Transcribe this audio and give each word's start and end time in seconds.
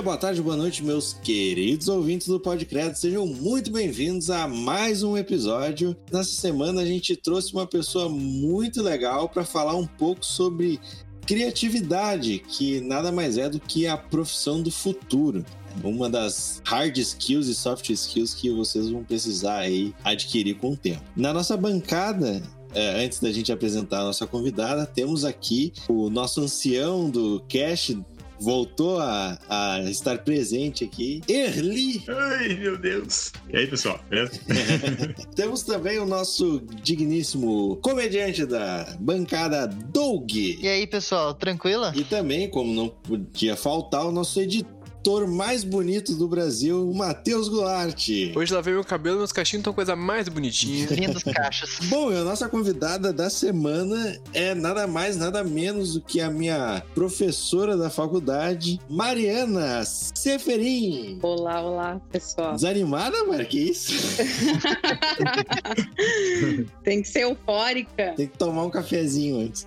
Dia, 0.00 0.04
boa 0.04 0.16
tarde, 0.16 0.40
boa 0.40 0.56
noite, 0.56 0.82
meus 0.82 1.12
queridos 1.12 1.86
ouvintes 1.86 2.26
do 2.26 2.40
Podcredo. 2.40 2.96
Sejam 2.96 3.26
muito 3.26 3.70
bem-vindos 3.70 4.30
a 4.30 4.48
mais 4.48 5.02
um 5.02 5.14
episódio. 5.14 5.94
Nessa 6.10 6.30
semana 6.30 6.80
a 6.80 6.86
gente 6.86 7.14
trouxe 7.14 7.52
uma 7.52 7.66
pessoa 7.66 8.08
muito 8.08 8.82
legal 8.82 9.28
para 9.28 9.44
falar 9.44 9.76
um 9.76 9.86
pouco 9.86 10.24
sobre 10.24 10.80
criatividade, 11.26 12.38
que 12.38 12.80
nada 12.80 13.12
mais 13.12 13.36
é 13.36 13.50
do 13.50 13.60
que 13.60 13.86
a 13.86 13.94
profissão 13.94 14.62
do 14.62 14.70
futuro. 14.70 15.44
Uma 15.84 16.08
das 16.08 16.62
hard 16.64 16.96
skills 16.96 17.48
e 17.48 17.54
soft 17.54 17.90
skills 17.90 18.32
que 18.32 18.50
vocês 18.50 18.88
vão 18.88 19.04
precisar 19.04 19.58
aí 19.58 19.94
adquirir 20.02 20.54
com 20.54 20.70
o 20.70 20.76
tempo. 20.78 21.04
Na 21.14 21.30
nossa 21.34 21.58
bancada, 21.58 22.42
é, 22.72 23.04
antes 23.04 23.20
da 23.20 23.30
gente 23.30 23.52
apresentar 23.52 24.00
a 24.00 24.04
nossa 24.04 24.26
convidada, 24.26 24.86
temos 24.86 25.26
aqui 25.26 25.74
o 25.90 26.08
nosso 26.08 26.40
ancião 26.40 27.10
do 27.10 27.44
Cash, 27.50 27.94
voltou 28.40 28.98
a, 28.98 29.38
a, 29.48 29.80
estar 29.90 30.18
presente 30.18 30.84
aqui. 30.84 31.20
Erli! 31.28 32.02
Ai, 32.08 32.54
meu 32.54 32.78
Deus! 32.78 33.32
E 33.52 33.56
aí, 33.56 33.66
pessoal? 33.66 34.00
Temos 35.36 35.62
também 35.62 35.98
o 35.98 36.06
nosso 36.06 36.62
digníssimo 36.82 37.76
comediante 37.76 38.46
da 38.46 38.96
bancada, 38.98 39.66
Doug. 39.66 40.30
E 40.32 40.66
aí, 40.66 40.86
pessoal, 40.86 41.34
tranquila? 41.34 41.92
E 41.94 42.02
também, 42.04 42.48
como 42.48 42.72
não 42.72 42.88
podia 42.88 43.56
faltar, 43.56 44.06
o 44.06 44.12
nosso 44.12 44.40
editor 44.40 44.79
ator 45.00 45.26
mais 45.26 45.64
bonito 45.64 46.14
do 46.14 46.28
Brasil, 46.28 46.88
o 46.88 46.94
Matheus 46.94 47.48
Goulart. 47.48 48.06
Hoje 48.36 48.52
lavei 48.52 48.74
meu 48.74 48.84
cabelo, 48.84 49.16
meus 49.16 49.32
cachinhos 49.32 49.60
estão 49.60 49.72
coisa 49.72 49.96
mais 49.96 50.28
bonitinha. 50.28 50.86
Lindos 50.90 51.22
cachos. 51.22 51.78
Bom, 51.88 52.10
a 52.10 52.22
nossa 52.22 52.50
convidada 52.50 53.10
da 53.10 53.30
semana 53.30 54.20
é 54.34 54.54
nada 54.54 54.86
mais, 54.86 55.16
nada 55.16 55.42
menos 55.42 55.94
do 55.94 56.02
que 56.02 56.20
a 56.20 56.30
minha 56.30 56.82
professora 56.94 57.78
da 57.78 57.88
faculdade, 57.88 58.78
Mariana 58.90 59.82
Seferin. 59.84 61.18
Olá, 61.22 61.62
olá, 61.62 61.98
pessoal. 62.12 62.54
Desanimada, 62.54 63.24
Mara? 63.24 63.46
Que 63.46 63.70
isso? 63.70 63.92
Tem 66.84 67.00
que 67.00 67.08
ser 67.08 67.22
eufórica. 67.22 68.12
Tem 68.16 68.26
que 68.26 68.36
tomar 68.36 68.64
um 68.64 68.70
cafezinho 68.70 69.46
antes. 69.46 69.66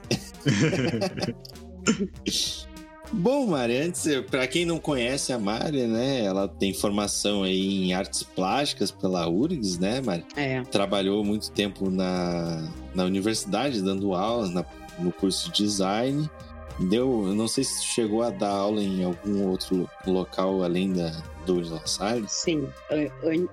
Bom, 3.15 3.45
Mari, 3.45 3.77
antes, 3.77 4.07
para 4.29 4.47
quem 4.47 4.65
não 4.65 4.79
conhece 4.79 5.31
a 5.31 5.37
Mari, 5.37 5.85
né, 5.85 6.25
ela 6.25 6.47
tem 6.47 6.73
formação 6.73 7.43
aí 7.43 7.85
em 7.85 7.93
artes 7.93 8.23
plásticas 8.23 8.89
pela 8.89 9.29
URGS, 9.29 9.77
né, 9.77 10.01
Mari? 10.01 10.25
É. 10.35 10.63
Trabalhou 10.63 11.23
muito 11.23 11.51
tempo 11.51 11.91
na, 11.91 12.67
na 12.95 13.03
universidade, 13.03 13.83
dando 13.83 14.15
aulas 14.15 14.49
na, 14.49 14.65
no 14.97 15.11
curso 15.11 15.51
de 15.51 15.63
design. 15.63 16.27
Deu, 16.79 17.27
eu 17.27 17.35
não 17.35 17.47
sei 17.47 17.63
se 17.63 17.83
chegou 17.83 18.23
a 18.23 18.29
dar 18.29 18.49
aula 18.49 18.81
em 18.81 19.03
algum 19.03 19.47
outro 19.47 19.89
local 20.05 20.63
além 20.63 20.91
da, 20.91 21.11
do 21.45 21.59
La 21.69 21.85
Salle. 21.85 22.25
Sim, 22.27 22.67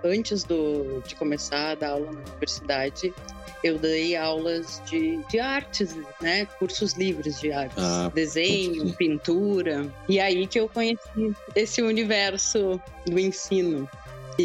antes 0.05 0.45
do, 0.45 1.03
de 1.07 1.15
começar 1.15 1.73
a 1.73 1.75
dar 1.75 1.91
aula 1.91 2.13
na 2.13 2.21
universidade, 2.21 3.13
eu 3.63 3.79
dei 3.79 4.17
aulas 4.17 4.81
de, 4.87 5.19
de 5.29 5.39
artes, 5.39 5.95
né? 6.21 6.47
Cursos 6.59 6.95
livres 6.95 7.39
de 7.41 7.53
artes. 7.53 7.77
Ah, 7.83 8.11
desenho, 8.15 8.95
pintura. 8.95 9.87
E 10.09 10.19
aí 10.19 10.47
que 10.47 10.59
eu 10.59 10.69
conheci 10.69 11.35
esse 11.55 11.83
universo 11.83 12.81
do 13.07 13.19
ensino. 13.19 13.89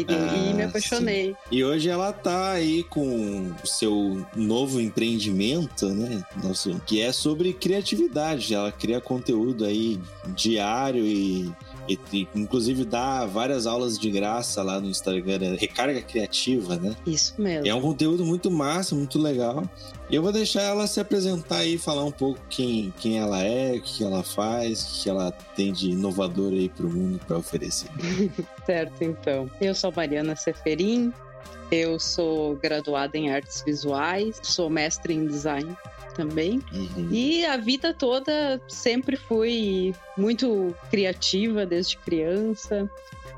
E, 0.00 0.06
ah, 0.08 0.50
e 0.50 0.54
me 0.54 0.62
apaixonei. 0.64 1.30
Sim. 1.30 1.36
E 1.50 1.64
hoje 1.64 1.88
ela 1.88 2.12
tá 2.12 2.52
aí 2.52 2.82
com 2.84 3.52
o 3.62 3.66
seu 3.66 4.26
novo 4.34 4.80
empreendimento, 4.80 5.88
né? 5.88 6.24
Nosso, 6.42 6.80
que 6.86 7.00
é 7.00 7.12
sobre 7.12 7.52
criatividade. 7.52 8.54
Ela 8.54 8.72
cria 8.72 9.00
conteúdo 9.00 9.64
aí 9.64 10.00
diário 10.34 11.04
e 11.04 11.50
e, 11.88 11.98
e, 12.12 12.28
inclusive 12.34 12.84
dá 12.84 13.24
várias 13.26 13.66
aulas 13.66 13.98
de 13.98 14.10
graça 14.10 14.62
lá 14.62 14.80
no 14.80 14.88
Instagram, 14.88 15.38
é 15.42 15.56
Recarga 15.56 16.02
Criativa, 16.02 16.76
né? 16.76 16.96
Isso 17.06 17.34
mesmo. 17.38 17.66
É 17.66 17.74
um 17.74 17.80
conteúdo 17.80 18.24
muito 18.24 18.50
massa, 18.50 18.94
muito 18.94 19.18
legal. 19.18 19.68
E 20.08 20.14
eu 20.14 20.22
vou 20.22 20.32
deixar 20.32 20.62
ela 20.62 20.86
se 20.86 21.00
apresentar 21.00 21.58
aí, 21.58 21.78
falar 21.78 22.04
um 22.04 22.12
pouco 22.12 22.40
quem, 22.48 22.92
quem 22.98 23.18
ela 23.18 23.42
é, 23.42 23.76
o 23.76 23.82
que 23.82 24.04
ela 24.04 24.22
faz, 24.22 24.82
o 24.82 25.02
que 25.02 25.10
ela 25.10 25.32
tem 25.54 25.72
de 25.72 25.90
inovador 25.90 26.52
aí 26.52 26.68
para 26.68 26.86
o 26.86 26.90
mundo 26.90 27.20
para 27.26 27.38
oferecer. 27.38 27.90
certo, 28.64 29.02
então. 29.02 29.50
Eu 29.60 29.74
sou 29.74 29.92
Mariana 29.94 30.36
Seferin, 30.36 31.12
eu 31.70 31.98
sou 31.98 32.56
graduada 32.56 33.18
em 33.18 33.32
artes 33.32 33.62
visuais, 33.66 34.38
sou 34.42 34.70
mestre 34.70 35.12
em 35.12 35.26
design 35.26 35.76
também. 36.16 36.62
Uhum. 36.72 37.08
E 37.10 37.44
a 37.44 37.56
vida 37.56 37.92
toda 37.92 38.60
sempre 38.68 39.16
fui 39.16 39.94
muito 40.16 40.74
criativa 40.90 41.66
desde 41.66 41.96
criança. 41.98 42.90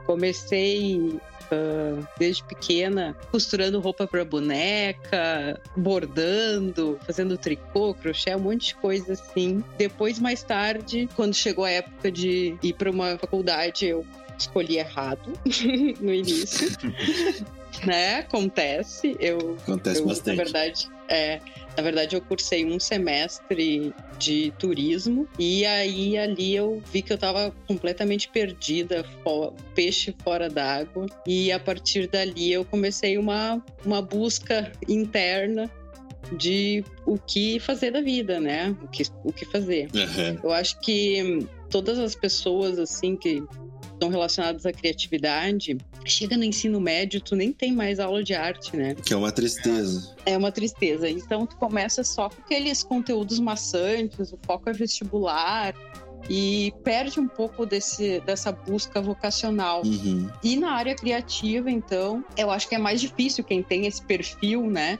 Comecei 0.07 1.19
Uh, 1.51 2.07
desde 2.19 2.45
pequena, 2.45 3.17
costurando 3.31 3.81
roupa 3.81 4.07
para 4.07 4.23
boneca, 4.23 5.59
bordando, 5.75 7.01
fazendo 7.07 7.39
tricô, 7.39 7.95
crochê, 7.95 8.37
um 8.37 8.41
monte 8.41 8.67
de 8.67 8.75
coisa 8.75 9.15
assim. 9.15 9.65
Depois, 9.79 10.19
mais 10.19 10.43
tarde, 10.43 11.09
quando 11.17 11.33
chegou 11.33 11.65
a 11.65 11.71
época 11.71 12.13
de 12.13 12.55
ir 12.63 12.75
para 12.75 12.91
uma 12.91 13.17
faculdade, 13.17 13.87
eu 13.87 14.05
escolhi 14.39 14.77
errado 14.77 15.33
no 16.03 16.13
início. 16.13 16.69
né? 17.87 18.21
Acontece. 18.21 19.17
Eu, 19.21 19.57
Acontece 19.63 20.01
eu, 20.01 20.07
bastante. 20.07 20.37
Na 20.37 20.45
verdade, 20.45 20.89
é, 21.09 21.41
na 21.77 21.83
verdade, 21.83 22.17
eu 22.17 22.21
cursei 22.21 22.65
um 22.65 22.79
semestre 22.79 23.95
de 24.19 24.53
turismo 24.59 25.29
e 25.39 25.65
aí 25.65 26.19
ali 26.19 26.55
eu 26.55 26.83
vi 26.93 27.03
que 27.03 27.13
eu 27.13 27.15
estava 27.15 27.55
completamente 27.67 28.29
perdida, 28.29 29.05
peixe 29.75 30.15
fora 30.23 30.49
d'água. 30.49 31.07
E 31.27 31.53
a 31.53 31.59
partir 31.59 32.09
dali 32.09 32.53
eu 32.53 32.65
comecei 32.65 33.17
uma, 33.17 33.65
uma 33.85 34.03
busca 34.03 34.73
interna 34.89 35.71
de 36.37 36.85
o 37.07 37.17
que 37.17 37.59
fazer 37.59 37.91
da 37.91 38.01
vida, 38.01 38.39
né? 38.41 38.77
O 38.83 38.89
que, 38.89 39.05
o 39.25 39.33
que 39.33 39.47
fazer. 39.47 39.89
Uhum. 39.95 40.41
Eu 40.43 40.53
acho 40.53 40.79
que 40.81 41.47
todas 41.71 41.99
as 41.99 42.15
pessoas 42.15 42.79
assim 42.79 43.17
que 43.17 43.43
estão 43.99 44.09
relacionadas 44.09 44.65
à 44.65 44.73
criatividade, 44.73 45.77
chega 46.05 46.37
no 46.37 46.45
ensino 46.45 46.81
médio, 46.81 47.21
tu 47.21 47.35
nem 47.35 47.53
tem 47.53 47.73
mais 47.73 47.99
aula 47.99 48.23
de 48.23 48.35
arte, 48.35 48.77
né? 48.77 48.95
Que 48.95 49.13
é 49.13 49.17
uma 49.17 49.33
tristeza. 49.33 50.15
É 50.25 50.37
uma 50.37 50.53
tristeza. 50.53 51.11
Então 51.11 51.45
tu 51.45 51.57
começa 51.57 52.05
só 52.05 52.29
com 52.29 52.41
aqueles 52.41 52.83
conteúdos 52.83 53.39
maçantes, 53.41 54.33
o 54.33 54.39
foco 54.47 54.71
é 54.71 54.73
vestibular, 54.73 55.75
e 56.29 56.73
perde 56.85 57.19
um 57.19 57.27
pouco 57.27 57.67
desse, 57.67 58.21
dessa 58.21 58.53
busca 58.53 59.01
vocacional. 59.01 59.83
Uhum. 59.85 60.31
E 60.43 60.57
na 60.57 60.73
área 60.73 60.95
criativa, 60.95 61.71
então, 61.71 62.25
eu 62.37 62.51
acho 62.51 62.69
que 62.69 62.75
é 62.75 62.79
mais 62.79 63.01
difícil 63.01 63.43
quem 63.43 63.63
tem 63.63 63.87
esse 63.87 64.03
perfil, 64.03 64.69
né, 64.69 64.99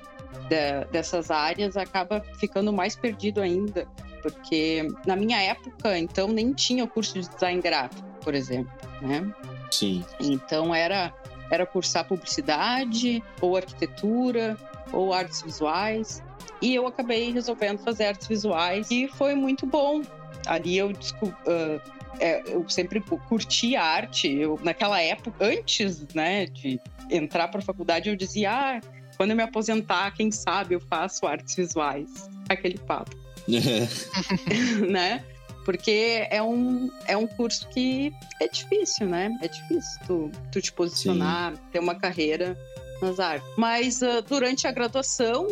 de, 0.49 0.91
dessas 0.91 1.31
áreas, 1.31 1.77
acaba 1.77 2.25
ficando 2.39 2.73
mais 2.73 2.97
perdido 2.97 3.41
ainda. 3.41 3.87
Porque 4.31 4.87
na 5.07 5.17
minha 5.17 5.41
época, 5.41 5.99
então, 5.99 6.29
nem 6.29 6.53
tinha 6.53 6.85
o 6.85 6.89
curso 6.89 7.15
de 7.15 7.29
design 7.29 7.61
gráfico, 7.61 8.07
por 8.21 8.35
exemplo 8.35 8.73
né? 9.01 9.33
Sim. 9.71 10.05
Então 10.21 10.75
era 10.75 11.13
era 11.51 11.65
cursar 11.65 12.07
publicidade 12.07 13.23
ou 13.41 13.57
arquitetura 13.57 14.57
ou 14.93 15.15
artes 15.15 15.41
visuais 15.41 16.23
e 16.61 16.75
eu 16.75 16.87
acabei 16.87 17.33
resolvendo 17.33 17.79
fazer 17.79 18.05
artes 18.07 18.27
visuais 18.27 18.91
e 18.91 19.09
foi 19.09 19.35
muito 19.35 19.67
bom. 19.67 20.03
Ali 20.47 20.77
eu 20.77 20.89
uh, 20.91 21.81
é, 22.21 22.43
eu 22.53 22.69
sempre 22.69 23.01
curti 23.01 23.77
arte. 23.77 24.29
Eu 24.29 24.59
naquela 24.63 25.01
época, 25.01 25.45
antes, 25.45 26.07
né, 26.15 26.47
de 26.47 26.81
entrar 27.11 27.49
para 27.49 27.61
a 27.61 27.63
faculdade, 27.63 28.11
eu 28.11 28.17
dizia, 28.17 28.51
ah, 28.51 28.81
quando 29.17 29.31
eu 29.31 29.37
me 29.37 29.43
aposentar, 29.43 30.11
quem 30.13 30.31
sabe 30.31 30.75
eu 30.75 30.81
faço 30.81 31.27
artes 31.27 31.55
visuais. 31.55 32.29
Aquele 32.49 32.79
papo. 32.79 33.17
né? 34.89 35.25
Porque 35.65 36.27
é 36.31 36.43
um, 36.43 36.91
é 37.07 37.17
um 37.17 37.27
curso 37.27 37.69
que 37.69 38.13
é 38.41 38.49
difícil, 38.49 39.07
né? 39.07 39.37
É 39.43 39.49
difícil 39.49 40.01
tu, 40.07 40.31
tu 40.51 40.63
te 40.63 40.73
posicionar, 40.73 41.55
Sim. 41.55 41.63
ter 41.73 41.79
uma 41.79 41.95
carreira 41.95 42.57
nas 43.03 43.21
artes. 43.21 43.49
Mas 43.57 44.01
uh, 44.01 44.23
durante 44.27 44.67
a 44.67 44.73
graduação, 44.73 45.47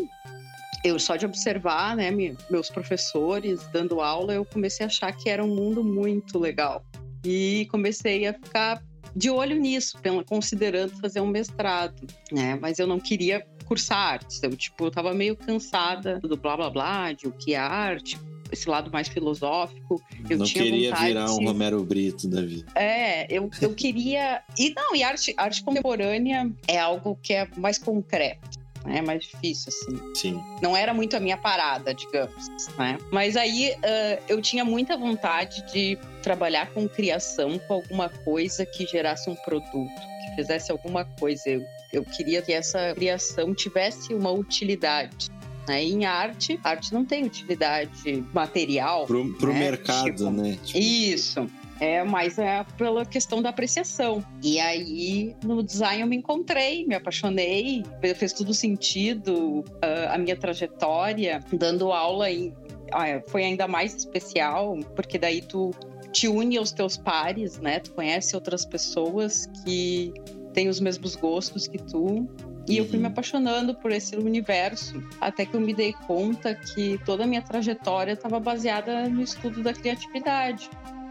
eu 0.84 0.98
só 0.98 1.16
de 1.16 1.26
observar, 1.26 1.96
né, 1.96 2.10
meus 2.50 2.70
professores 2.70 3.60
dando 3.72 4.00
aula, 4.00 4.32
eu 4.32 4.44
comecei 4.44 4.84
a 4.84 4.86
achar 4.86 5.12
que 5.12 5.28
era 5.28 5.44
um 5.44 5.54
mundo 5.54 5.82
muito 5.82 6.38
legal. 6.38 6.84
E 7.24 7.66
comecei 7.70 8.26
a 8.26 8.32
ficar 8.32 8.82
de 9.14 9.30
olho 9.30 9.58
nisso, 9.58 9.98
considerando 10.26 10.98
fazer 11.00 11.20
um 11.20 11.26
mestrado, 11.26 12.06
né? 12.32 12.58
Mas 12.60 12.78
eu 12.78 12.86
não 12.86 12.98
queria 12.98 13.46
cursar 13.66 13.98
artes. 13.98 14.42
Eu, 14.42 14.56
tipo, 14.56 14.86
eu 14.86 14.90
tava 14.90 15.12
meio 15.12 15.36
cansada 15.36 16.18
do 16.20 16.36
blá 16.36 16.56
blá 16.56 16.70
blá, 16.70 17.12
de 17.12 17.26
o 17.26 17.32
que 17.32 17.54
é 17.54 17.58
arte, 17.58 18.18
esse 18.50 18.68
lado 18.68 18.90
mais 18.90 19.08
filosófico. 19.08 20.00
Eu 20.28 20.38
não 20.38 20.46
tinha 20.46 20.64
queria 20.64 20.94
virar 20.94 21.30
um 21.32 21.44
Romero 21.44 21.82
Brito 21.84 22.28
da 22.28 22.42
vida. 22.42 22.70
É, 22.74 23.26
eu, 23.32 23.50
eu 23.60 23.74
queria. 23.74 24.42
E 24.58 24.72
não, 24.74 24.94
e 24.94 25.02
arte, 25.02 25.34
arte 25.36 25.62
contemporânea 25.62 26.50
é 26.68 26.78
algo 26.78 27.18
que 27.22 27.32
é 27.32 27.48
mais 27.56 27.78
concreto. 27.78 28.55
Né? 28.86 28.98
É 28.98 29.02
mais 29.02 29.24
difícil, 29.24 29.68
assim. 29.68 30.14
Sim. 30.14 30.44
Não 30.62 30.76
era 30.76 30.94
muito 30.94 31.16
a 31.16 31.20
minha 31.20 31.36
parada, 31.36 31.92
digamos, 31.92 32.48
né? 32.78 32.96
Mas 33.10 33.36
aí 33.36 33.72
uh, 33.72 34.22
eu 34.28 34.40
tinha 34.40 34.64
muita 34.64 34.96
vontade 34.96 35.64
de 35.72 35.98
trabalhar 36.22 36.70
com 36.70 36.88
criação, 36.88 37.58
com 37.58 37.74
alguma 37.74 38.08
coisa 38.08 38.64
que 38.64 38.86
gerasse 38.86 39.28
um 39.28 39.34
produto, 39.36 39.90
que 40.24 40.36
fizesse 40.36 40.70
alguma 40.70 41.04
coisa. 41.04 41.42
Eu, 41.46 41.64
eu 41.92 42.04
queria 42.04 42.40
que 42.40 42.52
essa 42.52 42.94
criação 42.94 43.54
tivesse 43.54 44.14
uma 44.14 44.30
utilidade. 44.30 45.30
Né? 45.68 45.82
Em 45.82 46.04
arte, 46.04 46.60
arte 46.62 46.94
não 46.94 47.04
tem 47.04 47.24
utilidade 47.24 48.24
material. 48.32 49.06
Pro, 49.06 49.34
pro 49.34 49.52
né? 49.52 49.58
mercado, 49.58 50.16
Tipo, 50.16 50.30
né? 50.30 50.58
Tipo, 50.64 50.78
Isso. 50.78 51.46
É, 51.80 52.02
mas 52.02 52.38
é 52.38 52.64
pela 52.78 53.04
questão 53.04 53.42
da 53.42 53.50
apreciação. 53.50 54.24
E 54.42 54.58
aí, 54.58 55.36
no 55.44 55.62
design, 55.62 56.00
eu 56.02 56.06
me 56.06 56.16
encontrei, 56.16 56.86
me 56.86 56.94
apaixonei, 56.94 57.82
fez 58.16 58.32
tudo 58.32 58.54
sentido, 58.54 59.64
ah, 59.82 60.14
a 60.14 60.18
minha 60.18 60.36
trajetória, 60.36 61.44
dando 61.52 61.92
aula 61.92 62.30
em. 62.30 62.54
ah, 62.92 63.20
foi 63.28 63.44
ainda 63.44 63.68
mais 63.68 63.94
especial, 63.94 64.78
porque 64.94 65.18
daí 65.18 65.42
tu 65.42 65.70
te 66.12 66.28
une 66.28 66.56
aos 66.56 66.72
teus 66.72 66.96
pares, 66.96 67.58
né? 67.58 67.78
Tu 67.80 67.90
conhece 67.92 68.34
outras 68.34 68.64
pessoas 68.64 69.46
que 69.62 70.14
têm 70.54 70.68
os 70.68 70.80
mesmos 70.80 71.14
gostos 71.14 71.68
que 71.68 71.76
tu. 71.76 72.26
E 72.68 72.78
eu 72.78 72.84
fui 72.86 72.96
Uhum. 72.96 73.02
me 73.02 73.08
apaixonando 73.08 73.74
por 73.74 73.92
esse 73.92 74.16
universo, 74.16 75.00
até 75.20 75.44
que 75.46 75.54
eu 75.54 75.60
me 75.60 75.72
dei 75.74 75.92
conta 76.06 76.54
que 76.54 76.98
toda 77.04 77.22
a 77.24 77.26
minha 77.26 77.42
trajetória 77.42 78.12
estava 78.12 78.40
baseada 78.40 79.08
no 79.08 79.20
estudo 79.22 79.62
da 79.62 79.72
criatividade. 79.72 80.68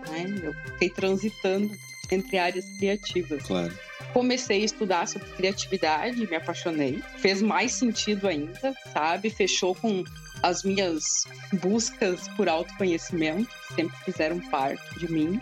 Né? 0.10 0.40
Eu 0.44 0.54
fiquei 0.54 0.90
transitando 0.90 1.72
entre 2.12 2.38
áreas 2.38 2.66
criativas. 2.78 3.44
claro. 3.44 3.74
Comecei 4.13 4.62
a 4.62 4.66
estudar 4.66 5.07
sobre 5.10 5.28
criatividade, 5.31 6.25
me 6.25 6.36
apaixonei. 6.38 7.04
Fez 7.18 7.42
mais 7.42 7.74
sentido 7.74 8.30
ainda, 8.30 8.74
sabe? 8.94 9.30
Fechou 9.30 9.75
com 9.75 10.06
as 10.42 10.63
minhas 10.63 11.25
buscas 11.54 12.28
por 12.30 12.48
autoconhecimento, 12.48 13.50
que 13.68 13.74
sempre 13.74 13.98
fizeram 14.06 14.40
parte 14.50 15.00
de 15.00 15.12
mim. 15.12 15.42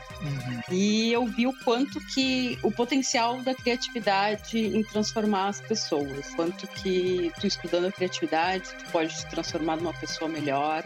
E 0.71 1.11
eu 1.11 1.25
vi 1.25 1.45
o 1.45 1.53
quanto 1.63 1.99
que 2.13 2.57
o 2.63 2.71
potencial 2.71 3.41
da 3.41 3.53
criatividade 3.53 4.57
em 4.57 4.81
transformar 4.83 5.49
as 5.49 5.61
pessoas, 5.61 6.33
quanto 6.35 6.65
que 6.67 7.31
tu 7.39 7.45
estudando 7.45 7.85
a 7.87 7.91
criatividade, 7.91 8.69
tu 8.79 8.91
pode 8.91 9.15
te 9.15 9.25
transformar 9.27 9.75
numa 9.75 9.93
pessoa 9.93 10.29
melhor, 10.29 10.83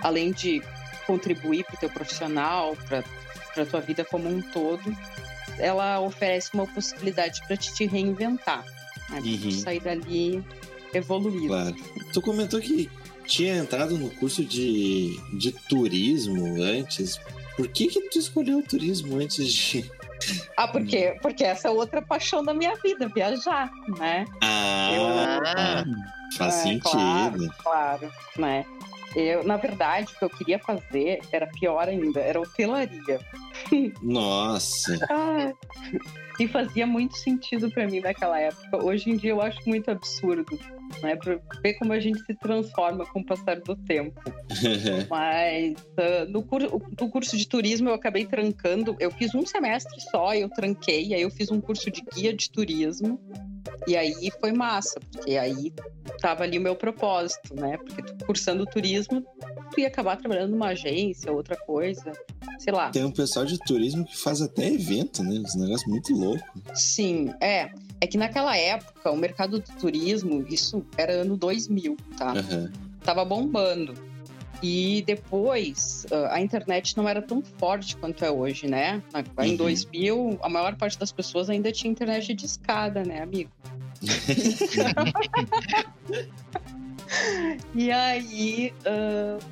além 0.00 0.32
de 0.32 0.62
contribuir 1.06 1.64
para 1.64 1.74
o 1.74 1.78
teu 1.78 1.90
profissional, 1.90 2.76
para 2.88 3.02
a 3.62 3.66
tua 3.66 3.80
vida 3.80 4.04
como 4.04 4.28
um 4.28 4.40
todo. 4.42 4.82
Ela 5.58 6.00
oferece 6.00 6.50
uma 6.54 6.66
possibilidade 6.66 7.40
para 7.46 7.56
te, 7.56 7.72
te 7.74 7.86
reinventar, 7.86 8.64
né? 9.10 9.20
Uhum. 9.20 9.50
sair 9.52 9.80
dali 9.80 10.44
evoluído. 10.92 11.46
Claro. 11.48 11.76
Tu 12.12 12.20
comentou 12.22 12.60
que 12.60 12.90
tinha 13.26 13.56
entrado 13.56 13.96
no 13.96 14.10
curso 14.10 14.44
de, 14.44 15.16
de 15.32 15.52
turismo 15.68 16.60
antes. 16.62 17.20
Por 17.56 17.68
que 17.68 17.86
que 17.86 18.00
tu 18.10 18.18
escolheu 18.18 18.58
o 18.58 18.62
turismo 18.62 19.16
antes 19.20 19.52
de... 19.52 19.90
Ah, 20.56 20.66
porque, 20.66 21.18
porque 21.20 21.44
essa 21.44 21.68
é 21.68 21.70
outra 21.70 22.00
paixão 22.00 22.42
da 22.42 22.54
minha 22.54 22.74
vida, 22.82 23.08
viajar, 23.14 23.70
né? 23.98 24.24
Ah, 24.40 25.40
Ah. 25.54 25.84
faz 26.38 26.54
É, 26.54 26.62
sentido. 26.62 26.90
Claro, 26.90 27.54
claro, 27.62 28.12
né? 28.38 28.64
Eu, 29.14 29.44
na 29.44 29.56
verdade, 29.56 30.12
o 30.12 30.18
que 30.18 30.24
eu 30.24 30.30
queria 30.30 30.58
fazer 30.58 31.20
era 31.30 31.46
pior 31.46 31.88
ainda, 31.88 32.20
era 32.20 32.40
hotelaria. 32.40 33.20
Nossa. 34.02 34.98
Ah, 35.08 35.52
e 36.38 36.48
fazia 36.48 36.86
muito 36.86 37.16
sentido 37.16 37.70
pra 37.70 37.86
mim 37.86 38.00
naquela 38.00 38.38
época. 38.40 38.84
Hoje 38.84 39.10
em 39.10 39.16
dia 39.16 39.30
eu 39.30 39.40
acho 39.40 39.60
muito 39.66 39.90
absurdo, 39.90 40.58
né? 41.00 41.14
Pra 41.16 41.38
ver 41.62 41.74
como 41.74 41.92
a 41.92 42.00
gente 42.00 42.18
se 42.24 42.34
transforma 42.34 43.06
com 43.06 43.20
o 43.20 43.24
passar 43.24 43.60
do 43.60 43.76
tempo. 43.76 44.20
Mas 45.08 45.74
ah, 45.96 46.24
no, 46.28 46.42
cur 46.42 46.62
no 47.00 47.08
curso 47.08 47.36
de 47.36 47.48
turismo 47.48 47.88
eu 47.88 47.94
acabei 47.94 48.26
trancando. 48.26 48.96
Eu 48.98 49.12
fiz 49.12 49.32
um 49.34 49.46
semestre 49.46 50.00
só, 50.10 50.34
eu 50.34 50.48
tranquei. 50.48 51.14
Aí 51.14 51.22
eu 51.22 51.30
fiz 51.30 51.50
um 51.50 51.60
curso 51.60 51.90
de 51.90 52.02
guia 52.14 52.34
de 52.34 52.50
turismo. 52.50 53.20
E 53.86 53.96
aí 53.96 54.30
foi 54.40 54.52
massa, 54.52 54.98
porque 55.12 55.36
aí 55.36 55.72
tava 56.20 56.44
ali 56.44 56.58
o 56.58 56.60
meu 56.60 56.74
propósito, 56.76 57.54
né? 57.54 57.76
Porque 57.78 58.02
tu, 58.02 58.24
cursando 58.26 58.64
turismo, 58.66 59.24
tu 59.72 59.80
ia 59.80 59.88
acabar 59.88 60.16
trabalhando 60.16 60.50
numa 60.50 60.68
agência, 60.68 61.32
outra 61.32 61.56
coisa, 61.56 62.12
sei 62.58 62.72
lá. 62.72 62.90
Tem 62.90 63.04
um 63.04 63.10
pessoal 63.10 63.44
de 63.44 63.58
turismo 63.58 64.04
que 64.04 64.16
faz 64.16 64.40
até 64.40 64.68
evento, 64.68 65.22
né? 65.22 65.38
Uns 65.38 65.54
negócios 65.54 65.88
muito 65.88 66.14
loucos. 66.14 66.44
Sim, 66.74 67.32
é. 67.40 67.70
É 68.00 68.06
que 68.06 68.18
naquela 68.18 68.56
época, 68.56 69.10
o 69.10 69.16
mercado 69.16 69.58
do 69.60 69.72
turismo, 69.80 70.44
isso 70.48 70.84
era 70.96 71.12
ano 71.22 71.36
2000, 71.36 71.96
tá? 72.18 72.32
Aham. 72.32 72.70
Tava 73.02 73.24
bombando. 73.24 73.94
E 74.66 75.02
depois, 75.06 76.06
ah, 76.10 76.36
a 76.36 76.40
internet 76.40 76.96
não 76.96 77.06
era 77.06 77.20
tão 77.20 77.42
forte 77.42 77.94
quanto 77.98 78.24
é 78.24 78.30
hoje, 78.30 78.66
né? 78.66 79.02
Em 79.42 79.50
Uhum. 79.50 79.56
2000, 79.58 80.38
a 80.42 80.48
maior 80.48 80.74
parte 80.74 80.98
das 80.98 81.12
pessoas 81.12 81.50
ainda 81.50 81.70
tinha 81.70 81.90
internet 81.90 82.32
de 82.32 82.46
escada, 82.46 83.04
né, 83.04 83.20
amigo? 83.22 83.50
E 87.74 87.90
aí, 87.92 88.72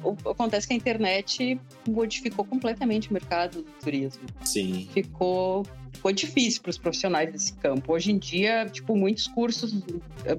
o- 0.02 0.30
acontece 0.30 0.66
que 0.66 0.72
a 0.72 0.76
internet 0.76 1.60
modificou 1.88 2.44
completamente 2.44 3.10
o 3.10 3.12
mercado 3.12 3.62
do 3.62 3.70
turismo. 3.82 4.22
Sim. 4.44 4.88
ficou 4.92 5.64
ficou 5.92 6.12
difícil 6.12 6.62
para 6.62 6.70
os 6.70 6.78
profissionais 6.78 7.30
desse 7.32 7.52
campo. 7.54 7.92
Hoje 7.92 8.10
em 8.12 8.18
dia, 8.18 8.66
tipo, 8.66 8.96
muitos 8.96 9.26
cursos, 9.26 9.74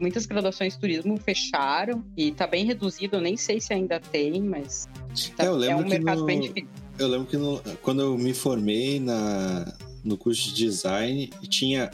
muitas 0.02 0.26
graduações 0.26 0.74
de 0.74 0.80
turismo 0.80 1.18
fecharam 1.18 2.04
e 2.18 2.32
tá 2.32 2.46
bem 2.48 2.66
reduzido. 2.66 3.18
Eu 3.18 3.22
nem 3.22 3.38
sei 3.38 3.60
se 3.62 3.74
ainda 3.74 4.00
tem, 4.00 4.42
mas 4.42 4.88
tá- 5.36 5.46
É, 5.46 5.48
eu 5.48 5.64
é 5.64 5.76
um 5.76 5.84
que 5.84 5.90
mercado 5.90 6.20
no- 6.22 6.26
bem 6.26 6.40
difícil. 6.42 6.68
Eu 6.98 7.08
lembro 7.08 7.28
que 7.28 7.38
no- 7.38 7.62
quando 7.82 8.02
eu 8.02 8.18
me 8.18 8.34
formei 8.34 9.00
na, 9.00 9.74
no 10.04 10.18
curso 10.18 10.50
de 10.50 10.66
design, 10.66 11.30
tinha 11.50 11.90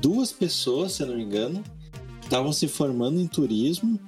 duas 0.00 0.30
pessoas, 0.32 0.92
se 0.92 1.02
eu 1.02 1.06
não 1.08 1.16
me 1.16 1.22
engano, 1.24 1.62
que 2.20 2.26
estavam 2.26 2.52
se 2.52 2.68
formando 2.68 3.20
em 3.20 3.26
turismo. 3.26 3.98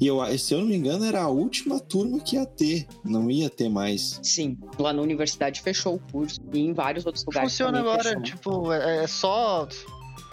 E 0.00 0.06
eu, 0.06 0.38
se 0.38 0.54
eu 0.54 0.60
não 0.60 0.66
me 0.66 0.76
engano, 0.76 1.04
era 1.04 1.22
a 1.22 1.28
última 1.28 1.78
turma 1.80 2.20
que 2.20 2.36
ia 2.36 2.46
ter. 2.46 2.86
Não 3.04 3.30
ia 3.30 3.48
ter 3.48 3.68
mais. 3.68 4.20
Sim, 4.22 4.58
lá 4.78 4.92
na 4.92 5.02
universidade 5.02 5.60
fechou 5.60 5.94
o 5.94 6.12
curso 6.12 6.40
e 6.52 6.60
em 6.60 6.72
vários 6.72 7.06
outros 7.06 7.24
lugares. 7.24 7.50
Funciona 7.50 7.80
agora, 7.80 8.02
fechou. 8.02 8.22
tipo, 8.22 8.72
é 8.72 9.04
é 9.04 9.06
só 9.06 9.68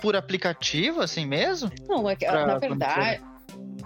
por 0.01 0.15
aplicativo, 0.15 1.01
assim 1.01 1.25
mesmo? 1.25 1.72
Não, 1.88 2.10
é 2.10 2.15
que, 2.15 2.25
pra 2.25 2.48
na 2.48 2.58
verdade, 2.58 3.22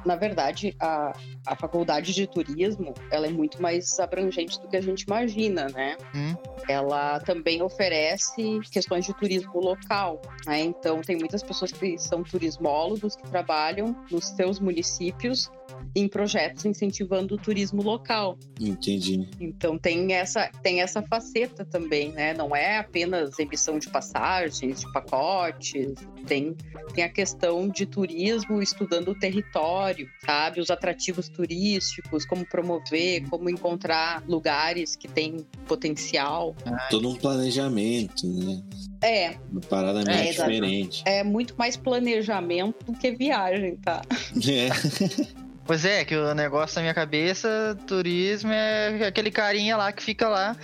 na 0.05 0.15
verdade 0.15 0.75
a, 0.79 1.13
a 1.45 1.55
faculdade 1.55 2.13
de 2.13 2.27
turismo 2.27 2.93
ela 3.12 3.27
é 3.27 3.29
muito 3.29 3.62
mais 3.62 4.00
abrangente 4.00 4.59
do 4.62 4.67
que 4.67 4.77
a 4.77 4.81
gente 4.81 5.01
imagina, 5.01 5.67
né? 5.69 5.97
Hum. 6.13 6.35
Ela 6.67 7.19
também 7.19 7.62
oferece 7.62 8.59
questões 8.71 9.05
de 9.05 9.13
turismo 9.13 9.59
local, 9.59 10.21
né? 10.45 10.62
Então 10.62 11.01
tem 11.01 11.17
muitas 11.17 11.43
pessoas 11.43 11.71
que 11.71 11.97
são 11.97 12.24
turismólogos 12.24 13.15
que 13.15 13.27
trabalham 13.29 13.95
nos 14.12 14.25
seus 14.25 14.59
municípios 14.59 15.50
em 15.95 16.07
projetos 16.07 16.65
incentivando 16.65 17.35
o 17.35 17.38
turismo 17.38 17.81
local. 17.81 18.38
Entendi. 18.59 19.27
Então 19.39 19.77
tem 19.77 20.13
essa, 20.13 20.50
tem 20.62 20.81
essa 20.81 21.01
faceta 21.01 21.63
também, 21.63 22.12
né? 22.12 22.33
Não 22.33 22.55
é 22.55 22.77
apenas 22.77 23.39
emissão 23.39 23.79
de 23.79 23.89
passagens, 23.89 24.81
de 24.81 24.91
pacotes, 24.91 25.93
tem, 26.27 26.55
tem 26.93 27.03
a 27.03 27.09
questão 27.09 27.69
de 27.69 27.85
turismo 27.85 28.62
estudando 28.62 29.12
o 29.12 29.15
território, 29.19 29.95
sabe? 30.25 30.60
Os 30.60 30.70
atrativos 30.70 31.30
turísticos, 31.30 32.25
como 32.25 32.46
promover, 32.46 33.28
como 33.30 33.50
encontrar 33.50 34.24
lugares 34.28 34.96
que 34.96 35.08
têm 35.08 35.46
potencial. 35.68 36.56
Todo 36.90 37.10
um 37.10 37.16
planejamento, 37.16 38.28
né? 38.28 38.62
É, 39.02 39.36
Uma 39.52 39.62
parada 39.62 40.04
meio 40.04 40.18
É, 40.18 40.30
exato. 40.30 40.50
diferente. 40.52 41.04
é 41.06 41.24
muito 41.24 41.56
mais 41.58 41.78
planejamento 41.78 42.86
do 42.86 42.98
que 42.98 43.12
viagem, 43.12 43.75
tá? 43.78 44.02
É. 44.48 44.70
Pois 45.68 45.84
é, 45.84 46.06
que 46.06 46.16
o 46.16 46.32
negócio 46.36 46.75
na 46.75 46.84
minha 46.84 46.94
cabeça, 46.94 47.75
turismo 47.88 48.52
é 48.52 49.08
aquele 49.08 49.32
carinha 49.32 49.75
lá 49.75 49.92
que 49.92 50.04
fica 50.04 50.30
lá. 50.30 50.56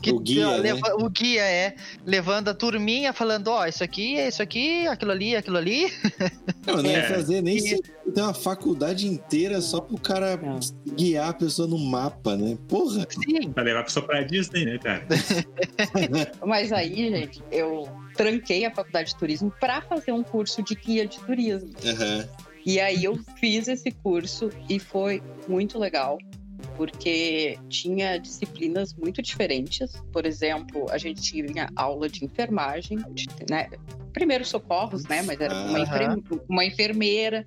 Que 0.00 0.10
O 0.12 0.20
guia, 0.20 0.48
ó, 0.48 0.52
né? 0.52 0.58
leva- 0.74 0.94
O 0.96 1.08
guia 1.10 1.42
é 1.42 1.74
levando 2.06 2.48
a 2.48 2.54
turminha 2.54 3.12
falando, 3.12 3.48
ó, 3.48 3.66
isso 3.66 3.82
aqui, 3.82 4.16
é 4.16 4.28
isso 4.28 4.42
aqui, 4.42 4.86
aquilo 4.86 5.10
ali, 5.10 5.34
aquilo 5.36 5.56
ali. 5.56 5.92
Não, 6.66 6.76
não 6.82 6.90
ia 6.90 6.98
É. 6.98 7.02
fazer 7.14 7.40
nem 7.42 7.56
E- 7.56 7.60
se 7.60 7.82
tem 8.14 8.22
uma 8.22 8.34
faculdade 8.34 9.06
inteira 9.06 9.60
só 9.60 9.80
pro 9.80 9.98
cara 9.98 10.36
Não. 10.36 10.60
guiar 10.94 11.30
a 11.30 11.32
pessoa 11.32 11.66
no 11.66 11.78
mapa, 11.78 12.36
né? 12.36 12.56
Porra! 12.68 13.06
Sim. 13.10 13.50
Pra 13.52 13.62
levar 13.62 13.80
a 13.80 13.84
pessoa 13.84 14.04
pra 14.06 14.22
Disney, 14.22 14.64
né, 14.66 14.78
cara? 14.78 15.06
Mas 16.46 16.72
aí, 16.72 16.94
gente, 17.10 17.42
eu 17.50 17.88
tranquei 18.16 18.64
a 18.64 18.70
faculdade 18.74 19.10
de 19.10 19.16
turismo 19.16 19.52
para 19.60 19.80
fazer 19.82 20.12
um 20.12 20.22
curso 20.22 20.62
de 20.62 20.74
guia 20.74 21.06
de 21.06 21.18
turismo. 21.20 21.70
Aham. 21.84 22.28
E 22.66 22.78
aí 22.80 23.04
eu 23.04 23.18
fiz 23.40 23.66
esse 23.68 23.90
curso 23.90 24.50
e 24.68 24.78
foi 24.78 25.22
muito 25.48 25.78
legal. 25.78 26.18
Porque 26.78 27.58
tinha 27.68 28.18
disciplinas 28.18 28.94
muito 28.94 29.20
diferentes. 29.20 30.00
Por 30.12 30.24
exemplo, 30.24 30.86
a 30.90 30.96
gente 30.96 31.20
tinha 31.20 31.68
aula 31.74 32.08
de 32.08 32.24
enfermagem, 32.24 32.98
de, 33.10 33.26
né? 33.50 33.68
Primeiros 34.12 34.48
socorros, 34.48 35.02
né? 35.06 35.22
Mas 35.22 35.40
era 35.40 35.52
uma, 35.52 36.20
uma 36.48 36.64
enfermeira, 36.64 37.44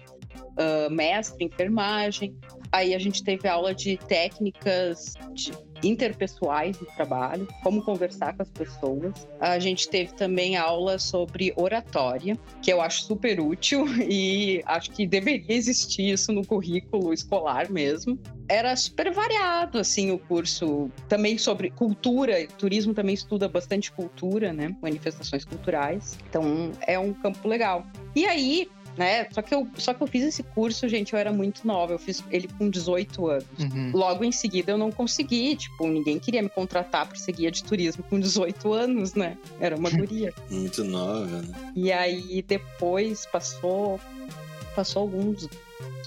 ah, 0.58 0.90
mestre 0.90 1.46
em 1.46 1.48
enfermagem. 1.48 2.36
Aí 2.74 2.94
a 2.94 3.00
gente 3.00 3.24
teve 3.24 3.48
aula 3.48 3.74
de 3.74 3.96
técnicas 3.98 5.14
de- 5.34 5.54
interpessoais 5.84 6.80
no 6.80 6.88
trabalho, 6.88 7.48
como 7.64 7.82
conversar 7.82 8.36
com 8.36 8.44
as 8.44 8.50
pessoas. 8.50 9.28
A 9.40 9.60
gente 9.60 9.90
teve 9.90 10.14
também 10.14 10.56
aula 10.56 11.00
sobre 11.00 11.54
oratória, 11.56 12.38
que 12.62 12.72
eu 12.72 12.82
acho 12.82 13.04
super 13.04 13.40
útil 13.40 13.86
e 14.08 14.62
acho 14.66 14.92
que 14.92 15.08
deveria 15.08 15.56
existir 15.56 16.12
isso 16.12 16.32
no 16.32 16.46
currículo 16.46 17.14
escolar 17.14 17.70
mesmo. 17.70 18.20
Era 18.48 18.76
super 18.76 19.12
variado, 19.14 19.80
assim, 19.80 20.12
o 20.12 20.20
curso. 20.20 20.92
Também 21.08 21.38
sobre 21.38 21.70
cultura, 21.70 22.46
turismo 22.58 22.94
também 22.94 23.16
estuda 23.16 23.48
bastante 23.48 23.92
cultura, 23.92 24.52
né? 24.52 24.76
Manifestações 24.82 25.46
culturais. 25.46 26.18
Então, 26.30 26.72
é 26.86 27.00
um 27.00 27.14
campo 27.14 27.48
legal. 27.48 27.86
E 28.14 28.26
aí, 28.26 28.70
né? 28.98 29.28
Só 29.32 29.42
que 29.42 29.54
eu, 29.54 29.68
só 29.76 29.94
que 29.94 30.02
eu 30.02 30.08
fiz 30.08 30.24
esse 30.24 30.44
curso, 30.44 30.88
gente, 30.88 31.14
eu 31.14 31.20
era 31.20 31.32
muito 31.32 31.66
nova. 31.66 31.94
Eu 31.94 32.00
fiz 32.00 32.24
ele 32.30 32.48
com 32.58 32.70
18 32.70 33.28
anos. 33.28 33.46
Uhum. 33.60 33.92
Logo 33.94 34.24
em 34.24 34.32
seguida 34.32 34.72
eu 34.72 34.78
não 34.78 34.92
consegui, 34.92 35.56
tipo, 35.56 35.88
ninguém 35.88 36.20
queria 36.20 36.42
me 36.42 36.50
contratar 36.50 37.08
para 37.08 37.18
ser 37.18 37.32
guia 37.34 37.52
de 37.52 37.64
turismo 37.64 38.04
com 38.04 38.20
18 38.20 38.74
anos, 38.74 39.14
né? 39.14 39.38
Era 39.60 39.76
uma 39.76 39.90
guria. 39.90 40.34
Muito 40.50 40.84
nova, 40.84 41.42
né? 41.42 41.72
E 41.76 41.92
aí 41.92 42.44
depois 42.48 43.26
passou 43.26 44.00
passou 44.76 45.02
alguns 45.02 45.50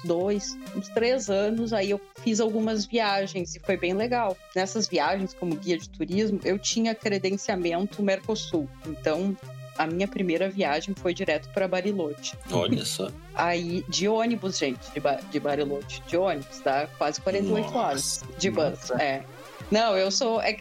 dois, 0.05 0.57
uns 0.77 0.89
três 0.89 1.29
anos, 1.29 1.73
aí 1.73 1.91
eu 1.91 2.01
fiz 2.23 2.41
algumas 2.41 2.85
viagens 2.85 3.57
e 3.57 3.61
foi 3.61 3.77
bem 3.77 3.95
legal. 3.95 4.37
Nessas 4.55 4.87
viagens, 4.87 5.35
como 5.35 5.57
guia 5.57 5.79
de 5.79 5.89
turismo, 5.89 6.41
eu 6.45 6.59
tinha 6.59 6.95
credenciamento 6.95 8.03
Mercosul. 8.03 8.69
Então, 8.87 9.37
a 9.77 9.87
minha 9.87 10.07
primeira 10.07 10.49
viagem 10.49 10.95
foi 10.95 11.13
direto 11.13 11.49
para 11.51 11.67
Bariloche. 11.67 12.37
Olha 12.51 12.85
só. 12.85 13.11
Aí, 13.35 13.85
de 13.89 14.09
ônibus, 14.09 14.59
gente, 14.59 14.91
de, 14.93 15.01
ba 15.01 15.19
de 15.31 15.41
Bariloche. 15.41 16.03
De 16.07 16.17
ônibus, 16.17 16.61
dá 16.65 16.87
quase 16.99 17.21
48 17.21 17.65
Nossa. 17.65 17.79
horas 17.79 18.25
de 18.39 18.51
bus. 18.51 18.91
É. 18.93 19.23
Não, 19.71 19.97
eu 19.97 20.11
sou. 20.11 20.41
É, 20.41 20.57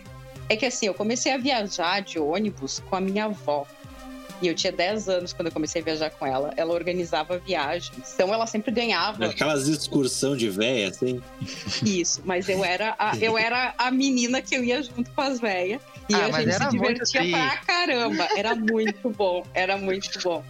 é 0.49 0.55
que 0.55 0.65
assim, 0.65 0.87
eu 0.87 0.93
comecei 0.93 1.31
a 1.31 1.37
viajar 1.37 2.01
de 2.01 2.19
ônibus 2.19 2.79
com 2.89 2.95
a 2.95 3.01
minha 3.01 3.25
avó. 3.25 3.65
E 4.43 4.47
eu 4.47 4.53
tinha 4.53 4.73
10 4.73 5.07
anos 5.07 5.31
quando 5.33 5.47
eu 5.47 5.51
comecei 5.53 5.81
a 5.81 5.85
viajar 5.85 6.09
com 6.09 6.25
ela. 6.27 6.53
Ela 6.57 6.73
organizava 6.73 7.37
viagens. 7.37 8.13
Então 8.13 8.33
ela 8.33 8.45
sempre 8.45 8.71
ganhava 8.71 9.25
Aquelas 9.25 9.67
excursão 9.67 10.35
de 10.35 10.49
véia, 10.49 10.89
assim. 10.89 11.21
isso. 11.81 12.21
Mas 12.25 12.49
eu 12.49 12.63
era 12.63 12.93
a, 12.99 13.15
eu 13.17 13.37
era 13.37 13.73
a 13.77 13.89
menina 13.89 14.41
que 14.41 14.53
eu 14.55 14.63
ia 14.63 14.83
junto 14.83 15.09
com 15.11 15.21
as 15.21 15.39
velhas. 15.39 15.81
E 16.09 16.13
Ah, 16.15 16.25
a 16.25 16.41
gente 16.41 16.53
se 16.53 16.69
divertia 16.71 17.21
tri. 17.21 17.31
pra 17.31 17.57
caramba. 17.65 18.27
Era 18.35 18.53
muito 18.53 19.09
bom. 19.09 19.45
Era 19.53 19.77
muito 19.77 20.19
bom. 20.21 20.43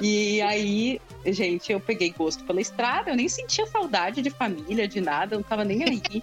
E 0.00 0.40
aí, 0.42 1.00
gente, 1.26 1.70
eu 1.70 1.78
peguei 1.78 2.10
gosto 2.10 2.42
pela 2.44 2.60
estrada. 2.60 3.10
Eu 3.10 3.16
nem 3.16 3.28
sentia 3.28 3.66
saudade 3.66 4.22
de 4.22 4.30
família, 4.30 4.88
de 4.88 5.00
nada. 5.00 5.34
Eu 5.34 5.40
não 5.40 5.44
tava 5.44 5.64
nem 5.64 5.84
aí. 5.84 6.22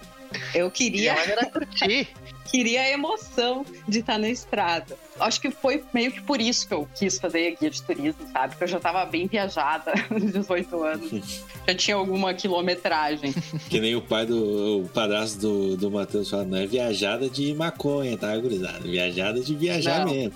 Eu 0.54 0.66
E 0.66 0.70
queria 0.70 1.12
ela 1.12 1.22
era 1.22 1.46
curtir. 1.46 2.08
queria 2.50 2.82
a 2.82 2.90
emoção 2.90 3.64
de 3.88 4.00
estar 4.00 4.18
na 4.18 4.28
estrada. 4.28 4.96
Acho 5.20 5.40
que 5.40 5.50
foi 5.50 5.82
meio 5.92 6.10
que 6.10 6.20
por 6.20 6.40
isso 6.40 6.66
que 6.66 6.74
eu 6.74 6.88
quis 6.94 7.18
fazer 7.18 7.56
guia 7.60 7.70
de 7.70 7.82
turismo, 7.82 8.26
sabe? 8.32 8.50
Porque 8.50 8.64
eu 8.64 8.68
já 8.68 8.76
estava 8.78 9.04
bem 9.06 9.26
viajada, 9.26 9.92
aos 10.10 10.32
18 10.32 10.82
anos. 10.82 11.44
Já 11.66 11.74
tinha 11.74 11.96
alguma 11.96 12.34
quilometragem. 12.34 13.32
Que 13.70 13.80
nem 13.80 13.96
o 13.96 14.02
pai 14.02 14.26
do 14.26 14.82
o 14.82 14.88
padrasto 14.90 15.38
do, 15.38 15.76
do 15.78 15.90
Matheus 15.90 16.28
fala, 16.28 16.44
não 16.44 16.58
é 16.58 16.66
viajada 16.66 17.26
de 17.30 17.54
maconha, 17.54 18.18
tá, 18.18 18.36
gurizada? 18.36 18.80
Viajada 18.80 19.40
de 19.40 19.54
viajar 19.54 20.04
Não. 20.04 20.12
mesmo. 20.12 20.34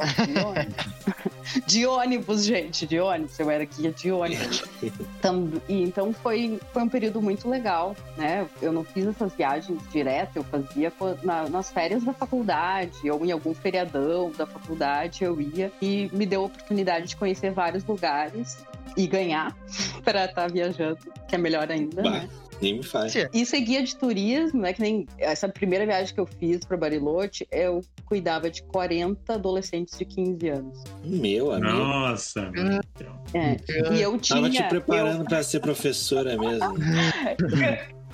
De 1.66 1.86
ônibus. 1.86 2.44
Gente, 2.44 2.86
de 2.86 3.00
ônibus. 3.00 3.38
Eu 3.38 3.50
era 3.50 3.64
guia 3.64 3.90
de 3.90 4.10
ônibus. 4.12 4.62
E 5.68 5.82
então 5.82 6.12
foi, 6.12 6.60
foi 6.72 6.82
um 6.82 6.88
período 6.88 7.20
muito 7.20 7.48
legal, 7.48 7.96
né? 8.16 8.46
Eu 8.62 8.72
não 8.72 8.84
fiz 8.84 9.06
essas 9.06 9.32
viagens 9.34 9.80
direto, 9.92 10.36
eu 10.36 10.44
fazia 10.44 10.92
nas 11.50 11.70
férias 11.70 12.04
da 12.04 12.12
faculdade, 12.12 13.10
ou 13.10 13.24
em 13.24 13.32
algum 13.32 13.54
feriadão 13.54 14.19
da 14.28 14.44
faculdade 14.46 15.24
eu 15.24 15.40
ia. 15.40 15.72
E 15.80 16.10
me 16.12 16.26
deu 16.26 16.42
a 16.42 16.44
oportunidade 16.46 17.06
de 17.08 17.16
conhecer 17.16 17.50
vários 17.52 17.84
lugares 17.84 18.58
e 18.96 19.06
ganhar 19.06 19.56
para 20.04 20.26
estar 20.26 20.50
viajando, 20.50 20.98
que 21.28 21.34
é 21.34 21.38
melhor 21.38 21.70
ainda, 21.70 22.02
Bah. 22.02 22.10
né? 22.10 22.28
Nem 22.60 22.74
me 22.76 22.82
faz. 22.82 23.14
E 23.32 23.46
ser 23.46 23.62
guia 23.62 23.82
de 23.82 23.96
turismo, 23.96 24.60
né? 24.60 24.74
Que 24.74 24.82
nem 24.82 25.06
essa 25.16 25.48
primeira 25.48 25.86
viagem 25.86 26.12
que 26.14 26.20
eu 26.20 26.26
fiz 26.26 26.62
para 26.62 26.76
Bariloche, 26.76 27.48
eu 27.50 27.80
cuidava 28.04 28.50
de 28.50 28.62
40 28.64 29.32
adolescentes 29.32 29.96
de 29.98 30.04
15 30.04 30.46
anos. 30.50 30.84
Meu 31.02 31.52
amigo. 31.52 31.72
Nossa. 31.72 32.52
É. 33.32 33.56
E 33.94 34.02
eu 34.02 34.18
tinha. 34.18 34.42
Tava 34.42 34.50
te 34.50 34.62
preparando 34.64 35.24
pra 35.24 35.42
ser 35.42 35.60
professora 35.60 36.36
mesmo. 36.36 36.76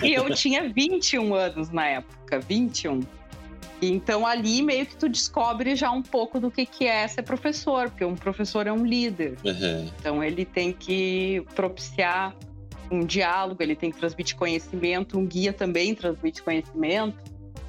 eu- 0.01 0.07
e 0.07 0.15
eu 0.15 0.33
tinha 0.33 0.69
21 0.73 1.35
anos 1.35 1.71
na 1.71 1.85
época, 1.89 2.39
21. 2.39 3.01
Então 3.83 4.27
ali 4.27 4.63
meio 4.63 4.87
que 4.87 4.97
tu 4.97 5.09
descobre 5.09 5.77
já 5.77 5.91
um 5.91 6.03
pouco 6.03 6.41
do 6.41 6.51
que, 6.51 6.65
que 6.65 6.87
é 6.87 7.07
ser 7.07 7.23
professor, 7.23 7.91
porque 7.91 8.05
um 8.05 8.15
professor 8.17 8.67
é 8.67 8.73
um 8.73 8.85
líder. 8.87 9.37
Aham. 9.47 9.91
Então 9.99 10.25
ele 10.25 10.45
tem 10.45 10.73
que 10.73 11.45
propiciar 11.55 12.35
um 12.91 13.01
diálogo, 13.05 13.63
ele 13.63 13.75
tem 13.77 13.91
que 13.91 13.99
transmitir 13.99 14.37
conhecimento, 14.37 15.19
um 15.19 15.27
guia 15.27 15.53
também 15.53 15.95
transmite 15.95 16.43
conhecimento. 16.43 17.17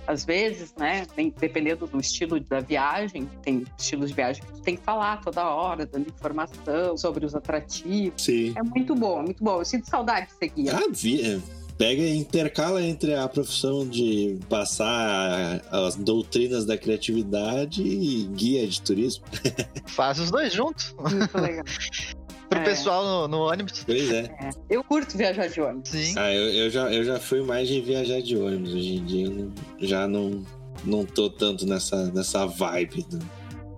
Às 0.06 0.24
vezes, 0.24 0.74
né, 0.78 1.06
dependendo 1.38 1.86
do 1.86 2.00
estilo 2.00 2.40
da 2.40 2.62
viagem, 2.62 3.30
tem 3.44 3.66
estilos 3.78 4.08
de 4.10 4.16
viagem 4.16 4.42
que 4.42 4.54
tu 4.54 4.62
tem 4.62 4.78
que 4.78 4.82
falar 4.82 5.20
toda 5.20 5.44
hora, 5.50 5.86
dando 5.86 6.08
informação 6.08 6.96
sobre 6.96 7.26
os 7.26 7.36
atrativos. 7.36 8.24
Sim. 8.24 8.54
É 8.56 8.64
muito 8.64 8.96
bom, 8.96 9.22
muito 9.24 9.44
bom. 9.44 9.60
Eu 9.60 9.66
sinto 9.66 9.86
saudade 9.90 10.28
de 10.28 10.34
ser 10.36 10.48
guia. 10.48 10.78
Ah, 10.78 10.88
vi- 10.90 11.42
pega 11.77 12.01
e 12.01 12.17
intercala 12.17 12.81
entre 12.81 13.13
a 13.13 13.27
profissão 13.27 13.88
de 13.88 14.38
passar 14.50 15.62
as 15.72 15.96
doutrinas 15.96 16.65
da 16.65 16.77
criatividade 16.77 17.81
e 17.84 18.24
guia 18.34 18.67
de 18.67 18.81
turismo. 18.81 19.24
Faz 19.88 20.19
os 20.19 20.31
dois 20.31 20.53
juntos. 20.53 20.96
Muito 21.00 21.38
legal. 21.38 21.63
Pro 22.50 22.60
É. 22.60 22.63
pessoal 22.63 23.03
no, 23.03 23.27
no 23.27 23.38
ônibus. 23.50 23.84
Pois 23.86 24.10
é. 24.10 24.22
É. 24.39 24.50
Eu 24.69 24.81
curto 24.81 25.17
viajar 25.17 25.48
de 25.50 25.60
ônibus. 25.60 25.89
Sim. 25.89 26.13
Ah, 26.17 26.34
eu, 26.34 26.43
eu 26.53 26.69
já, 26.69 26.93
eu 26.93 27.03
já 27.03 27.19
fui 27.19 27.41
mais 27.43 27.67
de 27.67 27.81
viajar 27.81 28.22
de 28.22 28.38
ônibus. 28.38 28.74
Hoje 28.74 28.96
em 28.96 29.05
dia 29.05 29.25
eu 29.27 29.51
já 29.81 30.07
não, 30.07 30.43
não 30.86 31.05
tô 31.05 31.29
tanto 31.29 31.65
nessa, 31.67 32.10
nessa 32.12 32.46
vibe 32.46 33.05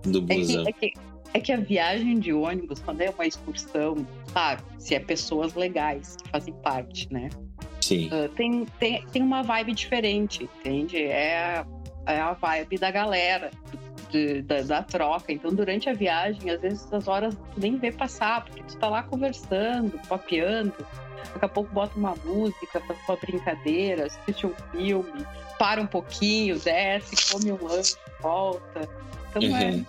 do, 0.04 0.20
do 0.20 0.32
É 0.32 0.34
que, 0.36 0.40
busão. 0.40 0.64
é, 0.68 0.72
que, 0.72 0.92
é 1.34 1.40
que 1.40 1.52
a 1.52 1.56
viagem 1.58 2.20
de 2.20 2.32
ônibus, 2.32 2.78
quando 2.78 3.00
é 3.00 3.10
uma 3.10 3.26
excursão, 3.26 4.06
sabe? 4.32 4.62
Se 4.78 4.94
é 4.94 5.00
pessoas 5.00 5.52
legais 5.54 6.14
que 6.22 6.30
fazem 6.30 6.54
parte, 6.62 7.12
né? 7.12 7.28
Sim. 7.80 8.08
Ah, 8.12 8.28
tem, 8.36 8.64
tem, 8.78 9.04
tem 9.06 9.22
uma 9.22 9.42
vibe 9.42 9.72
diferente, 9.74 10.44
entende? 10.60 11.02
É, 11.02 11.38
a- 11.58 11.66
é 12.12 12.20
a 12.20 12.32
vibe 12.32 12.78
da 12.78 12.90
galera, 12.90 13.50
de- 14.10 14.42
da, 14.42 14.62
da 14.62 14.82
troca. 14.82 15.32
Então, 15.32 15.52
durante 15.54 15.88
a 15.88 15.92
viagem, 15.94 16.50
às 16.50 16.60
vezes 16.60 16.92
as 16.92 17.06
horas 17.08 17.34
tu 17.54 17.60
nem 17.60 17.76
vê 17.78 17.90
passar, 17.92 18.44
porque 18.44 18.62
tu 18.62 18.76
tá 18.76 18.88
lá 18.88 19.02
conversando, 19.02 19.98
papeando. 20.08 20.74
Daqui 21.32 21.44
a 21.44 21.48
pouco 21.48 21.72
bota 21.72 21.96
uma 21.98 22.14
música, 22.24 22.80
faz 22.80 22.98
uma 23.08 23.16
brincadeira, 23.16 24.06
assiste 24.06 24.46
um 24.46 24.54
filme, 24.72 25.24
para 25.58 25.80
um 25.80 25.86
pouquinho, 25.86 26.58
desce, 26.58 27.30
come 27.32 27.52
um 27.52 27.58
lanche, 27.62 27.94
volta. 28.20 28.88
Então 29.30 29.42
é, 29.42 29.46
Uhum. 29.46 29.56
é 29.60 29.84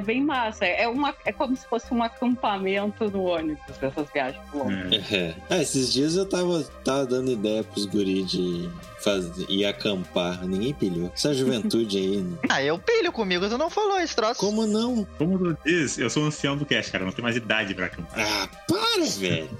bem 0.00 0.22
massa. 0.24 0.64
É, 0.64 0.88
uma, 0.88 1.14
é 1.24 1.32
como 1.32 1.56
se 1.56 1.66
fosse 1.66 1.92
um 1.92 2.02
acampamento 2.02 3.10
no 3.10 3.24
ônibus 3.24 3.76
dessas 3.80 4.08
viagens 4.12 4.42
longas. 4.54 5.12
É. 5.12 5.16
É. 5.16 5.34
Ah, 5.50 5.58
esses 5.58 5.92
dias 5.92 6.16
eu 6.16 6.26
tava, 6.26 6.62
tava 6.84 7.04
dando 7.06 7.30
ideia 7.30 7.62
pros 7.64 7.86
guri 7.86 8.22
de 8.22 8.68
fazer, 9.02 9.44
ir 9.48 9.64
acampar. 9.66 10.44
Ninguém 10.46 10.72
pilhou. 10.74 11.10
Essa 11.14 11.34
juventude 11.34 11.96
aí. 11.98 12.16
né? 12.18 12.36
Ah, 12.48 12.62
eu 12.62 12.78
pilho 12.78 13.12
comigo, 13.12 13.48
tu 13.48 13.56
não 13.58 13.70
falou 13.70 13.98
esse 14.00 14.14
troço. 14.16 14.40
Como 14.40 14.66
não? 14.66 15.06
Como 15.18 15.38
tu 15.38 15.56
diz, 15.64 15.98
eu 15.98 16.08
sou 16.10 16.22
um 16.22 16.26
ancião 16.26 16.56
do 16.56 16.64
cast, 16.66 16.90
cara. 16.90 17.04
Não 17.04 17.12
tenho 17.12 17.24
mais 17.24 17.36
idade 17.36 17.74
pra 17.74 17.86
acampar. 17.86 18.18
Ah, 18.18 18.48
para, 18.66 19.04
velho. 19.18 19.50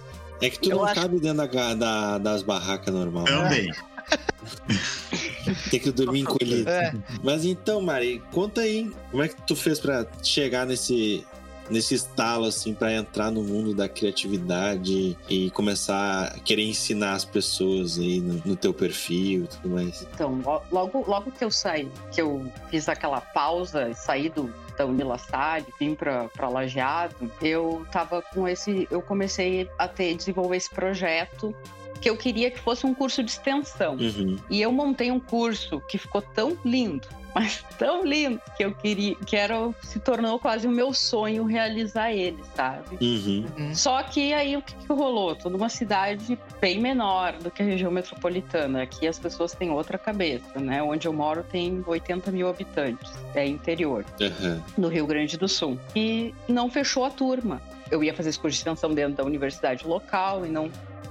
É 0.43 0.49
que 0.49 0.59
tu 0.59 0.71
Eu 0.71 0.77
não 0.79 0.85
acho- 0.85 0.95
cabe 0.95 1.21
dentro 1.21 1.47
da, 1.49 1.75
da- 1.75 2.19
das 2.19 2.43
barracas 2.43 2.93
normal. 2.95 3.25
Também. 3.27 3.71
Tem 5.71 5.81
que 5.81 5.91
dormir 5.91 6.21
encolhido. 6.21 6.69
É. 6.69 6.93
Mas 7.23 7.45
então, 7.45 7.81
Mari, 7.81 8.23
conta 8.33 8.61
aí. 8.63 8.91
Como 9.11 9.23
é 9.23 9.29
que 9.29 9.41
tu 9.43 9.55
fez 9.57 9.79
pra 9.81 10.07
chegar 10.23 10.67
nesse, 10.67 11.25
nesse 11.69 11.95
estalo, 11.95 12.45
assim, 12.47 12.75
pra 12.75 12.93
entrar 12.93 13.31
no 13.31 13.43
mundo 13.43 13.75
da 13.75 13.89
criatividade 13.89 15.17
e 15.29 15.51
começar 15.51 16.25
a 16.35 16.39
querer 16.41 16.65
ensinar 16.65 17.15
as 17.15 17.25
pessoas 17.25 17.99
aí 17.99 18.21
no, 18.21 18.41
no 18.45 18.57
teu 18.57 18.73
perfil 18.73 19.45
e 19.45 19.47
tudo 19.47 19.71
mais? 19.71 20.03
Então, 20.15 20.41
lo- 20.45 20.63
logo, 20.71 21.05
logo 21.07 21.31
que 21.31 21.45
eu 21.45 21.51
saí, 21.51 21.89
que 22.13 22.21
eu 22.21 22.51
fiz 22.71 22.89
aquela 22.89 23.21
pausa 23.21 23.89
e 23.89 23.95
saí 23.95 24.29
do, 24.29 24.53
da 24.77 24.87
Unila 24.87 25.19
Salle, 25.19 25.67
vim 25.79 25.95
pra, 25.95 26.29
pra 26.29 26.49
Lajeado, 26.49 27.15
eu 27.43 27.85
tava 27.93 28.23
com 28.23 28.47
esse. 28.49 28.87
Eu 28.91 29.03
comecei 29.03 29.69
a 29.79 29.87
ter, 29.89 30.15
desenvolver 30.17 30.57
esse 30.57 30.71
projeto 30.71 31.55
que 32.01 32.09
eu 32.09 32.17
queria 32.17 32.51
que 32.51 32.59
fosse 32.59 32.87
um 32.87 32.95
curso 32.95 33.23
de 33.23 33.31
extensão. 33.31 33.97
Uhum. 33.97 34.39
E 34.49 34.61
eu 34.61 34.73
montei 34.73 35.11
um 35.11 35.21
curso 35.21 35.81
que 35.89 35.99
ficou 35.99 36.23
tão 36.23 36.57
lindo, 36.65 37.07
mas 37.35 37.65
tão 37.79 38.05
lindo 38.05 38.41
que 38.57 38.65
eu 38.65 38.75
queria, 38.75 39.15
que 39.15 39.37
era 39.37 39.55
se 39.83 40.01
tornou 40.01 40.39
quase 40.39 40.67
o 40.67 40.71
meu 40.71 40.93
sonho 40.93 41.45
realizar 41.45 42.13
ele, 42.13 42.39
sabe? 42.55 42.97
Uhum. 43.01 43.47
Uhum. 43.59 43.75
Só 43.75 44.03
que 44.03 44.33
aí 44.33 44.57
o 44.57 44.63
que, 44.63 44.75
que 44.75 44.93
rolou? 44.93 45.35
Toda 45.37 45.57
uma 45.57 45.69
cidade 45.69 46.39
bem 46.61 46.81
menor 46.81 47.35
do 47.35 47.51
que 47.51 47.63
a 47.63 47.65
região 47.65 47.91
metropolitana. 47.91 48.83
Aqui 48.83 49.07
as 49.07 49.19
pessoas 49.19 49.53
têm 49.53 49.71
outra 49.71 49.99
cabeça, 49.99 50.59
né? 50.59 50.83
Onde 50.83 51.07
eu 51.07 51.13
moro 51.13 51.45
tem 51.45 51.83
80 51.87 52.31
mil 52.33 52.49
habitantes, 52.49 53.13
é 53.35 53.47
interior, 53.47 54.05
Aham. 54.21 54.63
no 54.77 54.89
Rio 54.89 55.07
Grande 55.07 55.37
do 55.37 55.49
Sul. 55.49 55.79
E 55.95 56.35
não 56.49 56.71
fechou 56.71 57.05
a 57.05 57.11
turma. 57.11 57.61
Eu 57.91 58.05
ia 58.05 58.15
fazer 58.15 58.31
esse 58.31 58.39
curso 58.39 58.55
de 58.55 58.61
extensão 58.61 58.95
dentro 58.95 59.17
da 59.17 59.25
universidade 59.25 59.85
local 59.87 60.47
e 60.47 60.49
não, 60.49 60.71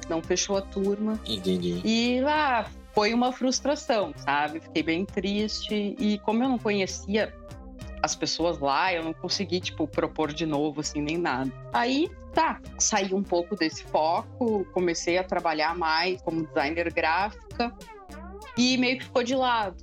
não 0.09 0.21
fechou 0.21 0.57
a 0.57 0.61
turma. 0.61 1.19
Entendi. 1.25 1.81
E 1.83 2.21
lá 2.21 2.69
foi 2.93 3.13
uma 3.13 3.31
frustração, 3.31 4.13
sabe? 4.17 4.59
Fiquei 4.59 4.83
bem 4.83 5.05
triste. 5.05 5.95
E 5.99 6.19
como 6.19 6.43
eu 6.43 6.49
não 6.49 6.57
conhecia 6.57 7.33
as 8.01 8.15
pessoas 8.15 8.59
lá, 8.59 8.93
eu 8.93 9.03
não 9.03 9.13
consegui, 9.13 9.59
tipo, 9.59 9.87
propor 9.87 10.33
de 10.33 10.45
novo, 10.45 10.81
assim, 10.81 11.01
nem 11.01 11.17
nada. 11.17 11.51
Aí, 11.73 12.09
tá, 12.33 12.59
saí 12.77 13.13
um 13.13 13.23
pouco 13.23 13.55
desse 13.55 13.83
foco, 13.83 14.65
comecei 14.73 15.17
a 15.17 15.23
trabalhar 15.23 15.77
mais 15.77 16.21
como 16.21 16.45
designer 16.45 16.91
gráfica 16.93 17.73
e 18.57 18.77
meio 18.77 18.97
que 18.97 19.05
ficou 19.05 19.23
de 19.23 19.35
lado. 19.35 19.77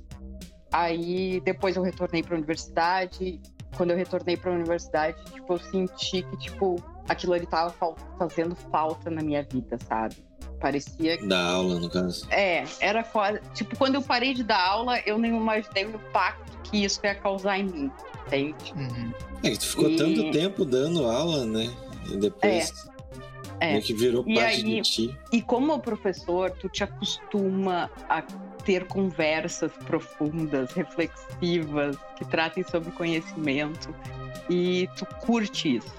Aí, 0.71 1.39
depois 1.41 1.75
eu 1.75 1.83
retornei 1.83 2.21
para 2.23 2.35
a 2.35 2.37
universidade. 2.37 3.39
Quando 3.75 3.91
eu 3.91 3.97
retornei 3.97 4.35
para 4.35 4.51
a 4.51 4.55
universidade, 4.55 5.17
tipo, 5.31 5.53
eu 5.53 5.59
senti 5.59 6.23
que, 6.23 6.37
tipo, 6.37 6.83
aquilo 7.07 7.33
ali 7.33 7.45
tava 7.45 7.69
fal- 7.71 7.95
fazendo 8.17 8.55
falta 8.55 9.09
na 9.09 9.21
minha 9.21 9.43
vida, 9.43 9.77
sabe? 9.87 10.15
Parecia 10.59 11.17
Da 11.27 11.39
aula, 11.51 11.79
no 11.79 11.89
caso. 11.89 12.25
é, 12.31 12.63
era 12.79 13.03
quase. 13.03 13.39
Tipo, 13.53 13.77
quando 13.77 13.95
eu 13.95 14.01
parei 14.01 14.33
de 14.33 14.43
dar 14.43 14.59
aula, 14.59 14.99
eu 15.05 15.17
nem 15.19 15.35
imaginei 15.35 15.85
o 15.85 15.91
impacto 15.95 16.57
que 16.63 16.83
isso 16.83 16.99
ia 17.03 17.13
causar 17.15 17.59
em 17.59 17.63
mim. 17.65 17.91
Entende? 18.25 18.73
Uhum. 18.75 19.13
É 19.43 19.51
que 19.51 19.59
tu 19.59 19.67
ficou 19.67 19.89
E- 19.89 19.95
tanto 19.97 20.31
tempo 20.31 20.65
dando 20.65 21.05
aula, 21.05 21.45
né? 21.45 21.71
E 22.11 22.17
depois 22.17 22.73
É. 23.59 23.71
meio 23.73 23.83
que 23.83 23.93
virou 23.93 24.23
E 24.27 24.35
parte 24.35 24.55
aí- 24.57 24.63
de 24.63 24.81
ti. 24.81 25.17
E 25.31 25.41
como 25.41 25.79
professor, 25.79 26.49
tu 26.51 26.67
te 26.67 26.83
acostuma 26.83 27.89
a 28.09 28.21
ter 28.65 28.85
conversas 28.87 29.71
profundas, 29.85 30.71
reflexivas, 30.73 31.97
que 32.17 32.25
tratem 32.25 32.63
sobre 32.63 32.91
conhecimento. 32.91 33.93
E 34.49 34.89
tu 34.97 35.05
curte 35.21 35.77
isso. 35.77 35.95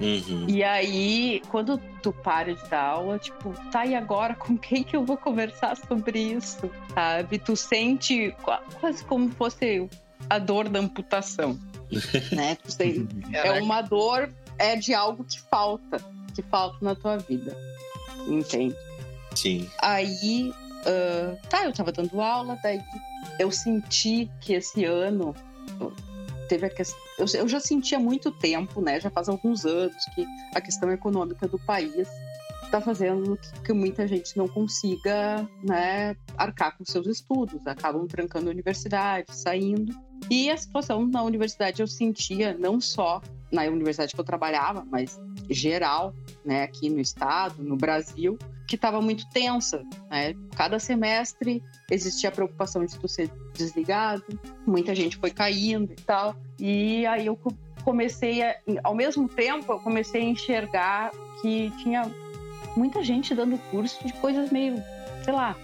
Uhum. 0.00 0.46
E 0.48 0.64
aí, 0.64 1.42
quando 1.48 1.78
tu 2.02 2.12
para 2.12 2.54
de 2.54 2.68
dar 2.68 2.82
aula, 2.82 3.18
tipo, 3.18 3.54
tá, 3.70 3.86
e 3.86 3.94
agora 3.94 4.34
com 4.34 4.56
quem 4.58 4.82
que 4.82 4.96
eu 4.96 5.04
vou 5.04 5.16
conversar 5.16 5.76
sobre 5.76 6.18
isso? 6.18 6.70
Sabe? 6.94 7.38
Tu 7.38 7.54
sente 7.56 8.34
qua- 8.42 8.62
quase 8.80 9.04
como 9.04 9.30
fosse 9.30 9.88
a 10.30 10.38
dor 10.38 10.68
da 10.68 10.80
amputação, 10.80 11.58
né? 12.32 12.56
Tu 12.56 12.72
sei, 12.72 13.06
é 13.32 13.60
uma 13.60 13.82
dor, 13.82 14.32
é 14.58 14.76
de 14.76 14.94
algo 14.94 15.24
que 15.24 15.40
falta, 15.40 15.98
que 16.34 16.42
falta 16.42 16.78
na 16.80 16.94
tua 16.94 17.18
vida, 17.18 17.56
entende? 18.26 18.74
Sim. 19.34 19.68
Aí, 19.80 20.52
ah, 20.86 21.36
tá, 21.48 21.64
eu 21.64 21.72
tava 21.72 21.92
dando 21.92 22.20
aula, 22.20 22.58
daí 22.62 22.80
eu 23.38 23.50
senti 23.52 24.28
que 24.40 24.54
esse 24.54 24.84
ano 24.84 25.34
teve 26.52 26.66
a 26.66 26.70
questão. 26.70 27.00
Eu, 27.18 27.26
eu 27.34 27.48
já 27.48 27.58
sentia 27.58 27.96
há 27.96 28.00
muito 28.00 28.30
tempo, 28.30 28.82
né? 28.82 29.00
Já 29.00 29.10
faz 29.10 29.28
alguns 29.28 29.64
anos 29.64 30.04
que 30.14 30.26
a 30.54 30.60
questão 30.60 30.92
econômica 30.92 31.48
do 31.48 31.58
país 31.58 32.06
está 32.64 32.78
fazendo 32.78 33.38
que, 33.38 33.60
que 33.60 33.72
muita 33.72 34.06
gente 34.06 34.36
não 34.36 34.46
consiga, 34.46 35.48
né, 35.62 36.16
arcar 36.36 36.76
com 36.76 36.84
seus 36.84 37.06
estudos, 37.06 37.66
acabam 37.66 38.06
trancando 38.06 38.48
a 38.48 38.50
universidade, 38.50 39.26
saindo. 39.34 39.94
E 40.30 40.50
a 40.50 40.56
situação 40.56 41.06
na 41.06 41.22
universidade 41.22 41.80
eu 41.80 41.86
sentia 41.86 42.56
não 42.58 42.80
só 42.80 43.20
na 43.52 43.62
universidade 43.64 44.14
que 44.14 44.20
eu 44.20 44.24
trabalhava, 44.24 44.84
mas 44.90 45.20
geral, 45.50 46.14
né, 46.44 46.62
aqui 46.62 46.88
no 46.88 46.98
estado, 47.00 47.62
no 47.62 47.76
Brasil, 47.76 48.38
que 48.66 48.76
estava 48.76 49.00
muito 49.02 49.28
tensa. 49.28 49.82
Né? 50.10 50.34
Cada 50.56 50.78
semestre 50.78 51.62
existia 51.90 52.30
a 52.30 52.32
preocupação 52.32 52.84
de 52.86 52.98
tu 52.98 53.06
ser 53.06 53.30
desligado, 53.54 54.24
muita 54.66 54.94
gente 54.94 55.16
foi 55.18 55.30
caindo 55.30 55.92
e 55.92 55.96
tal. 55.96 56.34
E 56.58 57.04
aí 57.06 57.26
eu 57.26 57.36
co- 57.36 57.52
comecei 57.84 58.42
a, 58.42 58.56
ao 58.82 58.94
mesmo 58.94 59.28
tempo, 59.28 59.70
eu 59.72 59.80
comecei 59.80 60.22
a 60.22 60.24
enxergar 60.24 61.10
que 61.42 61.70
tinha 61.82 62.10
muita 62.76 63.02
gente 63.02 63.34
dando 63.34 63.58
curso 63.70 64.02
de 64.06 64.12
coisas 64.14 64.50
meio, 64.50 64.82
sei 65.24 65.34
lá, 65.34 65.54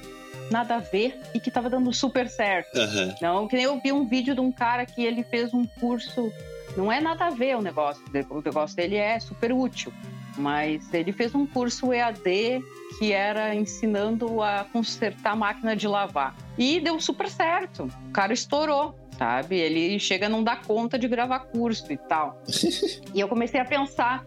nada 0.50 0.76
a 0.76 0.78
ver 0.80 1.18
e 1.34 1.40
que 1.40 1.48
estava 1.48 1.70
dando 1.70 1.90
super 1.94 2.28
certo. 2.28 2.76
Aham. 2.78 3.14
Não, 3.22 3.48
que 3.48 3.56
nem 3.56 3.64
eu 3.64 3.80
vi 3.80 3.92
um 3.92 4.06
vídeo 4.06 4.34
de 4.34 4.40
um 4.40 4.52
cara 4.52 4.84
que 4.84 5.02
ele 5.02 5.22
fez 5.24 5.54
um 5.54 5.64
curso. 5.64 6.30
Não 6.78 6.92
é 6.92 7.00
nada 7.00 7.26
a 7.26 7.30
ver 7.30 7.56
o 7.56 7.60
negócio. 7.60 8.04
O 8.30 8.40
negócio 8.40 8.76
dele 8.76 8.94
é 8.94 9.18
super 9.18 9.52
útil. 9.52 9.92
Mas 10.36 10.94
ele 10.94 11.10
fez 11.10 11.34
um 11.34 11.44
curso 11.44 11.92
EAD 11.92 12.62
que 12.96 13.12
era 13.12 13.52
ensinando 13.52 14.40
a 14.40 14.64
consertar 14.72 15.34
máquina 15.34 15.74
de 15.74 15.88
lavar. 15.88 16.36
E 16.56 16.78
deu 16.78 17.00
super 17.00 17.28
certo. 17.28 17.88
O 18.08 18.12
cara 18.12 18.32
estourou, 18.32 18.96
sabe? 19.18 19.56
Ele 19.56 19.98
chega 19.98 20.26
a 20.26 20.28
não 20.28 20.44
dar 20.44 20.62
conta 20.62 20.96
de 20.96 21.08
gravar 21.08 21.40
curso 21.40 21.92
e 21.92 21.96
tal. 21.96 22.40
e 23.12 23.18
eu 23.18 23.26
comecei 23.26 23.58
a 23.58 23.64
pensar: 23.64 24.24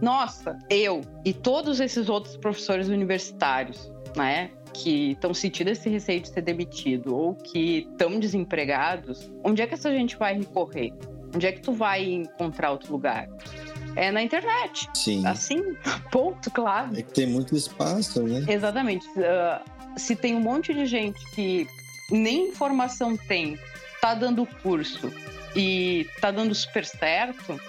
nossa, 0.00 0.58
eu 0.68 1.02
e 1.24 1.32
todos 1.32 1.78
esses 1.78 2.08
outros 2.08 2.36
professores 2.36 2.88
universitários, 2.88 3.92
né? 4.16 4.50
Que 4.74 5.12
estão 5.12 5.32
sentindo 5.32 5.68
esse 5.68 5.88
receio 5.88 6.20
de 6.20 6.30
ser 6.30 6.42
demitido 6.42 7.14
ou 7.14 7.36
que 7.36 7.86
estão 7.92 8.18
desempregados, 8.18 9.30
onde 9.44 9.62
é 9.62 9.68
que 9.68 9.74
essa 9.74 9.92
gente 9.92 10.16
vai 10.16 10.34
recorrer? 10.34 10.92
Onde 11.34 11.46
é 11.46 11.52
que 11.52 11.60
tu 11.60 11.72
vai 11.72 12.04
encontrar 12.04 12.70
outro 12.70 12.92
lugar? 12.92 13.28
É 13.96 14.10
na 14.10 14.22
internet. 14.22 14.88
Sim. 14.94 15.26
Assim, 15.26 15.74
ponto, 16.10 16.50
claro. 16.50 16.96
É 16.96 17.02
que 17.02 17.12
tem 17.12 17.26
muito 17.26 17.56
espaço, 17.56 18.22
né? 18.22 18.44
Exatamente. 18.48 19.06
Ah, 19.18 19.62
se 19.96 20.16
tem 20.16 20.34
um 20.34 20.40
monte 20.40 20.72
de 20.72 20.86
gente 20.86 21.18
que 21.34 21.66
nem 22.10 22.48
informação 22.48 23.16
tem, 23.16 23.58
tá 24.00 24.14
dando 24.14 24.46
curso 24.62 25.12
e 25.54 26.06
tá 26.20 26.30
dando 26.30 26.54
super 26.54 26.84
certo, 26.84 27.60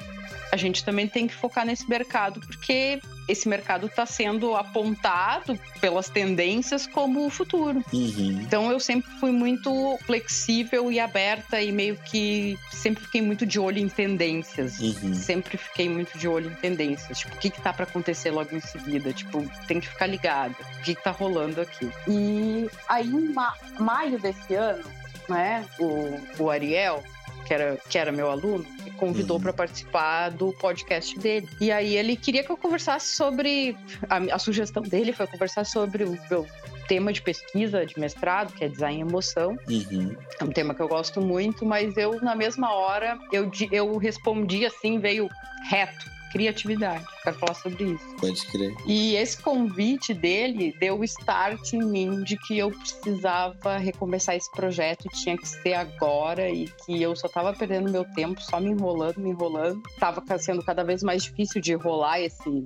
a 0.52 0.58
gente 0.58 0.84
também 0.84 1.08
tem 1.08 1.28
que 1.28 1.34
focar 1.34 1.66
nesse 1.66 1.88
mercado, 1.90 2.40
porque 2.42 3.00
esse 3.28 3.48
mercado 3.48 3.88
está 3.88 4.06
sendo 4.06 4.56
apontado 4.56 5.60
pelas 5.80 6.10
tendências 6.10 6.86
como 6.88 7.26
o 7.26 7.30
futuro. 7.30 7.84
Uhum. 7.94 8.40
Então 8.42 8.72
eu 8.72 8.80
sempre 8.80 9.10
fui 9.20 9.32
muito 9.32 9.98
flexível 10.06 10.92
e 10.92 11.00
aberta 11.00 11.62
e 11.62 11.72
meio 11.72 11.96
que 11.98 12.58
sempre 12.72 13.04
fiquei 13.04 13.22
muito 13.22 13.46
de 13.46 13.60
olho 13.60 13.80
em 13.80 13.90
tendências. 13.90 14.80
Uhum. 14.80 15.14
Sempre 15.14 15.58
fiquei 15.58 15.90
muito 15.90 16.18
de 16.18 16.28
olho 16.28 16.50
em 16.52 16.56
tendências. 16.56 17.20
Tipo, 17.20 17.36
o 17.36 17.38
que 17.40 17.50
que 17.50 17.62
tá 17.62 17.72
pra 17.74 17.86
acontecer 17.86 18.32
logo 18.32 18.56
em 18.56 18.60
seguida? 18.62 19.14
Tipo, 19.14 19.46
tem 19.68 19.80
que 19.80 19.88
ficar 19.88 20.08
ligado. 20.08 20.56
O 20.80 20.82
que 20.84 20.96
que 20.96 21.04
tá 21.04 21.12
rolando 21.12 21.62
aqui? 21.62 21.90
E 22.08 22.70
aí, 22.88 23.08
em 23.08 23.34
ma- 23.34 23.56
maio 23.80 24.20
desse 24.20 24.54
ano, 24.56 24.84
né, 25.30 25.66
o, 25.80 26.20
o 26.40 26.50
Ariel, 26.50 27.04
que 27.46 27.54
era, 27.54 27.78
que 27.90 27.98
era 27.98 28.12
meu 28.12 28.30
aluno, 28.30 28.66
me 28.84 28.92
convidou 28.92 29.38
Uhum. 29.38 29.44
pra 29.44 29.54
participar 29.54 30.30
do 30.30 30.54
podcast 30.54 31.18
dele. 31.20 31.48
E 31.60 31.72
aí 31.72 31.96
ele 31.98 32.16
queria 32.16 32.44
que 32.44 32.52
eu 32.52 32.58
conversasse 32.58 33.16
sobre. 33.16 33.76
A, 34.10 34.36
a 34.36 34.40
sugestão 34.40 34.84
dele 34.84 35.12
foi 35.14 35.28
conversar 35.28 35.66
sobre 35.66 36.04
o 36.04 36.18
meu 36.30 36.46
tema 36.88 37.14
de 37.14 37.22
pesquisa 37.22 37.86
de 37.86 37.98
mestrado, 38.00 38.54
que 38.54 38.64
é 38.66 38.68
design 38.70 39.00
e 39.00 39.02
emoção. 39.02 39.58
Uhum. 39.70 40.16
É 40.40 40.44
um 40.44 40.52
tema 40.52 40.74
que 40.76 40.82
eu 40.82 40.88
gosto 40.88 41.22
muito, 41.22 41.66
mas 41.66 41.96
eu, 41.98 42.22
na 42.22 42.36
mesma 42.36 42.74
hora, 42.74 43.18
eu, 43.32 43.50
eu 43.72 43.98
respondi 43.98 44.66
assim, 44.66 45.00
veio 45.00 45.30
reto. 45.70 46.12
Criatividade. 46.34 47.06
Quero 47.24 47.38
falar 47.38 47.54
sobre 47.54 47.84
isso. 47.84 48.16
Pode 48.20 48.46
crer. 48.48 48.74
E 48.88 49.16
esse 49.16 49.42
convite 49.42 50.14
dele 50.14 50.76
deu 50.80 51.00
o 51.00 51.04
start 51.04 51.74
em 51.74 51.86
mim 51.86 52.24
de 52.24 52.36
que 52.36 52.58
eu 52.58 52.72
precisava 52.72 53.78
recomeçar 53.78 54.36
esse 54.36 54.52
projeto 54.52 55.08
tinha 55.14 55.38
que 55.38 55.48
ser 55.48 55.76
agora 55.76 56.50
e 56.50 56.66
que 56.86 57.02
eu 57.02 57.16
só 57.16 57.28
tava 57.28 57.54
perdendo 57.54 57.92
meu 57.92 58.04
tempo, 58.04 58.42
só 58.42 58.60
me 58.60 58.72
enrolando, 58.72 59.20
me 59.20 59.30
enrolando. 59.30 59.82
Tava 60.00 60.24
sendo 60.40 60.64
cada 60.64 60.84
vez 60.84 61.04
mais 61.04 61.24
difícil 61.24 61.62
de 61.62 61.74
rolar 61.76 62.20
esse, 62.20 62.66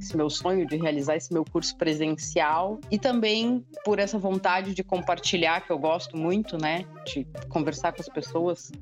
esse 0.00 0.16
meu 0.16 0.30
sonho 0.30 0.66
de 0.66 0.76
realizar 0.76 1.16
esse 1.16 1.32
meu 1.32 1.44
curso 1.44 1.76
presencial 1.76 2.80
e 2.90 2.98
também 2.98 3.64
por 3.84 3.98
essa 3.98 4.18
vontade 4.18 4.74
de 4.74 4.82
compartilhar 4.82 5.60
que 5.60 5.70
eu 5.70 5.78
gosto 5.78 6.16
muito, 6.16 6.56
né, 6.56 6.84
de 7.06 7.26
conversar 7.48 7.92
com 7.92 8.00
as 8.00 8.08
pessoas 8.08 8.72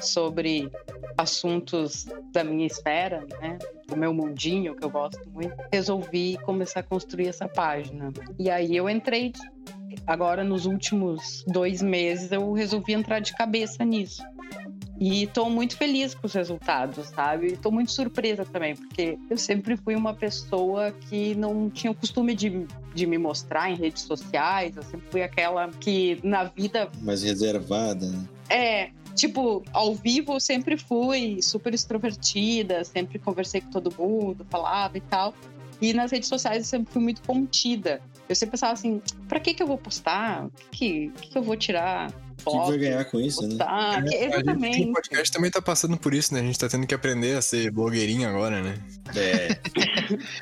sobre 0.00 0.70
assuntos 1.16 2.06
da 2.32 2.44
minha 2.44 2.66
esfera, 2.66 3.26
né, 3.40 3.58
do 3.88 3.96
meu 3.96 4.14
mundinho 4.14 4.76
que 4.76 4.84
eu 4.84 4.90
gosto 4.90 5.28
muito. 5.30 5.54
Resolvi 5.72 6.38
começar 6.44 6.80
a 6.80 6.82
construir 6.84 7.28
essa 7.28 7.48
página. 7.48 8.12
E 8.38 8.48
aí 8.48 8.76
eu 8.76 8.88
entrei 8.88 9.32
agora 10.06 10.44
nos 10.44 10.64
últimos 10.64 11.44
dois 11.48 11.82
meses 11.82 12.30
eu 12.30 12.52
resolvi 12.52 12.92
entrar 12.92 13.18
de 13.18 13.34
cabeça 13.34 13.84
nisso. 13.84 14.22
E 15.00 15.28
tô 15.28 15.48
muito 15.48 15.76
feliz 15.76 16.14
com 16.14 16.26
os 16.26 16.32
resultados, 16.32 17.06
sabe? 17.08 17.48
E 17.48 17.56
tô 17.56 17.70
muito 17.70 17.92
surpresa 17.92 18.44
também, 18.44 18.74
porque 18.74 19.16
eu 19.30 19.38
sempre 19.38 19.76
fui 19.76 19.94
uma 19.94 20.12
pessoa 20.12 20.92
que 21.08 21.34
não 21.36 21.70
tinha 21.70 21.90
o 21.90 21.94
costume 21.94 22.34
de, 22.34 22.66
de 22.94 23.06
me 23.06 23.16
mostrar 23.16 23.70
em 23.70 23.76
redes 23.76 24.02
sociais. 24.02 24.76
Eu 24.76 24.82
sempre 24.82 25.06
fui 25.10 25.22
aquela 25.22 25.68
que 25.68 26.18
na 26.24 26.44
vida. 26.44 26.90
Mais 27.00 27.22
reservada, 27.22 28.06
né? 28.06 28.28
É, 28.50 28.90
tipo, 29.14 29.62
ao 29.72 29.94
vivo 29.94 30.32
eu 30.32 30.40
sempre 30.40 30.76
fui 30.76 31.40
super 31.42 31.72
extrovertida, 31.72 32.82
sempre 32.82 33.18
conversei 33.20 33.60
com 33.60 33.70
todo 33.70 33.94
mundo, 33.96 34.44
falava 34.50 34.98
e 34.98 35.02
tal. 35.02 35.32
E 35.80 35.92
nas 35.92 36.10
redes 36.10 36.28
sociais 36.28 36.58
eu 36.58 36.64
sempre 36.64 36.92
fui 36.92 37.02
muito 37.02 37.22
contida. 37.22 38.00
Eu 38.28 38.34
sempre 38.34 38.52
pensava 38.52 38.72
assim, 38.72 39.00
pra 39.28 39.38
que 39.38 39.54
que 39.54 39.62
eu 39.62 39.66
vou 39.66 39.78
postar? 39.78 40.46
O 40.46 40.50
que, 40.72 41.10
que, 41.10 41.28
que 41.28 41.38
eu 41.38 41.42
vou 41.42 41.56
tirar? 41.56 42.12
O 42.44 42.50
que, 42.50 42.68
vai 42.70 42.78
ganhar 42.78 43.04
com 43.06 43.20
isso, 43.20 43.46
né? 43.46 43.56
Que- 43.56 43.62
A 43.62 44.00
gente, 44.00 44.14
exatamente. 44.16 44.82
o 44.90 44.92
podcast 44.92 45.32
também 45.32 45.50
tá 45.50 45.60
passando 45.62 45.96
por 45.96 46.14
isso, 46.14 46.32
né? 46.34 46.40
A 46.40 46.44
gente 46.44 46.58
tá 46.58 46.68
tendo 46.68 46.86
que 46.86 46.94
aprender 46.94 47.36
a 47.36 47.42
ser 47.42 47.70
blogueirinho 47.70 48.28
agora, 48.28 48.62
né? 48.62 48.74
É. 49.16 49.58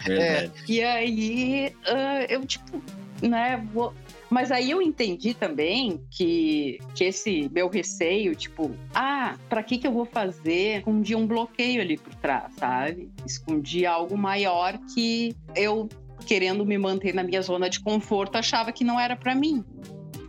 Verdade. 0.06 0.52
E 0.68 0.82
aí, 0.82 1.72
ah, 1.86 2.24
eu, 2.28 2.44
tipo, 2.46 2.82
né, 3.22 3.64
vou... 3.72 3.92
Mas 4.28 4.50
aí 4.50 4.72
eu 4.72 4.82
entendi 4.82 5.34
também 5.34 6.00
que, 6.10 6.78
que 6.94 7.04
esse 7.04 7.48
meu 7.52 7.68
receio, 7.68 8.34
tipo, 8.34 8.72
ah, 8.92 9.36
pra 9.48 9.62
que 9.62 9.78
que 9.78 9.86
eu 9.86 9.92
vou 9.92 10.04
fazer? 10.04 10.78
Escondi 10.78 11.14
um 11.14 11.26
bloqueio 11.26 11.80
ali 11.80 11.96
por 11.96 12.12
trás, 12.16 12.52
sabe? 12.58 13.08
Escondi 13.24 13.86
algo 13.86 14.18
maior 14.18 14.76
que 14.92 15.34
eu, 15.54 15.88
querendo 16.26 16.66
me 16.66 16.76
manter 16.76 17.14
na 17.14 17.22
minha 17.22 17.40
zona 17.40 17.70
de 17.70 17.78
conforto, 17.80 18.34
achava 18.36 18.72
que 18.72 18.82
não 18.82 18.98
era 18.98 19.14
pra 19.14 19.32
mim. 19.32 19.64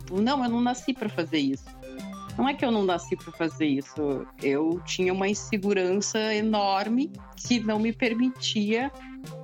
Tipo, 0.08 0.22
não, 0.22 0.42
eu 0.42 0.48
não 0.48 0.60
nasci 0.62 0.94
pra 0.94 1.08
fazer 1.08 1.38
isso. 1.38 1.66
Não 2.38 2.48
é 2.48 2.54
que 2.54 2.64
eu 2.64 2.70
não 2.70 2.84
nasci 2.84 3.14
pra 3.14 3.30
fazer 3.32 3.66
isso. 3.66 4.26
Eu 4.42 4.80
tinha 4.86 5.12
uma 5.12 5.28
insegurança 5.28 6.18
enorme 6.34 7.12
que 7.36 7.60
não 7.60 7.78
me 7.78 7.92
permitia 7.92 8.90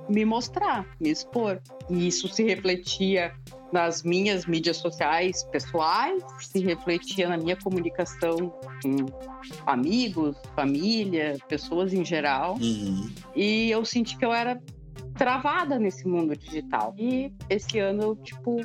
me 0.09 0.25
mostrar, 0.25 0.87
me 0.99 1.11
expor. 1.11 1.61
E 1.89 2.07
isso 2.07 2.27
se 2.27 2.43
refletia 2.43 3.33
nas 3.71 4.01
minhas 4.01 4.45
mídias 4.45 4.77
sociais 4.77 5.43
pessoais, 5.51 6.23
se 6.39 6.59
refletia 6.59 7.27
na 7.27 7.37
minha 7.37 7.57
comunicação 7.57 8.53
com 8.81 9.05
amigos, 9.67 10.35
família, 10.55 11.37
pessoas 11.47 11.93
em 11.93 12.03
geral. 12.03 12.57
Uhum. 12.59 13.09
E 13.35 13.69
eu 13.69 13.83
senti 13.85 14.17
que 14.17 14.25
eu 14.25 14.33
era 14.33 14.59
travada 15.15 15.77
nesse 15.77 16.07
mundo 16.07 16.35
digital. 16.35 16.93
E 16.97 17.31
esse 17.49 17.79
ano 17.79 18.03
eu, 18.03 18.15
tipo, 18.15 18.61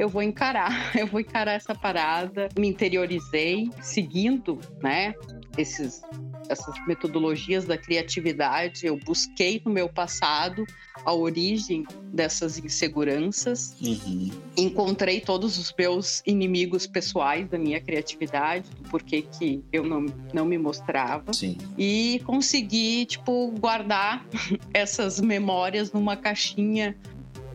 eu 0.00 0.08
vou 0.08 0.22
encarar, 0.22 0.90
eu 0.96 1.06
vou 1.06 1.20
encarar 1.20 1.52
essa 1.52 1.74
parada. 1.74 2.48
Me 2.58 2.68
interiorizei, 2.68 3.70
seguindo, 3.82 4.58
né, 4.82 5.14
esses 5.58 6.02
essas 6.48 6.74
metodologias 6.84 7.64
da 7.64 7.78
criatividade, 7.78 8.84
eu 8.84 8.96
busquei 8.96 9.62
no 9.64 9.70
meu 9.70 9.88
passado 9.88 10.66
a 11.04 11.14
origem 11.14 11.84
dessas 12.12 12.58
inseguranças, 12.58 13.76
Uhum. 13.80 14.30
encontrei 14.56 15.20
todos 15.20 15.58
os 15.58 15.72
meus 15.78 16.24
inimigos 16.26 16.88
pessoais 16.88 17.48
da 17.48 17.56
minha 17.56 17.80
criatividade, 17.80 18.68
do 18.70 18.88
porquê 18.90 19.22
que 19.22 19.62
eu 19.72 19.84
não, 19.84 20.06
não 20.34 20.44
me 20.44 20.58
mostrava 20.58 21.32
Sim. 21.32 21.56
e 21.78 22.20
consegui, 22.24 23.06
tipo, 23.06 23.52
guardar 23.52 24.26
essas 24.74 25.20
memórias 25.20 25.92
numa 25.92 26.16
caixinha 26.16 26.96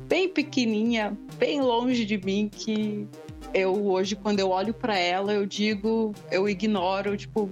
bem 0.07 0.29
pequenininha, 0.29 1.17
bem 1.37 1.61
longe 1.61 2.05
de 2.05 2.17
mim, 2.17 2.49
que 2.53 3.07
eu 3.53 3.87
hoje, 3.87 4.15
quando 4.15 4.39
eu 4.39 4.49
olho 4.49 4.73
para 4.73 4.97
ela, 4.97 5.33
eu 5.33 5.45
digo, 5.45 6.13
eu 6.31 6.47
ignoro, 6.47 7.15
tipo, 7.15 7.49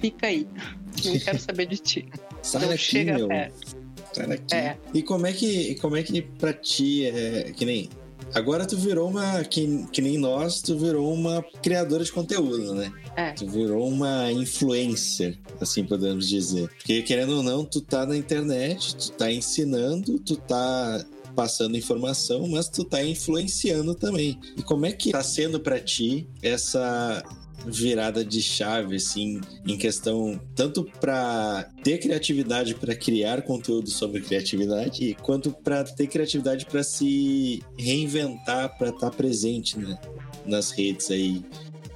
fica 0.00 0.26
aí, 0.26 0.46
não 1.04 1.18
quero 1.18 1.38
saber 1.38 1.66
de 1.66 1.78
ti. 1.78 2.08
Sai 2.42 2.62
não 2.62 2.68
daqui, 2.68 2.82
chega 2.82 3.14
meu. 3.14 3.28
perto. 3.28 3.76
Sai 4.12 4.26
daqui. 4.26 4.54
É. 4.54 4.76
E 4.94 5.02
como 5.02 5.26
é 5.26 5.32
que, 5.32 5.74
como 5.76 5.96
é 5.96 6.02
que 6.02 6.22
pra 6.22 6.52
ti 6.52 7.06
é 7.06 7.52
que 7.56 7.64
nem. 7.64 7.88
Agora 8.34 8.64
tu 8.64 8.76
virou 8.76 9.08
uma. 9.08 9.42
Que, 9.44 9.86
que 9.92 10.00
nem 10.00 10.16
nós, 10.16 10.60
tu 10.60 10.78
virou 10.78 11.12
uma 11.12 11.44
criadora 11.62 12.04
de 12.04 12.12
conteúdo, 12.12 12.74
né? 12.74 12.92
É. 13.16 13.32
Tu 13.32 13.46
virou 13.46 13.86
uma 13.88 14.30
influencer, 14.32 15.38
assim 15.60 15.84
podemos 15.84 16.28
dizer. 16.28 16.68
Porque 16.68 17.02
querendo 17.02 17.36
ou 17.36 17.42
não, 17.42 17.64
tu 17.64 17.80
tá 17.80 18.06
na 18.06 18.16
internet, 18.16 18.96
tu 18.96 19.12
tá 19.12 19.30
ensinando, 19.30 20.18
tu 20.20 20.36
tá 20.36 21.04
passando 21.34 21.76
informação, 21.76 22.46
mas 22.48 22.68
tu 22.68 22.84
tá 22.84 23.02
influenciando 23.04 23.94
também. 23.94 24.38
E 24.56 24.62
como 24.62 24.86
é 24.86 24.92
que 24.92 25.12
tá 25.12 25.22
sendo 25.22 25.60
pra 25.60 25.78
ti 25.78 26.28
essa 26.42 27.22
virada 27.66 28.24
de 28.24 28.40
chave 28.40 28.96
assim 28.96 29.38
em 29.66 29.76
questão 29.76 30.40
tanto 30.54 30.82
para 30.98 31.70
ter 31.84 31.98
criatividade 31.98 32.74
para 32.74 32.96
criar 32.96 33.42
conteúdo 33.42 33.90
sobre 33.90 34.22
criatividade 34.22 35.14
quanto 35.20 35.52
para 35.52 35.84
ter 35.84 36.06
criatividade 36.06 36.64
para 36.64 36.82
se 36.82 37.62
reinventar 37.76 38.78
para 38.78 38.88
estar 38.88 39.10
presente 39.10 39.78
né, 39.78 40.00
nas 40.46 40.70
redes 40.70 41.10
aí 41.10 41.44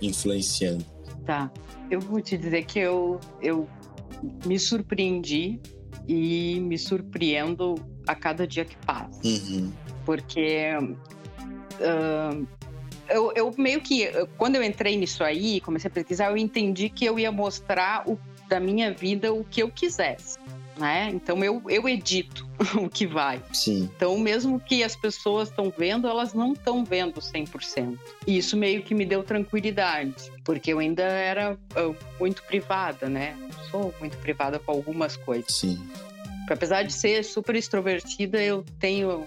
influenciando 0.02 0.84
Tá. 1.24 1.50
Eu 1.90 2.00
vou 2.00 2.20
te 2.20 2.36
dizer 2.36 2.64
que 2.64 2.78
eu, 2.78 3.18
eu 3.40 3.68
me 4.46 4.58
surpreendi 4.58 5.60
e 6.06 6.60
me 6.60 6.78
surpreendo 6.78 7.74
a 8.06 8.14
cada 8.14 8.46
dia 8.46 8.64
que 8.64 8.76
passa. 8.78 9.20
Uhum. 9.24 9.72
Porque 10.04 10.70
ahn, 11.80 12.46
eu, 13.08 13.32
eu 13.34 13.54
meio 13.56 13.80
que, 13.80 14.08
quando 14.36 14.56
eu 14.56 14.62
entrei 14.62 14.96
nisso 14.96 15.22
aí, 15.22 15.60
comecei 15.60 15.88
a 15.88 15.92
pesquisar, 15.92 16.30
eu 16.30 16.36
entendi 16.36 16.88
que 16.88 17.04
eu 17.04 17.18
ia 17.18 17.30
mostrar 17.30 18.08
o, 18.08 18.18
da 18.48 18.58
minha 18.58 18.92
vida 18.92 19.32
o 19.32 19.44
que 19.44 19.62
eu 19.62 19.70
quisesse. 19.70 20.38
Né? 20.76 21.08
Então 21.14 21.44
eu, 21.44 21.62
eu 21.68 21.88
edito 21.88 22.48
o 22.82 22.88
que 22.88 23.06
vai. 23.06 23.40
sim 23.52 23.88
Então, 23.96 24.18
mesmo 24.18 24.58
que 24.58 24.82
as 24.82 24.96
pessoas 24.96 25.48
estão 25.48 25.72
vendo, 25.76 26.08
elas 26.08 26.34
não 26.34 26.52
estão 26.52 26.84
vendo 26.84 27.20
100%. 27.20 27.96
E 28.26 28.36
isso 28.36 28.56
meio 28.56 28.82
que 28.82 28.92
me 28.92 29.06
deu 29.06 29.22
tranquilidade, 29.22 30.32
porque 30.42 30.72
eu 30.72 30.80
ainda 30.80 31.04
era 31.04 31.56
ah, 31.76 31.94
muito 32.18 32.42
privada, 32.42 33.08
né? 33.08 33.36
Sou 33.70 33.94
muito 34.00 34.16
privada 34.18 34.58
com 34.58 34.72
algumas 34.72 35.16
coisas. 35.16 35.52
sim 35.54 35.78
Apesar 36.50 36.82
de 36.82 36.92
ser 36.92 37.24
super 37.24 37.56
extrovertida, 37.56 38.42
eu 38.42 38.64
tenho 38.78 39.24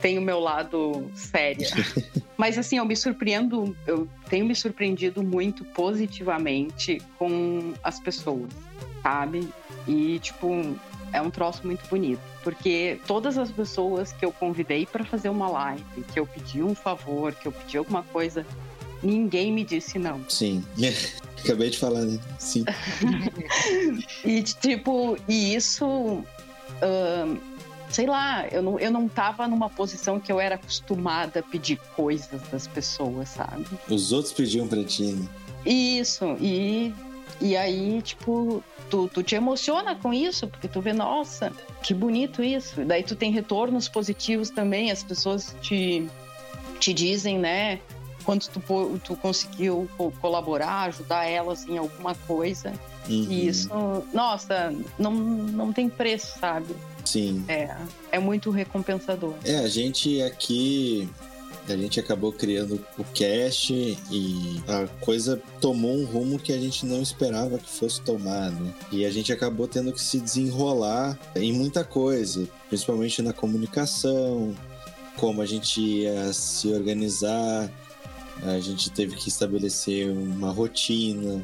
tenho 0.00 0.22
meu 0.22 0.38
lado 0.38 1.10
séria. 1.14 1.68
Mas 2.36 2.56
assim, 2.56 2.78
eu 2.78 2.84
me 2.84 2.94
surpreendo, 2.94 3.76
eu 3.84 4.08
tenho 4.30 4.46
me 4.46 4.54
surpreendido 4.54 5.24
muito 5.24 5.64
positivamente 5.64 7.02
com 7.18 7.74
as 7.82 7.98
pessoas, 7.98 8.48
sabe? 9.02 9.48
E 9.88 10.20
tipo, 10.20 10.76
é 11.12 11.20
um 11.20 11.30
troço 11.30 11.66
muito 11.66 11.84
bonito, 11.88 12.20
porque 12.44 13.00
todas 13.08 13.36
as 13.36 13.50
pessoas 13.50 14.12
que 14.12 14.24
eu 14.24 14.30
convidei 14.30 14.86
para 14.86 15.04
fazer 15.04 15.28
uma 15.30 15.48
live, 15.48 15.82
que 16.12 16.20
eu 16.20 16.26
pedi 16.26 16.62
um 16.62 16.76
favor, 16.76 17.34
que 17.34 17.48
eu 17.48 17.52
pedi 17.52 17.76
alguma 17.76 18.04
coisa, 18.04 18.46
ninguém 19.02 19.52
me 19.52 19.64
disse 19.64 19.98
não. 19.98 20.24
sim 20.28 20.64
acabei 21.42 21.70
de 21.70 21.78
falar 21.78 22.02
né 22.02 22.18
sim 22.38 22.64
E, 24.24 24.42
tipo, 24.42 25.16
e 25.28 25.54
isso. 25.54 26.24
Sei 27.90 28.06
lá, 28.06 28.46
eu 28.48 28.62
não, 28.62 28.78
eu 28.78 28.90
não 28.90 29.08
tava 29.08 29.46
numa 29.48 29.70
posição 29.70 30.20
que 30.20 30.30
eu 30.30 30.38
era 30.38 30.56
acostumada 30.56 31.40
a 31.40 31.42
pedir 31.42 31.78
coisas 31.96 32.40
das 32.50 32.66
pessoas, 32.66 33.30
sabe? 33.30 33.66
os 33.88 34.12
outros 34.12 34.32
pediam 34.32 34.66
para 34.68 34.84
ti 34.84 35.12
né? 35.12 35.28
Isso, 35.64 36.36
e, 36.40 36.94
e 37.40 37.56
aí, 37.56 38.00
tipo, 38.02 38.62
tu, 38.88 39.08
tu 39.12 39.22
te 39.22 39.34
emociona 39.34 39.94
com 39.94 40.12
isso, 40.12 40.46
porque 40.46 40.68
tu 40.68 40.80
vê, 40.80 40.92
nossa, 40.92 41.52
que 41.82 41.92
bonito 41.92 42.42
isso. 42.42 42.84
Daí 42.84 43.02
tu 43.02 43.16
tem 43.16 43.30
retornos 43.30 43.88
positivos 43.88 44.50
também, 44.50 44.90
as 44.90 45.02
pessoas 45.02 45.54
te, 45.60 46.06
te 46.78 46.92
dizem, 46.92 47.38
né? 47.38 47.80
Quando 48.28 48.46
tu, 48.46 48.60
tu 49.02 49.16
conseguiu 49.16 49.88
co- 49.96 50.12
colaborar, 50.20 50.82
ajudar 50.82 51.24
elas 51.24 51.66
em 51.66 51.78
alguma 51.78 52.14
coisa. 52.14 52.74
Uhum. 53.08 53.26
E 53.30 53.48
isso, 53.48 53.70
nossa, 54.12 54.70
não, 54.98 55.14
não 55.14 55.72
tem 55.72 55.88
preço, 55.88 56.38
sabe? 56.38 56.76
sim 57.06 57.42
É, 57.48 57.74
é 58.12 58.18
muito 58.18 58.50
recompensador. 58.50 59.32
É, 59.46 59.60
a 59.60 59.68
gente 59.68 60.20
aqui. 60.20 61.08
A 61.66 61.74
gente 61.76 61.98
acabou 61.98 62.30
criando 62.30 62.84
o 62.98 63.04
cast 63.14 63.72
e 64.10 64.62
a 64.68 64.86
coisa 65.02 65.40
tomou 65.58 65.96
um 65.96 66.04
rumo 66.04 66.38
que 66.38 66.52
a 66.52 66.58
gente 66.58 66.84
não 66.84 67.00
esperava 67.00 67.56
que 67.58 67.70
fosse 67.70 68.00
tomar, 68.02 68.50
né? 68.50 68.74
E 68.92 69.06
a 69.06 69.10
gente 69.10 69.32
acabou 69.32 69.66
tendo 69.66 69.90
que 69.92 70.00
se 70.02 70.20
desenrolar 70.20 71.18
em 71.34 71.50
muita 71.52 71.82
coisa, 71.82 72.46
principalmente 72.68 73.22
na 73.22 73.32
comunicação, 73.32 74.54
como 75.16 75.40
a 75.40 75.46
gente 75.46 75.80
ia 75.80 76.30
se 76.32 76.68
organizar, 76.72 77.70
a 78.42 78.60
gente 78.60 78.90
teve 78.90 79.16
que 79.16 79.28
estabelecer 79.28 80.10
uma 80.10 80.50
rotina, 80.50 81.42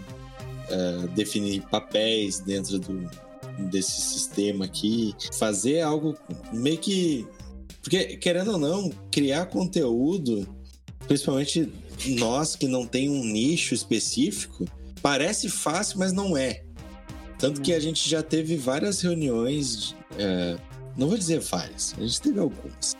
eh, 0.68 1.08
definir 1.14 1.62
papéis 1.62 2.38
dentro 2.38 2.78
do, 2.78 3.08
desse 3.70 4.00
sistema 4.00 4.64
aqui, 4.64 5.14
fazer 5.38 5.80
algo 5.80 6.16
meio 6.52 6.78
que. 6.78 7.26
Porque, 7.82 8.16
querendo 8.16 8.52
ou 8.52 8.58
não, 8.58 8.90
criar 9.10 9.46
conteúdo, 9.46 10.48
principalmente 11.06 11.70
nós 12.06 12.56
que 12.56 12.66
não 12.66 12.86
tem 12.86 13.10
um 13.10 13.24
nicho 13.24 13.74
específico, 13.74 14.64
parece 15.02 15.48
fácil, 15.48 15.98
mas 15.98 16.12
não 16.12 16.36
é. 16.36 16.64
Tanto 17.38 17.60
que 17.60 17.74
a 17.74 17.80
gente 17.80 18.08
já 18.08 18.22
teve 18.22 18.56
várias 18.56 19.00
reuniões, 19.02 19.94
é, 20.18 20.56
não 20.96 21.08
vou 21.08 21.18
dizer 21.18 21.40
várias, 21.40 21.94
a 21.98 22.00
gente 22.00 22.20
teve 22.20 22.38
algumas. 22.38 22.96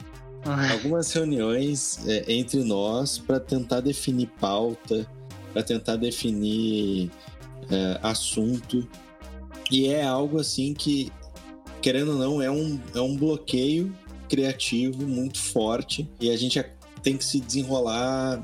Algumas 0.73 1.13
reuniões 1.13 2.07
é, 2.07 2.33
entre 2.33 2.63
nós 2.63 3.19
para 3.19 3.41
tentar 3.41 3.81
definir 3.81 4.27
pauta, 4.41 5.07
para 5.53 5.63
tentar 5.63 5.97
definir 5.97 7.11
é, 7.71 7.99
assunto. 8.03 8.87
E 9.71 9.89
é 9.89 10.05
algo 10.05 10.39
assim 10.39 10.75
que, 10.75 11.11
querendo 11.81 12.13
ou 12.13 12.19
não, 12.19 12.43
é 12.43 12.51
um, 12.51 12.81
é 12.95 13.01
um 13.01 13.17
bloqueio 13.17 13.95
criativo 14.29 15.07
muito 15.07 15.39
forte 15.39 16.11
e 16.21 16.31
a 16.31 16.37
gente 16.37 16.63
tem 17.03 17.17
que 17.17 17.25
se 17.25 17.41
desenrolar 17.41 18.43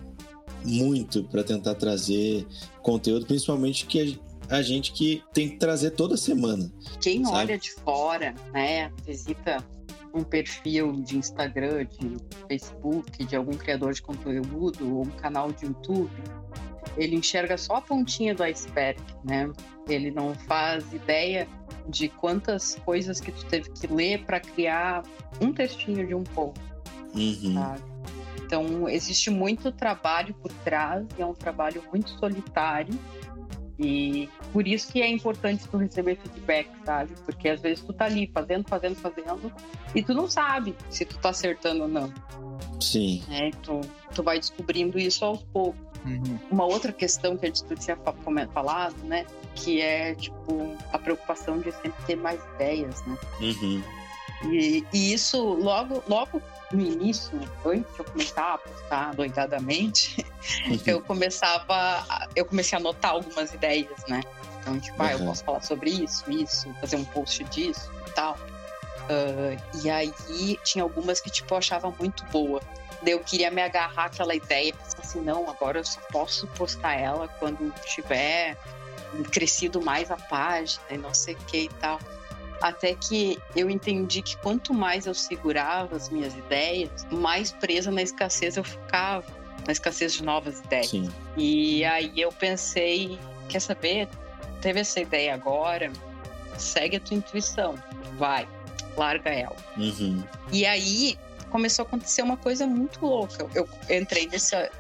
muito 0.65 1.25
para 1.25 1.43
tentar 1.43 1.75
trazer 1.75 2.47
conteúdo, 2.83 3.27
principalmente 3.27 3.87
que 3.87 4.21
a 4.49 4.63
gente 4.63 4.93
que 4.93 5.23
tem 5.33 5.49
que 5.49 5.57
trazer 5.57 5.93
toda 5.93 6.17
semana. 6.17 6.71
Quem 7.01 7.25
sabe? 7.25 7.37
olha 7.37 7.59
de 7.59 7.71
fora, 7.73 8.35
né, 8.53 8.91
visita 9.07 9.65
um 10.13 10.23
perfil 10.23 10.93
de 10.93 11.19
Instagram, 11.19 11.87
de 11.87 12.17
Facebook, 12.49 13.25
de 13.25 13.37
algum 13.37 13.53
criador 13.53 13.93
de 13.93 14.03
conteúdo 14.03 14.97
ou 14.97 15.03
um 15.03 15.11
canal 15.11 15.53
de 15.53 15.67
YouTube, 15.67 16.11
ele 16.97 17.17
enxerga 17.17 17.57
só 17.57 17.77
a 17.77 17.81
pontinha 17.81 18.35
do 18.35 18.43
iceberg, 18.43 19.01
né? 19.25 19.51
Ele 19.89 20.11
não 20.11 20.35
faz 20.35 20.93
ideia 20.93 21.47
de 21.89 22.09
quantas 22.09 22.77
coisas 22.77 23.21
que 23.21 23.33
tu 23.33 23.45
teve 23.47 23.71
que 23.71 23.87
ler 23.87 24.25
para 24.25 24.41
criar 24.41 25.03
um 25.41 25.53
textinho 25.53 26.07
de 26.07 26.15
um 26.15 26.25
post, 26.25 26.61
uhum. 27.15 27.55
sabe? 27.55 27.83
Então, 28.45 28.89
existe 28.89 29.31
muito 29.31 29.71
trabalho 29.71 30.35
por 30.35 30.53
trás 30.65 31.07
e 31.17 31.23
é 31.23 31.27
um 31.27 31.35
trabalho 31.35 31.85
muito 31.91 32.11
solitário. 32.11 32.93
E 33.81 34.29
por 34.53 34.69
isso 34.69 34.93
que 34.93 35.01
é 35.01 35.09
importante 35.09 35.67
tu 35.67 35.79
receber 35.79 36.17
feedback, 36.17 36.69
sabe? 36.85 37.15
Porque 37.25 37.49
às 37.49 37.61
vezes 37.63 37.83
tu 37.83 37.95
tá 37.95 38.05
ali 38.05 38.31
fazendo, 38.33 38.69
fazendo, 38.69 38.97
fazendo 38.97 39.53
e 39.95 40.03
tu 40.03 40.13
não 40.13 40.29
sabe 40.29 40.77
se 40.91 41.05
tu 41.07 41.17
tá 41.17 41.31
acertando 41.31 41.83
ou 41.83 41.89
não. 41.89 42.13
Sim. 42.79 43.23
É, 43.31 43.51
tu, 43.63 43.81
tu 44.15 44.23
vai 44.23 44.39
descobrindo 44.39 44.99
isso 44.99 45.25
aos 45.25 45.43
poucos. 45.45 45.81
Uhum. 46.05 46.39
Uma 46.51 46.65
outra 46.65 46.93
questão 46.93 47.37
que 47.37 47.47
a 47.47 47.49
gente 47.49 47.65
tinha 47.77 47.97
falado, 48.53 48.97
né? 49.05 49.25
Que 49.55 49.81
é, 49.81 50.15
tipo, 50.15 50.77
a 50.93 50.99
preocupação 50.99 51.59
de 51.59 51.73
sempre 51.73 52.05
ter 52.07 52.17
mais 52.17 52.41
ideias, 52.55 53.05
né? 53.07 53.17
Uhum. 53.41 53.83
E, 54.45 54.85
e, 54.93 55.13
isso 55.13 55.39
logo, 55.43 56.03
logo 56.09 56.43
no 56.73 56.81
início, 56.81 57.39
antes 57.65 57.93
de 57.93 57.99
eu 57.99 58.05
começar 58.05 58.55
a 58.55 58.59
postar 58.59 59.15
doidadamente, 59.15 60.25
uhum. 60.67 60.79
eu 60.87 61.03
começava, 61.03 62.05
eu 62.35 62.45
comecei 62.45 62.77
a 62.77 62.81
anotar 62.81 63.13
algumas 63.13 63.53
ideias, 63.53 63.99
né? 64.09 64.23
Então, 64.61 64.79
tipo, 64.79 65.03
ah, 65.03 65.13
eu 65.13 65.19
uhum. 65.19 65.27
posso 65.27 65.45
falar 65.45 65.63
sobre 65.63 65.91
isso, 65.91 66.31
isso, 66.31 66.73
fazer 66.81 66.97
um 66.97 67.05
post 67.05 67.43
disso 67.45 67.91
e 68.07 68.11
tal. 68.13 68.39
Uh, 69.11 69.81
e 69.83 69.91
aí 69.91 70.13
tinha 70.63 70.85
algumas 70.85 71.21
que, 71.21 71.31
tipo, 71.31 71.53
eu 71.53 71.59
achava 71.59 71.93
muito 71.99 72.25
boa. 72.27 72.61
Daí 73.03 73.13
eu 73.13 73.21
queria 73.21 73.51
me 73.51 73.63
agarrar 73.63 74.05
àquela 74.05 74.35
ideia 74.35 74.69
e 74.69 74.73
pensar 74.73 74.99
assim, 75.01 75.21
não, 75.21 75.49
agora 75.49 75.79
eu 75.79 75.85
só 75.85 76.01
posso 76.13 76.47
postar 76.49 76.95
ela 76.95 77.29
quando 77.39 77.73
tiver 77.85 78.57
crescido 79.31 79.81
mais 79.81 80.11
a 80.11 80.17
página 80.17 80.83
e 80.91 80.99
não 80.99 81.13
sei 81.13 81.35
o 81.35 81.39
que 81.39 81.63
e 81.63 81.69
tal. 81.81 81.99
Até 82.61 82.95
que 82.95 83.39
eu 83.57 83.71
entendi 83.71 84.21
que 84.21 84.37
quanto 84.37 84.75
mais 84.75 85.07
eu 85.07 85.15
segurava 85.15 85.97
as 85.97 86.11
minhas 86.11 86.35
ideias, 86.35 86.91
mais 87.11 87.53
presa 87.53 87.91
na 87.91 88.03
escassez 88.03 88.57
eu 88.57 88.65
ficava, 88.65 89.25
na 89.67 89.73
escassez 89.73 90.15
de 90.15 90.23
novas 90.23 90.61
ideias. 90.61 90.91
Sim. 90.91 91.11
E 91.37 91.85
aí 91.85 92.13
eu 92.17 92.31
pensei, 92.31 93.19
quer 93.49 93.61
saber? 93.61 94.09
Teve 94.61 94.81
essa 94.81 95.01
ideia 95.01 95.33
agora, 95.33 95.91
segue 96.59 96.97
a 96.97 97.01
tua 97.01 97.17
intuição, 97.17 97.75
vai, 98.19 98.47
larga 98.97 99.31
ela. 99.31 99.57
Uhum. 99.79 100.23
E 100.53 100.67
aí 100.67 101.19
começou 101.51 101.85
a 101.85 101.89
acontecer 101.89 102.23
uma 102.23 102.37
coisa 102.37 102.67
muito 102.67 103.05
louca. 103.05 103.47
Eu, 103.55 103.69
eu 103.89 104.01
entrei 104.01 104.27
nessa. 104.29 104.71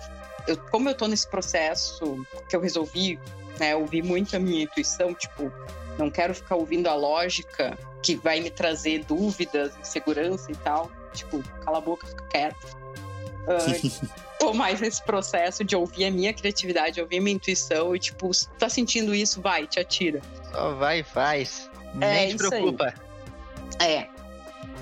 Eu, 0.47 0.57
como 0.57 0.89
eu 0.89 0.95
tô 0.95 1.07
nesse 1.07 1.29
processo 1.29 2.27
que 2.49 2.57
eu 2.57 2.61
resolvi, 2.61 3.19
né, 3.59 3.75
ouvir 3.75 4.03
muito 4.03 4.35
a 4.37 4.39
minha 4.39 4.65
intuição, 4.65 5.15
tipo, 5.15 5.53
não 5.99 6.11
quero 6.11 6.35
ficar 6.35 6.57
ouvindo 6.57 6.89
a 6.89 6.95
lógica 6.95 7.79
que 8.03 8.17
vai 8.17 8.41
me 8.41 8.51
trazer 8.51 9.05
dúvidas, 9.05 9.73
insegurança 9.81 10.51
e 10.51 10.57
tal. 10.57 10.91
Tipo, 11.13 11.43
cala 11.65 11.79
a 11.79 11.81
boca, 11.81 12.07
fica 12.07 12.25
quieto. 12.29 12.77
Uh, 13.47 14.09
tô 14.39 14.55
mais 14.55 14.81
nesse 14.81 15.03
processo 15.03 15.65
de 15.65 15.77
ouvir 15.77 16.07
a 16.07 16.11
minha 16.11 16.33
criatividade, 16.33 17.01
ouvir 17.01 17.19
a 17.19 17.21
minha 17.21 17.35
intuição 17.35 17.95
e, 17.95 17.99
tipo, 17.99 18.31
tá 18.59 18.69
sentindo 18.69 19.15
isso, 19.15 19.41
vai, 19.41 19.67
te 19.67 19.81
atira. 19.81 20.21
Só 20.51 20.75
vai 20.75 21.01
e 21.01 21.03
faz. 21.03 21.71
É, 22.01 22.15
Nem 22.15 22.29
te 22.31 22.37
preocupa. 22.37 22.95
Aí. 23.79 23.93
É. 23.93 24.09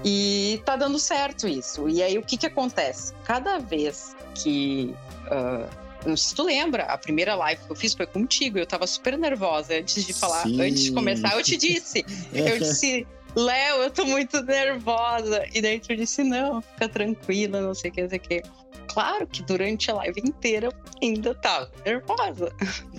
E 0.04 0.62
tá 0.64 0.76
dando 0.76 0.98
certo 0.98 1.48
isso. 1.48 1.88
E 1.88 2.02
aí 2.02 2.18
o 2.18 2.22
que 2.22 2.36
que 2.36 2.46
acontece? 2.46 3.12
Cada 3.24 3.58
vez 3.58 4.16
que. 4.34 4.94
Uh, 5.26 5.87
não 6.06 6.16
sei 6.16 6.28
se 6.28 6.34
tu 6.34 6.42
lembra, 6.44 6.84
a 6.84 6.98
primeira 6.98 7.34
live 7.34 7.62
que 7.64 7.70
eu 7.70 7.76
fiz 7.76 7.94
foi 7.94 8.06
contigo. 8.06 8.58
Eu 8.58 8.66
tava 8.66 8.86
super 8.86 9.18
nervosa 9.18 9.74
antes 9.74 10.04
de 10.06 10.12
falar, 10.12 10.42
Sim. 10.42 10.60
antes 10.60 10.84
de 10.84 10.92
começar. 10.92 11.34
Eu 11.34 11.42
te 11.42 11.56
disse. 11.56 12.04
eu 12.32 12.58
disse, 12.60 13.06
Léo, 13.34 13.82
eu 13.82 13.90
tô 13.90 14.04
muito 14.04 14.42
nervosa. 14.42 15.44
E 15.52 15.60
daí 15.60 15.80
tu 15.80 15.94
disse, 15.96 16.22
não, 16.22 16.60
fica 16.60 16.88
tranquila, 16.88 17.60
não 17.60 17.74
sei 17.74 17.90
o 17.90 17.94
que, 17.94 18.02
não 18.02 18.08
sei 18.08 18.18
o 18.18 18.22
que. 18.22 18.42
Claro 18.88 19.26
que 19.26 19.42
durante 19.42 19.90
a 19.90 19.94
live 19.94 20.20
inteira 20.20 20.68
eu 20.68 20.72
ainda 21.02 21.34
tava 21.34 21.70
nervosa. 21.84 22.52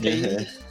É. 0.03 0.69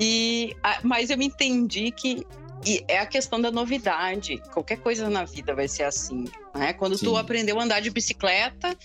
E, 0.00 0.56
mas 0.82 1.10
eu 1.10 1.20
entendi 1.20 1.90
que 1.90 2.24
e 2.66 2.84
é 2.88 2.98
a 2.98 3.06
questão 3.06 3.40
da 3.40 3.50
novidade. 3.50 4.38
Qualquer 4.52 4.78
coisa 4.78 5.08
na 5.08 5.24
vida 5.24 5.54
vai 5.54 5.68
ser 5.68 5.84
assim. 5.84 6.24
Né? 6.54 6.72
Quando 6.72 6.98
Sim. 6.98 7.06
tu 7.06 7.16
aprendeu 7.16 7.58
a 7.58 7.64
andar 7.64 7.80
de 7.80 7.90
bicicleta, 7.90 8.76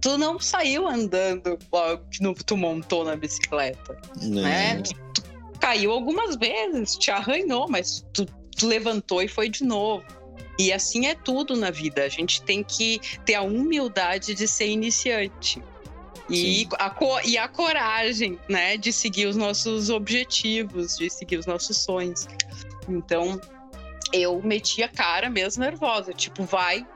tu 0.00 0.18
não 0.18 0.38
saiu 0.38 0.86
andando 0.86 1.58
logo 1.72 2.04
que 2.10 2.44
tu 2.44 2.56
montou 2.56 3.04
na 3.04 3.16
bicicleta. 3.16 3.98
Né? 4.20 4.82
Tu, 4.82 4.94
tu, 5.14 5.22
caiu 5.60 5.90
algumas 5.92 6.36
vezes, 6.36 6.96
te 6.96 7.10
arranhou, 7.10 7.68
mas 7.68 8.04
tu, 8.12 8.24
tu 8.56 8.66
levantou 8.66 9.22
e 9.22 9.28
foi 9.28 9.48
de 9.48 9.64
novo. 9.64 10.04
E 10.58 10.72
assim 10.72 11.06
é 11.06 11.14
tudo 11.14 11.56
na 11.56 11.70
vida. 11.70 12.02
A 12.02 12.08
gente 12.08 12.42
tem 12.42 12.64
que 12.64 13.00
ter 13.24 13.34
a 13.34 13.42
humildade 13.42 14.34
de 14.34 14.48
ser 14.48 14.68
iniciante. 14.68 15.62
E 16.30 16.68
a, 16.78 16.94
e 17.24 17.38
a 17.38 17.48
coragem, 17.48 18.38
né, 18.48 18.76
de 18.76 18.92
seguir 18.92 19.26
os 19.26 19.36
nossos 19.36 19.88
objetivos, 19.88 20.98
de 20.98 21.08
seguir 21.08 21.38
os 21.38 21.46
nossos 21.46 21.78
sonhos. 21.78 22.28
Então, 22.86 23.40
eu 24.12 24.40
meti 24.42 24.82
a 24.82 24.88
cara 24.88 25.30
mesmo 25.30 25.62
nervosa, 25.62 26.12
tipo, 26.12 26.44
vai, 26.44 26.86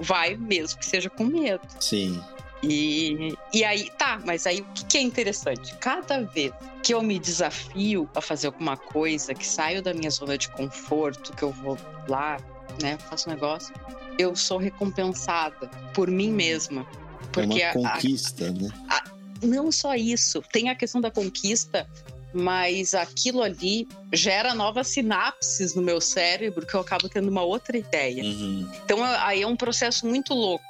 vai 0.00 0.36
mesmo 0.36 0.78
que 0.78 0.86
seja 0.86 1.10
com 1.10 1.24
medo. 1.24 1.60
Sim. 1.80 2.18
E, 2.62 3.34
e 3.52 3.64
aí, 3.64 3.90
tá, 3.96 4.20
mas 4.24 4.46
aí 4.46 4.60
o 4.60 4.64
que, 4.74 4.84
que 4.84 4.98
é 4.98 5.00
interessante? 5.00 5.74
Cada 5.76 6.22
vez 6.22 6.52
que 6.82 6.92
eu 6.92 7.02
me 7.02 7.18
desafio 7.18 8.08
a 8.14 8.20
fazer 8.20 8.48
alguma 8.48 8.76
coisa, 8.76 9.34
que 9.34 9.46
saio 9.46 9.82
da 9.82 9.94
minha 9.94 10.10
zona 10.10 10.36
de 10.36 10.48
conforto, 10.48 11.32
que 11.34 11.42
eu 11.42 11.52
vou 11.52 11.78
lá, 12.08 12.38
né, 12.82 12.98
faço 13.08 13.28
um 13.28 13.32
negócio, 13.32 13.74
eu 14.18 14.34
sou 14.34 14.58
recompensada 14.58 15.68
por 15.94 16.10
mim 16.10 16.32
mesma. 16.32 16.86
Porque 17.32 17.62
é 17.62 17.72
uma 17.72 17.92
conquista, 17.92 18.48
a, 18.48 18.50
né? 18.50 18.68
A, 18.88 19.04
não 19.42 19.70
só 19.70 19.94
isso, 19.94 20.42
tem 20.52 20.68
a 20.68 20.74
questão 20.74 21.00
da 21.00 21.10
conquista, 21.10 21.88
mas 22.32 22.94
aquilo 22.94 23.42
ali 23.42 23.88
gera 24.12 24.54
novas 24.54 24.88
sinapses 24.88 25.74
no 25.74 25.82
meu 25.82 26.00
cérebro 26.00 26.66
que 26.66 26.74
eu 26.74 26.80
acabo 26.80 27.08
tendo 27.08 27.28
uma 27.28 27.42
outra 27.42 27.76
ideia. 27.76 28.22
Uhum. 28.22 28.68
Então 28.84 29.02
aí 29.02 29.42
é 29.42 29.46
um 29.46 29.56
processo 29.56 30.06
muito 30.06 30.34
louco, 30.34 30.64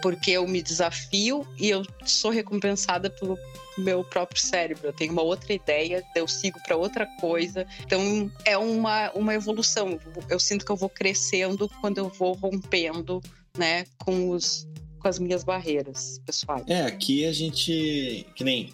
porque 0.00 0.32
eu 0.32 0.46
me 0.46 0.62
desafio 0.62 1.46
e 1.58 1.68
eu 1.68 1.82
sou 2.04 2.30
recompensada 2.30 3.10
pelo 3.10 3.38
meu 3.76 4.04
próprio 4.04 4.40
cérebro. 4.40 4.88
Eu 4.88 4.92
tenho 4.92 5.12
uma 5.12 5.22
outra 5.22 5.52
ideia, 5.52 6.02
eu 6.14 6.28
sigo 6.28 6.58
para 6.62 6.76
outra 6.76 7.06
coisa. 7.20 7.66
Então 7.84 8.30
é 8.44 8.56
uma, 8.56 9.10
uma 9.12 9.34
evolução. 9.34 9.98
Eu 10.28 10.38
sinto 10.38 10.64
que 10.64 10.72
eu 10.72 10.76
vou 10.76 10.88
crescendo 10.88 11.68
quando 11.80 11.98
eu 11.98 12.08
vou 12.08 12.34
rompendo, 12.34 13.20
né, 13.56 13.84
com 13.98 14.30
os 14.30 14.66
com 14.98 15.08
as 15.08 15.18
minhas 15.18 15.42
barreiras 15.42 16.20
pessoais. 16.24 16.62
É, 16.68 16.82
aqui 16.82 17.24
a 17.24 17.32
gente 17.32 18.24
que 18.36 18.44
nem 18.44 18.72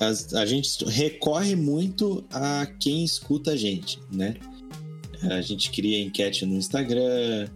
a, 0.00 0.40
a 0.40 0.46
gente 0.46 0.82
recorre 0.86 1.54
muito 1.54 2.24
a 2.32 2.66
quem 2.80 3.04
escuta 3.04 3.52
a 3.52 3.56
gente, 3.56 4.00
né? 4.10 4.36
A 5.30 5.42
gente 5.42 5.70
cria 5.70 6.00
enquete 6.00 6.46
no 6.46 6.56
Instagram, 6.56 7.46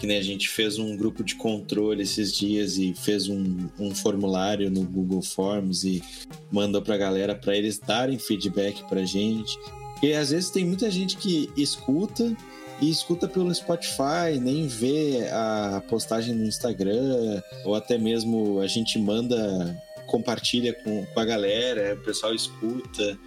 que 0.00 0.06
nem 0.06 0.16
a 0.16 0.22
gente 0.22 0.48
fez 0.48 0.78
um 0.78 0.96
grupo 0.96 1.22
de 1.22 1.34
controle 1.34 2.02
esses 2.02 2.34
dias 2.34 2.78
e 2.78 2.94
fez 2.94 3.28
um, 3.28 3.68
um 3.78 3.94
formulário 3.94 4.70
no 4.70 4.82
Google 4.82 5.20
Forms 5.20 5.84
e 5.84 6.02
mandou 6.50 6.80
pra 6.80 6.96
galera 6.96 7.34
para 7.34 7.54
eles 7.54 7.78
darem 7.78 8.18
feedback 8.18 8.82
pra 8.88 9.04
gente. 9.04 9.58
E 10.02 10.14
às 10.14 10.30
vezes 10.30 10.48
tem 10.48 10.64
muita 10.64 10.90
gente 10.90 11.18
que 11.18 11.50
escuta 11.54 12.34
e 12.80 12.88
escuta 12.88 13.28
pelo 13.28 13.54
Spotify, 13.54 14.40
nem 14.40 14.66
vê 14.66 15.28
a 15.30 15.82
postagem 15.86 16.34
no 16.34 16.46
Instagram, 16.46 17.42
ou 17.66 17.74
até 17.74 17.98
mesmo 17.98 18.58
a 18.60 18.66
gente 18.66 18.98
manda 18.98 19.78
compartilha 20.06 20.72
com, 20.72 21.04
com 21.04 21.20
a 21.20 21.24
galera, 21.26 21.94
o 21.94 22.02
pessoal 22.02 22.34
escuta. 22.34 23.18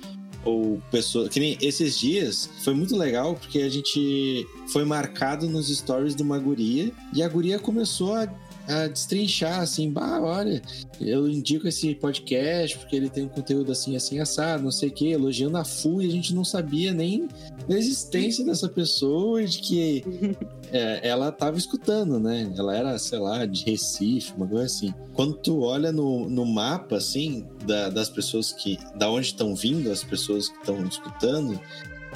Ou 0.45 0.81
pessoas. 0.91 1.29
Que 1.29 1.39
nem 1.39 1.57
esses 1.61 1.97
dias 1.97 2.49
foi 2.63 2.73
muito 2.73 2.95
legal 2.95 3.35
porque 3.35 3.59
a 3.59 3.69
gente 3.69 4.47
foi 4.67 4.85
marcado 4.85 5.47
nos 5.47 5.67
stories 5.75 6.15
de 6.15 6.23
uma 6.23 6.39
guria 6.39 6.91
e 7.13 7.21
a 7.21 7.27
guria 7.27 7.59
começou 7.59 8.15
a, 8.15 8.27
a 8.67 8.87
destrinchar 8.87 9.59
assim, 9.61 9.91
bah, 9.91 10.19
olha, 10.21 10.61
eu 11.01 11.27
indico 11.27 11.67
esse 11.67 11.93
podcast 11.95 12.77
porque 12.77 12.95
ele 12.95 13.09
tem 13.09 13.25
um 13.25 13.29
conteúdo 13.29 13.71
assim, 13.71 13.95
assim, 13.95 14.19
assado, 14.19 14.63
não 14.63 14.71
sei 14.71 14.89
o 14.89 14.91
que, 14.91 15.09
elogiando 15.09 15.57
a 15.57 15.65
FU 15.65 16.01
e 16.01 16.07
a 16.07 16.11
gente 16.11 16.33
não 16.33 16.45
sabia 16.45 16.93
nem 16.93 17.27
da 17.67 17.77
existência 17.77 18.45
dessa 18.45 18.69
pessoa 18.69 19.41
e 19.41 19.45
de 19.47 19.59
que 19.59 20.03
é, 20.71 21.07
ela 21.07 21.31
tava 21.31 21.57
escutando, 21.57 22.19
né? 22.19 22.51
Ela 22.57 22.75
era, 22.75 22.97
sei 22.99 23.19
lá, 23.19 23.45
de 23.45 23.63
Recife, 23.65 24.33
uma 24.37 24.47
coisa 24.47 24.65
assim. 24.65 24.93
Quando 25.13 25.35
tu 25.35 25.61
olha 25.61 25.91
no, 25.91 26.29
no 26.29 26.45
mapa, 26.45 26.95
assim, 26.97 27.45
da- 27.65 27.89
das 27.89 28.09
pessoas 28.09 28.51
que. 28.51 28.77
da 28.95 29.09
onde 29.11 29.27
estão 29.27 29.53
vindo 29.55 29.91
as 29.91 30.03
pessoas 30.03 30.49
que 30.49 30.57
estão 30.57 30.85
escutando, 30.87 31.59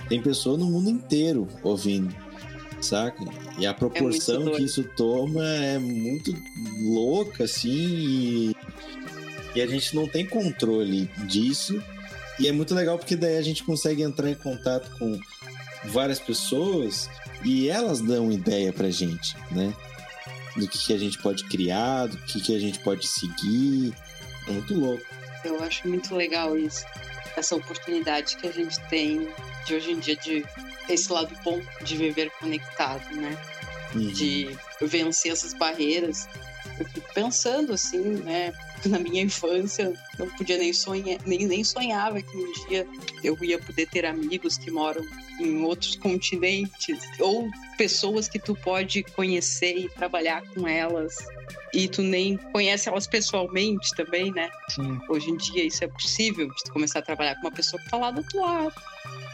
tem 0.10 0.21
pessoa 0.21 0.57
no 0.57 0.65
mundo 0.65 0.89
inteiro 0.89 1.47
ouvindo. 1.63 2.13
Saca? 2.82 3.24
E 3.58 3.66
a 3.66 3.74
proporção 3.74 4.44
doido. 4.44 4.58
que 4.58 4.63
isso 4.63 4.84
toma 4.96 5.44
é 5.44 5.80
muito 5.80 6.36
louca, 6.80 7.46
assim, 7.46 7.70
e, 7.70 8.56
e 9.56 9.62
a 9.62 9.68
gente 9.68 9.96
não 9.96 10.08
tem 10.08 10.26
controle 10.26 11.10
disso. 11.26 11.82
E 12.40 12.48
é 12.48 12.52
muito 12.52 12.76
legal 12.76 12.98
porque 12.98 13.16
daí 13.16 13.38
a 13.38 13.42
gente 13.42 13.63
consegue 13.63 14.04
entrar 14.04 14.30
em 14.30 14.36
contato 14.36 14.92
com 15.00 15.20
várias 15.86 16.20
pessoas 16.20 17.10
e 17.44 17.70
elas 17.70 18.00
dão 18.00 18.32
ideia 18.32 18.72
pra 18.72 18.90
gente, 18.90 19.36
né? 19.52 19.74
Do 20.56 20.68
que, 20.68 20.78
que 20.78 20.94
a 20.94 20.98
gente 20.98 21.18
pode 21.20 21.44
criar, 21.46 22.08
do 22.08 22.18
que, 22.18 22.42
que 22.42 22.56
a 22.56 22.60
gente 22.60 22.80
pode 22.80 23.08
seguir. 23.08 23.94
É 24.48 24.52
muito 24.52 24.74
louco. 24.76 25.04
Eu 25.44 25.63
acho 25.63 25.88
muito 25.88 26.16
legal 26.16 26.58
isso. 26.58 26.86
Essa 27.36 27.56
oportunidade 27.56 28.38
que 28.38 28.48
a 28.48 28.52
gente 28.52 28.80
tem 28.90 29.28
de 29.66 29.76
hoje 29.76 29.92
em 29.92 30.00
dia 30.00 30.16
de 30.16 30.46
esse 30.89 31.12
lado 31.12 31.36
bom 31.43 31.62
de 31.82 31.97
viver 31.97 32.32
conectado, 32.39 33.15
né? 33.15 33.38
Uhum. 33.95 34.08
De 34.08 34.58
vencer 34.82 35.32
essas 35.32 35.54
barreiras. 35.54 36.28
Eu 36.80 36.86
fico 36.86 37.13
pensando 37.13 37.73
assim, 37.73 38.02
né? 38.02 38.54
Na 38.86 39.00
minha 39.00 39.23
infância, 39.23 39.93
não 40.19 40.30
podia 40.38 40.58
nem 40.58 40.71
sonhar, 40.71 41.19
nem, 41.26 41.45
nem 41.47 41.63
sonhava 41.63 42.21
que 42.21 42.38
um 42.38 42.52
dia 42.67 42.88
eu 43.23 43.38
ia 43.43 43.58
poder 43.60 43.88
ter 43.88 44.06
amigos 44.06 44.58
que 44.58 44.69
moram 44.69 45.04
em 45.39 45.63
outros 45.63 45.95
continentes 45.95 47.00
ou 47.19 47.50
pessoas 47.78 48.28
que 48.28 48.40
tu 48.40 48.56
pode 48.56 49.04
conhecer 49.04 49.78
e 49.78 49.90
trabalhar 49.90 50.42
com 50.54 50.68
elas 50.68 51.16
e 51.74 51.88
tu 51.88 52.02
nem 52.02 52.38
conhece 52.38 52.90
elas 52.90 53.08
pessoalmente 53.08 53.96
também, 53.96 54.32
né? 54.32 54.50
Sim. 54.70 55.00
Hoje 55.10 55.30
em 55.30 55.38
dia 55.38 55.63
isso 55.63 55.84
é 55.84 55.88
possível, 55.88 56.48
de 56.48 56.63
tu 56.63 56.74
começar 56.74 57.00
a 57.00 57.02
trabalhar 57.02 57.36
com 57.36 57.42
uma 57.42 57.52
pessoa 57.52 57.82
que 57.82 57.90
tá 57.90 57.98
lá 57.98 58.12
do 58.12 58.20
outro 58.20 58.40
lado. 58.40 58.74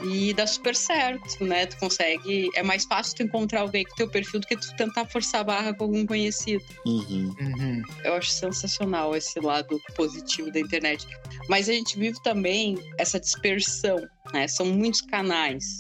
E 0.03 0.33
dá 0.33 0.45
super 0.45 0.75
certo, 0.75 1.43
né? 1.45 1.65
Tu 1.65 1.77
consegue. 1.77 2.49
É 2.55 2.63
mais 2.63 2.83
fácil 2.83 3.15
tu 3.15 3.23
encontrar 3.23 3.61
alguém 3.61 3.85
com 3.85 3.95
teu 3.95 4.09
perfil 4.09 4.41
do 4.41 4.47
que 4.47 4.57
tu 4.57 4.75
tentar 4.75 5.05
forçar 5.05 5.41
a 5.41 5.43
barra 5.45 5.73
com 5.73 5.85
algum 5.85 6.05
conhecido. 6.05 6.63
Uhum. 6.85 7.33
Uhum. 7.39 7.81
Eu 8.03 8.15
acho 8.15 8.29
sensacional 8.29 9.15
esse 9.15 9.39
lado 9.39 9.79
positivo 9.95 10.51
da 10.51 10.59
internet. 10.59 11.07
Mas 11.47 11.69
a 11.69 11.73
gente 11.73 11.97
vive 11.97 12.21
também 12.21 12.77
essa 12.97 13.19
dispersão, 13.19 13.97
né? 14.33 14.47
São 14.47 14.65
muitos 14.65 15.01
canais. 15.01 15.77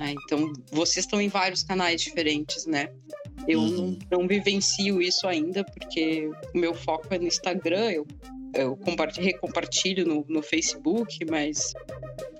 Né? 0.00 0.14
Então, 0.24 0.52
vocês 0.72 1.04
estão 1.04 1.20
em 1.20 1.28
vários 1.28 1.62
canais 1.62 2.00
diferentes, 2.00 2.66
né? 2.66 2.88
Eu 3.46 3.60
Uhum. 3.60 3.96
não, 4.10 4.20
não 4.20 4.28
vivencio 4.28 5.00
isso 5.00 5.26
ainda, 5.28 5.62
porque 5.62 6.28
o 6.54 6.58
meu 6.58 6.74
foco 6.74 7.06
é 7.10 7.18
no 7.18 7.26
Instagram, 7.26 7.90
eu, 7.90 8.06
eu 8.54 8.76
compartilho, 8.76 9.26
recompartilho 9.26 10.06
no, 10.06 10.24
no 10.28 10.42
Facebook, 10.42 11.24
mas 11.30 11.72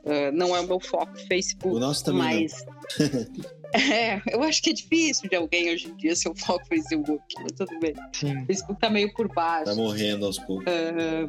ah, 0.06 0.32
não 0.32 0.56
é 0.56 0.60
o 0.60 0.66
meu 0.66 0.80
foco 0.80 1.12
no 1.12 1.26
Facebook. 1.26 1.76
O 1.76 1.78
nosso 1.78 2.04
também 2.04 2.20
mas... 2.20 2.64
é, 3.72 4.20
eu 4.30 4.42
acho 4.42 4.62
que 4.62 4.70
é 4.70 4.72
difícil 4.72 5.28
de 5.28 5.36
alguém 5.36 5.72
hoje 5.72 5.88
em 5.88 5.96
dia 5.96 6.14
ser 6.16 6.28
o 6.28 6.34
foco 6.34 6.60
no 6.60 6.66
Facebook, 6.66 7.22
mas 7.40 7.52
tudo 7.52 7.78
bem. 7.78 7.94
Sim. 8.12 8.42
O 8.42 8.46
Facebook 8.46 8.80
tá 8.80 8.90
meio 8.90 9.12
por 9.14 9.28
baixo. 9.28 9.66
Tá 9.66 9.74
morrendo 9.74 10.26
aos 10.26 10.38
poucos. 10.38 10.64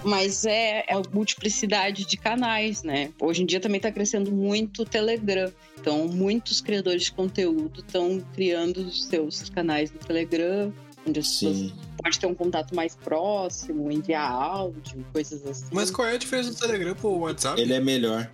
Mas 0.04 0.46
é, 0.46 0.84
é 0.88 0.94
a 0.94 1.02
multiplicidade 1.14 2.06
de 2.06 2.18
canais, 2.18 2.84
né? 2.84 3.12
Hoje 3.20 3.44
em 3.44 3.46
dia 3.46 3.60
também 3.60 3.78
está 3.78 3.92
crescendo 3.92 4.32
muito 4.32 4.84
o 4.84 4.86
Telegram. 4.86 5.52
Então, 5.80 6.08
muitos 6.08 6.62
criadores 6.62 7.04
de 7.04 7.12
conteúdo 7.12 7.80
estão 7.80 8.24
criando 8.34 8.78
os 8.78 9.06
seus 9.06 9.50
canais 9.50 9.92
no 9.92 10.00
Telegram, 10.00 10.72
onde 11.08 11.20
as 11.20 11.28
pessoas 11.28 11.58
Sim. 11.58 11.74
podem 11.98 12.20
ter 12.20 12.28
um 12.28 12.36
contato 12.36 12.76
mais 12.76 12.96
próximo, 12.96 13.92
enviar 13.92 14.32
áudio, 14.32 15.04
coisas 15.12 15.46
assim. 15.46 15.66
Mas 15.72 15.90
qual 15.90 16.08
é 16.08 16.14
a 16.14 16.18
diferença 16.18 16.52
do 16.52 16.56
Telegram 16.56 16.96
pro 16.96 17.10
WhatsApp? 17.10 17.60
Ele 17.60 17.74
é 17.74 17.80
melhor. 17.80 18.30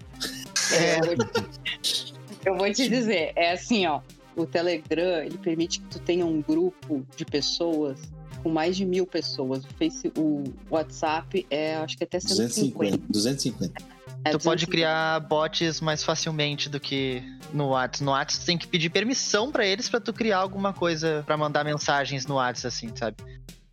É, 0.73 0.99
eu, 2.45 2.55
vou 2.57 2.71
te, 2.71 2.87
dizer, 2.89 3.31
é 3.35 3.51
assim, 3.51 3.85
ó. 3.85 4.01
O 4.35 4.45
Telegram, 4.45 5.23
ele 5.23 5.37
permite 5.37 5.79
que 5.79 5.87
tu 5.87 5.99
tenha 5.99 6.25
um 6.25 6.41
grupo 6.41 7.05
de 7.15 7.25
pessoas 7.25 7.99
com 8.43 8.49
mais 8.49 8.77
de 8.77 8.85
mil 8.85 9.05
pessoas. 9.07 9.65
O, 9.65 9.67
Face, 9.79 10.11
o 10.17 10.43
WhatsApp 10.69 11.45
é, 11.49 11.75
acho 11.77 11.97
que 11.97 12.03
até 12.03 12.19
150. 12.19 12.97
250. 12.97 13.03
250. 13.09 13.83
É, 14.23 14.29
Tu 14.31 14.39
pode 14.39 14.65
250. 14.65 14.71
criar 14.71 15.19
bots 15.21 15.81
mais 15.81 16.03
facilmente 16.03 16.69
do 16.69 16.79
que 16.79 17.23
no 17.53 17.69
WhatsApp. 17.69 18.03
No 18.03 18.11
WhatsApp 18.11 18.43
tu 18.43 18.45
tem 18.45 18.57
que 18.57 18.67
pedir 18.67 18.89
permissão 18.91 19.51
pra 19.51 19.65
eles 19.65 19.89
pra 19.89 19.99
tu 19.99 20.13
criar 20.13 20.37
alguma 20.37 20.71
coisa 20.71 21.23
pra 21.25 21.35
mandar 21.35 21.63
mensagens 21.63 22.25
no 22.27 22.35
WhatsApp, 22.35 22.67
assim, 22.67 22.91
sabe? 22.95 23.17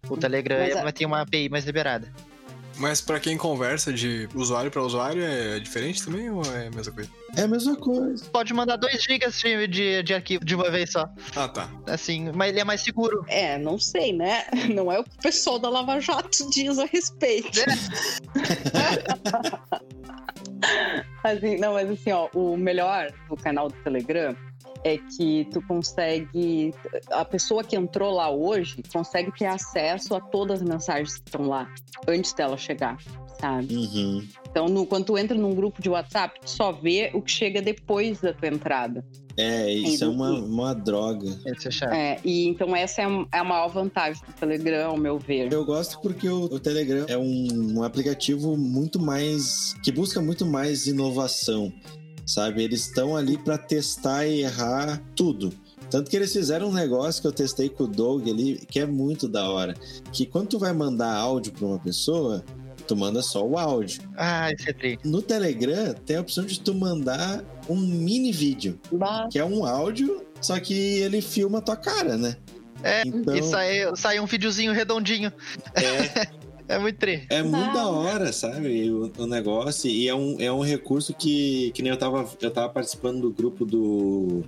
O 0.09 0.17
Telegram 0.17 0.59
Mas 0.61 0.77
a- 0.77 0.83
vai 0.83 0.93
ter 0.93 1.05
uma 1.07 1.21
API 1.21 1.49
mais 1.51 1.65
liberada. 1.65 2.11
Mas 2.77 3.01
pra 3.01 3.21
quem 3.21 3.37
conversa 3.37 3.93
de 3.93 4.29
usuário 4.35 4.71
pra 4.71 4.83
usuário 4.83 5.23
é 5.25 5.59
diferente 5.61 6.05
também 6.05 6.31
ou 6.31 6.43
é 6.45 6.67
a 6.67 6.71
mesma 6.71 6.93
coisa? 6.93 7.11
É 7.37 7.43
a 7.43 7.49
mesma 7.49 7.77
coisa. 7.77 8.25
Pode 8.27 8.55
mandar 8.55 8.77
2 8.77 9.03
GB 9.03 9.29
de, 9.31 9.67
de, 9.67 10.03
de 10.03 10.15
arquivo 10.15 10.45
de 10.45 10.55
uma 10.55 10.71
vez 10.71 10.93
só. 10.93 11.09
Ah, 11.35 11.49
tá. 11.49 11.71
Assim, 11.87 12.31
mas 12.33 12.51
ele 12.51 12.61
é 12.61 12.65
mais 12.65 12.81
seguro. 12.83 13.25
É, 13.29 13.59
não 13.59 13.79
sei, 13.79 14.13
né? 14.13 14.45
Não 14.75 14.91
é 14.91 14.99
o 14.99 15.05
que 15.05 15.11
o 15.11 15.23
pessoal 15.23 15.59
da 15.59 15.69
Lava 15.69 16.01
Jato 16.01 16.51
diz 16.51 16.79
a 16.79 16.87
respeito. 16.87 17.61
assim, 21.23 21.59
não, 21.59 21.75
mas 21.75 21.91
assim, 21.91 22.11
ó, 22.13 22.29
o 22.35 22.57
melhor 22.57 23.13
do 23.29 23.37
canal 23.37 23.69
do 23.69 23.75
Telegram 23.83 24.35
é 24.85 24.99
que 24.99 25.49
tu 25.51 25.61
consegue. 25.67 26.73
A 27.11 27.25
pessoa 27.25 27.65
que 27.65 27.75
entrou 27.75 28.13
lá 28.13 28.31
hoje 28.31 28.77
consegue 28.93 29.33
ter 29.37 29.47
acesso 29.47 30.15
a 30.15 30.21
todas 30.21 30.61
as 30.63 30.69
mensagens 30.69 31.15
que 31.17 31.23
estão 31.29 31.49
lá 31.49 31.69
antes 32.07 32.33
dela 32.35 32.57
chegar, 32.57 32.99
sabe? 33.41 33.75
Uhum. 33.75 34.27
Então, 34.49 34.67
no, 34.67 34.87
quando 34.87 35.07
tu 35.07 35.19
entra 35.19 35.37
num 35.37 35.55
grupo 35.55 35.81
de 35.83 35.89
WhatsApp, 35.89 36.39
tu 36.41 36.51
só 36.51 36.71
vê 36.71 37.11
o 37.15 37.23
que 37.23 37.31
chega 37.31 37.61
depois 37.63 38.21
da 38.21 38.33
tua 38.33 38.49
entrada. 38.49 39.05
É, 39.37 39.69
isso 39.69 40.05
é 40.05 40.07
uma, 40.07 40.31
uma 40.31 40.73
droga. 40.75 41.27
Esse 41.45 41.67
é 41.67 41.71
chato. 41.73 41.93
É, 41.93 42.19
e 42.25 42.47
então 42.47 42.77
essa 42.77 43.03
é 43.03 43.05
a- 43.05 43.27
é 43.33 43.39
a 43.39 43.43
maior 43.45 43.67
vantagem 43.67 44.23
do 44.25 44.33
Telegram, 44.33 44.91
ao 44.93 44.97
meu 44.97 45.19
ver. 45.19 45.53
Eu 45.53 45.65
gosto 45.65 46.01
porque 46.01 46.29
o, 46.29 46.45
o 46.45 46.61
Telegram 46.61 47.05
é 47.09 47.19
um, 47.19 47.49
um 47.79 47.83
aplicativo 47.83 48.57
muito 48.57 49.01
mais. 49.01 49.75
que 49.83 49.91
busca 49.91 50.21
muito 50.21 50.47
mais 50.47 50.87
inovação, 50.87 51.73
sabe? 52.27 52.63
Eles 52.63 52.83
estão 52.83 53.17
ali 53.17 53.37
para 53.39 53.59
testar 53.59 54.27
e 54.27 54.43
errar 54.43 55.01
tudo. 55.17 55.53
Tanto 55.91 56.11
que 56.11 56.17
eles 56.17 56.33
fizeram 56.33 56.69
um 56.69 56.73
negócio 56.73 57.21
que 57.21 57.29
eu 57.29 57.33
testei 57.33 57.69
com 57.69 57.85
o 57.85 57.87
Doug 57.89 58.27
ali, 58.29 58.65
que 58.69 58.81
é 58.81 58.87
muito 58.87 59.29
da 59.29 59.49
hora. 59.49 59.75
Que 60.13 60.27
quando 60.27 60.49
tu 60.49 60.59
vai 60.59 60.73
mandar 60.73 61.15
áudio 61.15 61.53
para 61.53 61.67
uma 61.67 61.79
pessoa, 61.79 62.45
tu 62.87 62.97
manda 62.97 63.23
só 63.23 63.47
o 63.47 63.57
áudio. 63.59 64.03
Ah, 64.17 64.51
esse 64.51 64.71
é 64.71 64.73
tri. 64.73 64.99
No 65.05 65.23
Telegram 65.23 65.95
tem 66.07 66.17
a 66.17 66.21
opção 66.21 66.45
de 66.45 66.59
tu 66.59 66.75
mandar 66.75 67.45
um 67.69 67.77
mini 67.77 68.33
vídeo, 68.33 68.79
Bah, 68.93 69.29
que 69.31 69.39
é 69.39 69.45
um 69.45 69.65
áudio, 69.65 70.25
só 70.41 70.59
que 70.59 70.75
ele 70.75 71.21
filma 71.21 71.59
a 71.59 71.63
tua 71.63 71.77
cara, 71.77 72.17
né? 72.17 72.37
É, 72.83 73.03
Então- 73.07 73.35
E 73.37 73.43
sai, 73.43 73.97
sai 73.97 74.21
um 74.21 74.27
videozinho 74.27 74.73
redondinho. 74.73 75.33
É, 75.75 76.27
É 76.67 76.79
muito 76.79 76.97
tri. 76.99 77.27
É 77.31 77.43
muito 77.43 77.71
Ah. 77.71 77.73
da 77.75 77.89
hora, 77.89 78.33
sabe? 78.33 78.91
O, 78.91 79.13
o 79.19 79.27
negócio. 79.27 79.91
E 79.91 80.09
é 80.09 80.15
um, 80.15 80.41
é 80.41 80.51
um 80.51 80.63
recurso 80.63 81.13
que, 81.15 81.71
que 81.73 81.83
nem 81.83 81.93
eu 81.93 81.99
tava, 81.99 82.27
eu 82.41 82.51
tava 82.51 82.69
participando 82.71 83.21
do 83.21 83.31
grupo 83.31 83.65
do, 83.67 84.43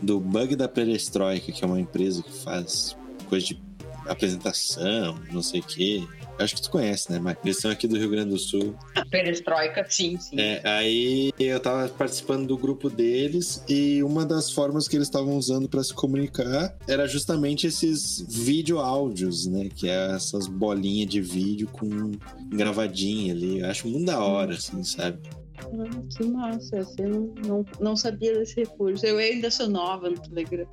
do 0.00 0.18
Bug 0.18 0.56
da 0.56 0.66
Perestroika, 0.68 1.52
que 1.52 1.62
é 1.62 1.66
uma 1.66 1.80
empresa 1.80 2.22
que 2.22 2.32
faz 2.32 2.96
coisa 3.28 3.46
de 3.46 3.60
apresentação, 4.06 5.18
não 5.30 5.42
sei 5.42 5.60
o 5.60 5.64
quê. 5.64 6.02
Acho 6.40 6.54
que 6.54 6.62
tu 6.62 6.70
conhece, 6.70 7.12
né, 7.12 7.18
Mike? 7.18 7.40
Eles 7.44 7.58
são 7.58 7.70
aqui 7.70 7.86
do 7.86 7.98
Rio 7.98 8.08
Grande 8.08 8.30
do 8.30 8.38
Sul. 8.38 8.74
perestroika, 9.10 9.84
sim, 9.88 10.18
sim. 10.18 10.40
É, 10.40 10.62
aí 10.64 11.32
eu 11.38 11.60
tava 11.60 11.88
participando 11.88 12.46
do 12.46 12.56
grupo 12.56 12.88
deles 12.88 13.62
e 13.68 14.02
uma 14.02 14.24
das 14.24 14.50
formas 14.50 14.88
que 14.88 14.96
eles 14.96 15.08
estavam 15.08 15.36
usando 15.36 15.68
para 15.68 15.82
se 15.84 15.92
comunicar 15.92 16.74
era 16.88 17.06
justamente 17.06 17.66
esses 17.66 18.24
vídeo 18.28 18.78
áudios, 18.78 19.46
né? 19.46 19.68
Que 19.74 19.88
é 19.88 20.14
essas 20.14 20.46
bolinhas 20.46 21.10
de 21.10 21.20
vídeo 21.20 21.68
com 21.68 22.12
gravadinha 22.48 23.34
ali. 23.34 23.60
Eu 23.60 23.66
acho 23.66 23.86
muito 23.86 24.06
da 24.06 24.20
hora, 24.20 24.54
assim, 24.54 24.82
sabe? 24.82 25.18
Ah, 25.64 26.02
que 26.16 26.24
massa, 26.24 26.78
assim, 26.78 26.94
eu 27.02 27.08
não, 27.08 27.34
não, 27.46 27.64
não 27.80 27.96
sabia 27.96 28.34
desse 28.38 28.56
recurso. 28.60 29.04
Eu 29.06 29.18
ainda 29.18 29.50
sou 29.50 29.68
nova 29.68 30.08
no 30.10 30.18
Telegram. 30.18 30.66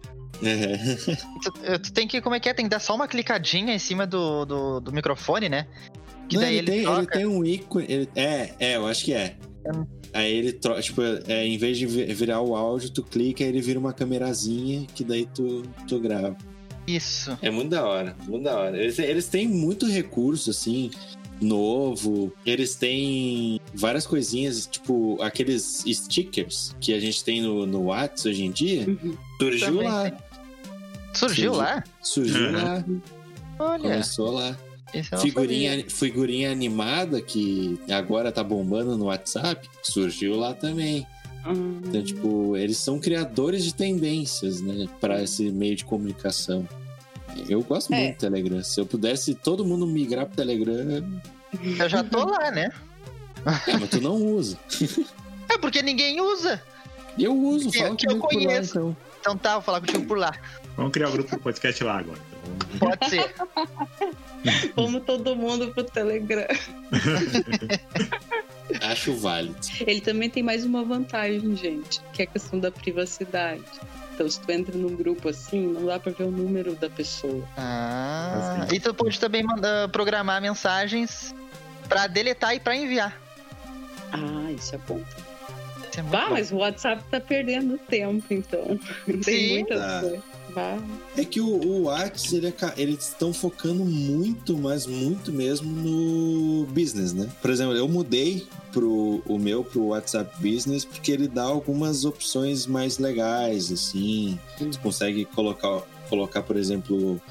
É. 0.44 0.78
Tu, 1.44 1.80
tu 1.82 1.94
tem 1.94 2.08
que, 2.08 2.22
como 2.22 2.36
é 2.36 2.40
que 2.40 2.48
é? 2.50 2.54
Tem 2.54 2.66
que 2.66 2.70
dar 2.70 2.80
só 2.80 2.96
uma 2.96 3.08
clicadinha 3.08 3.74
em 3.74 3.80
cima 3.80 4.06
do, 4.06 4.46
do, 4.46 4.80
do 4.80 4.92
microfone, 4.92 5.50
né? 5.50 5.68
Que 6.30 6.36
Não, 6.36 6.42
daí 6.44 6.58
ele, 6.58 6.72
ele, 6.72 6.84
tem, 6.86 6.94
ele 6.96 7.08
tem 7.08 7.26
um 7.26 7.44
ícone. 7.46 7.86
ele- 7.90 8.10
é, 8.16 8.54
é, 8.60 8.76
eu 8.76 8.86
acho 8.88 9.06
que 9.06 9.14
é. 9.14 9.36
Aí 10.14 10.32
ele 10.34 10.54
troca, 10.54 10.82
tipo, 10.82 11.02
é, 11.28 11.46
em 11.46 11.58
vez 11.58 11.78
de 11.78 11.86
vi- 11.86 12.06
virar 12.14 12.42
o 12.42 12.56
áudio, 12.56 12.90
tu 12.90 13.04
clica 13.04 13.44
e 13.44 13.48
ele 13.48 13.62
vira 13.62 13.80
uma 13.80 13.94
camerazinha 13.94 14.86
que 14.94 15.04
daí 15.04 15.26
tu, 15.26 15.64
tu 15.88 16.00
grava. 16.00 16.36
Isso. 16.86 17.38
É 17.42 17.50
muito 17.50 17.70
da 17.72 17.86
hora, 17.86 18.16
muito 18.28 18.44
da 18.44 18.58
hora. 18.58 18.78
Eles, 18.78 18.98
eles 19.00 19.28
têm 19.28 19.48
muito 19.48 19.86
recurso, 19.86 20.50
assim, 20.52 20.90
novo. 21.42 22.32
Eles 22.46 22.76
têm 22.76 23.60
várias 23.74 24.06
coisinhas, 24.08 24.68
tipo, 24.70 25.18
aqueles 25.22 25.84
stickers 25.88 26.76
que 26.80 26.94
a 26.94 27.00
gente 27.00 27.24
tem 27.24 27.42
no, 27.42 27.66
no 27.66 27.84
WhatsApp 27.86 28.30
hoje 28.30 28.44
em 28.46 28.52
dia. 28.52 28.86
Uhum. 28.88 29.18
Surgiu 29.40 29.68
Também 29.68 29.88
lá. 29.88 30.12
Surgiu 31.14 31.54
Surgiu. 31.54 31.54
lá? 31.54 31.84
Surgiu 32.02 32.46
Uhum. 32.48 32.52
lá. 32.52 32.86
Olha, 33.60 33.82
Começou 33.82 34.32
lá. 34.32 34.58
sabia. 35.04 35.18
Figurinha, 35.20 35.86
figurinha 35.90 36.52
animada 36.52 37.22
que 37.22 37.80
agora 37.90 38.32
tá 38.32 38.44
bombando 38.44 38.98
no 38.98 39.06
WhatsApp, 39.06 39.68
surgiu 39.84 40.36
lá 40.38 40.54
também. 40.54 41.06
Hum. 41.46 41.80
Então, 41.86 42.04
tipo, 42.04 42.56
eles 42.58 42.78
são 42.78 43.00
criadores 43.00 43.64
de 43.64 43.74
tendências, 43.74 44.62
né, 44.62 44.88
para 45.00 45.24
esse 45.24 45.50
meio 45.52 45.76
de 45.76 45.86
comunicação. 45.86 46.68
Eu 47.50 47.62
gosto 47.64 47.94
É. 47.94 47.98
muito 48.04 48.16
do 48.16 48.20
Telegram. 48.20 48.64
Se 48.64 48.80
eu 48.80 48.86
pudesse 48.86 49.34
todo 49.36 49.66
mundo 49.66 49.86
migrar 49.88 50.26
pro 50.26 50.36
Telegram, 50.36 51.04
Eu 51.80 51.90
já 51.90 52.04
tô 52.04 52.26
lá, 52.26 52.52
né? 52.52 52.70
é, 53.68 53.78
mas 53.78 53.90
tu 53.90 54.02
não 54.02 54.16
usa. 54.16 54.58
É 55.50 55.58
porque 55.58 55.82
ninguém 55.82 56.20
usa. 56.20 56.62
Eu 57.18 57.36
uso, 57.36 57.72
fala 57.72 57.96
que 57.96 58.06
eu 58.08 58.18
por 58.20 58.24
lá, 58.24 58.30
conheço. 58.30 58.72
então. 58.78 58.98
Então 59.22 59.38
tá, 59.38 59.54
vou 59.54 59.62
falar 59.62 59.80
contigo 59.82 60.06
por 60.06 60.18
lá. 60.18 60.34
Vamos 60.76 60.92
criar 60.92 61.10
o 61.10 61.12
grupo 61.12 61.32
do 61.36 61.42
podcast 61.42 61.84
lá 61.84 61.98
agora. 62.00 62.20
Então, 62.76 62.90
Pode 62.90 63.10
ser. 63.10 63.34
Vamos 64.76 65.04
todo 65.04 65.36
mundo 65.36 65.70
pro 65.74 65.84
Telegram. 65.84 66.46
Acho 68.82 69.16
válido. 69.16 69.56
Ele 69.82 70.02
também 70.02 70.30
tem 70.30 70.44
mais 70.44 70.64
uma 70.66 70.84
vantagem, 70.84 71.56
gente, 71.56 72.00
que 72.14 72.22
é 72.22 72.26
a 72.26 72.28
questão 72.28 72.60
da 72.60 72.70
privacidade. 72.72 73.64
Então, 74.18 74.28
se 74.28 74.40
tu 74.40 74.52
entra 74.52 74.76
num 74.76 74.96
grupo 74.96 75.30
assim, 75.30 75.68
não 75.68 75.86
dá 75.86 76.00
pra 76.00 76.12
ver 76.12 76.24
o 76.24 76.32
número 76.32 76.74
da 76.74 76.90
pessoa. 76.90 77.48
Ah, 77.56 78.62
Assim. 78.64 78.76
e 78.76 78.80
tu 78.80 78.92
pode 78.92 79.20
também 79.20 79.44
mandar, 79.44 79.90
programar 79.90 80.42
mensagens 80.42 81.36
pra 81.88 82.08
deletar 82.08 82.56
e 82.56 82.60
pra 82.60 82.76
enviar. 82.76 83.16
Ah, 84.12 84.52
isso 84.52 84.74
é 84.74 84.80
bom. 84.80 84.98
Isso 84.98 86.00
é 86.00 86.02
muito 86.02 86.12
Bah, 86.12 86.26
bom. 86.30 86.34
mas 86.34 86.52
o 86.52 86.56
WhatsApp 86.58 87.04
tá 87.12 87.20
perdendo 87.22 87.78
tempo, 87.78 88.26
então. 88.34 88.80
Tem 89.06 89.22
Sim. 89.22 89.54
muitas 89.54 89.80
Tá. 89.82 90.00
coisas. 90.00 90.20
É 91.16 91.24
que 91.26 91.40
o, 91.40 91.48
o 91.48 91.84
Whats, 91.84 92.32
ele 92.34 92.48
aca- 92.48 92.74
eles 92.78 93.08
estão 93.10 93.34
focando 93.34 93.84
muito, 93.86 94.58
mas 94.58 94.86
muito 94.86 95.32
mesmo 95.32 95.70
no 95.70 96.66
business, 96.68 97.14
né? 97.14 97.30
Por 97.42 97.50
exemplo, 97.52 97.76
eu 97.76 97.88
mudei 97.88 98.46
pro, 98.72 99.22
o 99.26 99.38
meu 99.40 99.64
pro 99.64 99.88
WhatsApp 99.88 100.32
Business 100.40 100.84
porque 100.86 101.12
ele 101.12 101.28
dá 101.28 101.44
algumas 101.44 102.06
opções 102.06 102.66
mais 102.66 102.98
legais, 102.98 103.72
assim. 103.72 104.38
Tu 104.58 104.80
consegue 104.80 105.26
colocar, 105.26 105.82
colocar 106.10 106.42
por 106.44 106.56
exemplo, 106.58 107.22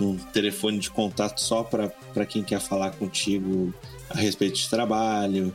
um 0.00 0.16
telefone 0.16 0.78
de 0.78 0.90
contato 0.90 1.40
só 1.40 1.62
para 1.62 2.26
quem 2.26 2.42
quer 2.42 2.60
falar 2.60 2.90
contigo 2.92 3.72
a 4.10 4.16
respeito 4.18 4.56
de 4.56 4.68
trabalho. 4.68 5.54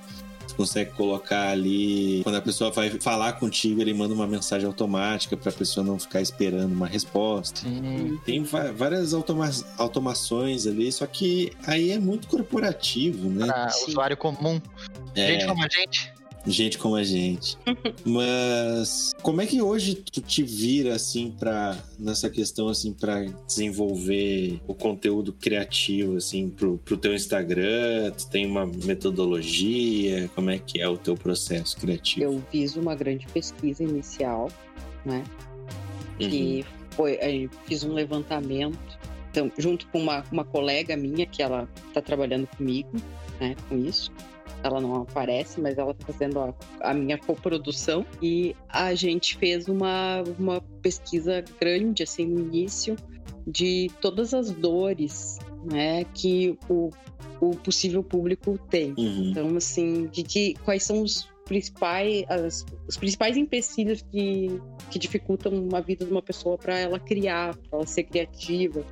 Tu 0.52 0.56
consegue 0.56 0.92
colocar 0.92 1.50
ali. 1.50 2.22
Quando 2.24 2.36
a 2.36 2.42
pessoa 2.42 2.72
vai 2.72 2.90
falar 2.90 3.34
contigo, 3.34 3.82
ele 3.82 3.94
manda 3.94 4.14
uma 4.14 4.28
mensagem 4.28 4.68
automática 4.68 5.38
para 5.38 5.50
a 5.50 5.54
pessoa 5.54 5.86
não 5.86 5.98
ficar 5.98 6.22
esperando 6.22 6.74
uma 6.74 6.88
resposta. 6.88 7.62
Sim. 7.62 8.20
Tem 8.26 8.44
várias 8.44 9.14
automa 9.14 9.50
automações 9.78 10.68
ali, 10.68 10.92
só 10.92 11.06
que 11.06 11.52
aí 11.66 11.92
é 11.92 12.00
muito 12.00 12.28
corporativo, 12.28 13.30
né? 13.30 13.48
Usuário 13.88 14.18
comum. 14.18 14.62
É, 15.16 15.28
Gente 15.28 15.46
como 15.46 15.64
a 15.64 15.68
gente. 15.70 16.14
Gente 16.46 16.78
como 16.78 16.96
a 16.96 17.04
gente. 17.04 17.58
Mas 18.06 19.14
como 19.22 19.42
é 19.42 19.46
que 19.46 19.62
hoje 19.62 19.96
tu 19.96 20.22
te 20.22 20.44
vira 20.44 20.96
assim 20.96 21.32
para 21.32 21.78
nessa 22.00 22.30
questão 22.30 22.68
assim 22.68 22.94
para 22.94 23.26
desenvolver 23.48 24.60
o 24.68 24.74
conteúdo 24.74 25.34
criativo 25.34 26.18
assim 26.18 26.50
pro, 26.50 26.78
pro 26.80 26.98
teu 26.98 27.14
Instagram? 27.14 28.12
Tu 28.12 28.30
tem 28.30 28.46
uma 28.46 28.66
metodologia? 28.66 30.30
Como 30.36 30.50
é 30.50 30.58
que 30.58 30.82
é 30.82 30.88
o 30.88 30.98
teu 30.98 31.16
processo 31.16 31.78
criativo? 31.78 32.34
Eu 32.34 32.44
fiz 32.52 32.76
uma 32.76 32.96
grande 32.96 33.28
pesquisa 33.28 33.84
inicial, 33.84 34.50
né? 35.06 35.24
Uhum. 36.20 36.30
que 36.30 36.66
foi, 36.92 37.20
aí 37.20 37.50
fiz 37.66 37.84
um 37.84 37.94
levantamento, 37.94 39.00
então, 39.32 39.50
junto 39.58 39.88
com 39.88 40.00
uma, 40.00 40.24
uma 40.32 40.44
colega 40.44 40.96
minha, 40.98 41.26
que 41.26 41.42
ela 41.42 41.68
está 41.88 42.02
trabalhando 42.02 42.46
comigo, 42.48 42.92
né, 43.40 43.56
com 43.70 43.78
isso. 43.78 44.12
Ela 44.64 44.80
não 44.80 44.96
aparece, 45.02 45.60
mas 45.60 45.78
ela 45.78 45.92
está 45.92 46.06
fazendo 46.12 46.40
a, 46.40 46.54
a 46.82 46.94
minha 46.94 47.18
coprodução. 47.18 48.06
E 48.22 48.56
a 48.70 48.94
gente 48.94 49.38
fez 49.38 49.68
uma, 49.68 50.24
uma 50.38 50.62
pesquisa 50.82 51.44
grande, 51.60 52.04
assim, 52.04 52.26
no 52.26 52.40
início, 52.40 52.96
de 53.48 53.90
todas 54.02 54.34
as 54.34 54.52
dores, 54.52 55.40
né, 55.64 56.04
que 56.14 56.58
o, 56.70 56.90
o 57.40 57.56
possível 57.56 58.04
público 58.04 58.58
tem. 58.70 58.94
Uhum. 58.98 59.30
Então, 59.32 59.58
assim, 59.58 60.08
de 60.08 60.24
que, 60.24 60.54
quais 60.64 60.84
são 60.84 61.02
os 61.02 61.30
principais, 61.46 62.24
as- 62.30 62.66
os 62.88 62.98
principais 62.98 63.36
empecilhos 63.36 64.04
que, 64.12 64.62
que 64.90 65.00
dificultam 65.00 65.68
a 65.74 65.82
vida 65.82 66.06
de 66.06 66.12
uma 66.12 66.22
pessoa 66.22 66.58
para 66.58 66.78
ela 66.78 67.00
criar, 67.00 67.58
para 67.58 67.80
ela 67.80 67.88
ser 67.88 68.04
criativa. 68.04 68.86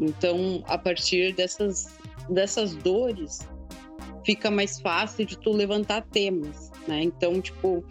Então, 0.00 0.62
a 0.66 0.76
partir 0.76 1.34
dessas, 1.34 1.86
dessas 2.28 2.74
dores, 2.74 3.46
fica 4.24 4.50
mais 4.50 4.80
fácil 4.80 5.24
de 5.24 5.38
tu 5.38 5.52
levantar 5.52 6.02
temas, 6.02 6.70
né? 6.88 7.02
Então, 7.02 7.40
tipo, 7.40 7.84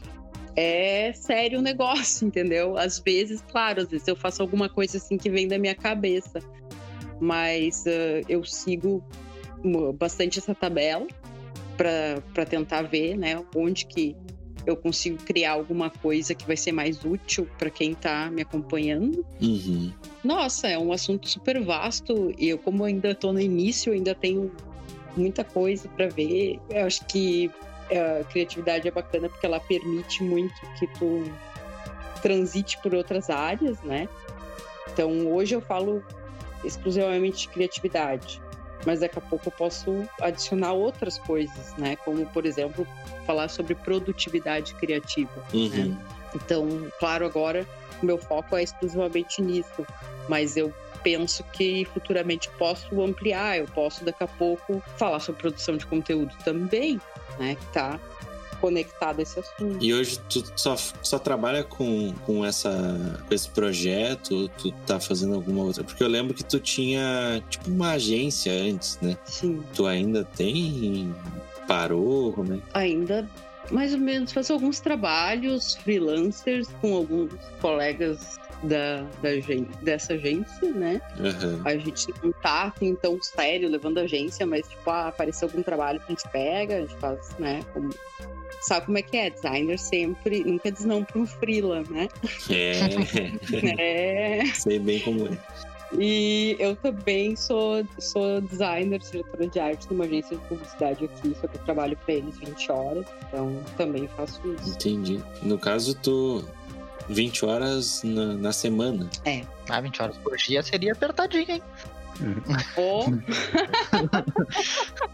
é 0.55 1.11
sério 1.13 1.59
o 1.59 1.61
negócio, 1.61 2.25
entendeu? 2.27 2.77
Às 2.77 2.99
vezes, 2.99 3.41
claro, 3.51 3.81
às 3.81 3.89
vezes 3.89 4.07
eu 4.07 4.15
faço 4.15 4.41
alguma 4.41 4.69
coisa 4.69 4.97
assim 4.97 5.17
que 5.17 5.29
vem 5.29 5.47
da 5.47 5.57
minha 5.57 5.75
cabeça, 5.75 6.39
mas 7.19 7.85
ah, 7.87 8.21
eu 8.27 8.43
sigo 8.43 9.03
mo- 9.63 9.93
bastante 9.93 10.39
essa 10.39 10.53
tabela 10.53 11.07
para 11.77 12.45
tentar 12.45 12.83
ver, 12.83 13.17
né, 13.17 13.43
onde 13.55 13.85
que 13.85 14.15
eu 14.65 14.77
consigo 14.77 15.17
criar 15.17 15.51
alguma 15.53 15.89
coisa 15.89 16.33
que 16.33 16.45
vai 16.45 16.55
ser 16.55 16.71
mais 16.71 17.03
útil 17.03 17.47
para 17.57 17.69
quem 17.69 17.91
está 17.91 18.29
me 18.31 18.41
acompanhando. 18.43 19.25
Uhum. 19.41 19.91
Nossa, 20.23 20.69
é 20.69 20.77
um 20.77 20.93
assunto 20.93 21.27
super 21.27 21.61
vasto 21.61 22.33
e 22.37 22.47
eu, 22.47 22.57
como 22.57 22.85
ainda 22.85 23.11
estou 23.11 23.33
no 23.33 23.41
início, 23.41 23.91
ainda 23.91 24.15
tenho 24.15 24.51
muita 25.15 25.43
coisa 25.43 25.87
para 25.89 26.07
ver. 26.07 26.59
Eu 26.69 26.85
acho 26.85 27.05
que 27.05 27.51
é, 27.89 28.21
a 28.21 28.23
criatividade 28.23 28.87
é 28.87 28.91
bacana 28.91 29.29
porque 29.29 29.45
ela 29.45 29.59
permite 29.59 30.23
muito 30.23 30.55
que 30.79 30.87
tu 30.87 31.23
transite 32.21 32.77
por 32.81 32.93
outras 32.95 33.29
áreas, 33.29 33.81
né? 33.81 34.07
Então, 34.91 35.31
hoje 35.33 35.55
eu 35.55 35.61
falo 35.61 36.03
exclusivamente 36.63 37.41
de 37.41 37.49
criatividade, 37.49 38.41
mas 38.85 39.01
daqui 39.01 39.17
a 39.17 39.21
pouco 39.21 39.47
eu 39.47 39.51
posso 39.51 40.07
adicionar 40.21 40.73
outras 40.73 41.17
coisas, 41.17 41.75
né? 41.77 41.95
Como, 41.97 42.25
por 42.27 42.45
exemplo, 42.45 42.87
falar 43.25 43.49
sobre 43.49 43.75
produtividade 43.75 44.73
criativa. 44.75 45.43
Uhum. 45.53 45.97
Então, 46.33 46.67
claro, 46.99 47.25
agora 47.25 47.67
o 48.01 48.05
meu 48.05 48.17
foco 48.17 48.55
é 48.55 48.63
exclusivamente 48.63 49.41
nisso, 49.41 49.85
mas 50.29 50.55
eu 50.55 50.73
penso 51.03 51.43
que 51.53 51.85
futuramente 51.93 52.49
posso 52.57 53.01
ampliar, 53.01 53.59
eu 53.59 53.65
posso 53.65 54.03
daqui 54.03 54.23
a 54.23 54.27
pouco 54.27 54.81
falar 54.97 55.19
sobre 55.19 55.41
produção 55.41 55.77
de 55.77 55.85
conteúdo 55.85 56.33
também, 56.43 56.99
né? 57.37 57.55
Que 57.55 57.65
tá 57.73 57.99
conectado 58.63 59.19
a 59.19 59.23
esse 59.23 59.37
assunto. 59.37 59.83
E 59.83 59.93
hoje 59.93 60.17
tu 60.29 60.41
só, 60.55 60.77
só 60.77 61.19
trabalha 61.19 61.65
com, 61.65 62.13
com, 62.25 62.45
essa, 62.45 63.21
com 63.27 63.35
esse 63.35 63.49
projeto? 63.49 64.33
Ou 64.33 64.47
tu 64.47 64.71
tá 64.87 65.01
fazendo 65.01 65.35
alguma 65.35 65.63
outra? 65.63 65.83
Porque 65.83 66.01
eu 66.01 66.07
lembro 66.07 66.33
que 66.33 66.45
tu 66.45 66.61
tinha 66.61 67.43
tipo 67.49 67.69
uma 67.69 67.91
agência 67.91 68.53
antes, 68.53 68.97
né? 69.01 69.17
Sim, 69.25 69.61
Tu 69.73 69.85
ainda 69.85 70.23
tem? 70.23 71.13
Parou? 71.67 72.31
Como 72.31 72.53
é? 72.53 72.59
ainda 72.73 73.27
mais 73.71 73.93
ou 73.93 73.99
menos 73.99 74.31
faço 74.31 74.53
alguns 74.53 74.79
trabalhos 74.79 75.75
freelancers 75.75 76.67
com 76.81 76.95
alguns 76.95 77.31
colegas 77.61 78.37
da, 78.63 79.01
da 79.21 79.29
dessa 79.81 80.13
agência, 80.13 80.71
né? 80.71 81.01
Aham. 81.19 81.61
A 81.65 81.77
gente 81.77 82.07
não 82.23 82.31
tá 82.31 82.73
assim 82.75 82.95
tão 82.95 83.21
sério 83.21 83.69
levando 83.69 83.99
a 83.99 84.01
agência, 84.01 84.45
mas 84.45 84.67
tipo, 84.67 84.89
ah, 84.89 85.09
apareceu 85.09 85.47
algum 85.47 85.61
trabalho 85.61 85.99
que 85.99 86.05
a 86.07 86.09
gente 86.09 86.27
pega, 86.29 86.77
a 86.77 86.81
gente 86.81 86.95
faz, 86.95 87.29
né? 87.37 87.61
Como... 87.73 87.89
Sabe 88.61 88.85
como 88.85 88.97
é 88.97 89.01
que 89.01 89.17
é? 89.17 89.29
Designer 89.29 89.77
sempre, 89.77 90.41
nunca 90.43 90.71
diz 90.71 90.85
não 90.85 91.03
para 91.03 91.19
um 91.19 91.25
freela, 91.25 91.83
né? 91.89 92.07
É, 92.49 92.73
É. 94.41 94.45
sei 94.53 94.79
bem 94.79 95.01
como 95.01 95.27
é. 95.27 95.37
E 95.99 96.55
eu 96.59 96.75
também 96.75 97.35
sou, 97.35 97.85
sou 97.99 98.41
designer, 98.41 98.99
diretora 98.99 99.47
de 99.47 99.59
arte 99.59 99.87
numa 99.91 100.05
agência 100.05 100.37
de 100.37 100.43
publicidade 100.45 101.05
aqui, 101.05 101.35
só 101.39 101.47
que 101.47 101.57
eu 101.57 101.61
trabalho 101.61 101.97
para 101.97 102.15
eles 102.15 102.37
20 102.39 102.71
horas, 102.71 103.05
então 103.27 103.59
também 103.77 104.07
faço 104.15 104.41
isso. 104.53 104.69
Entendi. 104.71 105.21
No 105.43 105.59
caso, 105.59 105.93
tu 105.95 106.43
20 107.09 107.45
horas 107.45 108.01
na, 108.03 108.33
na 108.33 108.51
semana. 108.51 109.09
Ah, 109.69 109.81
20 109.81 110.01
horas 110.01 110.17
por 110.17 110.35
dia 110.37 110.61
seria 110.63 110.93
apertadinho, 110.93 111.49
hein? 111.49 111.61
Ou 112.77 113.05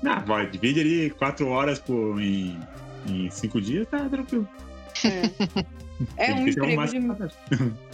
Ah, 0.05 0.19
vai, 0.25 0.49
divide 0.49 0.81
ali 0.81 1.09
quatro 1.11 1.47
horas 1.47 1.79
por, 1.79 2.21
em 2.21 2.59
Em 3.07 3.29
cinco 3.29 3.61
dias 3.61 3.87
tá 3.87 4.09
tranquilo. 4.09 4.47
É, 6.17 6.31
é 6.31 6.33
um 6.33 6.43
que 6.45 6.51
emprego 6.51 6.85
de 6.85 6.99
que 7.57 7.73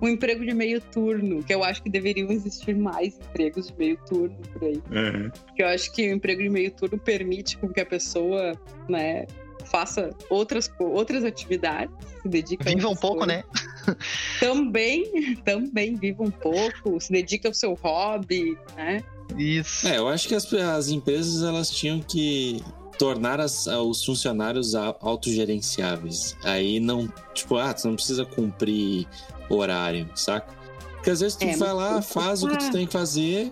um 0.00 0.08
emprego 0.08 0.44
de 0.44 0.54
meio 0.54 0.80
turno, 0.80 1.42
que 1.42 1.54
eu 1.54 1.64
acho 1.64 1.82
que 1.82 1.90
deveriam 1.90 2.30
existir 2.30 2.76
mais 2.76 3.18
empregos 3.18 3.68
de 3.68 3.74
meio 3.78 3.98
turno 4.06 4.36
por 4.52 4.64
aí. 4.64 4.82
Uhum. 4.90 5.30
Porque 5.30 5.62
eu 5.62 5.68
acho 5.68 5.92
que 5.92 6.08
o 6.08 6.12
emprego 6.14 6.42
de 6.42 6.48
meio 6.48 6.70
turno 6.70 6.98
permite 6.98 7.56
com 7.56 7.68
que 7.68 7.80
a 7.80 7.86
pessoa, 7.86 8.52
né, 8.88 9.26
faça 9.70 10.10
outras, 10.30 10.70
outras 10.78 11.24
atividades, 11.24 11.94
se 12.22 12.28
dedique 12.28 12.68
a 12.68 12.74
Viva 12.74 12.88
um 12.88 12.96
pouco, 12.96 13.18
coisas. 13.26 13.36
né? 13.36 13.44
Também, 14.40 15.36
também 15.44 15.94
viva 15.94 16.22
um 16.22 16.30
pouco, 16.30 17.00
se 17.00 17.12
dedique 17.12 17.46
ao 17.46 17.54
seu 17.54 17.74
hobby, 17.82 18.56
né? 18.76 19.02
Isso. 19.36 19.86
É, 19.88 19.98
eu 19.98 20.08
acho 20.08 20.28
que 20.28 20.34
as, 20.34 20.52
as 20.52 20.88
empresas 20.88 21.42
elas 21.42 21.70
tinham 21.70 22.00
que 22.00 22.62
tornar 22.98 23.40
as- 23.40 23.66
os 23.66 24.04
funcionários 24.04 24.74
a- 24.74 24.94
autogerenciáveis. 25.00 26.36
Aí 26.44 26.80
não, 26.80 27.12
tipo, 27.34 27.56
ah, 27.56 27.74
tu 27.74 27.88
não 27.88 27.94
precisa 27.96 28.24
cumprir 28.24 29.06
horário, 29.50 30.08
saca? 30.14 30.54
Porque 30.94 31.10
às 31.10 31.20
vezes 31.20 31.36
tu 31.36 31.44
É, 31.44 31.56
vai 31.56 31.72
lá, 31.72 32.00
faz 32.02 32.42
o 32.42 32.48
que 32.48 32.56
tu 32.58 32.70
tem 32.72 32.86
que 32.86 32.92
fazer, 32.92 33.50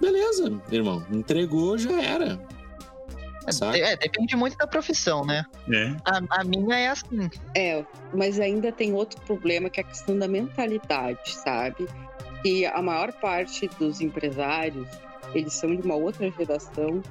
beleza, 0.00 0.60
irmão, 0.72 1.04
entregou, 1.12 1.78
já 1.78 2.00
era. 2.00 2.38
Saca? 3.48 3.76
É, 3.78 3.96
depende 3.96 4.36
muito 4.36 4.56
da 4.56 4.66
profissão, 4.66 5.24
né? 5.24 5.44
É. 5.72 5.96
A, 6.04 6.40
a 6.40 6.44
minha 6.44 6.76
é 6.76 6.88
assim. 6.88 7.30
É, 7.54 7.84
mas 8.12 8.38
ainda 8.38 8.70
tem 8.70 8.92
outro 8.92 9.20
problema 9.22 9.70
que 9.70 9.80
é 9.80 9.82
a 9.82 9.86
questão 9.86 10.18
da 10.18 10.28
mentalidade, 10.28 11.34
sabe? 11.36 11.88
Que 12.42 12.66
a 12.66 12.80
maior 12.82 13.12
parte 13.12 13.68
dos 13.78 14.00
empresários, 14.00 14.86
eles 15.34 15.52
são 15.54 15.74
de 15.74 15.82
uma 15.82 15.94
outra 15.94 16.30
geração 16.30 17.02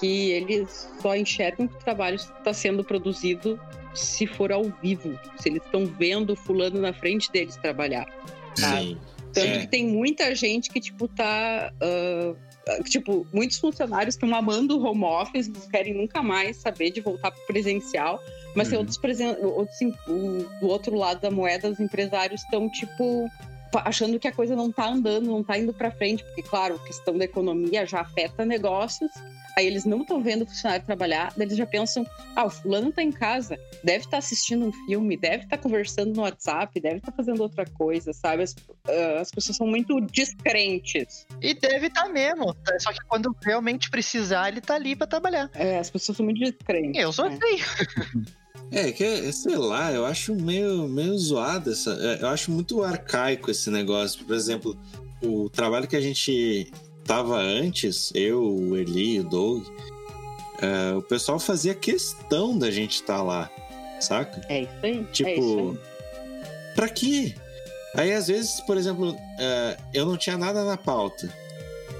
que 0.00 0.30
eles 0.30 0.90
só 1.00 1.14
enxergam 1.14 1.68
que 1.68 1.76
o 1.76 1.78
trabalho 1.78 2.16
está 2.16 2.52
sendo 2.52 2.82
produzido 2.82 3.60
se 3.94 4.26
for 4.26 4.50
ao 4.50 4.64
vivo, 4.82 5.16
se 5.38 5.48
eles 5.48 5.62
estão 5.64 5.86
vendo 5.86 6.34
fulano 6.34 6.80
na 6.80 6.92
frente 6.92 7.30
deles 7.30 7.56
trabalhar. 7.56 8.06
sabe? 8.56 8.82
Sim. 8.88 8.98
Tanto 9.32 9.46
É. 9.48 9.58
que 9.60 9.66
tem 9.66 9.86
muita 9.86 10.34
gente 10.34 10.70
que, 10.70 10.80
tipo, 10.80 11.08
tá. 11.08 11.72
ah, 11.80 12.34
tipo, 12.84 13.26
muitos 13.32 13.58
funcionários 13.58 14.14
estão 14.14 14.34
amando 14.34 14.78
o 14.78 14.82
home 14.84 15.04
office, 15.04 15.48
não 15.48 15.60
querem 15.68 15.94
nunca 15.94 16.22
mais 16.22 16.56
saber 16.56 16.90
de 16.90 17.00
voltar 17.00 17.30
pro 17.30 17.46
presencial. 17.46 18.22
Mas 18.54 18.68
tem 18.68 18.76
Uhum. 18.76 18.82
outros, 18.82 18.98
presen- 18.98 19.36
outros 19.42 19.76
o- 20.08 20.46
do 20.60 20.68
outro 20.68 20.94
lado 20.96 21.20
da 21.20 21.30
moeda, 21.30 21.68
os 21.68 21.80
empresários 21.80 22.42
estão, 22.42 22.70
tipo, 22.70 23.28
achando 23.78 24.18
que 24.18 24.28
a 24.28 24.32
coisa 24.32 24.54
não 24.54 24.70
tá 24.70 24.88
andando, 24.88 25.26
não 25.26 25.42
tá 25.42 25.58
indo 25.58 25.72
para 25.72 25.90
frente, 25.90 26.24
porque, 26.24 26.42
claro, 26.42 26.76
a 26.76 26.86
questão 26.86 27.16
da 27.16 27.24
economia 27.24 27.86
já 27.86 28.00
afeta 28.00 28.44
negócios. 28.44 29.10
Aí 29.56 29.66
eles 29.66 29.84
não 29.84 30.02
estão 30.02 30.20
vendo 30.20 30.42
o 30.42 30.46
funcionário 30.46 30.84
trabalhar, 30.84 31.32
daí 31.36 31.46
eles 31.46 31.56
já 31.56 31.64
pensam: 31.64 32.04
ah, 32.34 32.44
o 32.44 32.50
fulano 32.50 32.92
tá 32.92 33.02
em 33.02 33.12
casa, 33.12 33.56
deve 33.84 34.04
estar 34.04 34.18
assistindo 34.18 34.66
um 34.66 34.72
filme, 34.72 35.16
deve 35.16 35.44
estar 35.44 35.58
conversando 35.58 36.12
no 36.12 36.22
WhatsApp, 36.22 36.80
deve 36.80 36.96
estar 36.96 37.12
fazendo 37.12 37.40
outra 37.40 37.64
coisa, 37.64 38.12
sabe? 38.12 38.42
As, 38.42 38.56
ah, 38.88 39.20
as 39.20 39.30
pessoas 39.30 39.56
são 39.56 39.66
muito 39.66 40.00
descrentes. 40.00 41.26
E 41.40 41.54
deve 41.54 41.86
estar 41.86 42.08
mesmo. 42.08 42.54
Só 42.80 42.92
que 42.92 43.04
quando 43.06 43.34
realmente 43.44 43.90
precisar, 43.90 44.48
ele 44.48 44.60
tá 44.60 44.74
ali 44.74 44.96
pra 44.96 45.06
trabalhar. 45.06 45.48
É, 45.54 45.78
as 45.78 45.88
pessoas 45.88 46.16
são 46.16 46.24
muito 46.24 46.40
descrentes. 46.40 47.00
Eu 47.00 47.12
sou 47.12 47.30
né? 47.30 47.38
assim. 47.40 48.24
É, 48.70 48.90
que, 48.92 49.32
sei 49.32 49.56
lá, 49.56 49.92
eu 49.92 50.04
acho 50.04 50.34
meio, 50.34 50.88
meio 50.88 51.16
zoado 51.18 51.70
essa. 51.70 51.90
é, 52.00 52.22
Eu 52.22 52.28
acho 52.28 52.50
muito 52.50 52.82
arcaico 52.82 53.50
esse 53.50 53.70
negócio. 53.70 54.24
Por 54.24 54.34
exemplo, 54.34 54.76
o 55.22 55.48
trabalho 55.48 55.86
que 55.86 55.96
a 55.96 56.00
gente 56.00 56.72
tava 57.04 57.36
antes, 57.38 58.10
eu, 58.14 58.42
o 58.42 58.76
Eli, 58.76 59.20
o 59.20 59.24
Doug, 59.24 59.64
é, 60.60 60.94
o 60.94 61.02
pessoal 61.02 61.38
fazia 61.38 61.74
questão 61.74 62.58
da 62.58 62.70
gente 62.70 62.94
estar 62.94 63.22
lá, 63.22 63.50
saca? 64.00 64.40
É 64.48 64.62
isso 64.62 64.70
aí. 64.82 64.90
é 64.92 65.00
isso 65.00 65.08
Tipo, 65.12 65.70
aí. 65.70 65.78
pra 66.74 66.88
quê? 66.88 67.34
Aí 67.94 68.12
às 68.12 68.26
vezes, 68.26 68.60
por 68.62 68.76
exemplo, 68.76 69.16
é, 69.38 69.76
eu 69.92 70.04
não 70.06 70.16
tinha 70.16 70.36
nada 70.36 70.64
na 70.64 70.76
pauta. 70.76 71.28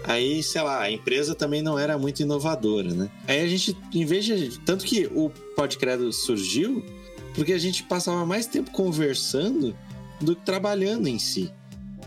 Aí, 0.06 0.42
sei 0.42 0.62
lá, 0.62 0.82
a 0.82 0.90
empresa 0.90 1.34
também 1.34 1.62
não 1.62 1.78
era 1.78 1.96
muito 1.98 2.20
inovadora, 2.20 2.92
né? 2.92 3.10
Aí 3.26 3.40
a 3.40 3.48
gente, 3.48 3.76
em 3.92 4.04
vez 4.04 4.24
de. 4.24 4.58
Tanto 4.60 4.84
que 4.84 5.06
o 5.06 5.30
Podcredo 5.56 6.12
surgiu 6.12 6.84
porque 7.34 7.52
a 7.52 7.58
gente 7.58 7.82
passava 7.82 8.24
mais 8.24 8.46
tempo 8.46 8.70
conversando 8.70 9.76
do 10.20 10.36
que 10.36 10.44
trabalhando 10.44 11.08
em 11.08 11.18
si. 11.18 11.52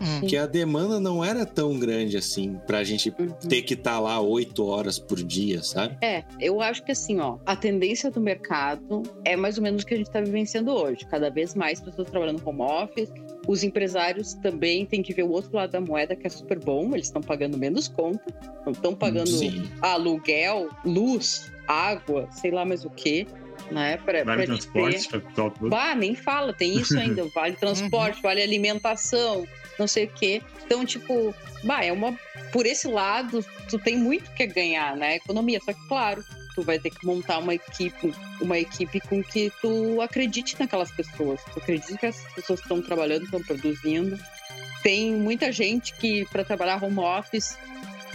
Hum. 0.02 0.20
Porque 0.20 0.38
a 0.38 0.46
demanda 0.46 1.00
não 1.00 1.24
era 1.24 1.46
tão 1.46 1.78
grande 1.80 2.18
assim 2.18 2.60
pra 2.68 2.84
gente 2.84 3.14
Uhum. 3.18 3.28
ter 3.50 3.62
que 3.64 3.74
estar 3.74 4.00
lá 4.00 4.20
oito 4.20 4.66
horas 4.66 4.98
por 5.00 5.22
dia, 5.24 5.62
sabe? 5.64 5.98
É, 6.02 6.24
eu 6.40 6.62
acho 6.62 6.84
que 6.84 6.92
assim, 6.92 7.20
ó, 7.20 7.38
a 7.46 7.56
tendência 7.56 8.10
do 8.12 8.20
mercado 8.22 9.04
é 9.26 9.36
mais 9.36 9.58
ou 9.58 9.64
menos 9.64 9.84
o 9.84 9.86
que 9.86 9.94
a 9.94 9.98
gente 9.98 10.08
está 10.08 10.22
vivenciando 10.22 10.72
hoje. 10.72 11.06
Cada 11.06 11.30
vez 11.30 11.56
mais 11.56 11.80
pessoas 11.82 12.10
trabalhando 12.10 12.42
home 12.48 12.62
office. 12.62 13.10
Os 13.48 13.64
empresários 13.64 14.34
também 14.34 14.86
têm 14.86 15.02
que 15.02 15.14
ver 15.14 15.24
o 15.24 15.32
outro 15.32 15.56
lado 15.56 15.72
da 15.72 15.80
moeda, 15.82 16.16
que 16.16 16.28
é 16.28 16.30
super 16.30 16.60
bom. 16.60 16.94
Eles 16.94 17.06
estão 17.08 17.22
pagando 17.22 17.58
menos 17.58 17.88
conta, 17.88 18.22
não 18.66 18.74
estão 18.74 18.94
pagando 18.94 19.28
Sim. 19.30 19.64
aluguel, 19.82 20.70
luz, 20.86 21.52
água, 21.68 22.28
sei 22.32 22.52
lá 22.52 22.66
mais 22.66 22.84
o 22.86 22.90
que, 22.90 23.26
né? 23.72 23.98
Pra, 23.98 24.24
Vale 24.24 24.38
pra 24.38 24.46
transporte, 24.46 25.08
ter- 25.10 25.22
pessoal 25.22 25.52
todo. 25.52 25.70
Bah, 25.70 25.96
nem 25.96 26.14
fala, 26.14 26.54
tem 26.54 26.78
isso 26.78 26.98
ainda. 27.00 27.26
Vale 27.34 27.56
transporte, 27.56 28.22
vale 28.22 28.42
alimentação, 28.42 29.46
não 29.78 29.88
sei 29.88 30.06
o 30.06 30.08
quê. 30.10 30.42
Então, 30.66 30.86
tipo, 30.86 31.34
bah, 31.64 31.84
é 31.84 31.92
uma. 31.92 32.18
Por 32.52 32.66
esse 32.66 32.88
lado, 32.88 33.46
tu 33.70 33.78
tem 33.80 33.98
muito 33.98 34.32
que 34.32 34.46
ganhar, 34.48 34.96
né? 34.96 35.16
Economia. 35.18 35.60
Só 35.64 35.74
que, 35.74 35.88
claro, 35.88 36.24
tu 36.56 36.64
vai 36.64 36.80
ter 36.80 36.90
que 36.90 37.06
montar 37.06 37.40
uma 37.40 37.54
equipe, 37.54 38.14
uma 38.42 38.58
equipe 38.58 39.00
com 39.02 39.24
que 39.24 39.52
tu 39.62 40.02
acredite 40.02 40.56
naquelas 40.60 40.92
pessoas. 40.92 41.40
Tu 41.54 41.60
acredite 41.60 41.98
que 41.98 42.06
as 42.06 42.18
pessoas 42.34 42.60
estão 42.60 42.82
trabalhando, 42.82 43.26
estão 43.26 43.42
produzindo. 43.44 44.18
Tem 44.84 45.14
muita 45.14 45.52
gente 45.52 45.94
que, 45.94 46.26
para 46.32 46.44
trabalhar 46.44 46.82
home 46.84 47.00
office, 47.00 47.58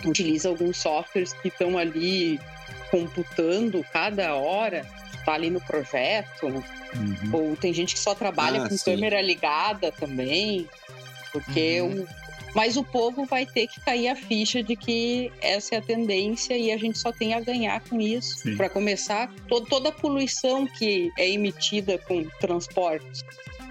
utiliza 0.05 0.49
alguns 0.49 0.77
softwares 0.79 1.33
que 1.35 1.49
estão 1.49 1.77
ali 1.79 2.41
computando 2.91 3.85
cada 3.93 4.35
hora, 4.35 4.87
tá 5.25 5.35
ali 5.35 5.51
no 5.51 5.61
projeto, 5.61 6.47
Uhum. 6.95 7.31
ou 7.33 7.57
tem 7.57 7.73
gente 7.73 7.95
que 7.95 8.01
só 8.01 8.15
trabalha 8.15 8.65
Ah, 8.65 8.69
com 8.69 8.77
sim. 8.77 8.85
câmera 8.93 9.23
ligada 9.23 9.91
também, 9.93 10.69
porque 11.33 11.80
o... 11.80 12.07
mas 12.55 12.76
o 12.76 12.85
povo 12.85 13.24
vai 13.24 13.47
ter 13.47 13.66
que 13.66 13.80
cair 13.80 14.09
a 14.09 14.16
ficha 14.16 14.62
de 14.62 14.76
que 14.76 15.33
essa 15.41 15.74
é 15.74 15.78
a 15.78 15.83
tendência 15.83 16.57
e 16.57 16.70
a 16.70 16.76
gente 16.76 16.99
só 16.99 17.11
tem 17.12 17.35
a 17.35 17.41
ganhar 17.41 17.80
com 17.80 18.01
isso. 18.01 18.55
Para 18.57 18.68
começar, 18.68 19.33
to- 19.49 19.62
toda 19.62 19.89
a 19.89 19.93
poluição 19.93 20.66
que 20.66 21.11
é 21.18 21.30
emitida 21.30 21.99
com 21.99 22.24
transportes, 22.41 23.24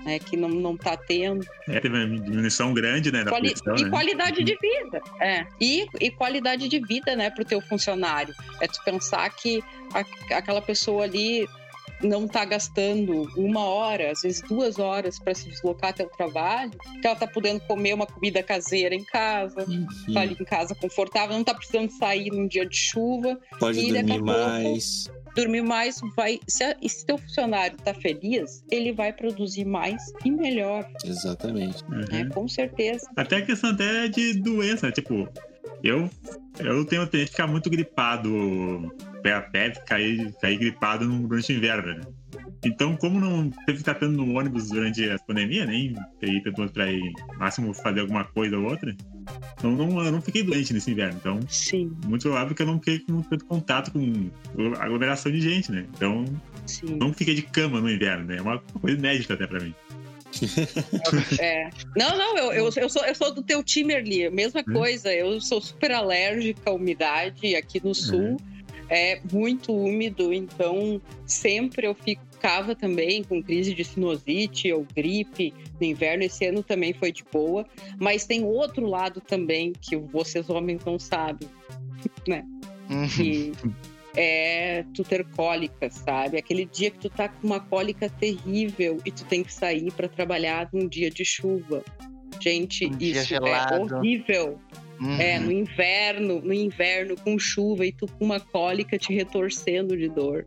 né, 0.04 0.18
que 0.18 0.36
não 0.36 0.50
não 0.50 0.76
tá 0.76 0.98
tendo 0.98 1.46
É, 1.70 1.80
teve 1.80 1.96
uma 1.96 2.08
diminuição 2.20 2.74
grande, 2.74 3.12
né, 3.12 3.24
da 3.24 3.30
Quali- 3.32 3.54
poluição, 3.54 3.76
e 3.78 3.84
né? 3.84 3.90
qualidade 3.92 4.44
de 4.44 4.58
vida, 4.60 5.00
é. 5.20 5.46
E, 5.60 5.86
e 6.00 6.10
qualidade 6.10 6.68
de 6.68 6.80
vida, 6.80 7.16
né, 7.16 7.30
pro 7.30 7.46
teu 7.46 7.62
funcionário. 7.62 8.34
É 8.60 8.68
tu 8.68 8.84
pensar 8.84 9.30
que 9.36 9.64
a- 9.94 10.36
aquela 10.38 10.60
pessoa 10.62 11.04
ali 11.04 11.48
não 12.04 12.28
tá 12.28 12.44
gastando 12.46 13.24
uma 13.38 13.64
hora, 13.66 14.12
às 14.12 14.22
vezes 14.22 14.42
duas 14.42 14.80
horas 14.80 15.20
para 15.20 15.34
se 15.34 15.50
deslocar 15.50 15.92
até 15.92 16.04
o 16.04 16.10
trabalho, 16.10 16.72
que 17.02 17.06
ela 17.08 17.16
tá 17.16 17.28
podendo 17.28 17.60
comer 17.62 17.94
uma 17.94 18.06
comida 18.08 18.42
caseira 18.44 18.94
em 18.96 19.04
casa, 19.04 19.66
Uhum. 19.68 19.86
tá 20.14 20.22
ali 20.22 20.36
em 20.40 20.44
casa 20.46 20.74
confortável, 20.76 21.36
não 21.36 21.44
tá 21.44 21.54
precisando 21.54 21.90
sair 21.92 22.30
num 22.32 22.48
dia 22.48 22.66
de 22.66 22.76
chuva, 22.76 23.40
Pode 23.60 23.80
e 23.80 23.92
dormir 23.94 24.08
pouco- 24.20 24.26
mais. 24.26 25.10
dormir 25.36 25.62
mais, 25.62 26.00
vai. 26.16 26.40
Se, 26.48 26.64
a- 26.64 26.76
e 26.82 26.90
se 26.90 27.06
teu 27.06 27.18
funcionário 27.18 27.78
tá 27.78 27.94
feliz, 27.94 28.64
ele 28.70 28.92
vai 28.92 29.14
produzir 29.14 29.64
mais 29.66 30.02
e 30.26 30.32
melhor, 30.32 30.86
Exatamente. 31.06 31.84
Uhum. 31.86 32.00
né? 32.12 32.30
Com 32.34 32.48
certeza. 32.48 33.08
Até 33.16 33.38
a 33.38 33.46
questão 33.46 33.70
até 33.72 34.08
de 34.08 34.34
doença, 34.42 34.88
né? 34.88 34.92
Tipo, 34.92 35.30
eu, 35.84 36.10
eu 36.60 36.86
tenho 36.86 37.08
tendência 37.08 37.24
a 37.24 37.32
ficar 37.32 37.48
muito 37.48 37.70
gripado, 37.70 38.30
pé 39.22 39.42
pé, 39.42 39.70
cair, 39.86 40.34
cair 40.42 40.58
gripado 40.58 41.06
no- 41.06 41.28
durante 41.28 41.52
o 41.54 41.56
inverno, 41.58 41.94
né? 41.96 42.02
Então, 42.64 42.96
como 42.96 43.20
não 43.20 43.50
teve 43.50 43.74
que 43.74 43.78
ficar 43.80 43.96
tanto 43.96 44.14
no 44.14 44.38
ônibus 44.38 44.70
durante 44.70 45.10
a 45.10 45.18
pandemia, 45.20 45.66
nem 45.66 45.94
ter 46.20 46.30
ido 46.30 46.52
pra 46.72 46.92
ir, 46.92 47.02
máximo 47.38 47.74
fazer 47.74 48.02
alguma 48.02 48.24
coisa 48.24 48.58
ou 48.58 48.70
outra, 48.70 48.96
não, 49.64 49.72
não, 49.72 50.06
eu 50.06 50.12
não 50.12 50.22
fiquei 50.22 50.44
doente 50.44 50.72
nesse 50.74 50.92
inverno. 50.92 51.18
Então, 51.20 51.40
Sim, 51.50 51.92
muito 52.06 52.22
provável 52.24 52.56
que 52.56 52.62
eu 52.62 52.68
não 52.68 52.78
fiquei 52.80 53.00
com 53.00 53.22
tanto 53.24 53.46
contato 53.46 53.92
com 53.92 54.30
aglomeração 54.80 55.32
de 55.32 55.42
gente, 55.42 55.72
né? 55.72 55.86
Então, 55.96 56.24
sim. 56.66 56.98
não 57.00 57.12
fiquei 57.14 57.34
de 57.36 57.42
cama 57.42 57.82
no 57.82 57.90
inverno, 57.90 58.26
né? 58.26 58.38
É 58.38 58.42
uma 58.42 58.60
coisa 58.60 58.98
inédita 58.98 59.34
até 59.34 59.48
pra 59.48 59.60
mim. 59.60 59.74
É. 61.40 61.70
Não, 61.96 62.18
não, 62.18 62.38
eu, 62.38 62.54
eu, 62.54 62.70
eu, 62.76 62.90
sou, 62.90 63.04
eu 63.06 63.16
sou 63.16 63.34
do 63.34 63.42
teu 63.44 63.64
time 63.64 63.94
ali. 63.96 64.30
Mesma 64.30 64.62
Hum. 64.62 64.74
coisa, 64.74 65.12
eu 65.14 65.40
sou 65.42 65.60
super 65.62 65.92
alérgica 65.92 66.70
à 66.70 66.74
umidade 66.74 67.56
aqui 67.56 67.82
no 67.84 67.94
sul. 67.94 68.38
É 68.94 69.22
muito 69.32 69.74
úmido, 69.74 70.34
então 70.34 71.02
sempre 71.26 71.88
eu 71.88 71.96
ficava 71.96 72.76
também 72.76 73.24
com 73.24 73.42
crise 73.42 73.74
de 73.74 73.86
sinusite 73.86 74.72
ou 74.74 74.86
gripe 74.94 75.54
no 75.80 75.88
inverno. 75.88 76.24
Esse 76.24 76.46
ano 76.46 76.62
também 76.62 76.92
foi 76.94 77.10
de 77.14 77.24
boa. 77.32 77.66
Mas 77.98 78.26
tem 78.26 78.44
outro 78.44 78.86
lado 78.86 79.22
também 79.22 79.72
que 79.72 79.96
vocês 79.96 80.50
homens 80.50 80.84
não 80.84 81.00
sabem, 81.00 81.48
Uhum. 82.90 83.08
que 83.08 83.54
é 84.16 84.84
tu 84.94 85.04
ter 85.04 85.24
cólica, 85.24 85.90
sabe? 85.90 86.38
Aquele 86.38 86.66
dia 86.66 86.92
que 86.92 87.00
tu 87.00 87.10
tá 87.10 87.30
com 87.30 87.48
uma 87.48 87.62
cólica 87.62 88.10
terrível 88.10 88.98
e 89.06 89.12
tu 89.12 89.24
tem 89.26 89.42
que 89.42 89.54
sair 89.54 89.90
para 89.94 90.10
trabalhar 90.10 90.70
num 90.74 90.86
dia 90.86 91.10
de 91.10 91.24
chuva. 91.24 91.82
Gente, 92.42 92.88
Um 92.88 92.98
isso 93.00 93.20
é 93.20 93.24
gelado. 93.24 94.02
É, 95.20 95.40
Uhum. 95.40 95.46
no 95.46 95.52
inverno, 95.52 96.42
no 96.42 96.54
inverno 96.54 97.16
com 97.24 97.40
chuva 97.40 97.86
e 97.86 97.92
tu 97.92 98.06
com 98.08 98.26
uma 98.26 98.40
cólica 98.40 98.98
te 98.98 99.14
retorcendo 99.14 99.98
de 99.98 100.08
dor. 100.08 100.46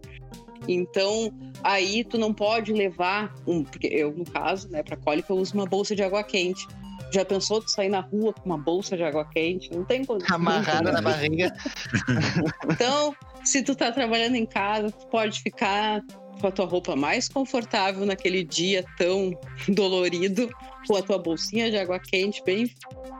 Então, 0.68 1.32
aí 1.62 2.04
tu 2.04 2.16
não 2.16 2.32
pode 2.32 2.72
levar 2.72 3.34
um, 3.46 3.64
porque 3.64 3.88
eu 3.88 4.12
no 4.12 4.24
caso, 4.24 4.68
né, 4.70 4.82
para 4.82 4.96
cólica 4.96 5.32
eu 5.32 5.36
uso 5.36 5.54
uma 5.54 5.66
bolsa 5.66 5.94
de 5.94 6.02
água 6.02 6.22
quente. 6.22 6.66
Já 7.12 7.24
pensou 7.24 7.60
tu 7.60 7.70
sair 7.70 7.88
na 7.88 8.00
rua 8.00 8.32
com 8.32 8.46
uma 8.46 8.58
bolsa 8.58 8.96
de 8.96 9.02
água 9.02 9.24
quente? 9.24 9.70
Não 9.72 9.84
tem 9.84 10.04
condição. 10.04 10.36
Amarrada 10.36 10.90
na 10.92 11.02
barriga. 11.02 11.52
Então, 12.70 13.14
se 13.44 13.62
tu 13.62 13.74
tá 13.74 13.92
trabalhando 13.92 14.36
em 14.36 14.46
casa, 14.46 14.90
tu 14.90 15.06
pode 15.08 15.40
ficar 15.40 16.02
com 16.40 16.46
a 16.46 16.50
tua 16.50 16.66
roupa 16.66 16.96
mais 16.96 17.28
confortável 17.28 18.04
naquele 18.06 18.42
dia 18.42 18.84
tão 18.96 19.38
dolorido, 19.68 20.48
com 20.86 20.96
a 20.96 21.02
tua 21.02 21.18
bolsinha 21.18 21.70
de 21.70 21.76
água 21.76 21.98
quente 21.98 22.42
bem, 22.44 22.70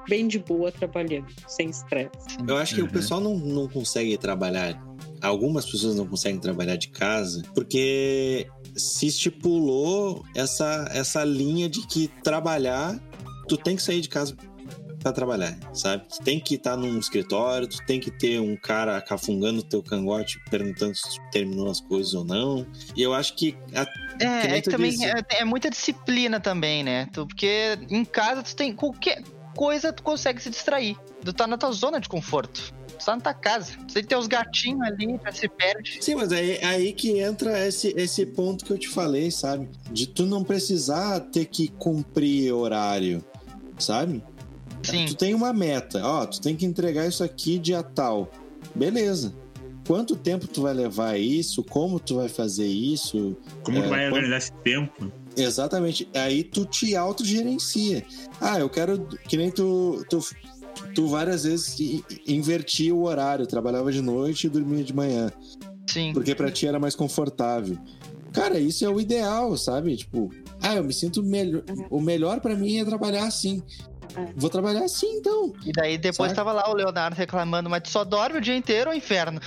bem 0.08 0.26
de 0.28 0.38
boa 0.38 0.70
trabalhando, 0.72 1.26
sem 1.48 1.70
estresse. 1.70 2.10
Eu 2.46 2.56
acho 2.56 2.74
que 2.74 2.80
o 2.80 2.84
Uhum. 2.84 2.90
pessoal 2.90 3.20
não, 3.20 3.36
não 3.38 3.68
consegue 3.68 4.16
trabalhar. 4.18 4.82
Algumas 5.22 5.64
pessoas 5.64 5.94
não 5.96 6.06
conseguem 6.06 6.38
trabalhar 6.40 6.76
de 6.76 6.88
casa 6.88 7.42
porque 7.54 8.46
se 8.76 9.06
estipulou 9.06 10.24
essa, 10.34 10.88
essa 10.92 11.24
linha 11.24 11.68
de 11.68 11.86
que 11.86 12.08
trabalhar, 12.22 12.98
tu 13.48 13.56
tem 13.56 13.76
que 13.76 13.82
sair 13.82 14.00
de 14.00 14.08
casa 14.08 14.36
pra 15.05 15.12
trabalhar, 15.12 15.55
sabe? 15.74 16.02
Tu 16.09 16.22
tem 16.24 16.40
que 16.40 16.55
estar 16.55 16.76
num 16.76 16.98
escritório, 16.98 17.68
tu 17.68 17.76
tem 17.86 18.00
que 18.00 18.11
ter 18.11 18.40
um 18.40 18.57
cara 18.57 18.98
cafungando 19.02 19.62
teu 19.62 19.82
cangote 19.82 20.40
perguntando 20.50 20.94
se 20.96 21.02
tu 21.02 21.20
terminou 21.30 21.70
as 21.70 21.78
coisas 21.78 22.14
ou 22.14 22.24
não. 22.24 22.66
E 22.96 23.02
eu 23.02 23.12
acho 23.12 23.36
que 23.36 23.55
a- 23.74 23.84
Que 23.84 24.24
É, 24.24 24.46
nem 24.48 24.57
é 24.59 24.62
também 24.62 24.96
é, 25.05 25.40
é 25.40 25.44
muita 25.44 25.68
disciplina 25.68 26.40
também, 26.40 26.82
né? 26.82 27.07
Tu, 27.12 27.26
porque 27.26 27.78
em 27.90 28.05
casa 28.05 28.42
tu 28.42 28.57
tem 28.57 28.72
qualquer 28.72 29.22
coisa 29.55 29.92
tu 29.92 30.02
consegue 30.02 30.40
se 30.42 30.48
distrair. 30.50 30.96
Tu 31.24 31.32
tá 31.32 31.46
na 31.46 31.59
tua 31.59 31.72
zona 31.72 32.00
de 32.00 32.09
conforto. 32.09 32.72
Tu 32.98 33.05
tá 33.05 33.16
na 33.16 33.20
tua 33.20 33.34
casa. 33.34 33.72
Tu 33.88 33.94
tem 33.94 34.02
que 34.05 34.09
ter 34.09 34.16
os 34.16 34.26
gatinhos 34.28 34.80
ali, 34.82 35.18
já 35.22 35.32
se 35.32 35.48
perde. 35.48 35.98
Sim, 36.00 36.14
mas 36.14 36.32
aí, 36.32 36.59
aí 36.64 36.92
que 36.92 37.18
entra 37.18 37.66
esse, 37.66 37.88
esse 37.96 38.24
ponto 38.24 38.64
que 38.64 38.70
eu 38.72 38.78
te 38.78 38.88
falei, 38.88 39.30
sabe? 39.30 39.68
De 39.90 40.07
tu 40.07 40.24
não 40.24 40.42
precisar 40.44 41.18
ter 41.20 41.44
que 41.46 41.68
cumprir 41.68 42.52
horário, 42.52 43.22
sabe? 43.78 44.22
Sim. 44.85 45.07
Tu 45.07 45.14
tem 45.16 45.35
uma 45.35 45.53
meta, 45.53 46.01
ó, 46.05 46.26
tu 46.26 46.41
tem 46.41 46.55
que 46.57 46.64
entregar 46.66 47.07
isso 47.07 47.22
aqui 47.24 47.59
dia 47.59 47.82
tal. 47.82 48.30
Beleza. 48.74 49.35
Quanto 49.87 50.16
tempo 50.16 50.47
tu 50.47 50.62
vai 50.62 50.72
levar 50.72 51.18
isso? 51.18 51.62
Como 51.62 52.01
tu 52.01 52.16
vai 52.16 52.28
fazer 52.28 52.66
isso? 52.66 53.37
Como 53.62 53.78
É, 53.78 53.82
tu 53.82 53.89
vai 53.91 54.01
quando- 54.07 54.12
organizar 54.14 54.39
esse 54.39 54.53
tempo? 54.64 55.12
Exatamente. 55.37 56.09
Aí 56.14 56.43
tu 56.43 56.64
te 56.64 56.97
autogerencia. 56.97 58.05
Ah, 58.41 58.59
eu 58.59 58.68
quero. 58.70 59.07
Que 59.28 59.37
nem 59.37 59.51
tu. 59.51 60.03
Tu, 60.09 60.20
tu 60.95 61.07
várias 61.09 61.45
vezes 61.45 61.76
invertia 62.26 62.95
o 62.95 63.05
horário, 63.05 63.47
trabalhava 63.47 63.93
de 63.93 64.01
noite 64.01 64.47
e 64.47 64.51
dormia 64.51 64.82
de 64.82 64.95
manhã. 64.95 65.30
Sim. 65.87 66.12
Porque 66.14 66.35
pra 66.35 66.51
ti 66.51 66.66
era 66.66 66.78
mais 66.80 66.95
confortável. 66.95 67.76
Cara, 68.32 68.59
isso 68.59 68.85
é 68.85 68.89
o 68.89 69.01
ideal, 69.01 69.57
sabe? 69.57 69.97
Tipo, 69.97 70.30
ah, 70.62 70.74
eu 70.76 70.82
me 70.85 70.93
sinto 70.95 71.22
melhor. 71.22 71.62
O 71.91 72.01
melhor 72.01 72.41
pra 72.41 72.57
mim 72.57 72.78
é 72.78 72.85
trabalhar 72.85 73.26
assim. 73.26 73.62
É. 74.16 74.32
Vou 74.36 74.48
trabalhar 74.48 74.84
assim, 74.84 75.16
então. 75.16 75.52
E 75.64 75.72
daí 75.72 75.98
depois 75.98 76.30
Sabe? 76.30 76.36
tava 76.36 76.52
lá 76.52 76.70
o 76.70 76.74
Leonardo 76.74 77.16
reclamando, 77.16 77.68
mas 77.68 77.82
tu 77.82 77.90
só 77.90 78.04
dorme 78.04 78.38
o 78.38 78.40
dia 78.40 78.56
inteiro 78.56 78.90
ou 78.90 78.96
inferno? 78.96 79.40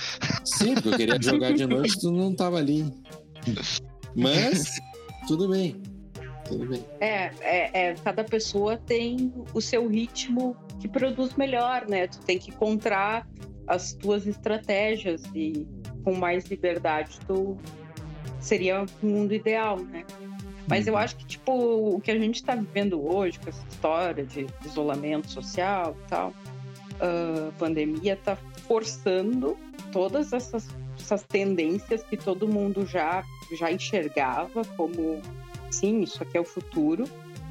Sim, 0.44 0.74
porque 0.74 0.88
eu 0.88 0.96
queria 0.96 1.18
jogar 1.22 1.52
de 1.52 1.66
noite, 1.66 1.98
tu 1.98 2.10
não 2.10 2.34
tava 2.34 2.58
ali. 2.58 2.84
Mas, 4.14 4.78
tudo 5.26 5.48
bem. 5.48 5.80
Tudo 6.46 6.66
bem. 6.66 6.84
É, 7.00 7.30
é, 7.40 7.88
é, 7.88 7.94
cada 7.94 8.24
pessoa 8.24 8.76
tem 8.76 9.32
o 9.52 9.60
seu 9.60 9.86
ritmo 9.86 10.56
que 10.80 10.88
produz 10.88 11.34
melhor, 11.34 11.86
né? 11.88 12.06
Tu 12.06 12.18
tem 12.20 12.38
que 12.38 12.50
encontrar 12.50 13.26
as 13.66 13.92
tuas 13.92 14.26
estratégias 14.26 15.22
e 15.34 15.66
com 16.02 16.14
mais 16.14 16.46
liberdade 16.46 17.18
tu 17.26 17.56
seria 18.40 18.82
o 18.82 19.06
mundo 19.06 19.34
ideal, 19.34 19.78
né? 19.78 20.04
Mas 20.68 20.86
eu 20.86 20.96
acho 20.96 21.16
que, 21.16 21.24
tipo, 21.24 21.52
o 21.52 22.00
que 22.00 22.10
a 22.10 22.18
gente 22.18 22.36
está 22.36 22.54
vivendo 22.54 23.00
hoje, 23.10 23.38
com 23.38 23.48
essa 23.48 23.64
história 23.70 24.24
de 24.24 24.46
isolamento 24.66 25.30
social 25.30 25.96
e 26.04 26.08
tal, 26.08 26.34
a 27.00 27.52
pandemia 27.58 28.14
está 28.14 28.36
forçando 28.66 29.56
todas 29.92 30.32
essas, 30.32 30.68
essas 31.00 31.22
tendências 31.22 32.02
que 32.02 32.16
todo 32.16 32.46
mundo 32.46 32.84
já, 32.86 33.24
já 33.58 33.72
enxergava 33.72 34.64
como, 34.76 35.22
sim, 35.70 36.02
isso 36.02 36.22
aqui 36.22 36.36
é 36.36 36.40
o 36.40 36.44
futuro. 36.44 37.04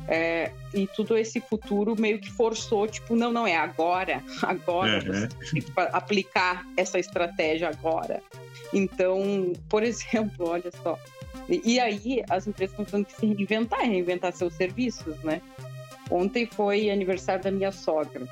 É, 0.10 0.52
e 0.74 0.88
tudo 0.88 1.18
esse 1.18 1.42
futuro 1.42 1.94
meio 2.00 2.18
que 2.20 2.32
forçou, 2.32 2.88
tipo, 2.88 3.14
não, 3.14 3.30
não, 3.30 3.46
é 3.46 3.58
agora, 3.58 4.24
agora 4.42 5.04
Uhum. 5.04 5.14
você 5.14 5.28
tem 5.28 5.62
que 5.62 5.72
aplicar 5.92 6.66
essa 6.78 6.98
estratégia 6.98 7.68
agora. 7.68 8.22
Então, 8.72 9.52
por 9.68 9.84
exemplo, 9.84 10.48
olha 10.48 10.72
só, 10.82 10.98
e, 11.50 11.62
e 11.76 11.80
aí 11.80 12.24
as 12.30 12.48
empresas 12.48 12.78
estão 12.78 12.86
tendo 12.86 13.06
que 13.06 13.14
se 13.14 13.26
reinventar, 13.26 13.82
reinventar 13.82 14.34
seus 14.34 14.54
serviços, 14.54 15.18
né? 15.24 15.42
Ontem 16.10 16.46
foi 16.46 16.90
aniversário 16.90 17.44
da 17.44 17.52
minha 17.52 17.72
sogra 17.72 18.28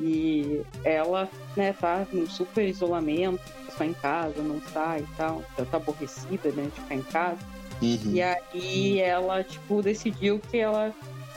e 0.00 0.62
ela, 0.84 1.28
né, 1.56 1.72
tá 1.74 2.06
num 2.12 2.26
super 2.26 2.66
isolamento, 2.68 3.40
só 3.76 3.84
em 3.84 3.92
casa, 3.94 4.42
não 4.42 4.60
sai 4.72 5.00
e 5.00 5.16
tal, 5.16 5.42
já 5.58 5.64
tá 5.66 5.76
aborrecida, 5.76 6.50
né, 6.52 6.64
de 6.64 6.80
ficar 6.80 6.94
em 6.94 7.02
casa. 7.02 7.38
Uhum. 7.82 7.98
E 8.12 8.22
aí 8.22 9.00
ela, 9.00 9.42
tipo, 9.44 9.82
decidiu 9.82 10.40
que 10.50 10.56
ela, 10.58 10.94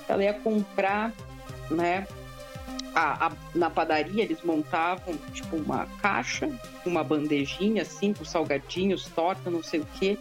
ela 0.07 0.23
ia 0.23 0.33
comprar, 0.33 1.13
né? 1.69 2.07
A, 2.95 3.27
a- 3.27 3.31
na 3.53 3.69
padaria 3.69 4.23
eles 4.23 4.41
montavam, 4.43 5.15
tipo, 5.33 5.57
uma 5.57 5.85
caixa, 6.01 6.49
uma 6.85 7.03
bandejinha, 7.03 7.81
assim, 7.81 8.13
com 8.13 8.23
salgadinhos, 8.25 9.05
torta, 9.13 9.49
não 9.49 9.61
sei 9.61 9.81
o 9.81 9.87
quê. 9.99 10.17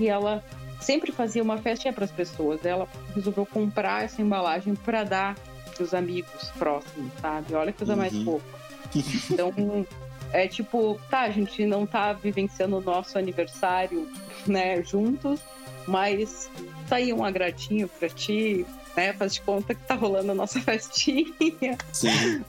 E 0.00 0.08
ela 0.08 0.42
sempre 0.80 1.12
fazia 1.12 1.42
uma 1.42 1.58
festinha 1.58 1.92
para 1.92 2.04
as 2.04 2.10
pessoas. 2.10 2.64
Ela 2.64 2.88
resolveu 3.14 3.46
comprar 3.46 4.04
essa 4.04 4.20
embalagem 4.20 4.74
para 4.74 5.04
dar 5.04 5.36
pros 5.76 5.94
amigos 5.94 6.50
próximos, 6.58 7.10
sabe? 7.20 7.54
Olha 7.54 7.72
que 7.72 7.78
coisa 7.78 7.96
mais 7.96 8.12
Uhum. 8.12 8.24
fofa. 8.24 8.62
Então, 9.32 9.86
é 10.32 10.46
tipo, 10.48 11.00
tá, 11.10 11.20
a 11.22 11.30
gente 11.30 11.64
não 11.66 11.86
tá 11.86 12.12
vivenciando 12.12 12.76
o 12.76 12.80
nosso 12.80 13.16
aniversário, 13.18 14.08
né, 14.46 14.82
juntos, 14.82 15.40
mas 15.86 16.50
tá 16.88 16.96
aí 16.96 17.12
um 17.12 17.24
agradinho 17.24 17.88
pra 17.88 18.08
ti, 18.08 18.66
né? 18.96 19.12
Faz 19.14 19.34
de 19.34 19.40
conta 19.42 19.74
que 19.74 19.82
tá 19.84 19.94
rolando 19.94 20.32
a 20.32 20.34
nossa 20.34 20.60
festinha. 20.62 21.76
Sim. 21.92 22.42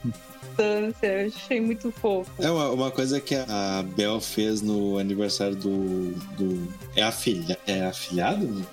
Eu 0.57 1.27
achei 1.27 1.59
muito 1.61 1.91
fofo. 1.91 2.31
É 2.39 2.49
uma, 2.49 2.69
uma 2.71 2.91
coisa 2.91 3.19
que 3.19 3.35
a 3.35 3.83
Bel 3.95 4.19
fez 4.21 4.61
no 4.61 4.97
aniversário 4.97 5.55
do. 5.55 6.11
do 6.37 6.67
é, 6.95 7.03
afilha, 7.03 7.57
é 7.67 7.85
afilhado? 7.85 8.65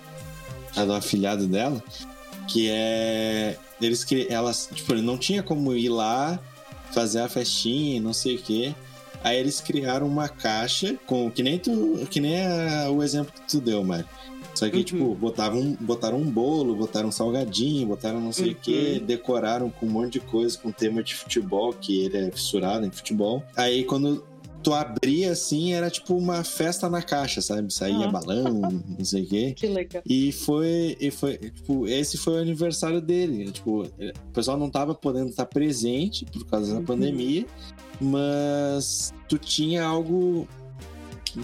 É 0.77 0.85
do 0.85 0.93
afilhado 0.93 1.47
dela. 1.47 1.83
Que 2.49 2.69
é. 2.71 3.57
Eles 3.81 4.05
que 4.05 4.27
elas, 4.29 4.69
tipo, 4.73 4.95
não 4.95 5.17
tinha 5.17 5.43
como 5.43 5.75
ir 5.75 5.89
lá 5.89 6.39
fazer 6.93 7.21
a 7.21 7.29
festinha, 7.29 7.97
e 7.97 8.01
não 8.01 8.13
sei 8.13 8.37
o 8.37 8.39
quê. 8.43 8.75
Aí 9.23 9.39
eles 9.39 9.61
criaram 9.61 10.07
uma 10.07 10.29
caixa 10.29 10.97
com 11.07 11.31
que 11.31 11.43
nem 11.43 11.59
tu, 11.59 12.07
que 12.11 12.21
nem 12.21 12.45
a- 12.45 12.91
o 12.91 13.03
exemplo 13.03 13.33
que 13.33 13.41
tu 13.43 13.61
deu, 13.61 13.83
Mari. 13.85 14.05
Só 14.55 14.69
que, 14.69 14.77
Uhum. 14.79 14.83
tipo, 14.85 15.15
botavam, 15.15 15.77
botaram 15.81 16.19
um 16.19 16.31
bolo, 16.31 16.75
botaram 16.77 17.09
um 17.09 17.13
salgadinho, 17.13 17.87
botaram 17.87 18.21
não 18.21 18.33
sei 18.33 18.51
o 18.53 18.55
quê, 18.55 18.99
Uhum. 19.01 19.07
decoraram 19.07 19.71
com 19.71 19.87
um 19.87 19.91
monte 19.91 20.15
de 20.15 20.21
coisa 20.21 20.59
com 20.59 20.71
tema 20.73 21.03
de 21.03 21.15
futebol, 21.15 21.73
que 21.73 22.01
ele 22.05 22.17
é 22.19 22.31
fissurado 22.31 22.85
em 22.85 22.91
futebol. 22.91 23.43
Aí 23.57 23.85
quando 23.85 24.25
tu 24.63 24.75
abria 24.75 25.33
assim, 25.33 25.73
era 25.73 25.89
tipo 25.89 26.15
uma 26.15 26.45
festa 26.45 26.91
na 26.91 27.01
caixa, 27.01 27.41
sabe? 27.41 27.73
Saía 27.73 28.07
Ah. 28.07 28.11
balão, 28.11 28.61
não 28.99 29.05
sei 29.05 29.23
o 29.23 29.27
quê. 29.27 29.55
Que 29.57 29.67
legal. 29.69 30.03
E 30.05 30.33
foi, 30.33 30.97
e 31.01 31.11
foi, 31.11 31.39
tipo, 31.39 31.87
esse 31.87 32.19
foi 32.19 32.35
o 32.35 32.43
aniversário 32.43 33.01
dele. 33.01 33.51
Tipo, 33.53 33.85
o 33.85 34.33
pessoal 34.35 34.59
não 34.59 34.69
tava 34.69 34.95
podendo 34.95 35.31
estar 35.31 35.47
presente 35.47 36.27
por 36.27 36.45
causa 36.45 36.73
da 36.75 36.81
Uhum. 36.81 36.85
pandemia, 36.85 37.47
mas 38.01 39.15
tu 39.29 39.39
tinha 39.39 39.83
algo 39.85 40.47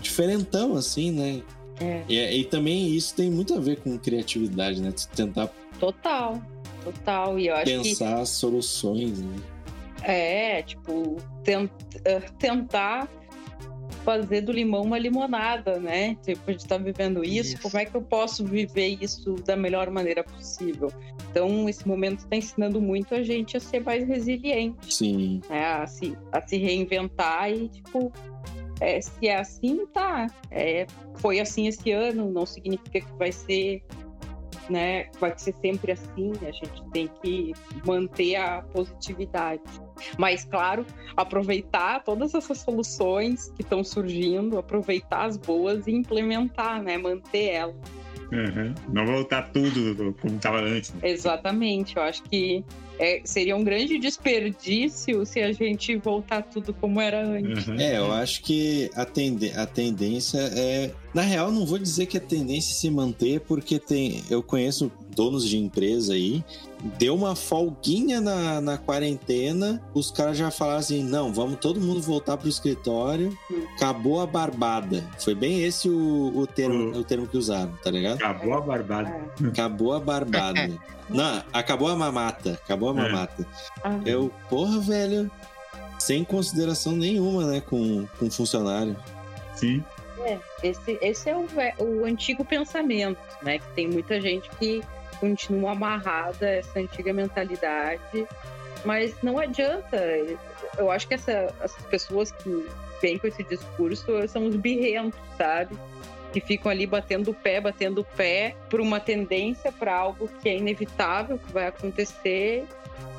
diferentão, 0.02 0.74
assim, 0.74 1.10
né? 1.12 1.42
É, 1.80 2.02
E, 2.08 2.40
e 2.40 2.44
também 2.44 2.88
isso 2.94 3.14
tem 3.14 3.30
muito 3.30 3.54
a 3.54 3.60
ver 3.60 3.76
com 3.80 3.98
criatividade, 3.98 4.80
né? 4.80 4.92
Tentar 5.14 5.48
total. 5.78 6.40
Total. 6.82 7.38
E 7.38 7.48
eu 7.48 7.54
acho 7.56 7.64
que 7.64 7.82
pensar 7.82 8.24
soluções, 8.26 9.20
né? 9.20 9.36
É, 10.02 10.62
tipo, 10.62 11.16
tent- 11.42 11.70
eh, 12.04 12.20
tentar 12.38 13.08
fazer 14.04 14.42
do 14.42 14.52
limão 14.52 14.82
uma 14.82 14.98
limonada, 14.98 15.80
né? 15.80 16.16
Tipo, 16.24 16.42
a 16.46 16.52
gente 16.52 16.64
tá 16.66 16.78
vivendo 16.78 17.24
isso, 17.24 17.54
Isso. 17.54 17.62
como 17.62 17.76
é 17.76 17.84
que 17.84 17.96
eu 17.96 18.02
posso 18.02 18.44
viver 18.44 18.96
isso 19.02 19.34
da 19.44 19.56
melhor 19.56 19.90
maneira 19.90 20.22
possível? 20.22 20.92
Então, 21.30 21.68
esse 21.68 21.86
momento 21.88 22.20
está 22.20 22.36
ensinando 22.36 22.80
muito 22.80 23.14
a 23.14 23.22
gente 23.22 23.56
a 23.56 23.60
ser 23.60 23.80
mais 23.80 24.06
resiliente, 24.06 24.94
Sim. 24.94 25.40
né? 25.50 25.64
A 25.64 25.86
se, 25.88 26.16
a 26.30 26.40
se 26.46 26.56
reinventar 26.56 27.50
e, 27.50 27.68
tipo, 27.68 28.12
é, 28.80 29.00
se 29.00 29.28
é 29.28 29.38
assim, 29.38 29.86
tá. 29.86 30.26
É, 30.50 30.86
foi 31.16 31.40
assim 31.40 31.66
esse 31.66 31.90
ano, 31.92 32.30
não 32.30 32.44
significa 32.44 33.00
que 33.00 33.12
vai 33.18 33.32
ser, 33.32 33.82
né? 34.68 35.08
Vai 35.18 35.32
ser 35.36 35.54
sempre 35.60 35.92
assim. 35.92 36.32
A 36.42 36.50
gente 36.50 36.82
tem 36.92 37.10
que 37.22 37.52
manter 37.86 38.36
a 38.36 38.62
positividade. 38.62 39.62
Mas, 40.18 40.44
claro, 40.44 40.84
aproveitar 41.16 42.02
todas 42.04 42.34
essas 42.34 42.58
soluções 42.58 43.50
que 43.56 43.62
estão 43.62 43.82
surgindo, 43.82 44.58
aproveitar 44.58 45.24
as 45.24 45.36
boas 45.36 45.86
e 45.86 45.92
implementar, 45.92 46.82
né? 46.82 46.98
Manter 46.98 47.48
elas. 47.50 47.76
Uhum. 48.32 48.74
Não 48.88 49.06
voltar 49.06 49.50
tudo 49.52 50.14
como 50.20 50.36
estava 50.36 50.60
antes. 50.60 50.92
Né? 50.94 51.10
Exatamente. 51.10 51.96
Eu 51.96 52.02
acho 52.02 52.22
que 52.24 52.64
é, 52.98 53.20
seria 53.24 53.56
um 53.56 53.62
grande 53.62 53.98
desperdício 53.98 55.24
se 55.26 55.40
a 55.40 55.52
gente 55.52 55.96
voltar 55.96 56.42
tudo 56.42 56.72
como 56.74 57.00
era 57.00 57.24
antes. 57.24 57.66
Uhum. 57.66 57.78
É, 57.78 57.98
eu 57.98 58.12
acho 58.12 58.42
que 58.42 58.90
a, 58.94 59.04
tende 59.04 59.50
a 59.52 59.66
tendência 59.66 60.38
é. 60.54 60.90
Na 61.16 61.22
real, 61.22 61.50
não 61.50 61.64
vou 61.64 61.78
dizer 61.78 62.04
que 62.04 62.18
a 62.18 62.20
tendência 62.20 62.72
é 62.72 62.74
se 62.74 62.90
manter, 62.90 63.40
porque 63.40 63.78
tem. 63.78 64.22
Eu 64.28 64.42
conheço 64.42 64.92
donos 65.14 65.48
de 65.48 65.56
empresa 65.56 66.12
aí 66.12 66.44
deu 66.98 67.14
uma 67.14 67.34
folguinha 67.34 68.20
na, 68.20 68.60
na 68.60 68.76
quarentena, 68.76 69.82
os 69.94 70.10
caras 70.10 70.36
já 70.36 70.50
falaram 70.50 70.80
assim: 70.80 71.02
não, 71.02 71.32
vamos 71.32 71.58
todo 71.58 71.80
mundo 71.80 72.02
voltar 72.02 72.36
pro 72.36 72.50
escritório, 72.50 73.36
acabou 73.74 74.20
a 74.20 74.26
barbada. 74.26 75.02
Foi 75.18 75.34
bem 75.34 75.62
esse 75.62 75.88
o, 75.88 76.32
o, 76.36 76.46
termo, 76.46 76.96
o 76.96 77.02
termo 77.02 77.26
que 77.26 77.38
usaram, 77.38 77.72
tá 77.82 77.90
ligado? 77.90 78.16
Acabou 78.16 78.54
a 78.54 78.60
barbada. 78.60 79.08
É. 79.08 79.46
Acabou 79.46 79.92
a 79.94 80.00
barbada. 80.00 80.70
não, 81.08 81.42
acabou 81.50 81.88
a 81.88 81.96
mamata. 81.96 82.60
Acabou 82.62 82.90
a 82.90 82.92
é. 82.92 83.02
mamata. 83.02 83.46
É. 83.84 84.00
Eu, 84.04 84.30
porra, 84.50 84.78
velho, 84.80 85.30
sem 85.98 86.24
consideração 86.24 86.92
nenhuma, 86.92 87.46
né, 87.46 87.60
com, 87.60 88.06
com 88.18 88.30
funcionário. 88.30 88.94
Sim. 89.54 89.82
É, 90.26 90.40
esse, 90.60 90.98
esse 91.00 91.30
é 91.30 91.36
o, 91.36 91.46
o 91.78 92.04
antigo 92.04 92.44
pensamento, 92.44 93.20
né? 93.42 93.60
Que 93.60 93.68
tem 93.76 93.86
muita 93.86 94.20
gente 94.20 94.50
que 94.58 94.82
continua 95.20 95.70
amarrada 95.70 96.46
a 96.46 96.56
essa 96.56 96.80
antiga 96.80 97.12
mentalidade, 97.12 98.26
mas 98.84 99.14
não 99.22 99.38
adianta. 99.38 99.96
Eu 100.76 100.90
acho 100.90 101.06
que 101.06 101.14
essa, 101.14 101.54
essas 101.60 101.82
pessoas 101.84 102.32
que 102.32 102.68
vêm 103.00 103.18
com 103.18 103.28
esse 103.28 103.44
discurso 103.44 104.26
são 104.26 104.46
os 104.46 104.56
birrentos, 104.56 105.18
sabe? 105.38 105.78
Que 106.32 106.40
ficam 106.40 106.72
ali 106.72 106.86
batendo 106.86 107.30
o 107.30 107.34
pé, 107.34 107.60
batendo 107.60 108.00
o 108.00 108.04
pé 108.04 108.56
por 108.68 108.80
uma 108.80 108.98
tendência 108.98 109.70
para 109.70 109.94
algo 109.94 110.28
que 110.42 110.48
é 110.48 110.56
inevitável, 110.56 111.38
que 111.38 111.52
vai 111.52 111.68
acontecer, 111.68 112.66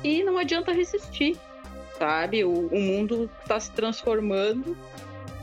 e 0.04 0.22
não 0.22 0.36
adianta 0.36 0.72
resistir, 0.72 1.38
sabe? 1.98 2.44
O, 2.44 2.68
o 2.68 2.78
mundo 2.78 3.30
está 3.42 3.58
se 3.58 3.70
transformando 3.70 4.76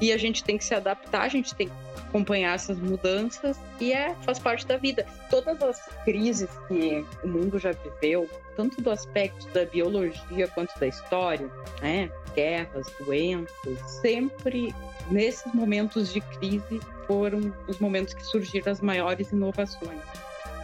e 0.01 0.11
a 0.11 0.17
gente 0.17 0.43
tem 0.43 0.57
que 0.57 0.65
se 0.65 0.73
adaptar, 0.73 1.23
a 1.23 1.29
gente 1.29 1.55
tem 1.55 1.67
que 1.67 1.73
acompanhar 2.15 2.55
essas 2.55 2.77
mudanças 2.77 3.57
e 3.79 3.91
é 3.91 4.15
faz 4.21 4.39
parte 4.39 4.65
da 4.65 4.77
vida. 4.77 5.05
Todas 5.29 5.61
as 5.61 5.85
crises 6.03 6.49
que 6.67 7.05
o 7.23 7.27
mundo 7.27 7.59
já 7.59 7.71
viveu, 7.71 8.29
tanto 8.55 8.81
do 8.81 8.89
aspecto 8.89 9.47
da 9.49 9.65
biologia 9.65 10.47
quanto 10.49 10.77
da 10.79 10.87
história, 10.87 11.49
né? 11.81 12.09
Guerras, 12.33 12.87
doenças, 12.99 13.79
sempre 14.01 14.73
nesses 15.09 15.53
momentos 15.53 16.11
de 16.11 16.21
crise 16.21 16.79
foram 17.07 17.53
os 17.67 17.79
momentos 17.79 18.13
que 18.13 18.25
surgiram 18.25 18.71
as 18.71 18.81
maiores 18.81 19.31
inovações, 19.31 20.01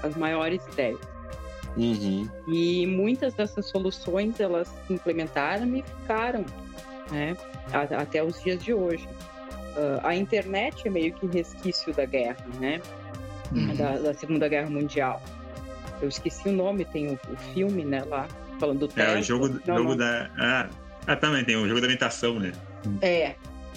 as 0.03 0.15
maiores 0.15 0.65
ideias. 0.67 0.99
Uhum. 1.77 2.29
E 2.47 2.85
muitas 2.85 3.33
dessas 3.33 3.67
soluções 3.67 4.39
elas 4.39 4.67
se 4.87 4.93
implementaram 4.93 5.75
e 5.75 5.83
ficaram, 5.83 6.45
né? 7.11 7.35
Até 7.73 8.23
os 8.23 8.41
dias 8.41 8.63
de 8.63 8.73
hoje. 8.73 9.07
Uh, 9.75 9.99
a 10.03 10.15
internet 10.15 10.87
é 10.87 10.91
meio 10.91 11.13
que 11.13 11.25
resquício 11.27 11.93
da 11.93 12.05
guerra, 12.05 12.45
né? 12.59 12.81
Uhum. 13.53 13.75
Da, 13.75 13.97
da, 13.97 14.13
Segunda 14.13 14.47
Guerra 14.47 14.69
Mundial. 14.69 15.21
Eu 16.01 16.09
esqueci 16.09 16.49
o 16.49 16.51
nome, 16.51 16.83
tem 16.85 17.09
o, 17.09 17.13
o 17.13 17.37
filme, 17.53 17.85
né, 17.85 18.03
lá, 18.05 18.27
falando 18.59 18.87
do 18.87 18.99
É, 18.99 19.19
o 19.19 19.23
jogo, 19.23 19.49
não, 19.65 19.77
jogo 19.77 19.89
não. 19.89 19.97
da... 19.97 20.29
Ah, 20.37 20.69
ah, 21.07 21.15
também 21.15 21.43
tem 21.43 21.55
o 21.55 21.67
jogo 21.67 21.79
da 21.81 21.87
imitação, 21.87 22.39
né? 22.39 22.51
É, 23.01 23.35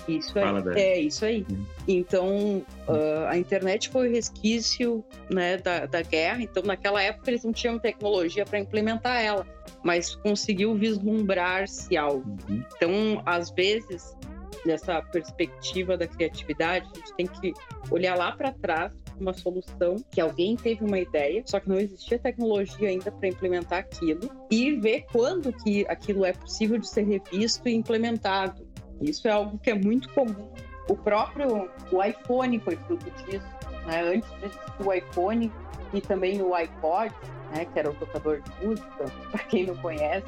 isso 0.08 0.38
aí. 0.38 0.62
Da... 0.62 0.78
É, 0.78 0.98
isso 0.98 1.24
aí. 1.24 1.46
Uhum. 1.50 1.64
Então, 1.88 2.66
uh, 2.88 3.26
a 3.28 3.38
internet 3.38 3.88
foi 3.88 4.08
o 4.08 4.10
resquício 4.10 5.04
né, 5.30 5.56
da, 5.58 5.86
da 5.86 6.02
guerra. 6.02 6.42
Então, 6.42 6.62
naquela 6.62 7.02
época, 7.02 7.30
eles 7.30 7.44
não 7.44 7.52
tinham 7.52 7.78
tecnologia 7.78 8.44
para 8.44 8.58
implementar 8.58 9.22
ela, 9.22 9.46
mas 9.82 10.14
conseguiu 10.16 10.74
vislumbrar-se 10.74 11.96
algo. 11.96 12.36
Uhum. 12.48 12.62
Então, 12.76 13.22
às 13.24 13.50
vezes, 13.50 14.16
nessa 14.64 15.02
perspectiva 15.02 15.96
da 15.96 16.06
criatividade, 16.06 16.86
a 16.92 16.98
gente 16.98 17.14
tem 17.14 17.26
que 17.26 17.52
olhar 17.90 18.16
lá 18.16 18.32
para 18.32 18.52
trás 18.52 18.92
uma 19.20 19.32
solução 19.32 19.96
que 20.10 20.20
alguém 20.20 20.56
teve 20.56 20.84
uma 20.84 20.98
ideia, 20.98 21.42
só 21.46 21.60
que 21.60 21.68
não 21.68 21.78
existia 21.78 22.18
tecnologia 22.18 22.88
ainda 22.88 23.10
para 23.12 23.28
implementar 23.28 23.80
aquilo 23.80 24.28
e 24.50 24.72
ver 24.72 25.04
quando 25.12 25.52
que 25.52 25.86
aquilo 25.88 26.24
é 26.24 26.32
possível 26.32 26.78
de 26.78 26.88
ser 26.88 27.02
revisto 27.02 27.68
e 27.68 27.74
implementado. 27.74 28.66
Isso 29.00 29.26
é 29.28 29.30
algo 29.30 29.58
que 29.58 29.70
é 29.70 29.74
muito 29.74 30.08
comum. 30.10 30.48
O 30.88 30.96
próprio 30.96 31.70
o 31.90 32.02
iPhone 32.02 32.58
foi 32.60 32.76
fruto 32.76 33.10
disso. 33.22 33.46
Né? 33.86 34.02
Antes 34.02 34.30
do 34.78 34.92
iPhone 34.92 35.50
e 35.92 36.00
também 36.00 36.42
o 36.42 36.54
iPod, 36.54 37.14
né, 37.54 37.64
que 37.64 37.78
era 37.78 37.90
o 37.90 37.94
tocador 37.94 38.40
de 38.40 38.66
música, 38.66 39.04
para 39.30 39.44
quem 39.44 39.66
não 39.66 39.76
conhece, 39.76 40.26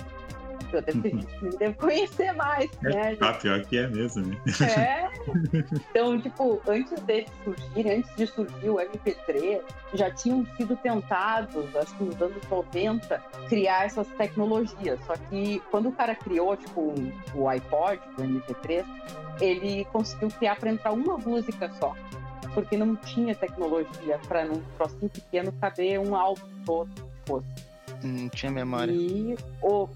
eu 0.72 0.82
deve, 0.82 1.26
deve 1.58 1.74
conhecer 1.74 2.32
mais, 2.32 2.70
é, 2.84 2.88
né? 2.88 3.16
Ah, 3.20 3.32
pior 3.34 3.62
que 3.64 3.78
é 3.78 3.86
mesmo, 3.86 4.26
né? 4.26 4.36
É. 4.76 5.06
Então, 5.90 6.20
tipo, 6.20 6.60
antes 6.68 7.00
dele 7.02 7.26
surgir, 7.44 7.90
antes 7.90 8.16
de 8.16 8.26
surgir 8.26 8.68
o 8.68 8.76
MP3, 8.76 9.60
já 9.94 10.10
tinham 10.10 10.46
sido 10.56 10.76
tentados, 10.76 11.74
acho 11.74 11.94
que 11.96 12.04
nos 12.04 12.20
anos 12.20 12.42
90, 12.48 13.22
criar 13.48 13.86
essas 13.86 14.06
tecnologias. 14.08 14.98
Só 15.06 15.14
que 15.28 15.60
quando 15.70 15.88
o 15.88 15.92
cara 15.92 16.14
criou, 16.14 16.56
tipo, 16.56 16.94
o 17.34 17.48
iPod, 17.48 18.00
o 18.18 18.22
MP3, 18.22 18.84
ele 19.40 19.84
conseguiu 19.86 20.28
criar 20.28 20.56
para 20.56 20.70
entrar 20.70 20.92
uma 20.92 21.16
música 21.18 21.70
só. 21.78 21.94
Porque 22.54 22.76
não 22.76 22.96
tinha 22.96 23.34
tecnologia 23.34 24.18
para 24.26 24.44
num 24.44 24.62
trocinho 24.76 25.10
pequeno 25.10 25.52
caber 25.60 25.98
um 25.98 26.14
álbum 26.14 26.46
todo 26.64 26.88
que 26.88 27.26
fosse. 27.26 27.46
Não 28.02 28.28
tinha 28.28 28.50
memória. 28.50 28.92
E 28.92 29.36
o 29.62 29.88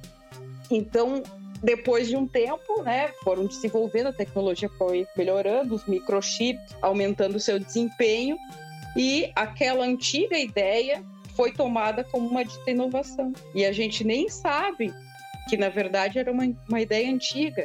então, 0.71 1.23
depois 1.63 2.09
de 2.09 2.17
um 2.17 2.27
tempo, 2.27 2.83
né, 2.83 3.09
foram 3.23 3.47
desenvolvendo, 3.47 4.09
a 4.09 4.13
tecnologia 4.13 4.69
foi 4.79 5.07
melhorando, 5.17 5.75
os 5.75 5.85
microchips 5.87 6.75
aumentando 6.81 7.37
o 7.37 7.41
seu 7.41 7.59
desempenho 7.59 8.37
e 8.97 9.31
aquela 9.35 9.85
antiga 9.85 10.39
ideia 10.39 11.03
foi 11.37 11.53
tomada 11.53 12.05
como 12.05 12.29
uma 12.29 12.45
dita 12.45 12.71
inovação. 12.71 13.33
E 13.55 13.65
a 13.65 13.73
gente 13.73 14.05
nem 14.05 14.29
sabe 14.29 14.93
que, 15.49 15.57
na 15.57 15.69
verdade, 15.69 16.19
era 16.19 16.31
uma, 16.31 16.45
uma 16.69 16.81
ideia 16.81 17.11
antiga, 17.13 17.65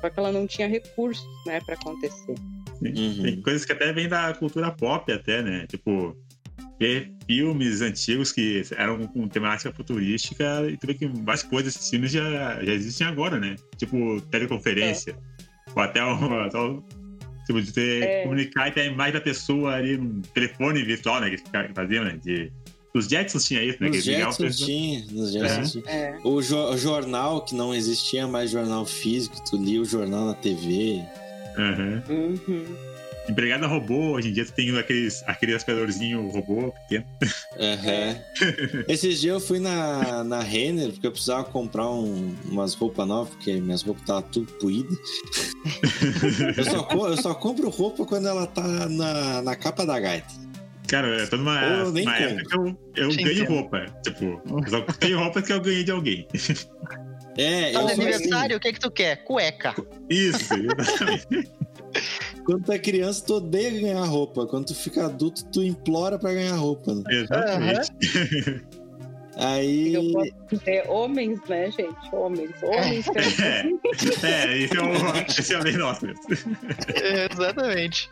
só 0.00 0.10
que 0.10 0.18
ela 0.18 0.32
não 0.32 0.46
tinha 0.46 0.68
recursos 0.68 1.24
né, 1.46 1.60
para 1.64 1.74
acontecer. 1.74 2.34
Uhum. 2.80 3.22
Tem 3.22 3.40
coisas 3.40 3.64
que 3.64 3.72
até 3.72 3.92
vêm 3.92 4.08
da 4.08 4.34
cultura 4.34 4.70
pop, 4.72 5.10
até, 5.12 5.42
né? 5.42 5.66
Tipo, 5.68 6.16
ver 6.82 7.12
filmes 7.26 7.80
antigos 7.80 8.32
que 8.32 8.62
eram 8.76 9.06
com 9.06 9.28
temática 9.28 9.72
futurística 9.72 10.68
e 10.68 10.76
tu 10.76 10.88
vê 10.88 10.94
que 10.94 11.06
várias 11.06 11.44
coisas 11.44 11.74
desses 11.74 11.88
filmes 11.88 12.10
já, 12.10 12.62
já 12.64 12.72
existem 12.72 13.06
agora, 13.06 13.38
né? 13.38 13.54
Tipo, 13.76 14.20
teleconferência. 14.22 15.12
É. 15.12 15.72
Ou 15.76 15.82
até 15.82 16.04
o. 16.04 16.82
Tipo, 17.46 17.60
de 17.60 17.72
ter, 17.72 18.02
é. 18.02 18.22
comunicar 18.22 18.68
e 18.68 18.72
ter 18.72 18.80
a 18.82 18.84
imagem 18.86 19.14
da 19.14 19.20
pessoa 19.20 19.74
ali 19.74 19.96
no 19.96 20.22
telefone 20.22 20.82
virtual, 20.82 21.20
né? 21.20 21.30
Que 21.30 21.42
faziam, 21.74 22.04
né? 22.04 22.18
De, 22.22 22.52
os 22.94 23.06
Jetsons 23.06 23.44
tinha 23.44 23.62
isso, 23.62 23.78
né? 23.80 23.88
Os 23.88 24.04
Jetsons 24.04 24.56
tinha, 24.58 25.04
os 25.14 25.32
Jetsons 25.32 25.76
é. 25.76 25.80
tinha. 25.80 25.94
É. 25.94 26.18
O, 26.24 26.42
jo 26.42 26.56
o, 26.56 26.76
jornal, 26.76 27.44
que 27.44 27.54
não 27.54 27.74
existia 27.74 28.26
mais 28.26 28.50
jornal 28.50 28.84
físico, 28.84 29.36
tu 29.48 29.56
lia 29.56 29.80
o 29.80 29.84
jornal 29.84 30.26
na 30.26 30.34
TV. 30.34 31.02
Uhum. 31.56 32.36
Uhum. 32.48 32.91
Empregada 33.28 33.66
robô, 33.66 34.12
hoje 34.12 34.28
em 34.28 34.32
dia 34.32 34.44
tu 34.44 34.52
tem 34.52 34.76
aqueles, 34.76 35.22
aquele 35.26 35.54
aspiradorzinho 35.54 36.28
robô 36.28 36.72
pequeno. 36.82 37.06
Uhum. 37.52 38.84
Esses 38.88 39.20
dias 39.20 39.34
eu 39.34 39.40
fui 39.40 39.60
na, 39.60 40.24
na 40.24 40.40
Renner, 40.40 40.90
porque 40.90 41.06
eu 41.06 41.12
precisava 41.12 41.44
comprar 41.44 41.88
um, 41.88 42.34
umas 42.46 42.74
roupas 42.74 43.06
novas, 43.06 43.34
porque 43.34 43.52
minhas 43.60 43.82
roupas 43.82 44.02
estavam 44.02 44.22
tudo 44.22 44.52
puídas. 44.54 44.98
eu, 46.56 46.64
só, 46.64 46.88
eu 47.08 47.16
só 47.16 47.34
compro 47.34 47.68
roupa 47.68 48.04
quando 48.04 48.26
ela 48.26 48.46
tá 48.46 48.88
na, 48.88 49.42
na 49.42 49.56
capa 49.56 49.86
da 49.86 50.00
gaita. 50.00 50.42
Cara, 50.88 51.08
eu 51.08 51.30
tô 51.30 51.36
numa, 51.36 51.84
numa 51.84 52.16
época 52.16 52.44
que 52.44 52.56
eu, 52.56 52.78
eu 52.96 53.16
ganho 53.16 53.48
roupa. 53.48 53.86
Tipo, 54.02 54.42
eu 54.46 54.68
só 54.68 54.80
tenho 54.98 55.18
roupas 55.18 55.46
que 55.46 55.52
eu 55.52 55.60
ganhei 55.60 55.84
de 55.84 55.90
alguém. 55.90 56.26
É, 57.36 57.72
tá 57.72 57.80
eu 57.80 57.88
aniversário, 57.88 58.56
assim. 58.56 58.56
o 58.56 58.60
que 58.60 58.72
que 58.74 58.80
tu 58.80 58.90
quer? 58.90 59.24
Cueca. 59.24 59.74
Isso, 60.10 60.52
exatamente. 60.52 61.50
Quando 62.44 62.64
tu 62.64 62.72
é 62.72 62.78
criança, 62.78 63.24
tu 63.24 63.34
odeia 63.34 63.80
ganhar 63.80 64.04
roupa. 64.04 64.46
Quando 64.46 64.66
tu 64.66 64.74
fica 64.74 65.06
adulto, 65.06 65.44
tu 65.46 65.62
implora 65.62 66.18
para 66.18 66.34
ganhar 66.34 66.56
roupa. 66.56 66.94
Né? 66.94 67.02
Exatamente. 67.08 67.90
Uhum. 67.92 68.82
Aí. 69.36 69.94
Eu 69.94 70.12
posso 70.12 70.32
dizer 70.50 70.84
homens, 70.88 71.40
né, 71.48 71.70
gente? 71.70 72.14
Homens, 72.14 72.50
homens. 72.62 73.06
É, 73.38 73.66
é 74.52 74.58
esse 74.58 74.76
é 74.76 74.82
o, 74.82 75.16
esse 75.16 75.54
é 75.54 75.60
bem 75.60 75.76
nosso 75.76 76.06
mesmo. 76.06 76.22
Exatamente. 77.32 78.10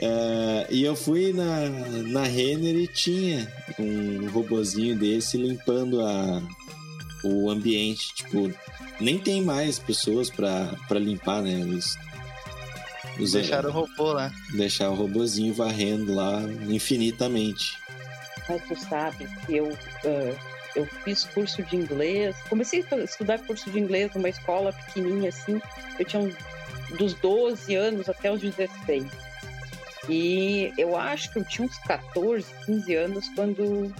É, 0.00 0.66
e 0.70 0.82
eu 0.84 0.96
fui 0.96 1.32
na, 1.32 1.68
na 2.08 2.24
Renner 2.24 2.74
e 2.74 2.86
tinha 2.88 3.46
um 3.78 4.28
robozinho 4.30 4.96
desse 4.96 5.36
limpando 5.36 6.00
a, 6.00 6.42
o 7.22 7.50
ambiente. 7.50 8.14
Tipo, 8.14 8.52
nem 9.00 9.18
tem 9.18 9.42
mais 9.42 9.78
pessoas 9.78 10.30
pra, 10.30 10.74
pra 10.88 10.98
limpar, 10.98 11.42
né? 11.42 11.58
Os, 11.64 11.96
os- 13.20 13.32
Deixaram 13.32 13.70
o 13.70 13.72
robô 13.72 14.12
lá. 14.12 14.32
deixar 14.54 14.90
o 14.90 14.94
robozinho 14.94 15.52
varrendo 15.54 16.14
lá 16.14 16.40
infinitamente. 16.68 17.78
Mas 18.48 18.62
tu 18.66 18.76
sabe 18.88 19.28
que 19.46 19.56
eu, 19.56 19.76
ah, 20.04 20.34
eu 20.74 20.86
fiz 21.04 21.24
curso 21.24 21.62
de 21.62 21.76
inglês. 21.76 22.34
Comecei 22.48 22.84
a 22.90 22.96
estudar 22.96 23.38
curso 23.40 23.70
de 23.70 23.78
inglês 23.78 24.10
numa 24.14 24.28
escola 24.28 24.72
pequenininha 24.72 25.28
assim. 25.28 25.60
Eu 25.98 26.04
tinha 26.04 26.22
uns, 26.22 26.34
dos 26.98 27.14
12 27.14 27.74
anos 27.74 28.08
até 28.08 28.32
os 28.32 28.40
16. 28.40 29.04
E 30.08 30.72
eu 30.76 30.96
acho 30.96 31.32
que 31.32 31.38
eu 31.38 31.44
tinha 31.44 31.66
uns 31.68 31.78
14, 31.78 32.44
15 32.66 32.94
anos 32.96 33.28
quando 33.36 33.94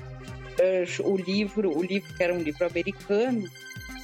o 1.05 1.17
livro, 1.17 1.77
o 1.77 1.83
livro 1.83 2.13
que 2.15 2.23
era 2.23 2.35
um 2.35 2.41
livro 2.41 2.67
americano, 2.67 3.49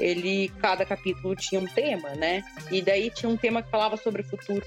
ele 0.00 0.50
cada 0.60 0.84
capítulo 0.84 1.34
tinha 1.34 1.60
um 1.60 1.66
tema, 1.66 2.10
né? 2.10 2.42
E 2.70 2.80
daí 2.82 3.10
tinha 3.10 3.28
um 3.28 3.36
tema 3.36 3.62
que 3.62 3.70
falava 3.70 3.96
sobre 3.96 4.22
o 4.22 4.24
futuro 4.24 4.64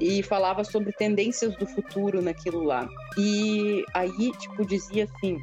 e 0.00 0.22
falava 0.22 0.64
sobre 0.64 0.92
tendências 0.92 1.56
do 1.56 1.66
futuro 1.66 2.20
naquilo 2.20 2.62
lá. 2.62 2.88
E 3.16 3.84
aí, 3.94 4.32
tipo, 4.38 4.66
dizia 4.66 5.04
assim: 5.04 5.38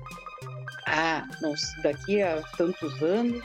ah, 0.88 1.28
não, 1.42 1.54
daqui 1.84 2.22
a 2.22 2.42
tantos 2.58 3.02
anos 3.02 3.44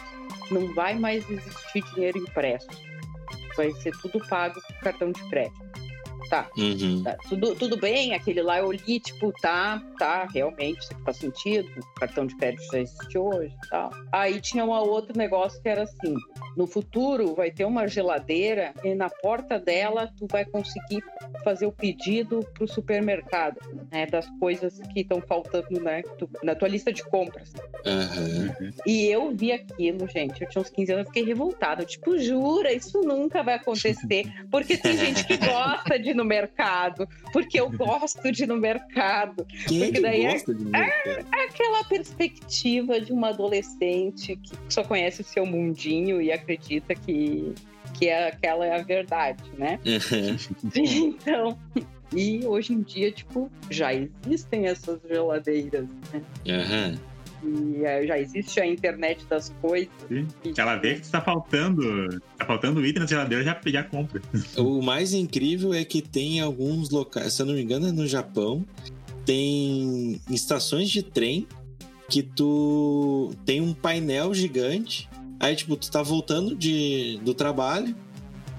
não 0.50 0.74
vai 0.74 0.94
mais 0.98 1.28
existir 1.30 1.82
dinheiro 1.94 2.18
impresso. 2.18 2.68
Vai 3.56 3.72
ser 3.72 3.92
tudo 4.02 4.18
pago 4.28 4.60
com 4.60 4.74
cartão 4.82 5.12
de 5.12 5.22
crédito. 5.30 5.85
Tá, 6.28 6.50
Uhum. 6.56 7.02
tá, 7.04 7.16
tudo, 7.28 7.54
tudo 7.54 7.76
bem, 7.76 8.14
aquele 8.14 8.42
lá 8.42 8.58
eu 8.58 8.72
li, 8.72 8.98
tipo, 8.98 9.32
tá, 9.40 9.82
tá, 9.98 10.24
realmente, 10.32 10.80
isso 10.80 10.92
aqui 10.92 11.02
faz 11.04 11.16
sentido, 11.18 11.68
o 11.78 12.00
cartão 12.00 12.26
de 12.26 12.34
crédito 12.36 12.64
já 12.72 12.80
existe 12.80 13.18
hoje 13.18 13.54
e 13.64 13.68
tal. 13.68 13.90
Aí 14.12 14.40
tinha 14.40 14.64
um 14.64 14.70
outro 14.70 15.16
negócio 15.16 15.60
que 15.62 15.68
era 15.68 15.82
assim, 15.84 16.14
no 16.56 16.66
futuro 16.66 17.34
vai 17.34 17.50
ter 17.50 17.64
uma 17.64 17.86
geladeira 17.86 18.72
e 18.82 18.94
na 18.94 19.08
porta 19.10 19.58
dela 19.58 20.10
tu 20.16 20.26
vai 20.30 20.44
conseguir 20.44 21.02
fazer 21.44 21.66
o 21.66 21.72
pedido 21.72 22.40
pro 22.54 22.66
supermercado, 22.66 23.58
né, 23.92 24.06
das 24.06 24.26
coisas 24.40 24.80
que 24.92 25.00
estão 25.00 25.20
faltando, 25.20 25.80
né, 25.80 26.02
tu- 26.18 26.28
na 26.42 26.54
tua 26.54 26.68
lista 26.68 26.92
de 26.92 27.04
compras. 27.04 27.52
Aham. 27.86 28.54
E 28.86 29.06
eu 29.06 29.30
vi 29.34 29.52
aquilo, 29.52 30.08
gente. 30.08 30.42
Eu 30.42 30.48
tinha 30.48 30.62
uns 30.62 30.70
15 30.70 30.92
anos, 30.92 31.04
eu 31.06 31.12
fiquei 31.12 31.24
revoltada. 31.24 31.82
Eu, 31.82 31.86
tipo, 31.86 32.18
jura, 32.18 32.72
isso 32.72 33.00
nunca 33.02 33.42
vai 33.42 33.54
acontecer. 33.54 34.24
Porque 34.50 34.76
tem 34.76 34.96
gente 34.96 35.24
que 35.24 35.36
gosta 35.36 35.98
de 35.98 36.14
no 36.16 36.24
mercado. 36.24 37.08
Porque 37.32 37.60
eu 37.60 37.70
gosto 37.76 38.32
de 38.32 38.44
ir 38.44 38.46
no 38.46 38.56
mercado. 38.56 39.46
Quem 39.68 39.82
é 39.82 39.84
Porque 39.86 39.92
que 39.92 40.00
daí 40.00 40.24
é- 40.24 40.32
mercado? 40.32 41.26
É 41.34 41.44
aquela 41.44 41.84
perspectiva 41.84 43.00
de 43.00 43.12
uma 43.12 43.28
adolescente 43.28 44.36
que 44.36 44.56
só 44.68 44.82
conhece 44.82 45.20
o 45.20 45.24
seu 45.24 45.46
mundinho 45.46 46.20
e 46.20 46.32
acredita 46.32 46.94
que, 46.94 47.54
que 47.94 48.08
é, 48.08 48.28
aquela 48.28 48.66
é 48.66 48.78
a 48.80 48.82
verdade, 48.82 49.42
né? 49.56 49.78
Então. 50.74 51.56
E 52.14 52.46
hoje 52.46 52.72
em 52.72 52.82
dia, 52.82 53.10
tipo, 53.10 53.50
já 53.68 53.92
existem 53.92 54.66
essas 54.66 55.00
geladeiras, 55.08 55.86
né? 56.12 56.22
Aham. 56.48 56.94
E 57.42 57.84
eh, 57.84 58.06
já 58.06 58.18
existe 58.18 58.60
a 58.60 58.66
internet 58.66 59.24
das 59.28 59.52
coisas. 59.60 59.88
Sim. 60.08 60.26
E, 60.44 60.52
Ela 60.56 60.76
vê 60.76 60.96
que 60.96 61.08
tá 61.08 61.20
faltando. 61.20 62.20
Tá 62.38 62.44
faltando 62.44 62.84
item 62.84 63.02
na 63.02 63.08
geladeira, 63.08 63.44
já, 63.44 63.60
já 63.66 63.82
compra. 63.82 64.20
O 64.56 64.82
mais 64.82 65.12
incrível 65.12 65.74
é 65.74 65.84
que 65.84 66.00
tem 66.00 66.40
alguns 66.40 66.90
locais, 66.90 67.34
se 67.34 67.42
eu 67.42 67.46
não 67.46 67.54
me 67.54 67.62
engano, 67.62 67.88
é 67.88 67.92
no 67.92 68.06
Japão, 68.06 68.64
tem 69.24 70.20
estações 70.30 70.88
de 70.88 71.02
trem 71.02 71.46
que 72.08 72.22
tu 72.22 73.32
tem 73.44 73.60
um 73.60 73.74
painel 73.74 74.32
gigante. 74.32 75.08
Aí, 75.38 75.54
tipo, 75.54 75.76
tu 75.76 75.90
tá 75.90 76.02
voltando 76.02 76.54
de, 76.54 77.20
do 77.22 77.34
trabalho, 77.34 77.94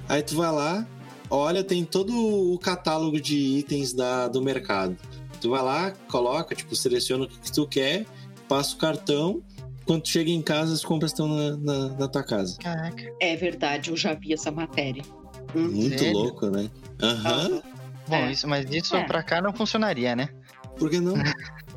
aí 0.07 0.21
tu 0.21 0.35
vai 0.35 0.51
lá, 0.51 0.87
olha, 1.29 1.63
tem 1.63 1.83
todo 1.83 2.13
o 2.53 2.59
catálogo 2.59 3.19
de 3.19 3.35
itens 3.35 3.93
da, 3.93 4.27
do 4.27 4.41
mercado. 4.41 4.95
Tu 5.41 5.49
vai 5.49 5.63
lá, 5.63 5.91
coloca, 6.07 6.55
tipo, 6.55 6.75
seleciona 6.75 7.25
o 7.25 7.27
que 7.27 7.51
tu 7.51 7.67
quer, 7.67 8.05
passa 8.47 8.75
o 8.75 8.77
cartão. 8.77 9.41
Quando 9.85 10.05
chega 10.07 10.29
em 10.29 10.41
casa, 10.41 10.73
as 10.73 10.83
compras 10.83 11.11
estão 11.11 11.27
na, 11.29 11.55
na, 11.57 11.89
na 11.95 12.07
tua 12.09 12.23
casa. 12.23 12.57
Caraca. 12.59 13.03
É 13.21 13.35
verdade, 13.37 13.89
eu 13.89 13.95
já 13.95 14.13
vi 14.13 14.33
essa 14.33 14.51
matéria. 14.51 15.01
Muito 15.55 15.97
Sério? 15.97 16.13
louco, 16.13 16.47
né? 16.49 16.69
Aham. 17.01 17.61
Bom, 18.07 18.15
É. 18.15 18.31
isso, 18.31 18.47
mas 18.47 18.69
isso 18.69 18.95
É. 18.97 19.05
pra 19.05 19.23
cá 19.23 19.41
não 19.41 19.53
funcionaria, 19.53 20.13
né? 20.15 20.27
Por 20.77 20.89
que 20.89 20.99
não? 20.99 21.13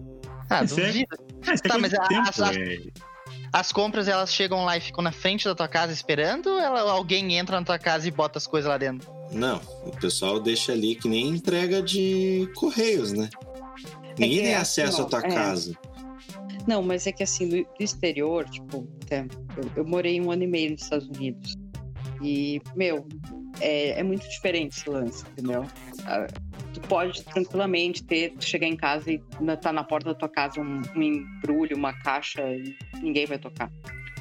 Ah, 0.53 0.64
Isso 0.64 0.81
é- 0.81 0.87
duvido. 0.89 1.16
É 1.47 1.68
Tá, 1.68 1.79
mas 1.79 1.95
a- 1.95 2.03
tempo, 2.09 2.29
as- 2.29 2.41
as- 2.41 2.57
é. 2.57 2.77
As 3.53 3.71
compras, 3.71 4.09
elas 4.09 4.35
chegam 4.35 4.64
lá 4.64 4.77
e 4.77 4.81
ficam 4.81 5.03
na 5.03 5.12
frente 5.12 5.45
da 5.45 5.55
tua 5.55 5.68
casa 5.68 5.93
esperando 5.93 6.49
ou 6.49 6.59
ela- 6.59 6.91
alguém 6.91 7.37
entra 7.39 7.57
na 7.61 7.64
tua 7.64 7.79
casa 7.79 8.09
e 8.09 8.11
bota 8.11 8.37
as 8.39 8.49
coisas 8.49 8.68
lá 8.68 8.77
dentro? 8.77 9.09
Não, 9.33 9.61
o 9.87 9.93
pessoal 10.01 10.41
deixa 10.41 10.73
ali 10.73 10.97
que 10.97 11.09
nem 11.09 11.29
entrega 11.29 11.81
de 11.81 12.51
correios, 12.57 13.12
né? 13.12 13.29
Ninguém 14.18 14.39
que 14.39 14.43
tem 14.45 14.53
é 14.53 14.57
acesso 14.57 15.03
à 15.03 15.05
tua 15.05 15.21
é. 15.21 15.29
casa. 15.29 15.77
Não, 16.71 16.83
mas 16.85 17.05
é 17.05 17.11
que 17.11 17.25
assim, 17.25 17.49
do, 17.49 17.66
exterior, 17.81 18.49
tipo, 18.49 18.89
até, 19.03 19.27
eu, 19.57 19.71
eu 19.79 19.85
morei 19.85 20.21
um 20.21 20.31
ano 20.31 20.45
e 20.45 20.47
meio 20.47 20.71
nos 20.71 20.83
Estados 20.83 21.09
Unidos. 21.09 21.57
E, 22.23 22.61
meu, 22.77 23.05
é, 23.61 23.99
é 23.99 24.03
muito 24.05 24.29
diferente 24.29 24.79
esse 24.79 24.89
lance, 24.89 25.25
entendeu? 25.33 25.66
Ah, 26.05 26.29
tu 26.73 26.81
pode 26.83 27.25
tranquilamente 27.25 28.05
ter, 28.05 28.31
tu 28.39 28.45
chegar 28.45 28.68
em 28.68 28.77
casa 28.77 29.11
e 29.11 29.21
na- 29.41 29.57
tá 29.57 29.73
na 29.73 29.83
porta 29.83 30.11
da 30.11 30.14
tua 30.14 30.29
casa 30.29 30.61
um, 30.61 30.81
um 30.95 31.03
embrulho, 31.03 31.77
uma 31.77 31.93
caixa 31.93 32.41
e 32.55 32.77
ninguém 33.03 33.27
vai 33.27 33.39
tocar. 33.39 33.68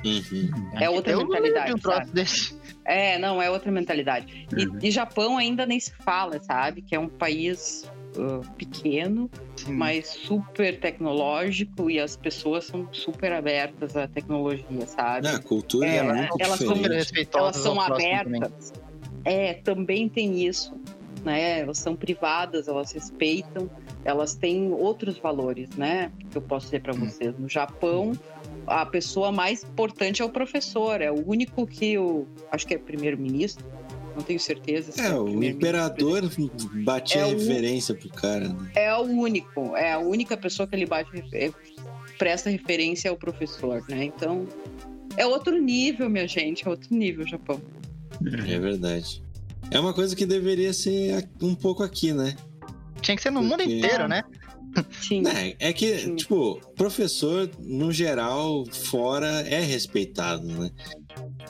Uhum. 0.04 0.50
É 0.80 0.90
outra 0.90 1.12
Eu 1.12 1.20
mentalidade, 1.20 1.74
de 1.76 1.88
um. 1.88 1.92
É, 2.86 3.20
não, 3.20 3.40
é 3.40 3.50
outra 3.52 3.72
mentalidade. 3.72 4.48
E, 4.58 4.66
Uhum. 4.66 4.80
e 4.82 4.90
Japão 4.90 5.38
ainda 5.38 5.68
nem 5.68 5.80
se 5.80 5.94
fala, 5.98 6.42
sabe? 6.42 6.82
Que 6.82 6.96
é 6.96 7.00
um 7.00 7.10
país 7.10 7.84
ah, 8.20 8.42
pequeno, 8.58 9.30
Sim. 9.56 9.74
mas 9.74 10.08
super 10.08 10.80
tecnológico 10.80 11.90
e 11.90 12.00
as 12.00 12.16
pessoas 12.16 12.66
são 12.66 12.88
super 12.92 13.32
abertas 13.32 13.96
à 13.96 14.08
tecnologia, 14.08 14.86
sabe? 14.88 15.28
Ah, 15.28 15.36
a 15.36 15.40
cultura 15.40 15.88
é, 15.88 15.98
É, 15.98 16.04
muito 16.04 16.36
elas 16.40 16.60
são 16.60 16.74
diferente. 16.74 17.30
Elas 17.34 17.56
são 17.58 17.76
próximo 17.76 17.98
também. 17.98 18.16
abertas. 18.16 18.74
É, 19.26 19.54
também 19.56 20.08
tem 20.10 20.46
isso, 20.46 20.74
né? 21.24 21.60
Elas 21.60 21.78
são 21.78 21.96
privadas, 21.96 22.68
elas 22.68 22.92
respeitam, 22.92 23.70
elas 24.06 24.34
têm 24.36 24.72
outros 24.72 25.18
valores, 25.18 25.70
né? 25.76 26.12
Que 26.32 26.38
eu 26.38 26.42
posso 26.42 26.68
dizer 26.68 26.82
para 26.82 26.94
vocês. 26.94 27.38
No 27.38 27.50
Japão, 27.50 28.14
a 28.66 28.86
pessoa 28.86 29.32
mais 29.32 29.64
importante 29.64 30.22
é 30.22 30.26
o 30.26 30.30
professor, 30.30 31.02
é 31.02 31.12
o 31.12 31.28
único 31.28 31.68
que 31.68 31.98
o, 31.98 32.26
acho 32.52 32.66
que 32.66 32.76
é 32.76 32.78
primeiro-ministro, 32.78 33.66
não 34.20 34.26
tenho 34.26 34.40
certeza. 34.40 34.92
se 34.92 35.00
É, 35.02 35.10
o 35.14 35.24
primeiro-ministro, 35.24 35.58
imperador 35.58 36.32
batia 36.84 37.22
É 37.22 37.26
o- 37.26 37.30
referência 37.30 37.96
pro 37.96 38.10
cara, 38.10 38.50
né? 38.50 38.72
É 38.76 38.94
o 38.96 39.02
único, 39.04 39.76
é 39.76 39.94
a 39.94 40.00
única 40.00 40.36
pessoa 40.38 40.68
que 40.68 40.76
ele 40.76 40.86
bate, 40.86 41.10
é, 41.34 41.52
presta 42.18 42.50
referência 42.50 43.10
ao 43.10 43.18
professor, 43.18 43.84
né? 43.90 44.04
Então, 44.04 44.46
é 45.18 45.26
outro 45.26 45.58
nível, 45.60 46.10
minha 46.10 46.28
gente, 46.28 46.68
é 46.68 46.70
outro 46.70 46.94
nível, 46.96 47.26
Japão. 47.28 47.60
É 48.48 48.60
verdade. 48.60 49.24
É 49.72 49.80
uma 49.80 49.94
coisa 49.94 50.16
que 50.16 50.26
deveria 50.26 50.74
ser 50.74 51.28
um 51.42 51.56
pouco 51.56 51.84
aqui, 51.84 52.12
né? 52.12 52.36
Tinha 53.02 53.16
que 53.16 53.24
ser 53.24 53.30
no 53.32 53.42
mundo 53.42 53.58
Porque- 53.58 53.78
inteiro, 53.78 54.08
né? 54.08 54.24
Sim. 55.02 55.24
É, 55.28 55.70
é 55.70 55.74
que, 55.74 55.98
Sim. 55.98 56.16
tipo, 56.16 56.60
professor, 56.76 57.50
no 57.60 57.92
geral, 57.92 58.66
fora 58.72 59.28
é 59.48 59.62
respeitado, 59.62 60.46
né? 60.46 60.70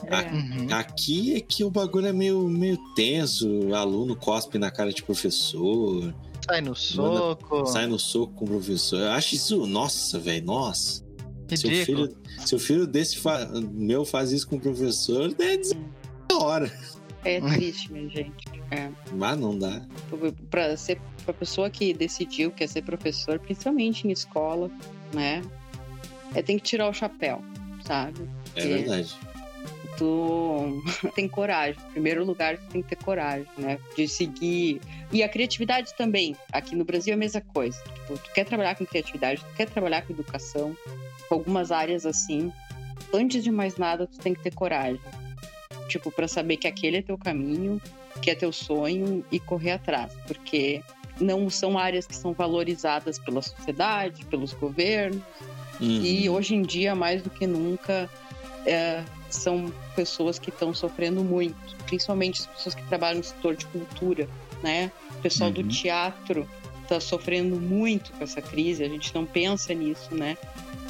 É. 0.06 0.32
Uhum. 0.32 0.66
Aqui 0.72 1.34
é 1.34 1.40
que 1.40 1.62
o 1.64 1.70
bagulho 1.70 2.06
é 2.06 2.12
meio, 2.12 2.48
meio 2.48 2.78
tenso, 2.94 3.74
aluno 3.74 4.16
cospe 4.16 4.58
na 4.58 4.70
cara 4.70 4.92
de 4.92 5.02
professor, 5.02 6.14
Sai 6.46 6.60
no 6.60 6.74
soco. 6.74 7.66
sai 7.66 7.86
no 7.86 7.98
soco 7.98 8.32
com 8.34 8.44
o 8.44 8.48
professor. 8.48 9.00
Eu 9.00 9.10
acho 9.12 9.34
isso, 9.34 9.66
nossa, 9.66 10.18
velho, 10.18 10.44
nossa. 10.46 11.04
Seu 11.54 11.68
Ridículo. 11.68 12.06
filho, 12.08 12.16
seu 12.46 12.58
filho 12.58 12.86
desse 12.86 13.18
fa- 13.18 13.50
meu 13.72 14.04
faz 14.04 14.30
isso 14.32 14.46
com 14.48 14.56
o 14.56 14.60
professor, 14.60 15.34
é 15.38 15.56
de 15.56 15.70
da 16.28 16.36
hora. 16.38 16.72
É 17.24 17.40
triste, 17.40 17.92
minha 17.92 18.08
gente. 18.08 18.32
Mas 19.12 19.38
não 19.38 19.58
dá. 19.58 19.82
Para 20.48 20.76
ser 20.76 20.98
pra 21.24 21.34
pessoa 21.34 21.68
que 21.68 21.92
decidiu 21.92 22.50
que 22.50 22.58
quer 22.58 22.68
ser 22.68 22.82
professor, 22.82 23.38
principalmente 23.38 24.06
em 24.06 24.10
escola, 24.12 24.70
né? 25.12 25.42
É, 26.34 26.40
tem 26.40 26.56
que 26.56 26.62
tirar 26.64 26.88
o 26.88 26.94
chapéu, 26.94 27.42
sabe? 27.84 28.20
É 28.54 28.62
É. 28.62 28.66
verdade. 28.68 29.14
Tu 30.00 30.82
tem 31.14 31.28
coragem. 31.28 31.78
Em 31.90 31.92
primeiro 31.92 32.24
lugar, 32.24 32.56
tu 32.56 32.66
tem 32.70 32.82
que 32.82 32.88
ter 32.88 33.04
coragem, 33.04 33.46
né? 33.58 33.78
De 33.94 34.08
seguir. 34.08 34.80
E 35.12 35.22
a 35.22 35.28
criatividade 35.28 35.94
também. 35.94 36.34
Aqui 36.50 36.74
no 36.74 36.84
Brasil 36.84 37.12
é 37.12 37.14
a 37.14 37.18
mesma 37.18 37.42
coisa. 37.42 37.78
Tipo, 37.82 38.14
tu 38.18 38.32
quer 38.32 38.44
trabalhar 38.44 38.74
com 38.74 38.86
criatividade, 38.86 39.42
tu 39.42 39.54
quer 39.54 39.68
trabalhar 39.68 40.02
com 40.02 40.14
educação, 40.14 40.74
com 41.28 41.34
algumas 41.34 41.70
áreas 41.70 42.06
assim. 42.06 42.50
Antes 43.12 43.44
de 43.44 43.50
mais 43.50 43.76
nada, 43.76 44.06
tu 44.06 44.18
tem 44.18 44.32
que 44.32 44.42
ter 44.42 44.54
coragem. 44.54 45.00
Tipo, 45.88 46.10
para 46.10 46.26
saber 46.26 46.56
que 46.56 46.66
aquele 46.66 46.98
é 46.98 47.02
teu 47.02 47.18
caminho, 47.18 47.80
que 48.22 48.30
é 48.30 48.34
teu 48.34 48.52
sonho 48.52 49.22
e 49.30 49.38
correr 49.38 49.72
atrás. 49.72 50.12
Porque 50.26 50.82
não 51.20 51.50
são 51.50 51.76
áreas 51.76 52.06
que 52.06 52.16
são 52.16 52.32
valorizadas 52.32 53.18
pela 53.18 53.42
sociedade, 53.42 54.24
pelos 54.24 54.54
governos. 54.54 55.20
Uhum. 55.78 55.88
E 55.88 56.28
hoje 56.28 56.54
em 56.54 56.62
dia, 56.62 56.94
mais 56.94 57.22
do 57.22 57.30
que 57.30 57.46
nunca, 57.46 58.08
é, 58.66 59.02
são 59.34 59.72
pessoas 59.96 60.38
que 60.38 60.50
estão 60.50 60.72
sofrendo 60.74 61.22
muito, 61.24 61.54
principalmente 61.86 62.40
as 62.40 62.46
pessoas 62.46 62.74
que 62.74 62.82
trabalham 62.84 63.18
no 63.18 63.24
setor 63.24 63.56
de 63.56 63.66
cultura, 63.66 64.28
né? 64.62 64.90
O 65.18 65.22
pessoal 65.22 65.50
do 65.50 65.60
Uhum. 65.60 65.68
teatro 65.68 66.48
está 66.82 66.98
sofrendo 67.00 67.56
muito 67.60 68.10
com 68.12 68.24
essa 68.24 68.42
crise, 68.42 68.82
a 68.82 68.88
gente 68.88 69.14
não 69.14 69.24
pensa 69.24 69.72
nisso, 69.74 70.14
né? 70.14 70.36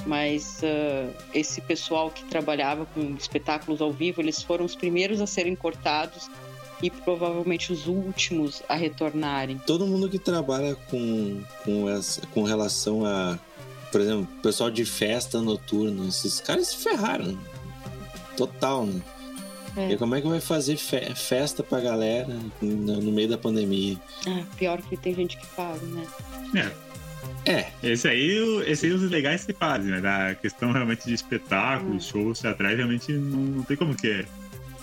Mas 0.07 0.61
ah, 0.65 1.11
esse 1.35 1.61
pessoal 1.61 2.11
que 2.11 2.25
trabalhava 2.25 2.87
com 2.87 3.15
espetáculos 3.19 3.81
ao 3.83 3.93
vivo, 3.93 4.21
eles 4.23 4.43
foram 4.43 4.65
os 4.65 4.75
primeiros 4.75 5.21
a 5.21 5.27
serem 5.27 5.55
cortados 5.55 6.31
e 6.83 6.89
provavelmente 6.91 7.71
os 7.71 7.87
últimos 7.87 8.63
a 8.67 8.75
retornarem. 8.75 9.59
Todo 9.67 9.87
mundo 9.87 10.09
que 10.09 10.19
trabalha 10.19 10.75
com, 10.91 11.43
com, 11.65 11.87
essa, 11.91 12.23
com 12.29 12.43
relação 12.45 13.05
a, 13.05 13.39
por 13.93 14.01
exemplo, 14.01 14.27
pessoal 14.43 14.71
de 14.71 14.87
festa 14.87 15.43
noturna, 15.43 16.09
esses 16.09 16.41
caras 16.41 16.69
se 16.69 16.77
ferraram. 16.79 17.39
Total, 18.47 18.87
né? 18.87 19.01
É. 19.77 19.93
E 19.93 19.97
como 19.97 20.15
é 20.17 20.21
que 20.21 20.27
vai 20.29 20.41
fazer 20.41 20.77
fe- 20.77 21.15
festa 21.15 21.63
pra 21.63 21.79
galera 21.81 22.37
no, 22.61 23.01
no 23.01 23.13
meio 23.13 23.29
da 23.29 23.39
pandemia? 23.39 23.97
Ah, 24.27 24.43
pior 24.57 24.81
que 24.83 24.97
tem 24.97 25.15
gente 25.15 25.37
que 25.37 25.47
faz, 25.47 25.81
né? 25.83 26.07
É, 26.57 26.91
É, 27.53 27.67
esse 27.83 28.09
aí, 28.09 28.63
esse 28.67 28.87
aí 28.87 28.93
os 28.93 29.03
legais 29.11 29.43
se 29.43 29.53
fazem, 29.53 29.91
né? 29.93 30.01
Da 30.01 30.35
questão 30.35 30.73
realmente 30.73 31.05
de 31.05 31.13
Hum. 31.13 31.15
espetáculos, 31.15 32.05
shows 32.07 32.41
teatrais, 32.41 32.77
realmente 32.77 33.13
não, 33.13 33.39
não 33.39 33.63
tem 33.63 33.77
como 33.77 33.95
que 33.95 34.11
é. 34.11 34.25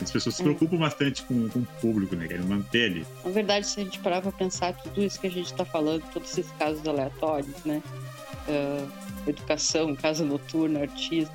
As 0.01 0.11
pessoas 0.11 0.35
se 0.35 0.41
Hum. 0.41 0.45
preocupam 0.45 0.77
bastante 0.77 1.23
com, 1.23 1.49
com 1.49 1.59
o 1.59 1.67
público, 1.81 2.15
né? 2.15 2.27
Querem 2.27 2.45
manter 2.45 2.91
ali. 2.91 3.05
Na 3.25 3.31
verdade, 3.31 3.67
se 3.67 3.79
a 3.81 3.83
gente 3.83 3.99
parar 3.99 4.21
pra 4.21 4.31
pensar 4.31 4.73
tudo 4.73 5.03
isso 5.03 5.19
que 5.19 5.27
a 5.27 5.31
gente 5.31 5.53
tá 5.53 5.65
falando, 5.65 6.03
todos 6.13 6.29
esses 6.31 6.51
casos 6.53 6.87
aleatórios, 6.87 7.55
né? 7.65 7.81
Ah, 8.47 8.85
educação, 9.27 9.93
casa 9.95 10.23
noturna, 10.23 10.81
artista, 10.81 11.33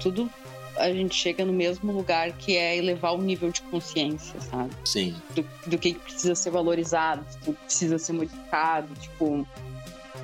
tudo 0.00 0.30
a 0.76 0.92
gente 0.92 1.14
chega 1.14 1.44
no 1.44 1.52
mesmo 1.52 1.92
lugar 1.92 2.32
que 2.32 2.56
é 2.56 2.76
elevar 2.76 3.14
o 3.14 3.22
nível 3.22 3.50
de 3.50 3.62
consciência, 3.62 4.40
sabe? 4.40 4.70
sim. 4.84 5.14
Do, 5.34 5.46
do 5.66 5.78
que 5.78 5.94
precisa 5.94 6.34
ser 6.34 6.50
valorizado, 6.50 7.24
do 7.44 7.52
que 7.52 7.64
precisa 7.64 7.98
ser 7.98 8.12
modificado, 8.12 8.88
tipo, 8.94 9.46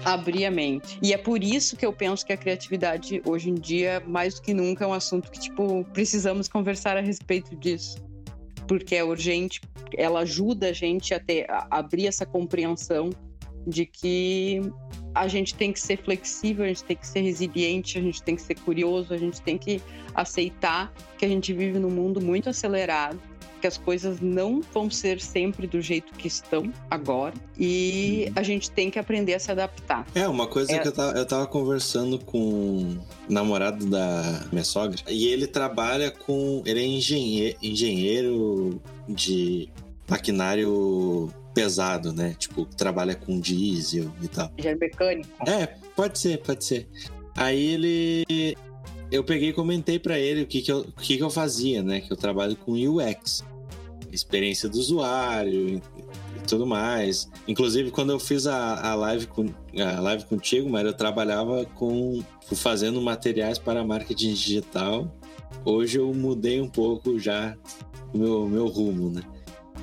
abrir 0.04 0.44
a 0.44 0.50
mente. 0.50 0.98
E 1.02 1.12
é 1.12 1.18
por 1.18 1.42
isso 1.42 1.76
que 1.76 1.84
eu 1.84 1.92
penso 1.92 2.24
que 2.24 2.32
a 2.32 2.36
criatividade 2.36 3.22
hoje 3.24 3.50
em 3.50 3.54
dia, 3.54 4.02
mais 4.06 4.34
do 4.34 4.42
que 4.42 4.54
nunca, 4.54 4.84
é 4.84 4.88
um 4.88 4.92
assunto 4.92 5.30
que, 5.30 5.40
tipo, 5.40 5.84
precisamos 5.92 6.48
conversar 6.48 6.96
a 6.96 7.00
respeito 7.00 7.54
disso. 7.56 7.96
Porque 8.66 8.94
é 8.94 9.04
urgente, 9.04 9.60
ela 9.96 10.20
ajuda 10.20 10.68
a 10.68 10.72
gente 10.72 11.14
a 11.14 11.20
ter, 11.20 11.46
a 11.50 11.66
abrir 11.70 12.06
essa 12.06 12.26
compreensão 12.26 13.10
de 13.66 13.86
que 13.86 14.60
a 15.20 15.28
gente 15.28 15.54
tem 15.54 15.72
que 15.72 15.80
ser 15.80 15.98
flexível, 16.02 16.64
a 16.64 16.68
gente 16.68 16.84
tem 16.84 16.96
que 16.96 17.06
ser 17.06 17.20
resiliente, 17.20 17.98
a 17.98 18.00
gente 18.02 18.22
tem 18.22 18.36
que 18.36 18.42
ser 18.42 18.54
curioso, 18.60 19.12
a 19.12 19.18
gente 19.18 19.40
tem 19.40 19.58
que 19.58 19.80
aceitar 20.14 20.92
que 21.18 21.24
a 21.24 21.28
gente 21.28 21.52
vive 21.52 21.78
num 21.78 21.90
mundo 21.90 22.20
muito 22.20 22.48
acelerado, 22.48 23.18
que 23.60 23.66
as 23.66 23.76
coisas 23.76 24.20
não 24.20 24.60
vão 24.72 24.88
ser 24.88 25.20
sempre 25.20 25.66
do 25.66 25.80
jeito 25.80 26.12
que 26.14 26.28
estão 26.28 26.72
agora 26.88 27.34
e 27.58 28.30
a 28.36 28.42
gente 28.44 28.70
tem 28.70 28.88
que 28.88 29.00
aprender 29.00 29.34
a 29.34 29.40
se 29.40 29.50
adaptar. 29.50 30.06
É, 30.14 30.28
uma 30.28 30.46
coisa 30.46 30.72
É. 30.72 30.78
que 30.78 30.86
eu 30.86 30.92
tava, 30.92 31.18
eu 31.18 31.26
tava 31.26 31.46
conversando 31.48 32.20
com 32.20 32.38
o 32.38 32.98
namorado 33.28 33.84
da 33.86 34.46
minha 34.52 34.62
sogra 34.64 35.00
e 35.08 35.26
ele 35.26 35.48
trabalha 35.48 36.08
com. 36.12 36.62
Ele 36.64 36.78
é 36.80 36.86
engenhe- 36.86 37.56
engenheiro 37.60 38.80
de 39.08 39.68
maquinário 40.08 41.28
pesado, 41.58 42.12
né? 42.12 42.36
Tipo, 42.38 42.64
trabalha 42.64 43.16
com 43.16 43.40
diesel 43.40 44.12
e 44.22 44.28
tal. 44.28 44.48
É 44.58 44.74
mecânico. 44.76 45.28
É, 45.48 45.66
pode 45.96 46.16
ser, 46.16 46.38
pode 46.38 46.64
ser. 46.64 46.88
Aí 47.36 47.74
ele. 47.74 48.56
Eu 49.10 49.24
peguei 49.24 49.48
e 49.48 49.52
comentei 49.52 49.98
pra 49.98 50.18
ele 50.18 50.42
o 50.42 50.46
que 50.46 50.62
que, 50.62 50.70
eu, 50.70 50.80
o 50.80 50.92
que 50.92 51.16
que 51.16 51.22
eu 51.22 51.30
fazia, 51.30 51.82
né? 51.82 52.00
Que 52.00 52.12
eu 52.12 52.16
trabalho 52.16 52.54
com 52.56 52.72
UX, 52.72 53.42
experiência 54.12 54.68
do 54.68 54.78
usuário 54.78 55.68
e, 55.68 55.74
e 55.76 56.40
tudo 56.46 56.64
mais. 56.66 57.28
Inclusive, 57.48 57.90
quando 57.90 58.12
eu 58.12 58.20
fiz 58.20 58.46
a, 58.46 58.90
a, 58.90 58.94
live, 58.94 59.26
com, 59.26 59.46
a 59.80 60.00
live 60.00 60.26
contigo, 60.26 60.68
mas 60.68 60.84
eu 60.84 60.92
trabalhava 60.92 61.64
com 61.64 62.22
fazendo 62.54 63.00
materiais 63.00 63.58
para 63.58 63.82
marketing 63.82 64.34
digital. 64.34 65.10
Hoje 65.64 65.98
eu 65.98 66.12
mudei 66.14 66.60
um 66.60 66.68
pouco 66.68 67.18
já 67.18 67.56
o 68.14 68.18
meu, 68.18 68.46
meu 68.46 68.66
rumo, 68.66 69.10
né? 69.10 69.22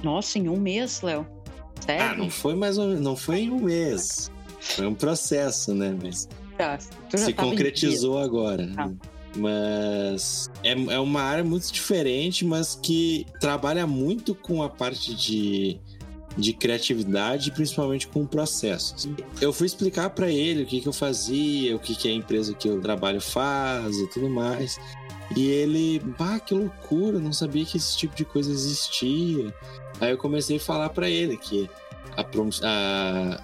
Nossa, 0.04 0.38
em 0.38 0.48
um 0.48 0.58
mês, 0.58 1.02
Léo. 1.02 1.35
Sério? 1.84 2.06
Ah, 2.06 2.16
não 2.16 2.30
foi 2.30 2.56
mais 2.56 2.78
um, 2.78 3.00
não 3.00 3.16
foi 3.16 3.42
em 3.42 3.52
um 3.52 3.60
mês. 3.60 4.32
Foi 4.60 4.88
um 4.88 4.96
processo, 4.96 5.74
né? 5.74 5.96
Mas 6.02 6.28
Tá, 6.58 6.78
se 6.80 7.32
em 7.32 7.34
concretizou 7.34 8.18
agora. 8.18 8.70
Ah. 8.78 8.88
né? 8.88 8.96
Mas 9.38 10.50
é, 10.64 10.72
é 10.72 11.00
uma 11.00 11.22
área 11.22 11.44
muito 11.44 11.72
diferente, 11.72 12.46
mas 12.46 12.80
que 12.82 13.26
trabalha 13.40 13.86
muito 13.86 14.34
com 14.34 14.64
a 14.64 14.70
parte 14.70 15.14
de, 15.14 15.78
de 16.38 16.54
criatividade, 16.54 17.52
principalmente 17.52 18.08
com 18.08 18.26
processos. 18.26 19.10
Eu 19.42 19.52
fui 19.52 19.68
explicar 19.68 20.12
para 20.12 20.32
ele 20.32 20.64
o 20.64 20.66
que, 20.66 20.80
que 20.80 20.88
eu 20.88 20.94
fazia, 20.94 21.76
o 21.76 21.80
que, 21.80 21.96
que 21.96 22.08
a 22.08 22.14
empresa 22.14 22.54
que 22.54 22.70
eu 22.70 22.80
trabalho 22.80 23.20
faz 23.20 23.98
e 23.98 24.08
tudo 24.08 24.30
mais. 24.30 24.80
E 25.36 25.48
ele, 25.48 26.00
bah, 26.18 26.40
que 26.40 26.54
loucura, 26.54 27.20
não 27.20 27.34
sabia 27.34 27.66
que 27.66 27.76
esse 27.76 27.98
tipo 27.98 28.16
de 28.16 28.24
coisa 28.24 28.50
existia. 28.50 29.54
Aí 30.02 30.12
eu 30.12 30.18
comecei 30.18 30.58
a 30.58 30.60
falar 30.60 30.90
para 30.90 31.10
ele 31.10 31.38
que 31.38 31.70
a, 32.18 32.22
a- 32.64 33.40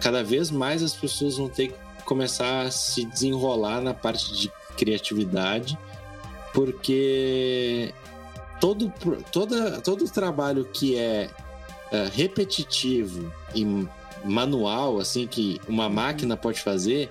cada 0.00 0.22
vez 0.24 0.50
mais 0.50 0.82
as 0.82 0.94
pessoas 0.94 1.36
vão 1.36 1.48
ter 1.48 1.68
que 1.68 1.74
começar 2.04 2.62
a 2.62 2.70
se 2.70 3.04
desenrolar 3.06 3.80
na 3.80 3.94
parte 3.94 4.32
de 4.34 4.52
criatividade, 4.76 5.78
porque 6.52 7.92
todo, 8.60 8.92
toda, 9.32 9.80
todo 9.80 10.04
trabalho 10.10 10.64
que 10.64 10.96
é, 10.98 11.30
é, 11.90 12.08
repetitivo 12.12 13.32
e 13.54 13.86
manual, 14.24 14.98
assim, 14.98 15.26
que 15.26 15.60
uma 15.68 15.88
máquina 15.88 16.36
pode 16.36 16.60
fazer, 16.60 17.10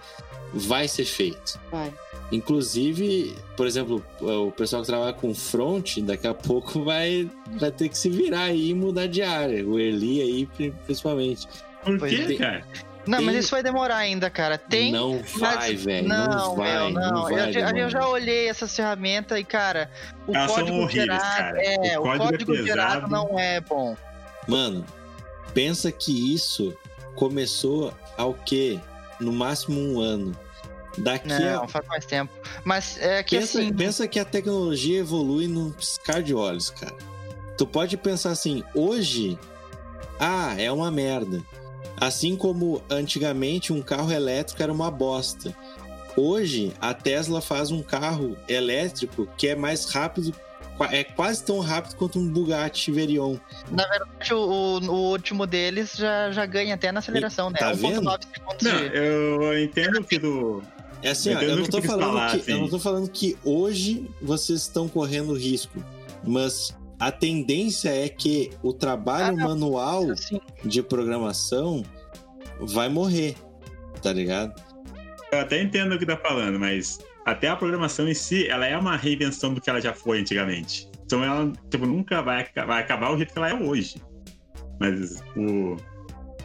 vai 0.54 0.88
ser 0.88 1.06
feito. 1.06 1.60
Vai. 1.72 1.94
Inclusive, 2.32 3.36
por 3.56 3.68
exemplo, 3.68 4.04
o 4.20 4.52
pessoal 4.52 4.82
que 4.82 4.88
trabalha 4.88 5.14
com 5.14 5.34
front, 5.36 6.00
daqui 6.00 6.28
a 6.28 6.34
pouco 6.34 6.84
vai, 6.84 7.30
vai 7.60 7.72
ter 7.72 7.90
que 7.90 7.98
se 7.98 8.10
virar 8.10 8.44
aí 8.46 8.70
e 8.70 8.74
mudar 8.74 9.08
de 9.08 9.22
área. 9.22 9.66
O 9.66 9.80
Eli 9.80 10.22
aí, 10.22 10.46
pri- 10.46 10.74
principalmente. 10.86 11.48
Por 11.84 12.00
quê, 12.00 12.26
é. 12.30 12.36
cara? 12.36 12.64
Não, 13.06 13.22
mas 13.22 13.32
Tem- 13.34 13.40
isso 13.40 13.52
vai 13.52 13.62
demorar 13.62 13.98
ainda, 13.98 14.30
cara. 14.30 14.58
Tem. 14.58 14.92
não 14.92 15.20
mas- 15.38 15.56
vai, 15.58 15.76
velho. 15.76 16.08
Não, 16.08 16.26
Não, 16.28 16.56
vai. 16.56 16.72
meu, 16.72 16.90
não. 16.90 17.12
não 17.12 17.24
vai 17.24 17.50
eu, 17.50 17.54
já- 17.54 17.72
eu 17.72 17.90
já 17.90 18.08
olhei 18.08 18.48
essas 18.48 18.74
ferramentas 18.76 19.38
e, 19.38 19.44
cara, 19.44 19.90
o 20.26 20.36
Elas 20.36 20.52
código 20.52 20.78
horríveis, 20.78 21.06
gerado. 21.06 21.38
cara. 21.38 21.62
É, 21.64 22.00
O 22.00 22.02
o 22.02 22.18
código 22.18 22.56
é 22.56 22.64
gerado 22.64 23.08
não 23.10 23.38
é 23.38 23.60
bom. 23.60 23.96
Mano, 24.48 24.86
pensa 25.54 25.92
que 25.92 26.34
isso 26.34 26.74
começou 27.16 27.94
ao 28.18 28.34
quê? 28.34 28.80
No 29.20 29.32
máximo 29.34 29.80
um 29.80 30.00
ano. 30.00 30.34
Daqui 30.98 31.28
Não, 31.28 31.64
a... 31.64 31.68
faz 31.68 31.88
mais 31.88 32.06
tempo. 32.06 32.32
Mas 32.64 32.98
é 33.00 33.24
que 33.24 33.38
pensa, 33.38 33.60
assim. 33.60 33.74
pensa 33.74 34.08
que 34.08 34.20
a 34.20 34.26
tecnologia 34.26 35.00
evolui 35.00 35.48
num 35.48 35.72
piscar 35.72 36.22
de 36.22 36.34
olhos, 36.36 36.70
cara. 36.70 36.96
Tu 37.58 37.66
pode 37.68 37.98
pensar 37.98 38.32
assim, 38.32 38.64
hoje, 38.76 39.38
ah, 40.20 40.54
é 40.58 40.72
uma 40.72 40.91
merda. 40.91 41.41
Assim 42.00 42.36
como 42.36 42.82
antigamente 42.89 43.72
um 43.72 43.82
carro 43.82 44.12
elétrico 44.12 44.62
era 44.62 44.72
uma 44.72 44.89
bosta. 44.91 45.56
Hoje, 46.16 46.74
a 46.80 46.94
Tesla 46.94 47.41
faz 47.41 47.72
um 47.72 47.82
carro 47.82 48.38
elétrico 48.48 49.28
que 49.38 49.48
é 49.48 49.56
mais 49.56 49.86
rápido, 49.86 50.34
é 50.91 51.04
quase 51.04 51.44
tão 51.44 51.60
rápido 51.60 51.96
quanto 51.96 52.20
um 52.20 52.28
Bugatti 52.28 52.91
Veyron. 52.91 53.39
Na 53.72 53.88
verdade, 53.88 54.34
o, 54.34 54.38
o- 54.38 54.80
o 54.91 55.12
último 55.12 55.46
deles 55.48 55.94
já, 55.96 56.32
já 56.32 56.46
ganha 56.46 56.76
até 56.76 56.91
na 56.91 57.00
aceleração, 57.00 57.50
né? 57.50 57.58
Tá 57.60 57.72
1.9 57.74 57.80
segundos 57.82 58.62
Não, 58.62 58.89
de. 58.89 58.96
eu 58.98 59.64
entendo 59.64 60.04
que 60.04 60.20
do. 60.20 60.62
É 61.04 61.10
assim, 61.12 61.36
ó, 61.36 61.41
eu 61.41 61.58
não 61.58 61.66
tô 61.66 61.82
falando 61.82 62.06
falar, 62.14 62.32
que 62.32 62.38
assim. 62.38 62.51
eu 62.51 62.58
não 62.60 62.70
tô 62.70 62.80
falando 62.80 63.10
que 63.10 63.38
hoje 63.43 64.10
vocês 64.22 64.62
estão 64.62 64.88
correndo 64.88 65.34
risco, 65.34 65.84
mas 66.26 66.74
a 66.97 67.12
tendência 67.12 67.89
é 67.89 68.08
que 68.08 68.51
o 68.64 68.72
trabalho 68.74 69.38
Ah, 69.41 69.47
manual 69.49 70.10
Assim, 70.12 70.39
de 70.64 70.82
programação 70.82 71.84
vai 72.60 72.88
morrer, 72.88 73.36
tá 74.01 74.14
ligado? 74.14 74.54
Eu 75.32 75.39
até 75.39 75.62
entendo 75.62 75.95
o 75.95 75.99
que 75.99 76.06
tá 76.06 76.16
falando, 76.16 76.58
mas 76.58 76.99
até 77.26 77.49
a 77.49 77.56
programação 77.56 78.08
em 78.08 78.14
si, 78.14 78.47
ela 78.47 78.66
é 78.66 78.78
uma 78.78 78.95
reinvenção 78.95 79.54
do 79.54 79.60
que 79.60 79.70
ela 79.70 79.82
já 79.82 79.93
foi 79.93 80.20
antigamente. 80.22 80.89
Então 81.06 81.22
ela, 81.24 81.51
tipo, 81.70 81.86
nunca 81.86 82.22
vai, 82.22 82.47
vai 82.66 82.82
acabar 82.82 83.12
o 83.12 83.18
jeito 83.18 83.34
que 83.34 83.39
ela 83.39 83.49
é 83.49 83.54
hoje. 83.54 83.95
Mas 84.80 85.22
o, 85.36 85.76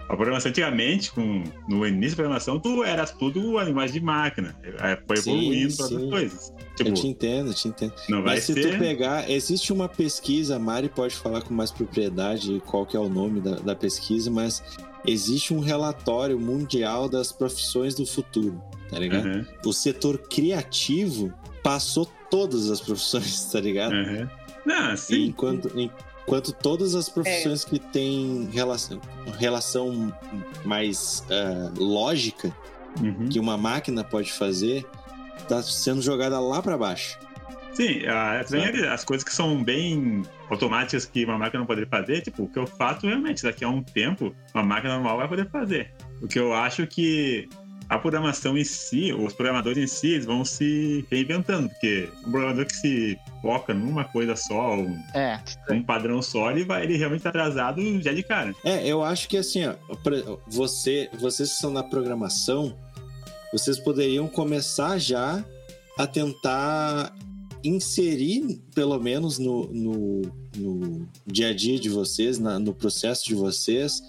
a 0.09 0.17
programação 0.17 0.49
antigamente, 0.51 1.13
com, 1.13 1.45
no 1.69 1.87
início 1.87 2.13
da 2.13 2.17
programação, 2.23 2.59
tu 2.59 2.83
era 2.83 3.07
tudo 3.07 3.59
a 3.59 3.65
linguagem 3.65 4.01
de 4.01 4.01
máquina. 4.01 4.57
É, 4.65 4.99
Foi 5.07 5.17
Sim, 5.19 5.31
evoluindo 5.39 5.77
para 5.77 5.85
outras 5.87 6.11
coisas. 6.11 6.53
Eu 6.79 6.85
Tipo, 6.85 6.95
te 6.95 7.07
entendo, 7.09 7.51
eu 7.51 7.55
te 7.55 7.69
entendo. 7.69 7.93
não 8.09 8.23
vai 8.23 8.37
Mas 8.37 8.45
se 8.45 8.55
ser. 8.55 8.73
tu 8.73 8.79
pegar, 8.79 9.29
existe 9.31 9.73
uma 9.73 9.89
pesquisa, 9.89 10.57
a 10.57 10.59
Mari 10.59 10.89
pode 10.89 11.15
falar 11.15 11.43
com 11.43 11.53
mais 11.53 11.71
propriedade 11.73 12.63
qual 12.67 12.87
que 12.87 12.97
é 12.97 13.01
o 13.01 13.09
nome 13.09 13.41
da, 13.41 13.57
da 13.57 13.75
pesquisa, 13.75 14.31
mas 14.31 14.63
existe 15.07 15.53
um 15.53 15.59
relatório 15.61 16.39
mundial 16.39 17.09
das 17.09 17.33
profissões 17.33 17.95
do 17.97 18.07
futuro, 18.07 18.63
tá 18.89 18.99
ligado? 18.99 19.27
Aham, 19.27 19.47
O 19.67 19.73
setor 19.73 20.19
criativo 20.19 21.33
passou 21.63 22.07
todas 22.31 22.71
as 22.71 22.81
profissões, 22.81 23.45
tá 23.51 23.61
ligado? 23.61 23.93
aham. 23.95 24.31
Não, 24.65 24.97
sim. 24.97 25.25
enquanto, 25.27 25.71
enquanto 26.29 26.53
todas 26.53 26.95
as 26.95 27.09
profissões 27.09 27.65
que 27.65 27.79
têm 27.79 28.49
relação, 28.53 29.01
relação 29.39 30.15
mais 30.65 31.25
ah, 31.31 31.73
lógica 31.79 32.55
Uhum. 33.01 33.29
que 33.29 33.39
uma 33.39 33.57
máquina 33.57 34.03
pode 34.03 34.33
fazer, 34.33 34.85
tá 35.49 35.63
sendo 35.63 36.03
jogada 36.03 36.41
lá 36.41 36.61
para 36.61 36.77
baixo. 36.77 37.17
Sim, 37.75 38.05
a- 38.07 38.43
também 38.45 38.87
as 38.89 39.05
coisas 39.05 39.23
que 39.23 39.33
são 39.33 39.63
bem 39.63 40.23
automáticas 40.51 41.05
que 41.05 41.25
uma 41.25 41.39
máquina 41.39 41.61
não 41.61 41.67
poderia 41.67 41.89
fazer, 41.89 42.23
tipo, 42.23 42.43
o 42.45 42.49
que 42.49 42.59
eu 42.59 42.67
faço 42.67 43.07
realmente, 43.07 43.43
daqui 43.45 43.63
a 43.65 43.69
um 43.69 43.83
tempo, 43.85 44.35
uma 44.55 44.65
máquina 44.65 44.95
normal 44.95 45.19
vai 45.19 45.29
poder 45.29 45.49
fazer. 45.51 45.93
O 46.21 46.27
que 46.27 46.39
eu 46.41 46.53
acho 46.53 46.87
que 46.89 47.49
a 47.89 47.99
programação 47.99 48.57
em 48.59 48.65
si, 48.65 49.13
os 49.13 49.33
programadores 49.33 49.79
em 49.83 49.87
si, 49.87 50.09
eles 50.09 50.27
vão 50.27 50.45
se 50.45 51.07
reinventando, 51.11 51.69
porque 51.71 52.09
um 52.27 52.31
programador 52.31 52.67
que 52.67 52.77
se 52.77 53.19
foca 53.41 53.73
numa 53.73 54.05
coisa 54.05 54.37
só, 54.37 54.75
um, 54.77 54.95
É. 55.15 55.41
um 55.71 55.83
padrão 55.83 56.21
só, 56.21 56.51
ele, 56.51 56.65
vai, 56.65 56.85
ele 56.85 56.97
realmente 56.97 57.23
tá 57.23 57.31
atrasado 57.31 57.81
já 58.03 58.13
de 58.13 58.23
cara. 58.23 58.55
É, 58.63 58.87
eu 58.87 59.03
acho 59.03 59.29
que 59.29 59.37
assim, 59.39 59.65
ó, 59.67 59.75
você, 60.47 61.09
vocês 61.19 61.51
que 61.55 61.57
são 61.61 61.71
na 61.71 61.83
programação, 61.83 62.77
vocês 63.53 63.79
poderiam 63.79 64.29
começar 64.29 64.99
já 64.99 65.43
a 65.97 66.07
tentar 66.07 67.15
inserir, 67.65 68.61
pelo 68.75 68.99
menos 69.01 69.39
no, 69.39 69.67
no, 69.73 70.23
no 70.57 71.09
dia 71.27 71.49
a 71.49 71.55
dia 71.55 71.79
de 71.79 71.89
vocês, 71.89 72.39
na- 72.39 72.59
no 72.59 72.73
processo 72.75 73.25
de 73.25 73.35
vocês, 73.35 74.03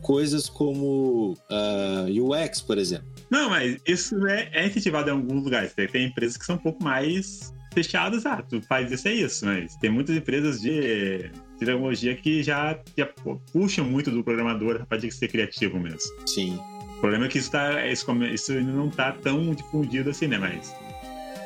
coisas 0.00 0.48
como 0.48 1.36
ah, 1.50 2.06
UX, 2.10 2.60
por 2.60 2.78
exemplo. 2.78 3.13
Não, 3.34 3.50
mas 3.50 3.76
isso 3.84 4.24
é, 4.28 4.48
é 4.52 4.66
incentivado 4.68 5.10
em 5.10 5.12
alguns 5.12 5.42
lugares. 5.42 5.74
Tem, 5.74 6.06
empresas 6.06 6.36
que 6.36 6.46
são 6.46 6.54
um 6.54 6.58
pouco 6.58 6.84
mais 6.84 7.52
fechadas. 7.74 8.24
Ah, 8.24 8.40
tu 8.40 8.62
faz 8.62 8.92
isso, 8.92 9.08
é 9.08 9.12
isso. 9.12 9.44
Mas 9.44 9.74
tem 9.78 9.90
muitas 9.90 10.14
empresas 10.14 10.60
de, 10.60 11.32
tecnologia 11.58 12.14
que 12.14 12.44
já, 12.44 12.78
já 12.96 13.08
puxam 13.52 13.86
muito 13.86 14.08
do 14.12 14.22
programador 14.22 14.82
a 14.82 14.86
parte 14.86 15.08
de 15.08 15.12
ser 15.12 15.26
criativo 15.26 15.80
mesmo. 15.80 15.98
Sim. 16.24 16.60
O 16.96 17.00
problema 17.00 17.26
é 17.26 17.28
que 17.28 17.38
isso, 17.38 17.50
tá, 17.50 17.84
isso, 17.84 18.06
isso 18.32 18.52
ainda 18.52 18.70
não 18.70 18.88
tá 18.88 19.10
tão 19.10 19.52
difundido 19.52 20.10
assim, 20.10 20.28
né? 20.28 20.38
Mas. 20.38 20.72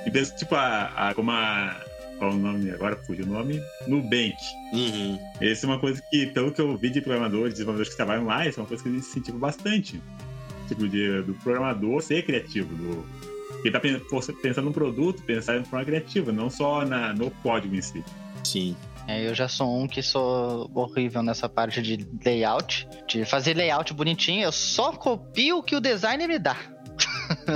Empresas 0.06 0.38
tipo 0.38 0.54
a, 0.54 1.08
a 1.08 1.14
como 1.14 1.30
a. 1.30 1.74
Qual 2.18 2.32
o 2.32 2.36
nome 2.36 2.70
agora? 2.70 2.96
Fugiu 3.06 3.24
o 3.24 3.28
nome? 3.28 3.62
Nubank. 3.86 4.36
Uhum. 4.74 5.18
Essa 5.40 5.64
é 5.64 5.68
uma 5.68 5.78
coisa 5.78 6.02
que, 6.10 6.26
pelo 6.26 6.52
que 6.52 6.60
eu 6.60 6.76
vi 6.76 6.90
de 6.90 7.00
programadores, 7.00 7.54
desenvolvedores 7.54 7.90
que 7.90 7.96
trabalham 7.96 8.26
lá, 8.26 8.46
isso 8.46 8.60
é 8.60 8.62
uma 8.62 8.68
coisa 8.68 8.82
que 8.82 8.88
eles 8.90 9.08
incentivam 9.08 9.40
bastante. 9.40 10.02
Tipo, 10.68 10.86
de, 10.88 11.22
do 11.22 11.34
programador 11.34 12.00
ser 12.02 12.22
criativo. 12.24 12.74
Do, 12.74 13.04
ele 13.64 13.70
tá 13.70 13.80
pen- 13.80 14.00
pensando 14.42 14.66
num 14.66 14.72
produto, 14.72 15.22
pensar 15.22 15.58
de 15.58 15.68
forma 15.68 15.84
criativa, 15.84 16.30
não 16.30 16.48
só 16.50 16.84
na, 16.84 17.12
no 17.12 17.30
código 17.42 17.74
em 17.74 17.82
si. 17.82 18.04
Sim. 18.44 18.76
É, 19.06 19.26
eu 19.26 19.34
já 19.34 19.48
sou 19.48 19.82
um 19.82 19.88
que 19.88 20.02
sou 20.02 20.70
horrível 20.74 21.22
nessa 21.22 21.48
parte 21.48 21.80
de 21.80 22.06
layout, 22.24 22.86
de 23.08 23.24
fazer 23.24 23.56
layout 23.56 23.94
bonitinho. 23.94 24.42
Eu 24.42 24.52
só 24.52 24.92
copio 24.92 25.58
o 25.58 25.62
que 25.62 25.74
o 25.74 25.80
designer 25.80 26.28
me 26.28 26.38
dá. 26.38 26.56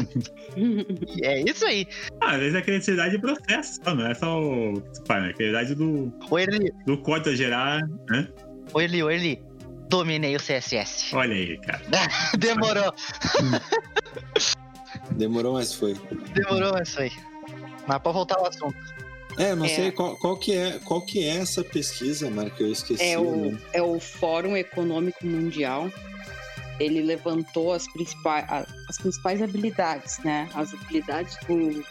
E 0.55 1.25
é 1.25 1.43
isso 1.49 1.65
aí. 1.65 1.87
Ah, 2.21 2.33
às 2.33 2.39
vezes 2.41 2.55
é 2.55 2.61
criatividade 2.61 3.13
de 3.13 3.19
processo, 3.19 3.81
não 3.87 4.07
é 4.07 4.13
só 4.15 4.39
o 4.39 4.81
que 4.83 4.89
você 4.97 5.03
faz, 5.07 5.23
né? 5.23 5.33
Criatividade 5.33 5.75
do, 5.75 6.13
Erli, 6.39 6.71
do 6.85 6.99
código 6.99 7.31
a 7.31 7.35
gerar, 7.35 7.81
né? 8.11 8.29
ô 8.75 8.81
Erli, 8.81 9.03
ô 9.03 9.11
Erli, 9.11 9.43
dominei 9.93 10.35
o 10.35 10.39
CSS. 10.41 11.15
Olha 11.15 11.35
aí, 11.35 11.59
cara. 11.59 11.83
Demorou, 12.39 12.95
Demorou, 15.13 15.53
mas 15.55 15.75
foi. 15.75 15.95
demorou 16.33 16.79
isso 16.83 17.01
aí. 17.01 17.13
Mas 17.87 17.99
pra 17.99 18.13
voltar 18.13 18.37
ao 18.39 18.47
assunto. 18.47 18.77
É, 19.39 19.55
não 19.55 19.65
É. 19.65 19.69
sei 19.69 19.91
qual, 19.93 20.17
qual, 20.17 20.37
que 20.37 20.53
é, 20.55 20.79
qual 20.85 21.01
que 21.03 21.25
é 21.25 21.37
essa 21.39 21.63
pesquisa, 21.65 22.31
que 22.57 22.63
eu 22.63 22.71
esqueci. 22.73 23.03
É 23.03 23.19
o 23.19 23.25
nome. 23.25 23.59
é 23.73 23.83
o 23.83 23.99
Fórum 24.01 24.57
Econômico 24.57 25.27
Mundial. 25.27 25.91
Ele 26.81 27.03
levantou 27.03 27.73
as 27.73 27.87
principais, 27.93 28.47
as 28.89 28.97
principais 28.99 29.41
habilidades, 29.43 30.19
né? 30.25 30.49
As 30.55 30.73
habilidades 30.75 31.37
do- 31.47 31.85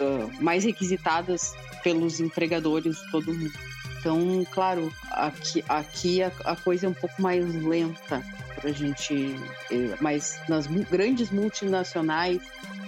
ah, 0.00 0.28
mais 0.40 0.64
requisitadas 0.64 1.52
pelos 1.82 2.20
empregadores 2.20 2.96
de 2.96 3.10
todo 3.10 3.32
mundo. 3.34 3.52
Então, 4.00 4.44
claro, 4.50 4.92
aqui, 5.10 5.62
aqui 5.68 6.22
a, 6.22 6.32
a 6.44 6.56
coisa 6.56 6.86
é 6.86 6.88
um 6.88 6.94
pouco 6.94 7.20
mais 7.20 7.44
lenta 7.62 8.24
para 8.56 8.70
a 8.70 8.72
gente. 8.72 9.36
eh, 9.70 9.94
Mas 10.00 10.40
nas 10.48 10.66
grandes 10.66 11.30
multinacionais, 11.30 12.40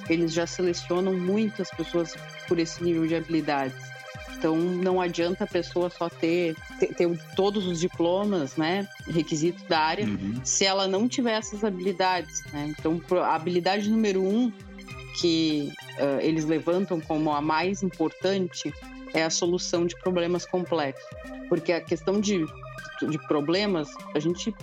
eles 0.08 0.32
já 0.32 0.46
selecionam 0.46 1.12
muitas 1.14 1.70
pessoas 1.70 2.14
por 2.48 2.58
esse 2.58 2.82
nível 2.82 3.06
de 3.06 3.14
habilidades. 3.14 3.76
Então 4.38 4.56
não 4.56 5.00
adianta 5.00 5.44
a 5.44 5.46
pessoa 5.46 5.88
só 5.88 6.08
ter, 6.08 6.56
ter, 6.80 6.88
ter 6.94 7.18
todos 7.36 7.64
os 7.64 7.78
diplomas, 7.78 8.56
né, 8.56 8.88
requisitos 9.06 9.62
da 9.68 9.78
área, 9.78 10.04
Uhum. 10.04 10.40
se 10.42 10.64
ela 10.64 10.88
não 10.88 11.06
tiver 11.08 11.34
essas 11.34 11.62
habilidades. 11.62 12.42
Né? 12.52 12.74
Então 12.76 13.00
a 13.22 13.36
habilidade 13.36 13.88
número 13.88 14.20
um 14.20 14.50
que 15.20 15.70
ah, 15.98 16.18
eles 16.20 16.44
levantam 16.44 17.00
como 17.00 17.30
a 17.32 17.40
mais 17.40 17.82
importante 17.84 18.72
é 19.14 19.24
a 19.24 19.30
solução 19.30 19.86
de 19.86 19.96
problemas 20.00 20.46
complexos, 20.46 21.04
porque 21.48 21.72
a 21.72 21.80
questão 21.80 22.20
de, 22.20 22.44
de 23.08 23.18
problemas 23.26 23.88
a 24.14 24.18
gente 24.18 24.54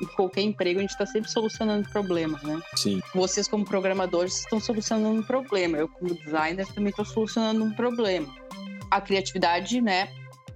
em 0.00 0.06
qualquer 0.16 0.42
emprego 0.42 0.78
a 0.78 0.82
gente 0.82 0.90
está 0.90 1.06
sempre 1.06 1.30
solucionando 1.30 1.88
problemas, 1.90 2.42
né? 2.42 2.60
Sim. 2.76 3.00
vocês 3.14 3.48
como 3.48 3.64
programadores 3.64 4.40
estão 4.40 4.60
solucionando 4.60 5.20
um 5.20 5.22
problema. 5.22 5.78
Eu 5.78 5.88
como 5.88 6.14
designer 6.14 6.66
também 6.68 6.90
estou 6.90 7.04
solucionando 7.04 7.64
um 7.64 7.72
problema. 7.72 8.28
A 8.90 9.00
criatividade, 9.00 9.80
né, 9.80 10.08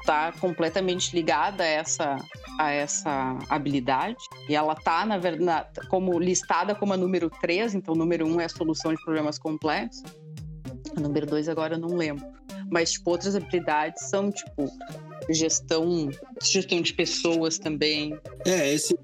tá 0.05 0.33
completamente 0.41 1.15
ligada 1.15 1.65
a 1.65 1.67
essa 1.67 2.17
a 2.59 2.71
essa 2.71 3.39
habilidade 3.49 4.19
e 4.49 4.57
ela 4.57 4.75
tá 4.75 5.07
na 5.07 5.19
verdade 5.19 5.69
como 5.89 6.19
listada 6.19 6.75
como 6.75 6.93
a 6.93 6.97
número 6.97 7.31
3, 7.31 7.75
então 7.75 7.95
o 7.95 7.97
número 7.97 8.27
1 8.27 8.41
é 8.41 8.45
a 8.45 8.49
solução 8.49 8.93
de 8.93 9.03
problemas 9.03 9.39
complexos. 9.39 10.03
A 10.99 11.01
número 11.01 11.27
2 11.27 11.49
agora 11.49 11.77
eu 11.77 11.79
não 11.79 11.97
lembro. 11.97 12.27
Mas 12.69 12.93
tipo 12.93 13.11
outras 13.11 13.37
habilidades 13.37 14.09
são 14.09 14.33
tipo 14.33 14.69
gestão, 15.31 16.11
gestão 16.43 16.83
de 16.83 16.93
pessoas 16.93 17.57
também, 17.59 18.19
É, 18.45 18.73
esse, 18.73 18.99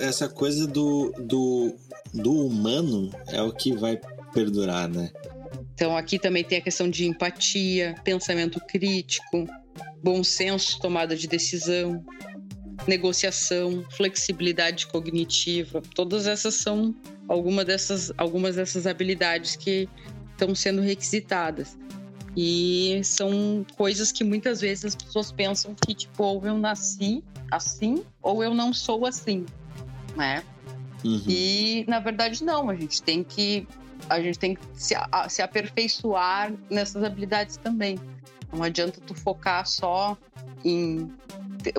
essa 0.00 0.28
coisa 0.28 0.66
do, 0.66 1.12
do, 1.18 1.76
do 2.12 2.46
humano 2.46 3.10
é 3.28 3.40
o 3.40 3.52
que 3.52 3.72
vai 3.72 4.00
perdurar, 4.32 4.88
né? 4.88 5.12
Então 5.74 5.96
aqui 5.96 6.18
também 6.18 6.42
tem 6.42 6.58
a 6.58 6.60
questão 6.62 6.90
de 6.90 7.06
empatia, 7.06 7.94
pensamento 8.02 8.60
crítico, 8.66 9.46
bom 10.02 10.24
senso, 10.24 10.80
tomada 10.80 11.14
de 11.14 11.28
decisão, 11.28 12.04
negociação, 12.88 13.84
flexibilidade 13.90 14.86
cognitiva. 14.88 15.80
Todas 15.94 16.26
essas 16.26 16.54
são 16.54 16.94
alguma 17.28 17.64
dessas, 17.64 18.12
algumas 18.18 18.56
dessas 18.56 18.86
habilidades 18.86 19.56
que 19.56 19.88
estão 20.40 20.54
sendo 20.54 20.80
requisitadas. 20.80 21.76
E 22.36 23.00
são 23.04 23.66
coisas 23.76 24.12
que 24.12 24.22
muitas 24.24 24.60
vezes 24.60 24.84
as 24.84 24.94
pessoas 24.94 25.32
pensam 25.32 25.74
que, 25.74 25.94
tipo, 25.94 26.22
ou 26.22 26.46
eu 26.46 26.56
nasci 26.56 27.22
assim, 27.50 28.04
ou 28.22 28.42
eu 28.42 28.54
não 28.54 28.72
sou 28.72 29.04
assim, 29.04 29.44
né? 30.16 30.42
Uhum. 31.04 31.22
E 31.26 31.84
na 31.88 31.98
verdade 31.98 32.44
não, 32.44 32.70
a 32.70 32.74
gente 32.76 33.02
tem 33.02 33.24
que 33.24 33.66
a 34.08 34.20
gente 34.20 34.38
tem 34.38 34.54
que 34.54 34.62
se, 34.74 34.94
a- 34.94 35.28
se 35.28 35.42
aperfeiçoar 35.42 36.52
nessas 36.70 37.02
habilidades 37.02 37.56
também. 37.56 37.98
Não 38.52 38.62
adianta 38.62 39.00
tu 39.06 39.14
focar 39.14 39.66
só 39.66 40.16
em, 40.64 41.10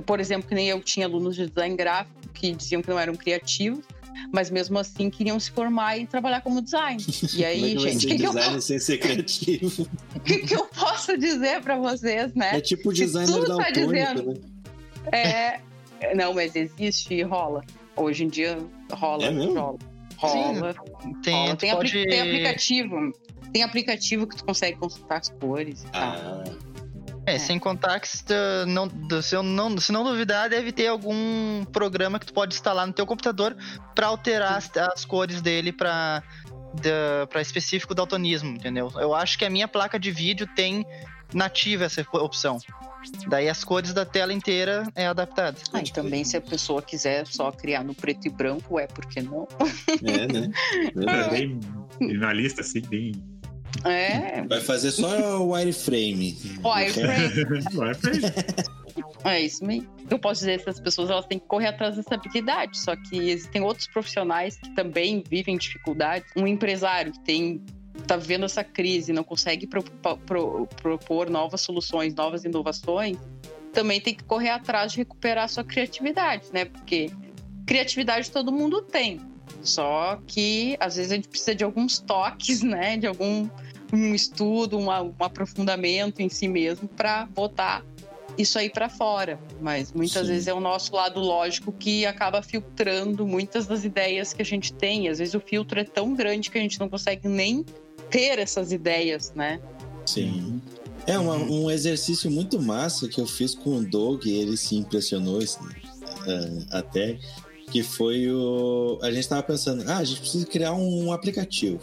por 0.06 0.20
exemplo, 0.20 0.48
que 0.50 0.56
nem 0.56 0.68
eu 0.70 0.82
tinha 0.82 1.06
alunos 1.06 1.36
de 1.36 1.48
design 1.48 1.76
gráfico 1.76 2.20
que 2.34 2.54
diziam 2.54 2.82
que 2.82 2.90
não 2.90 3.00
eram 3.00 3.16
criativos, 3.16 3.86
mas 4.34 4.50
mesmo 4.50 4.78
assim 4.80 5.10
queriam 5.10 5.40
se 5.40 5.52
formar 5.52 5.98
e 5.98 6.06
trabalhar 6.08 6.42
como 6.42 6.62
design. 6.62 7.02
E 7.12 7.28
Como 7.28 7.44
é 7.44 7.48
aí, 7.48 7.76
que 7.76 7.80
gente, 7.80 8.06
o 8.06 8.10
que, 8.10 8.16
que 8.18 8.24
eu, 8.26 8.34
design 8.34 8.62
sem 8.62 8.80
ser 8.80 8.98
criativo? 8.98 9.88
que, 10.26 10.38
que 10.40 10.56
eu 10.56 10.66
posso 10.68 11.18
dizer 11.18 11.62
para 11.62 11.78
vocês, 11.78 12.34
né? 12.34 12.58
É 12.58 12.62
tipo 12.62 12.90
o 12.90 12.94
designer 12.94 13.44
tu 13.46 13.58
tá 13.58 13.70
dizendo- 13.72 14.34
né? 14.34 14.42
É, 15.12 15.60
não, 16.16 16.34
mas 16.34 16.56
existe 16.56 17.14
e 17.14 17.22
rola. 17.24 17.64
Hoje 17.96 18.24
em 18.24 18.28
dia 18.28 18.58
rola, 18.92 19.26
É 19.26 19.32
mesmo? 19.32 19.54
rola. 19.54 19.78
Rola. 20.18 20.74
Tem, 21.24 21.36
rola. 21.40 21.56
Tem, 21.56 21.72
apli- 21.72 21.90
pode... 21.92 22.06
tem 22.08 22.22
aplicativo. 22.22 22.96
Tem 23.52 23.64
aplicativo 23.64 24.28
que 24.28 24.38
tu 24.38 24.46
consegue 24.46 24.78
consultar 24.78 25.20
as 25.20 25.30
cores 25.30 25.84
e 25.84 25.88
tal. 25.88 26.44
Ah, 27.28 27.32
É, 27.32 27.40
sem 27.40 27.60
contar 27.60 28.00
que 28.00 28.08
se, 28.08 28.24
tu 28.24 28.34
não, 28.68 28.90
se, 29.22 29.36
eu 29.36 29.44
não, 29.44 29.78
se 29.78 29.92
não 29.92 30.04
duvidar, 30.04 30.50
deve 30.50 30.72
ter 30.72 30.88
algum 30.88 31.64
programa 31.66 32.20
que 32.20 32.26
tu 32.26 32.34
pode 32.34 32.54
instalar 32.54 32.88
no 32.88 32.94
teu 32.94 33.06
computador 33.06 33.56
pra 33.96 34.08
alterar 34.08 34.58
as, 34.58 34.70
as 34.78 35.06
cores 35.06 35.42
dele 35.42 35.72
pra, 35.72 36.24
da, 36.82 37.28
pra 37.28 37.42
específico 37.42 37.94
daltonismo, 37.94 38.50
entendeu? 38.50 38.92
Eu 38.96 39.14
acho 39.14 39.38
que 39.38 39.46
a 39.46 39.50
minha 39.50 39.68
placa 39.68 40.00
de 40.00 40.12
vídeo 40.12 40.48
tem 40.56 40.86
nativa 41.34 41.86
essa 41.86 42.06
opção. 42.14 42.58
Daí 43.28 43.50
as 43.50 43.64
cores 43.64 43.94
da 43.94 44.06
tela 44.06 44.32
inteira 44.32 44.84
é 44.96 45.08
adaptada. 45.08 45.58
Ah, 45.74 45.82
e 45.82 45.92
também 45.92 46.24
se 46.24 46.38
a 46.38 46.42
pessoa 46.42 46.82
quiser 46.84 47.26
só 47.26 47.52
criar 47.52 47.84
no 47.84 47.96
preto 47.96 48.28
e 48.28 48.30
branco, 48.30 48.80
é 48.80 48.86
por 48.86 49.06
que 49.08 49.22
não? 49.22 49.48
é, 50.04 50.28
né? 50.28 50.50
É 50.86 50.92
Verdade. 50.94 51.30
bem 51.32 51.60
minimalista, 52.00 52.62
assim, 52.62 52.82
bem. 52.82 53.12
É, 53.86 54.44
Vai 54.48 54.60
fazer 54.62 54.92
só 54.92 55.40
o 55.42 55.52
wireframe. 55.52 56.38
wireframe. 56.64 57.32
É 59.24 59.40
isso 59.40 59.64
mesmo. 59.64 59.88
Eu 60.10 60.20
posso 60.20 60.40
dizer 60.42 60.58
que 60.62 60.70
essas 60.70 60.82
pessoas 60.82 61.10
elas 61.10 61.26
têm 61.26 61.40
que 61.40 61.46
correr 61.48 61.68
atrás 61.68 61.96
dessa 61.96 62.16
habilidade, 62.16 62.78
só 62.78 62.94
que 62.96 63.30
existem 63.30 63.62
outros 63.62 63.88
profissionais 63.88 64.58
que 64.58 64.70
também 64.76 65.24
vivem 65.30 65.58
dificuldades. 65.58 66.30
Um 66.36 66.46
empresário 66.46 67.14
que 67.14 67.20
tem 67.22 67.62
tá 68.06 68.18
vendo 68.18 68.44
essa 68.46 68.64
crise, 68.64 69.14
não 69.14 69.24
consegue 69.24 69.66
pro- 69.68 69.84
pro- 70.26 70.68
propor 70.82 71.30
novas 71.30 71.62
soluções, 71.62 72.14
novas 72.16 72.44
inovações, 72.44 73.18
também 73.72 74.02
tem 74.02 74.14
que 74.14 74.24
correr 74.26 74.50
atrás 74.50 74.92
de 74.92 74.98
recuperar 74.98 75.48
sua 75.48 75.64
criatividade, 75.64 76.48
né? 76.52 76.66
Porque 76.66 77.10
criatividade 77.66 78.30
todo 78.30 78.52
mundo 78.52 78.82
tem. 78.82 79.22
Só 79.62 80.20
que 80.28 80.76
às 80.80 80.96
vezes 80.96 81.12
a 81.12 81.16
gente 81.16 81.28
precisa 81.28 81.56
de 81.56 81.64
alguns 81.64 82.00
toques, 82.00 82.62
né? 82.64 82.98
De 82.98 83.08
algum 83.08 83.50
um 83.94 84.16
estudo, 84.16 84.78
uma- 84.80 85.02
um 85.02 85.14
aprofundamento 85.20 86.22
em 86.22 86.30
si 86.30 86.48
mesmo 86.48 86.88
para 86.88 87.26
botar 87.26 87.84
isso 88.38 88.58
aí 88.58 88.70
para 88.70 88.88
fora. 88.88 89.38
Mas 89.60 89.92
muitas 89.92 90.22
Sim. 90.26 90.34
vezes 90.34 90.48
é 90.48 90.54
o 90.54 90.62
nosso 90.62 90.96
lado 90.96 91.20
lógico 91.20 91.72
que 91.74 92.06
acaba 92.06 92.42
filtrando 92.42 93.28
muitas 93.28 93.68
das 93.68 93.84
ideias 93.84 94.32
que 94.34 94.42
a 94.42 94.46
gente 94.46 94.72
tem. 94.74 95.10
Às 95.10 95.20
vezes 95.20 95.34
o 95.34 95.42
filtro 95.42 95.80
é 95.80 95.84
tão 95.84 96.14
grande 96.14 96.50
que 96.50 96.58
a 96.58 96.62
gente 96.62 96.80
não 96.80 96.88
consegue 96.88 97.28
nem 97.28 97.66
ter 98.10 98.40
essas 98.40 98.72
ideias, 98.72 99.34
né? 99.36 99.60
Sim. 100.06 100.62
É 101.06 101.18
uma- 101.20 101.36
um 101.36 101.70
exercício 101.70 102.32
muito 102.32 102.62
massa 102.62 103.08
que 103.10 103.20
eu 103.20 103.28
fiz 103.28 103.54
com 103.56 103.78
o 103.78 103.84
Doug, 103.84 104.26
ele 104.26 104.56
se 104.56 104.76
impressionou 104.76 105.40
ah, 105.42 106.78
até, 106.78 107.18
que 107.72 107.82
foi 107.82 108.30
o. 108.30 109.00
A 109.02 109.10
gente 109.12 109.28
tava 109.28 109.42
pensando, 109.44 109.84
ah, 109.88 109.98
a 109.98 110.04
gente 110.04 110.20
precisa 110.20 110.46
criar 110.46 110.74
um 110.74 111.12
aplicativo. 111.12 111.80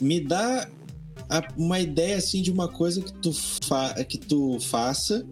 Me 0.00 0.20
dá 0.20 0.68
uma 1.56 1.80
ideia 1.80 2.16
assim 2.16 2.40
de 2.40 2.52
uma 2.52 2.68
coisa 2.68 3.02
que 3.02 3.12
tu, 3.14 3.32
fa 3.32 3.92
que 4.04 4.16
tu 4.16 4.58
faça 4.60 5.26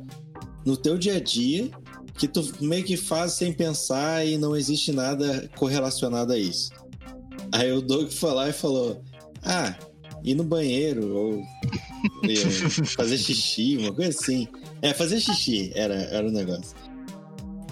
no 0.66 0.76
teu 0.76 0.98
dia 0.98 1.16
a 1.16 1.20
dia, 1.20 1.70
que 2.18 2.26
tu 2.26 2.52
meio 2.60 2.84
que 2.84 2.96
faz 2.96 3.34
sem 3.34 3.52
pensar 3.52 4.26
e 4.26 4.36
não 4.36 4.56
existe 4.56 4.90
nada 4.90 5.48
correlacionado 5.56 6.32
a 6.32 6.38
isso. 6.38 6.70
Aí 7.52 7.70
o 7.70 7.80
Doug 7.80 8.10
foi 8.10 8.32
lá 8.32 8.48
e 8.48 8.52
falou: 8.52 9.00
Ah, 9.44 9.76
ir 10.24 10.34
no 10.34 10.42
banheiro, 10.42 11.14
ou 11.14 11.42
fazer 12.96 13.18
xixi, 13.18 13.76
uma 13.76 13.92
coisa 13.92 14.10
assim. 14.18 14.48
É, 14.82 14.92
fazer 14.92 15.20
xixi 15.20 15.70
era, 15.76 15.94
era 15.94 16.26
o 16.26 16.32
negócio. 16.32 16.74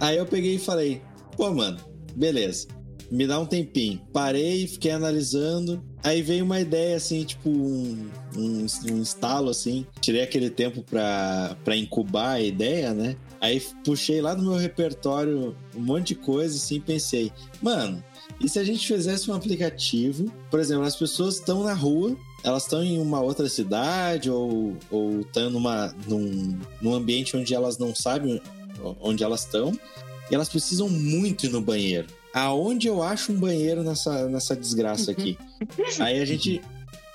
Aí 0.01 0.17
eu 0.17 0.27
peguei 0.27 0.57
e 0.57 0.59
falei, 0.59 1.01
pô, 1.37 1.53
mano, 1.53 1.79
beleza. 2.15 2.67
Me 3.11 3.27
dá 3.27 3.39
um 3.39 3.45
tempinho. 3.45 4.01
Parei, 4.13 4.67
fiquei 4.67 4.91
analisando. 4.91 5.83
Aí 6.03 6.23
veio 6.23 6.45
uma 6.45 6.59
ideia 6.59 6.97
assim, 6.97 7.25
tipo 7.25 7.51
um, 7.51 8.09
um, 8.35 8.67
um 8.91 9.03
estalo 9.03 9.51
assim. 9.51 9.87
Tirei 10.01 10.23
aquele 10.23 10.49
tempo 10.49 10.83
pra, 10.83 11.57
pra 11.63 11.77
incubar 11.77 12.37
a 12.37 12.41
ideia, 12.41 12.95
né? 12.95 13.17
Aí 13.41 13.61
puxei 13.85 14.21
lá 14.21 14.35
do 14.35 14.43
meu 14.43 14.55
repertório 14.55 15.55
um 15.77 15.81
monte 15.81 16.09
de 16.09 16.15
coisa 16.15 16.57
assim 16.57 16.81
pensei, 16.81 17.33
mano, 17.61 18.03
e 18.41 18.49
se 18.49 18.59
a 18.59 18.65
gente 18.65 18.87
fizesse 18.87 19.31
um 19.31 19.35
aplicativo? 19.35 20.33
Por 20.51 20.59
exemplo, 20.61 20.85
as 20.85 20.97
pessoas 20.97 21.35
estão 21.35 21.63
na 21.63 21.75
rua, 21.75 22.17
elas 22.45 22.63
estão 22.63 22.83
em 22.83 23.01
uma 23.01 23.21
outra 23.21 23.49
cidade 23.49 24.31
ou 24.31 24.77
ou 24.91 25.21
estão 25.21 25.51
numa 25.51 25.95
num, 26.07 26.59
num 26.81 26.95
ambiente 26.95 27.37
onde 27.37 27.53
elas 27.55 27.79
não 27.79 27.95
sabem 27.95 28.41
onde 29.01 29.23
elas 29.23 29.41
estão 29.41 29.73
e 30.33 30.35
elas 30.35 30.49
precisam 30.49 30.89
muito 30.89 31.45
ir 31.45 31.51
no 31.51 31.61
banheiro. 31.61 32.07
Aonde 32.33 32.89
eu 32.89 33.03
acho 33.03 33.31
um 33.31 33.39
banheiro 33.39 33.83
nessa, 33.85 34.27
nessa 34.31 34.57
desgraça 34.57 35.11
aqui? 35.11 35.37
Aí 36.01 36.19
a 36.19 36.25
gente, 36.25 36.63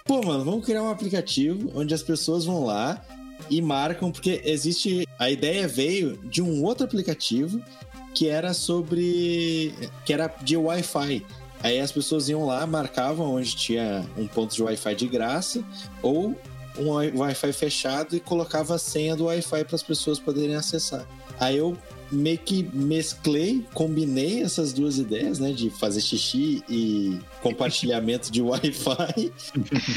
pô, 0.05 0.21
mano, 0.23 0.45
vamos 0.45 0.63
criar 0.63 0.83
um 0.83 0.91
aplicativo 0.91 1.71
onde 1.73 1.95
as 1.95 2.03
pessoas 2.03 2.45
vão 2.45 2.63
lá 2.63 3.03
e 3.49 3.59
marcam, 3.59 4.11
porque 4.11 4.39
existe. 4.45 5.07
A 5.17 5.31
ideia 5.31 5.67
veio 5.67 6.15
de 6.25 6.43
um 6.43 6.63
outro 6.63 6.85
aplicativo 6.85 7.59
que 8.13 8.27
era 8.27 8.53
sobre. 8.53 9.73
que 10.05 10.13
era 10.13 10.27
de 10.43 10.55
Wi-Fi. 10.55 11.25
Aí 11.63 11.79
as 11.79 11.91
pessoas 11.91 12.29
iam 12.29 12.45
lá, 12.45 12.67
marcavam 12.67 13.33
onde 13.33 13.55
tinha 13.55 14.05
um 14.15 14.27
ponto 14.27 14.53
de 14.53 14.61
Wi-Fi 14.61 14.93
de 14.93 15.07
graça 15.07 15.63
ou 16.03 16.35
um 16.77 16.89
Wi- 16.91 17.11
Wi-Fi 17.15 17.51
fechado 17.51 18.15
e 18.15 18.19
colocava 18.19 18.75
a 18.75 18.77
senha 18.77 19.15
do 19.15 19.25
Wi-Fi 19.25 19.63
para 19.65 19.75
as 19.75 19.81
pessoas 19.81 20.19
poderem 20.19 20.55
acessar. 20.55 21.07
Aí 21.39 21.57
eu 21.57 21.75
meio 22.11 22.37
que 22.37 22.63
mesclei, 22.73 23.65
combinei 23.73 24.41
essas 24.41 24.71
duas 24.71 24.97
ideias, 24.97 25.39
né, 25.39 25.51
de 25.51 25.69
fazer 25.69 26.01
xixi 26.01 26.63
e 26.69 27.19
compartilhamento 27.41 28.31
de 28.31 28.41
Wi-Fi, 28.41 29.31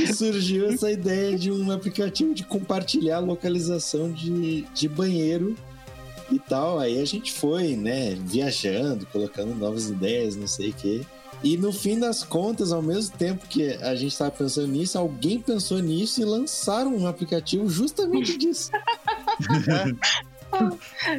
e 0.03 0.13
surgiu 0.13 0.69
essa 0.71 0.91
ideia 0.91 1.39
de 1.39 1.51
um 1.51 1.71
aplicativo 1.71 2.35
de 2.35 2.45
compartilhar 2.45 3.21
localização 3.21 4.11
de, 4.11 4.63
de 4.75 4.89
banheiro 4.89 5.57
e 6.31 6.39
tal. 6.39 6.79
Aí 6.79 7.01
a 7.01 7.05
gente 7.05 7.33
foi, 7.33 7.77
né, 7.77 8.17
viajando, 8.21 9.07
colocando 9.07 9.55
novas 9.55 9.89
ideias, 9.89 10.37
não 10.37 10.47
sei 10.47 10.71
o 10.71 10.75
quê. 10.75 11.01
E 11.43 11.57
no 11.57 11.73
fim 11.73 11.99
das 11.99 12.23
contas, 12.23 12.71
ao 12.71 12.83
mesmo 12.83 13.17
tempo 13.17 13.47
que 13.49 13.73
a 13.75 13.95
gente 13.95 14.13
estava 14.13 14.31
pensando 14.31 14.69
nisso, 14.69 14.99
alguém 14.99 15.41
pensou 15.41 15.79
nisso 15.79 16.21
e 16.21 16.25
lançaram 16.25 16.95
um 16.95 17.07
aplicativo 17.07 17.69
justamente 17.69 18.37
disso. 18.37 18.71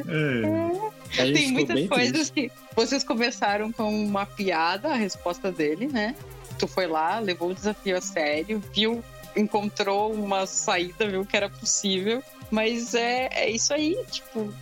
É, 0.08 1.24
gente 1.24 1.32
Tem 1.34 1.52
muitas 1.52 1.88
coisas 1.88 2.30
triste. 2.30 2.32
que 2.32 2.50
vocês 2.74 3.04
começaram 3.04 3.70
com 3.72 3.88
uma 4.04 4.24
piada, 4.26 4.88
a 4.88 4.94
resposta 4.96 5.50
dele, 5.52 5.86
né? 5.86 6.14
Tu 6.58 6.66
foi 6.66 6.86
lá, 6.86 7.18
levou 7.18 7.50
o 7.50 7.54
desafio 7.54 7.96
a 7.96 8.00
sério, 8.00 8.62
viu, 8.74 9.02
encontrou 9.36 10.12
uma 10.12 10.46
saída, 10.46 11.08
viu 11.08 11.24
que 11.24 11.36
era 11.36 11.48
possível. 11.50 12.22
Mas 12.50 12.94
é, 12.94 13.28
é 13.32 13.50
isso 13.50 13.72
aí, 13.72 13.96
tipo. 14.10 14.52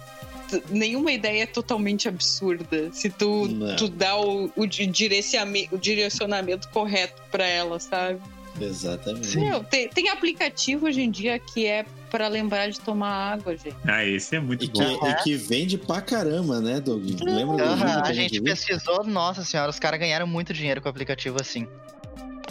Nenhuma 0.68 1.12
ideia 1.12 1.44
é 1.44 1.46
totalmente 1.46 2.08
absurda 2.08 2.90
se 2.92 3.08
tu, 3.08 3.46
Não. 3.46 3.76
tu 3.76 3.88
dá 3.88 4.16
o, 4.20 4.50
o, 4.56 4.66
di- 4.66 4.86
direciame- 4.86 5.68
o 5.70 5.78
direcionamento 5.78 6.68
correto 6.70 7.22
pra 7.30 7.46
ela, 7.46 7.78
sabe? 7.78 8.20
Exatamente. 8.60 9.38
Meu, 9.38 9.62
tem, 9.64 9.88
tem 9.88 10.08
aplicativo 10.08 10.86
hoje 10.86 11.00
em 11.02 11.10
dia 11.10 11.38
que 11.38 11.66
é 11.66 11.84
pra 12.10 12.28
lembrar 12.28 12.68
de 12.70 12.80
tomar 12.80 13.32
água, 13.34 13.56
gente. 13.56 13.76
ah, 13.86 14.04
esse 14.04 14.36
é 14.36 14.40
muito 14.40 14.64
E 14.64 14.68
que, 14.68 14.82
bom. 14.82 15.08
e 15.08 15.14
que 15.22 15.34
vende 15.36 15.78
pra 15.78 16.00
caramba, 16.00 16.60
né, 16.60 16.80
Doug? 16.80 17.04
Lembra 17.22 17.56
do 17.56 17.76
vídeo 17.76 17.86
Aham, 17.88 18.02
que 18.02 18.10
a 18.10 18.14
gente 18.14 18.32
viu? 18.32 18.44
pesquisou, 18.44 19.04
nossa 19.04 19.44
senhora, 19.44 19.70
os 19.70 19.78
caras 19.78 19.98
ganharam 20.00 20.26
muito 20.26 20.52
dinheiro 20.52 20.80
com 20.80 20.88
o 20.88 20.90
aplicativo 20.90 21.38
assim. 21.40 21.66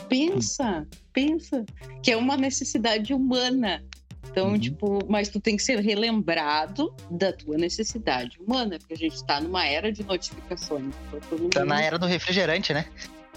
Pensa, 0.07 0.87
pensa. 1.13 1.65
Que 2.01 2.11
é 2.11 2.17
uma 2.17 2.35
necessidade 2.37 3.13
humana. 3.13 3.83
Então, 4.31 4.49
Uhum. 4.51 4.59
tipo, 4.59 4.99
mas 5.09 5.27
tu 5.29 5.39
tem 5.39 5.57
que 5.57 5.63
ser 5.63 5.79
relembrado 5.79 6.93
da 7.09 7.33
tua 7.33 7.57
necessidade 7.57 8.37
humana, 8.39 8.77
porque 8.77 8.93
a 8.93 8.97
gente 8.97 9.23
tá 9.25 9.41
numa 9.41 9.65
era 9.65 9.91
de 9.91 10.03
notificações. 10.03 10.93
Então, 11.13 11.49
Tá 11.49 11.65
na 11.65 11.81
era 11.81 11.97
do 11.97 12.05
refrigerante, 12.05 12.73
né? 12.73 12.85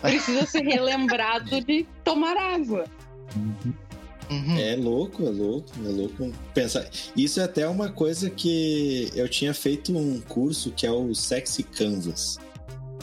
Precisa 0.02 0.44
ser 0.46 0.62
relembrado 0.62 1.60
de 1.60 1.86
tomar 2.04 2.36
água. 2.36 2.84
Uhum. 4.30 4.58
É 4.58 4.76
louco, 4.76 5.26
é 5.26 5.30
louco, 5.30 5.68
é 5.84 5.88
louco 5.88 6.32
pensar. 6.54 6.88
Isso 7.16 7.40
é 7.40 7.44
até 7.44 7.68
uma 7.68 7.90
coisa 7.90 8.30
que 8.30 9.10
eu 9.14 9.28
tinha 9.28 9.52
feito 9.52 9.96
um 9.96 10.20
curso 10.20 10.70
que 10.72 10.86
é 10.86 10.90
o 10.90 11.14
Sexy 11.14 11.62
Canvas. 11.62 12.38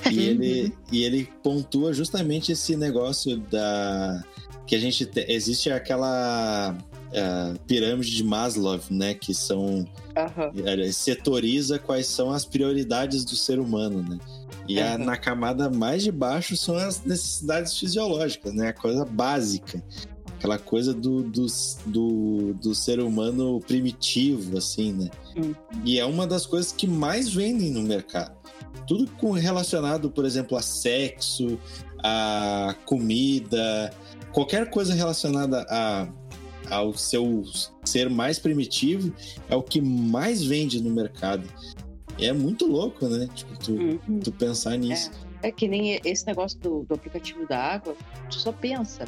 E 0.09 0.19
ele, 0.19 0.73
e 0.91 1.03
ele 1.03 1.29
pontua 1.43 1.93
justamente 1.93 2.51
esse 2.51 2.75
negócio 2.75 3.37
da. 3.37 4.23
Que 4.65 4.75
a 4.75 4.79
gente. 4.79 5.05
te- 5.05 5.25
existe 5.27 5.69
aquela 5.69 6.75
ah, 7.13 7.53
pirâmide 7.67 8.15
de 8.15 8.23
Maslow, 8.23 8.79
né? 8.89 9.13
Que 9.13 9.33
são. 9.33 9.85
Eh, 10.15 10.91
setoriza 10.91 11.79
quais 11.79 12.07
são 12.07 12.31
as 12.31 12.45
prioridades 12.45 13.25
do 13.25 13.35
ser 13.35 13.59
humano, 13.59 14.03
né? 14.03 14.17
E 14.69 14.79
a- 14.79 14.97
na 14.97 15.17
camada 15.17 15.69
mais 15.69 16.03
de 16.03 16.11
baixo 16.11 16.55
são 16.55 16.75
as 16.75 17.03
necessidades 17.03 17.77
fisiológicas, 17.77 18.53
né? 18.53 18.69
A 18.69 18.73
coisa 18.73 19.03
básica. 19.05 19.83
Aquela 20.37 20.57
coisa 20.57 20.93
do, 20.93 21.21
do, 21.23 21.45
do, 21.85 22.53
do 22.53 22.73
ser 22.75 22.99
humano 23.01 23.59
primitivo, 23.59 24.57
assim, 24.57 24.93
né? 24.93 25.09
E 25.83 25.99
é 25.99 26.05
uma 26.05 26.25
das 26.25 26.45
coisas 26.45 26.71
que 26.71 26.87
mais 26.87 27.27
vendem 27.33 27.71
no 27.71 27.81
mercado. 27.81 28.37
Tudo 28.87 29.09
com 29.19 29.31
relacionado, 29.31 30.09
por 30.09 30.23
exemplo, 30.23 30.57
a 30.57 30.61
sexo, 30.61 31.59
a 32.01 32.73
comida, 32.85 33.91
qualquer 34.31 34.69
coisa 34.69 34.93
relacionada 34.93 35.65
a, 35.69 36.07
ao 36.69 36.93
seu 36.95 37.43
ser 37.83 38.09
mais 38.09 38.39
primitivo 38.39 39.13
é 39.49 39.55
o 39.55 39.61
que 39.61 39.81
mais 39.81 40.41
vende 40.43 40.81
no 40.81 40.89
mercado. 40.89 41.43
É 42.21 42.33
muito 42.33 42.65
louco, 42.67 43.07
né? 43.07 43.27
Tipo, 43.33 43.57
tu, 43.59 43.71
Uhum. 43.73 44.19
tu 44.23 44.31
pensar 44.31 44.77
nisso. 44.77 45.11
É 45.41 45.51
que 45.51 45.67
nem 45.67 45.99
esse 46.03 46.27
negócio 46.27 46.59
do, 46.59 46.83
do 46.83 46.93
aplicativo 46.95 47.47
da 47.47 47.57
água, 47.57 47.95
tu 48.29 48.35
só 48.39 48.51
pensa. 48.51 49.05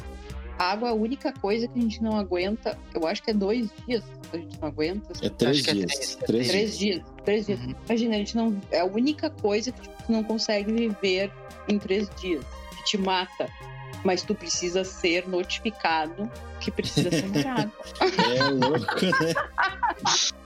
A 0.58 0.72
água 0.72 0.88
é 0.88 0.90
a 0.92 0.94
única 0.94 1.32
coisa 1.32 1.66
que 1.68 1.78
a 1.78 1.82
gente 1.82 2.02
não 2.02 2.16
aguenta. 2.16 2.78
Eu 2.94 3.06
acho 3.06 3.22
que 3.22 3.30
é 3.30 3.34
dois 3.34 3.68
dias 3.86 4.02
que 4.30 4.36
a 4.36 4.40
gente 4.40 4.58
não 4.60 4.68
aguenta. 4.68 5.12
É, 5.24 5.28
três 5.28 5.56
Acho 5.58 5.64
que 5.64 5.70
é 5.70 5.74
dias. 5.74 5.90
três, 5.92 6.16
é 6.16 6.26
três 6.26 6.48
Três 6.48 6.78
dias. 6.78 6.96
dias. 6.96 7.06
Três 7.24 7.46
dias. 7.46 7.60
Uhum. 7.60 7.74
Imagina, 7.86 8.14
a 8.14 8.18
gente 8.18 8.36
não. 8.36 8.60
É 8.70 8.80
a 8.80 8.84
única 8.84 9.28
coisa 9.30 9.72
que 9.72 9.80
tipo, 9.80 10.02
tu 10.06 10.12
não 10.12 10.22
consegue 10.24 10.72
viver 10.72 11.30
em 11.68 11.78
três 11.78 12.08
dias. 12.20 12.44
Que 12.78 12.84
te 12.84 12.98
mata. 12.98 13.48
Mas 14.04 14.22
tu 14.22 14.34
precisa 14.34 14.84
ser 14.84 15.28
notificado 15.28 16.30
que 16.60 16.70
precisa 16.70 17.08
tomar 17.10 17.46
água. 17.60 17.72
É 18.36 18.50
louco, 18.50 19.24
né? 19.24 20.32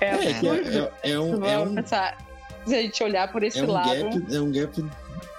É, 0.00 0.06
É, 0.06 0.10
é, 0.10 1.10
é- 1.10 1.12
é 1.12 1.18
um, 1.20 1.44
é 1.44 1.58
um, 1.58 1.74
pensar. 1.74 2.18
Se 2.66 2.74
a 2.74 2.82
gente 2.82 3.02
olhar 3.02 3.30
por 3.32 3.42
esse 3.42 3.58
é 3.58 3.64
um 3.64 3.70
lado. 3.70 3.88
gap, 3.88 4.34
é 4.34 4.40
um 4.40 4.52
gap, 4.52 4.84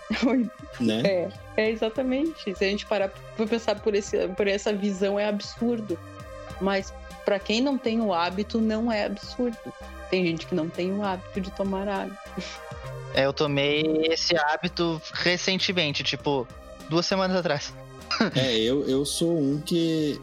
né? 0.79 1.01
É, 1.05 1.29
é 1.57 1.69
exatamente. 1.69 2.55
Se 2.55 2.65
a 2.65 2.67
gente 2.67 2.85
parar 2.85 3.09
pra 3.35 3.45
pensar 3.45 3.75
por, 3.79 3.93
esse, 3.93 4.27
por 4.29 4.47
essa 4.47 4.73
visão, 4.73 5.19
é 5.19 5.27
absurdo. 5.27 5.97
Mas 6.59 6.93
pra 7.23 7.37
quem 7.39 7.61
não 7.61 7.77
tem 7.77 8.01
o 8.01 8.13
hábito, 8.13 8.59
não 8.59 8.91
é 8.91 9.05
absurdo. 9.05 9.57
Tem 10.09 10.25
gente 10.25 10.47
que 10.47 10.55
não 10.55 10.67
tem 10.67 10.91
o 10.91 11.03
hábito 11.03 11.39
de 11.39 11.51
tomar 11.51 11.87
água. 11.87 12.17
É, 13.13 13.25
eu 13.25 13.33
tomei 13.33 13.83
esse 14.09 14.35
hábito 14.35 14.99
recentemente, 15.13 16.03
tipo, 16.03 16.47
duas 16.89 17.05
semanas 17.05 17.37
atrás. 17.37 17.73
É, 18.35 18.57
eu, 18.57 18.87
eu 18.89 19.05
sou 19.05 19.37
um 19.37 19.61
que. 19.61 20.19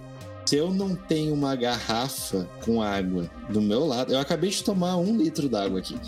Se 0.46 0.56
eu 0.56 0.70
não 0.70 0.94
tenho 0.94 1.34
uma 1.34 1.56
garrafa 1.56 2.48
com 2.64 2.80
água 2.80 3.28
do 3.48 3.60
meu 3.60 3.84
lado, 3.84 4.12
eu 4.12 4.20
acabei 4.20 4.48
de 4.50 4.62
tomar 4.62 4.96
um 4.96 5.16
litro 5.16 5.48
d'água 5.48 5.80
aqui. 5.80 5.98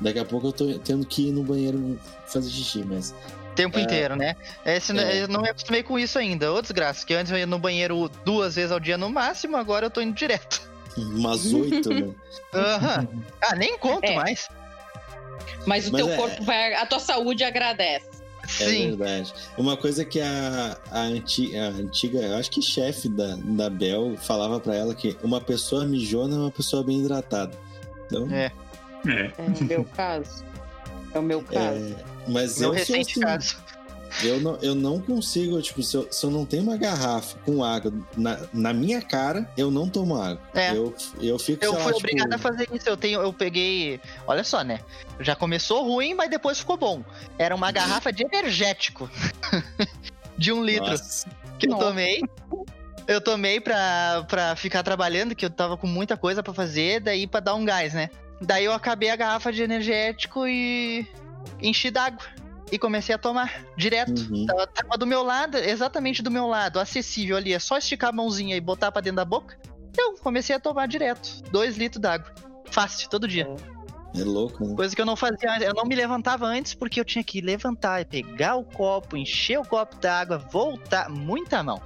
Daqui 0.00 0.18
a 0.18 0.24
pouco 0.24 0.46
eu 0.48 0.52
tô 0.52 0.78
tendo 0.78 1.04
que 1.04 1.28
ir 1.28 1.32
no 1.32 1.42
banheiro 1.42 1.98
fazer 2.26 2.48
xixi, 2.50 2.82
mas. 2.82 3.14
Tempo 3.54 3.78
É. 3.78 3.82
inteiro, 3.82 4.16
né? 4.16 4.34
Esse, 4.64 4.98
É. 4.98 5.22
Eu 5.22 5.28
não 5.28 5.42
me 5.42 5.50
acostumei 5.50 5.82
com 5.82 5.98
isso 5.98 6.18
ainda. 6.18 6.50
Ô, 6.52 6.62
desgraça, 6.62 7.04
que 7.06 7.12
antes 7.14 7.30
eu 7.30 7.36
ia 7.38 7.46
no 7.46 7.58
banheiro 7.58 8.10
duas 8.24 8.54
vezes 8.56 8.72
ao 8.72 8.80
dia 8.80 8.96
no 8.96 9.10
máximo, 9.10 9.56
agora 9.56 9.86
eu 9.86 9.90
tô 9.90 10.00
indo 10.00 10.14
direto. 10.14 10.62
Umas 10.96 11.52
oito, 11.52 11.90
né? 11.90 12.10
Aham. 12.54 13.06
Ah, 13.42 13.54
nem 13.54 13.76
conto 13.78 14.04
É. 14.04 14.14
mais. 14.16 14.48
Mas 15.66 15.88
o 15.88 15.92
Mas 15.92 16.02
teu 16.02 16.10
é- 16.12 16.16
corpo 16.16 16.42
vai. 16.42 16.74
A 16.74 16.86
tua 16.86 16.98
saúde 17.00 17.44
agradece. 17.44 18.06
É 18.60 18.68
Sim. 18.68 18.96
verdade. 18.96 19.32
Uma 19.56 19.76
coisa 19.76 20.04
que 20.04 20.20
a, 20.20 20.76
a, 20.90 21.00
anti, 21.00 21.56
a 21.56 21.68
antiga, 21.68 22.18
eu 22.20 22.36
acho 22.36 22.50
que 22.50 22.60
chefe 22.62 23.08
da, 23.08 23.36
da 23.36 23.70
Bel 23.70 24.16
falava 24.18 24.60
pra 24.60 24.74
ela 24.74 24.94
que 24.94 25.16
uma 25.22 25.40
pessoa 25.40 25.84
mijona 25.84 26.34
é 26.34 26.38
uma 26.38 26.50
pessoa 26.50 26.82
bem 26.84 27.00
hidratada. 27.00 27.56
Então, 28.06 28.28
É. 28.30 28.52
É. 29.06 29.32
É 29.38 29.42
o 29.60 29.64
meu 29.64 29.84
caso. 29.84 30.44
É 31.12 31.18
o 31.18 31.22
meu 31.22 31.42
caso. 31.42 31.78
é, 31.78 31.94
mas 32.28 32.58
Meu 32.58 32.74
eu 32.74 32.84
sou 32.84 32.96
recente 32.96 33.12
assim, 33.12 33.20
caso. 33.20 33.56
Eu 34.22 34.40
não, 34.40 34.58
eu 34.62 34.74
não 34.74 35.00
consigo, 35.00 35.60
tipo, 35.60 35.82
se 35.82 35.96
eu, 35.96 36.06
se 36.10 36.24
eu 36.24 36.30
não 36.30 36.44
tenho 36.46 36.62
uma 36.62 36.76
garrafa 36.76 37.36
com 37.44 37.64
água 37.64 37.92
na, 38.16 38.38
na 38.52 38.72
minha 38.72 39.02
cara, 39.02 39.50
eu 39.56 39.70
não 39.70 39.88
tomo 39.88 40.20
água. 40.20 40.40
É. 40.54 40.70
Eu, 40.70 40.94
eu 41.20 41.38
fico, 41.38 41.64
Eu 41.64 41.72
sei 41.72 41.82
fui 41.82 41.92
lá, 41.92 41.98
obrigado 41.98 42.30
tipo, 42.30 42.34
a 42.34 42.38
fazer 42.38 42.68
isso. 42.72 42.88
Eu 42.88 42.96
tenho, 42.96 43.20
eu 43.20 43.32
peguei. 43.32 44.00
Olha 44.26 44.44
só, 44.44 44.62
né? 44.62 44.80
Já 45.20 45.34
começou 45.34 45.84
ruim, 45.84 46.14
mas 46.14 46.30
depois 46.30 46.58
ficou 46.58 46.76
bom. 46.76 47.02
Era 47.38 47.54
uma 47.54 47.72
garrafa 47.72 48.12
de 48.12 48.24
energético. 48.24 49.10
de 50.38 50.52
um 50.52 50.64
litro. 50.64 50.90
Nossa, 50.90 51.28
que 51.58 51.66
eu 51.66 51.70
Nossa. 51.70 51.84
tomei. 51.86 52.20
Eu 53.06 53.20
tomei 53.20 53.60
pra, 53.60 54.24
pra 54.28 54.56
ficar 54.56 54.82
trabalhando, 54.82 55.34
que 55.34 55.44
eu 55.44 55.50
tava 55.50 55.76
com 55.76 55.86
muita 55.86 56.16
coisa 56.16 56.42
pra 56.42 56.54
fazer, 56.54 57.00
daí 57.00 57.26
pra 57.26 57.40
dar 57.40 57.54
um 57.54 57.64
gás, 57.64 57.92
né? 57.92 58.08
Daí 58.40 58.64
eu 58.64 58.72
acabei 58.72 59.10
a 59.10 59.16
garrafa 59.16 59.52
de 59.52 59.62
energético 59.62 60.46
e 60.46 61.06
enchi 61.60 61.90
d'água. 61.90 62.24
E 62.72 62.78
comecei 62.78 63.14
a 63.14 63.18
tomar 63.18 63.64
direto. 63.76 64.20
uhum. 64.30 64.46
Tava, 64.46 64.66
tava 64.66 64.98
do 64.98 65.06
meu 65.06 65.22
lado, 65.22 65.56
exatamente 65.56 66.22
do 66.22 66.30
meu 66.30 66.46
lado, 66.46 66.80
acessível 66.80 67.36
ali. 67.36 67.52
É 67.52 67.58
só 67.58 67.78
esticar 67.78 68.10
a 68.10 68.12
mãozinha 68.12 68.56
e 68.56 68.60
botar 68.60 68.90
pra 68.90 69.00
dentro 69.00 69.16
da 69.16 69.24
boca. 69.24 69.58
Eu 69.96 70.14
comecei 70.14 70.56
a 70.56 70.60
tomar 70.60 70.88
direto. 70.88 71.42
Dois 71.50 71.76
litros 71.76 72.00
d'água. 72.00 72.32
Fácil, 72.70 73.08
todo 73.08 73.28
dia. 73.28 73.46
É 74.16 74.22
louco, 74.22 74.64
né? 74.64 74.74
Coisa 74.76 74.94
que 74.94 75.00
eu 75.00 75.06
não 75.06 75.16
fazia 75.16 75.52
antes. 75.52 75.66
Eu 75.66 75.74
não 75.74 75.84
me 75.84 75.94
levantava 75.94 76.46
antes 76.46 76.74
porque 76.74 77.00
eu 77.00 77.04
tinha 77.04 77.22
que 77.22 77.40
levantar 77.40 78.00
e 78.00 78.04
pegar 78.04 78.56
o 78.56 78.64
copo, 78.64 79.16
encher 79.16 79.58
o 79.58 79.64
copo 79.64 79.96
d'água, 79.96 80.38
voltar. 80.38 81.08
Muita 81.10 81.62
mão. 81.62 81.80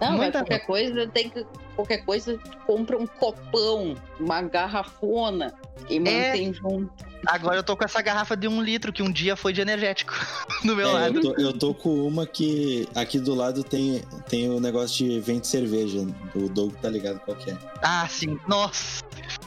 Não, 0.00 0.10
mas 0.12 0.18
Muita 0.18 0.38
qualquer 0.40 0.66
coisa 0.66 1.06
tem 1.08 1.28
que. 1.28 1.44
Qualquer 1.78 1.98
coisa, 1.98 2.36
compra 2.66 2.98
um 2.98 3.06
copão, 3.06 3.94
uma 4.18 4.42
garrafona 4.42 5.54
e 5.88 6.00
mantém 6.00 6.52
junto. 6.52 6.90
Agora 7.24 7.54
eu 7.58 7.62
tô 7.62 7.76
com 7.76 7.84
essa 7.84 8.02
garrafa 8.02 8.36
de 8.36 8.48
um 8.48 8.60
litro 8.60 8.92
que 8.92 9.00
um 9.00 9.12
dia 9.12 9.36
foi 9.36 9.52
de 9.52 9.60
energético 9.60 10.12
do 10.66 10.74
meu 10.74 10.88
É, 10.88 10.92
lado. 10.92 11.18
eu, 11.18 11.22
tô, 11.22 11.40
eu 11.40 11.52
tô 11.52 11.72
com 11.74 12.04
uma 12.04 12.26
que 12.26 12.88
aqui 12.96 13.20
do 13.20 13.32
lado 13.32 13.62
tem, 13.62 14.02
tem 14.28 14.50
o 14.50 14.58
negócio 14.58 15.06
de 15.06 15.20
vende 15.20 15.46
cerveja. 15.46 16.04
O 16.34 16.48
Doug 16.48 16.74
tá 16.82 16.90
ligado 16.90 17.20
qual 17.20 17.36
que 17.36 17.48
é. 17.52 17.56
Ah, 17.80 18.08
sim. 18.08 18.36
Nossa. 18.48 19.04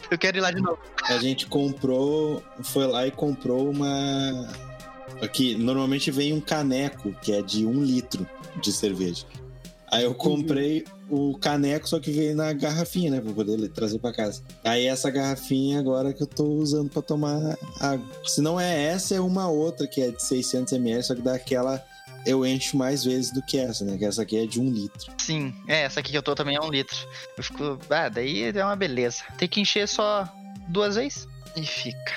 Eu 0.10 0.18
quero 0.18 0.38
ir 0.38 0.42
lá 0.42 0.52
de 0.52 0.62
novo. 0.62 0.80
A 1.10 1.18
gente 1.18 1.46
comprou, 1.48 2.42
foi 2.64 2.88
lá 2.88 3.06
e 3.08 3.12
comprou 3.12 3.70
uma. 3.70 4.48
Aqui, 5.22 5.54
normalmente 5.56 6.10
vem 6.12 6.32
um 6.32 6.40
caneco, 6.40 7.14
que 7.22 7.34
é 7.34 7.42
de 7.42 7.66
um 7.66 7.84
litro 7.84 8.26
de 8.62 8.72
cerveja. 8.72 9.26
Aí 9.92 10.06
eu 10.06 10.16
comprei 10.16 10.86
o 11.12 11.38
caneco, 11.38 11.88
só 11.88 12.00
que 12.00 12.10
veio 12.10 12.36
na 12.36 12.54
garrafinha, 12.54 13.12
né? 13.12 13.20
Pra 13.20 13.34
poder 13.34 13.68
trazer 13.70 14.00
pra 14.00 14.14
casa. 14.14 14.42
Aí 14.64 14.86
essa 14.86 15.12
garrafinha 15.12 15.78
agora 15.78 16.14
que 16.14 16.24
eu 16.24 16.28
tô 16.28 16.46
usando 16.46 16.90
pra 16.90 17.02
tomar 17.02 17.58
água. 17.80 18.06
Se 18.26 18.42
não 18.42 18.58
é 18.58 18.86
essa, 18.86 19.16
é 19.16 19.20
uma 19.20 19.50
outra 19.50 19.86
que 19.86 20.02
é 20.02 20.10
de 20.10 20.18
600ml, 20.18 21.04
só 21.04 21.14
que 21.14 21.22
daquela 21.22 21.84
eu 22.26 22.46
encho 22.46 22.78
mais 22.78 23.04
vezes 23.04 23.34
do 23.34 23.42
que 23.42 23.58
essa, 23.58 23.84
né? 23.84 23.98
Que 23.98 24.06
essa 24.06 24.22
aqui 24.22 24.38
é 24.38 24.46
de 24.46 24.62
um 24.62 24.70
litro. 24.72 25.12
Sim. 25.18 25.54
É, 25.68 25.84
essa 25.84 26.00
aqui 26.00 26.12
que 26.12 26.18
eu 26.18 26.24
tô 26.24 26.34
também 26.34 26.56
é 26.56 26.62
um 26.62 26.70
litro. 26.70 26.96
Eu 27.38 27.44
fico. 27.44 27.78
Ah, 27.90 28.08
daí 28.08 28.44
é 28.44 28.64
uma 28.64 28.76
beleza. 28.76 29.24
Tem 29.38 29.50
que 29.50 29.60
encher 29.60 29.88
só 29.88 30.32
duas 30.70 30.96
vezes 30.96 31.28
e 31.56 31.66
fica. 31.66 32.14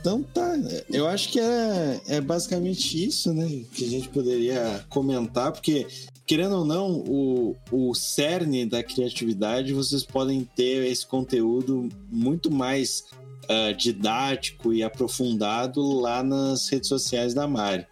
Então 0.00 0.20
tá, 0.22 0.54
eu 0.90 1.06
acho 1.06 1.28
que 1.28 1.38
é, 1.38 2.00
é 2.08 2.20
basicamente 2.20 3.06
isso, 3.06 3.32
né? 3.32 3.64
Que 3.72 3.84
a 3.84 3.88
gente 3.88 4.08
poderia 4.08 4.84
comentar, 4.88 5.52
porque, 5.52 5.86
querendo 6.26 6.56
ou 6.56 6.64
não, 6.64 7.04
o, 7.06 7.56
o 7.70 7.94
cerne 7.94 8.64
da 8.64 8.82
criatividade, 8.82 9.72
vocês 9.72 10.04
podem 10.04 10.48
ter 10.56 10.86
esse 10.86 11.06
conteúdo 11.06 11.88
muito 12.10 12.50
mais 12.50 13.04
ah, 13.48 13.72
didático 13.72 14.72
e 14.72 14.82
aprofundado 14.82 15.82
lá 16.00 16.22
nas 16.22 16.68
redes 16.68 16.88
sociais 16.88 17.34
da 17.34 17.46
Mari. 17.46 17.86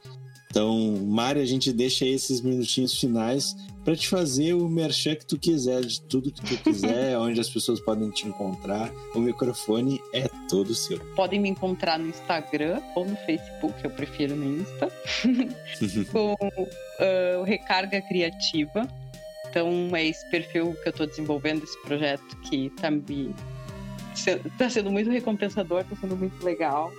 Então, 0.49 0.97
Mari, 1.07 1.41
a 1.41 1.45
gente 1.45 1.73
deixa 1.73 2.07
esses 2.07 2.41
minutinhos 2.41 2.95
finais 2.99 3.55
para 3.85 3.97
te 3.97 4.09
fazer 4.09 4.55
o 4.55 4.69
merchan 4.69 5.15
que 5.15 5.27
tu 5.27 5.39
quiser, 5.39 5.81
de 5.81 6.01
tudo 6.03 6.31
que 6.31 6.41
tu 6.41 6.57
quiser, 6.63 7.17
onde 7.19 7.41
as 7.41 7.49
pessoas 7.49 7.81
podem 7.81 8.11
te 8.11 8.27
encontrar. 8.27 8.91
O 9.15 9.21
microfone 9.21 10.01
é 10.13 10.29
todo 10.49 10.75
seu. 10.75 10.99
Podem 11.15 11.41
me 11.41 11.49
encontrar 11.49 11.99
no 11.99 12.09
Instagram 12.09 12.81
ou 12.95 13.05
no 13.05 13.17
Facebook, 13.17 13.75
eu 13.83 13.91
prefiro 13.91 14.37
no 14.37 14.61
Insta, 14.61 14.91
com 16.13 16.37
o 17.41 17.43
Recarga 17.45 18.01
Criativa. 18.03 18.87
Então 19.49 19.91
é 19.97 20.07
esse 20.07 20.29
perfil 20.31 20.75
que 20.83 20.89
eu 20.89 20.91
estou 20.91 21.07
desenvolvendo, 21.07 21.65
esse 21.65 21.81
projeto 21.83 22.37
que 22.49 22.67
está 22.67 22.91
me 22.91 23.35
está 24.15 24.69
sendo 24.69 24.91
muito 24.91 25.11
recompensador, 25.11 25.81
está 25.81 25.97
sendo 25.97 26.17
muito 26.17 26.45
legal. 26.45 26.93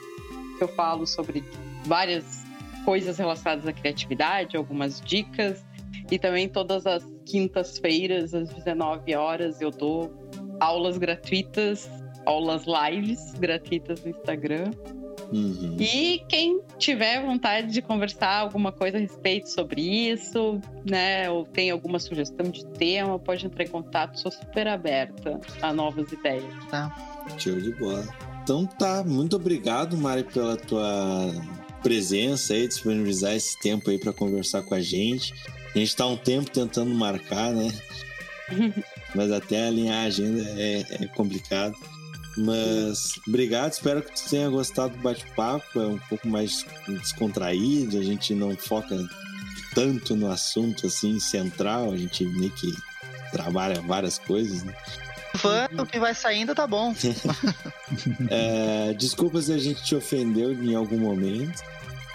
Eu 0.60 0.68
falo 0.70 1.06
sobre 1.06 1.44
várias 1.86 2.44
coisas 2.84 3.18
relacionadas 3.18 3.68
à 3.68 3.74
criatividade, 3.74 4.58
algumas 4.58 5.00
dicas 5.02 5.64
e 6.12 6.20
também 6.20 6.50
todas 6.50 6.86
as 6.86 7.04
quintas-feiras 7.26 8.34
às 8.34 8.50
19 8.50 9.16
horas 9.16 9.62
eu 9.62 9.72
dou 9.72 10.12
aulas 10.60 10.98
gratuitas, 10.98 11.90
aulas 12.26 12.66
lives 12.66 13.34
gratuitas 13.40 14.04
no 14.04 14.12
Instagram. 14.12 14.72
Uhum. 15.32 15.78
E 15.80 16.22
quem 16.28 16.60
tiver 16.78 17.26
vontade 17.26 17.72
de 17.72 17.82
conversar 17.82 18.40
alguma 18.40 18.72
coisa 18.74 18.98
a 18.98 19.00
respeito 19.00 19.50
sobre 19.50 19.82
isso, 19.82 20.60
né, 20.86 21.30
ou 21.30 21.46
tem 21.46 21.72
alguma 21.72 22.00
sugestão 22.00 22.52
de 22.52 22.66
tema, 22.66 23.18
pode 23.18 23.46
entrar 23.46 23.64
em 23.64 23.70
contato. 23.70 24.20
Sou 24.20 24.30
super 24.30 24.68
aberta 24.68 25.40
a 25.62 25.72
novas 25.72 26.12
ideias. 26.12 26.44
Show 27.38 27.56
de 27.56 27.72
bola. 27.76 28.06
Então 28.44 28.66
tá, 28.66 29.04
muito 29.06 29.38
obrigado, 29.38 29.96
Mari, 29.98 30.26
pela 30.26 30.58
tua 30.58 31.32
presença 31.82 32.54
aí, 32.54 32.68
disponibilizar 32.68 33.34
esse 33.34 33.58
tempo 33.60 33.90
aí 33.90 33.98
para 33.98 34.12
conversar 34.12 34.64
com 34.64 34.76
a 34.76 34.82
gente. 34.82 35.34
A 35.74 35.80
gente 35.80 35.96
tá 35.96 36.06
um 36.06 36.18
tempo 36.18 36.50
tentando 36.50 36.94
marcar, 36.94 37.52
né? 37.52 37.72
Mas 39.16 39.32
até 39.32 39.68
alinhar 39.68 40.04
a 40.04 40.08
agenda 40.08 40.42
é, 40.60 40.86
é 41.04 41.08
complicado. 41.08 41.76
Mas 42.38 43.20
obrigado, 43.28 43.74
espero 43.74 44.02
que 44.02 44.14
tu 44.14 44.30
tenha 44.30 44.50
gostado 44.50 44.96
do 44.96 45.02
bate-papo. 45.02 45.80
É 45.80 45.88
um 45.88 45.98
pouco 45.98 46.28
mais 46.28 46.66
descontraído, 46.88 47.98
a 47.98 48.04
gente 48.04 48.34
não 48.34 48.56
foca 48.56 48.98
tanto 49.74 50.16
no 50.16 50.32
assunto 50.32 50.88
assim 50.88 51.20
central, 51.20 51.92
a 51.92 51.98
gente 51.98 52.26
meio 52.26 52.52
que 52.52 52.74
trabalha 53.32 53.82
várias 53.82 54.18
coisas, 54.18 54.64
né? 54.64 54.74
Fã, 55.36 55.68
o 55.78 55.86
que 55.86 56.00
vai 56.00 56.14
saindo 56.14 56.54
tá 56.54 56.68
bom. 56.68 56.94
é, 58.30 58.94
desculpa 58.94 59.42
se 59.42 59.54
a 59.54 59.58
gente 59.58 59.84
te 59.84 59.96
ofendeu 59.96 60.52
em 60.52 60.76
algum 60.76 61.00
momento. 61.00 61.64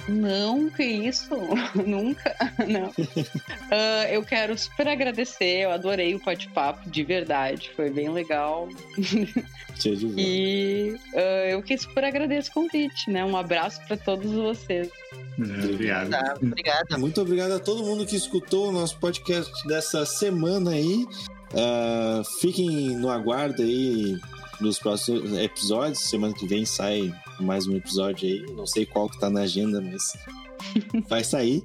Não, 0.08 0.70
que 0.70 0.84
isso? 0.84 1.34
Nunca. 1.86 2.34
Não. 2.66 2.88
Uh, 2.88 4.06
eu 4.10 4.22
quero 4.22 4.56
super 4.56 4.88
agradecer. 4.88 5.62
Eu 5.62 5.70
adorei 5.70 6.14
o 6.14 6.22
bate-papo, 6.22 6.88
de 6.88 7.02
verdade. 7.02 7.70
Foi 7.74 7.90
bem 7.90 8.08
legal. 8.10 8.68
e 10.16 10.96
uh, 11.12 11.18
eu 11.48 11.62
que 11.62 11.76
super 11.76 12.04
agradeço 12.04 12.50
o 12.50 12.54
convite, 12.54 13.10
né? 13.10 13.24
Um 13.24 13.36
abraço 13.36 13.80
para 13.86 13.96
todos 13.96 14.30
vocês. 14.30 14.88
É, 15.12 15.64
obrigado. 15.64 16.10
Tá, 16.10 16.34
obrigado. 16.40 16.98
Muito 16.98 17.20
obrigado 17.20 17.52
a 17.52 17.58
todo 17.58 17.84
mundo 17.84 18.06
que 18.06 18.16
escutou 18.16 18.68
o 18.68 18.72
nosso 18.72 18.98
podcast 18.98 19.52
dessa 19.66 20.06
semana 20.06 20.70
aí. 20.70 21.04
Uh, 21.52 22.24
fiquem 22.40 22.96
no 22.96 23.10
aguardo 23.10 23.62
aí 23.62 24.16
nos 24.60 24.78
próximos 24.78 25.36
episódios. 25.36 25.98
Semana 25.98 26.32
que 26.32 26.46
vem 26.46 26.64
sai 26.64 27.12
mais 27.40 27.66
um 27.66 27.76
episódio 27.76 28.28
aí. 28.28 28.44
Não 28.54 28.66
sei 28.66 28.86
qual 28.86 29.08
que 29.08 29.18
tá 29.18 29.28
na 29.30 29.42
agenda, 29.42 29.80
mas 29.80 30.12
vai 31.08 31.24
sair. 31.24 31.62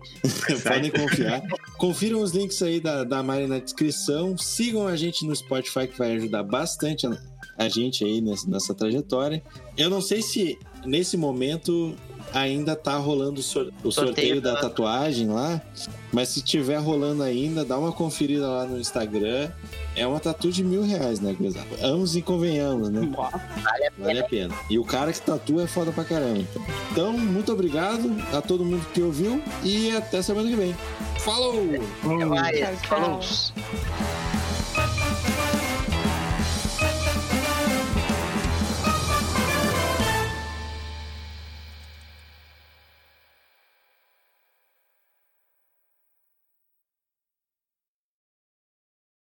Podem 0.64 0.92
confiar. 0.92 1.42
Confiram 1.78 2.22
os 2.22 2.32
links 2.32 2.62
aí 2.62 2.80
da, 2.80 3.04
da 3.04 3.24
Mari 3.24 3.48
na 3.48 3.60
descrição. 3.60 4.38
Sigam 4.38 4.88
a 4.88 4.96
gente 4.96 5.26
no 5.26 5.36
Spotify, 5.36 5.88
que 5.88 5.98
vai 5.98 6.14
ajudar 6.14 6.44
bastante 6.44 7.08
a, 7.08 7.18
a 7.58 7.70
gente 7.70 8.04
aí 8.04 8.22
nessa, 8.22 8.50
nessa 8.50 8.74
trajetória. 8.74 9.44
Eu 9.78 9.90
não 9.90 10.02
sei 10.02 10.22
se 10.22 10.58
nesse 10.86 11.18
momento 11.18 11.96
ainda 12.34 12.76
tá 12.76 12.96
rolando 12.98 13.40
o, 13.40 13.44
sor 13.44 13.72
o 13.84 13.92
sorteio, 13.92 14.08
sorteio 14.08 14.42
da 14.42 14.56
tatuagem 14.56 15.28
lá. 15.28 15.62
Mas 16.12 16.30
se 16.30 16.42
tiver 16.42 16.78
rolando 16.78 17.24
ainda, 17.24 17.64
dá 17.64 17.78
uma 17.78 17.92
conferida 17.92 18.48
lá 18.48 18.66
no 18.66 18.80
Instagram. 18.80 19.50
É 19.96 20.06
uma 20.06 20.20
tatu 20.20 20.52
de 20.52 20.64
mil 20.64 20.84
reais, 20.84 21.20
né, 21.20 21.34
gurizada? 21.34 21.68
Vamos 21.80 22.16
e 22.16 22.22
convenhamos, 22.22 22.90
né? 22.90 23.10
Vale 23.16 23.88
a, 23.88 23.92
vale 23.98 24.20
a 24.20 24.24
pena. 24.24 24.54
E 24.70 24.78
o 24.78 24.84
cara 24.84 25.12
que 25.12 25.22
tatua 25.22 25.64
é 25.64 25.68
foda 25.68 25.92
pra 25.92 26.04
caramba. 26.04 26.46
Então, 26.92 27.14
muito 27.14 27.52
obrigado 27.52 28.10
a 28.34 28.42
todo 28.42 28.64
mundo 28.64 28.86
que 28.94 29.02
ouviu 29.02 29.42
e 29.64 29.96
até 29.96 30.22
semana 30.22 30.50
que 30.50 30.56
vem. 30.56 30.76
Falou! 31.20 31.54
Falou! 32.02 33.22
Falou. 33.22 33.22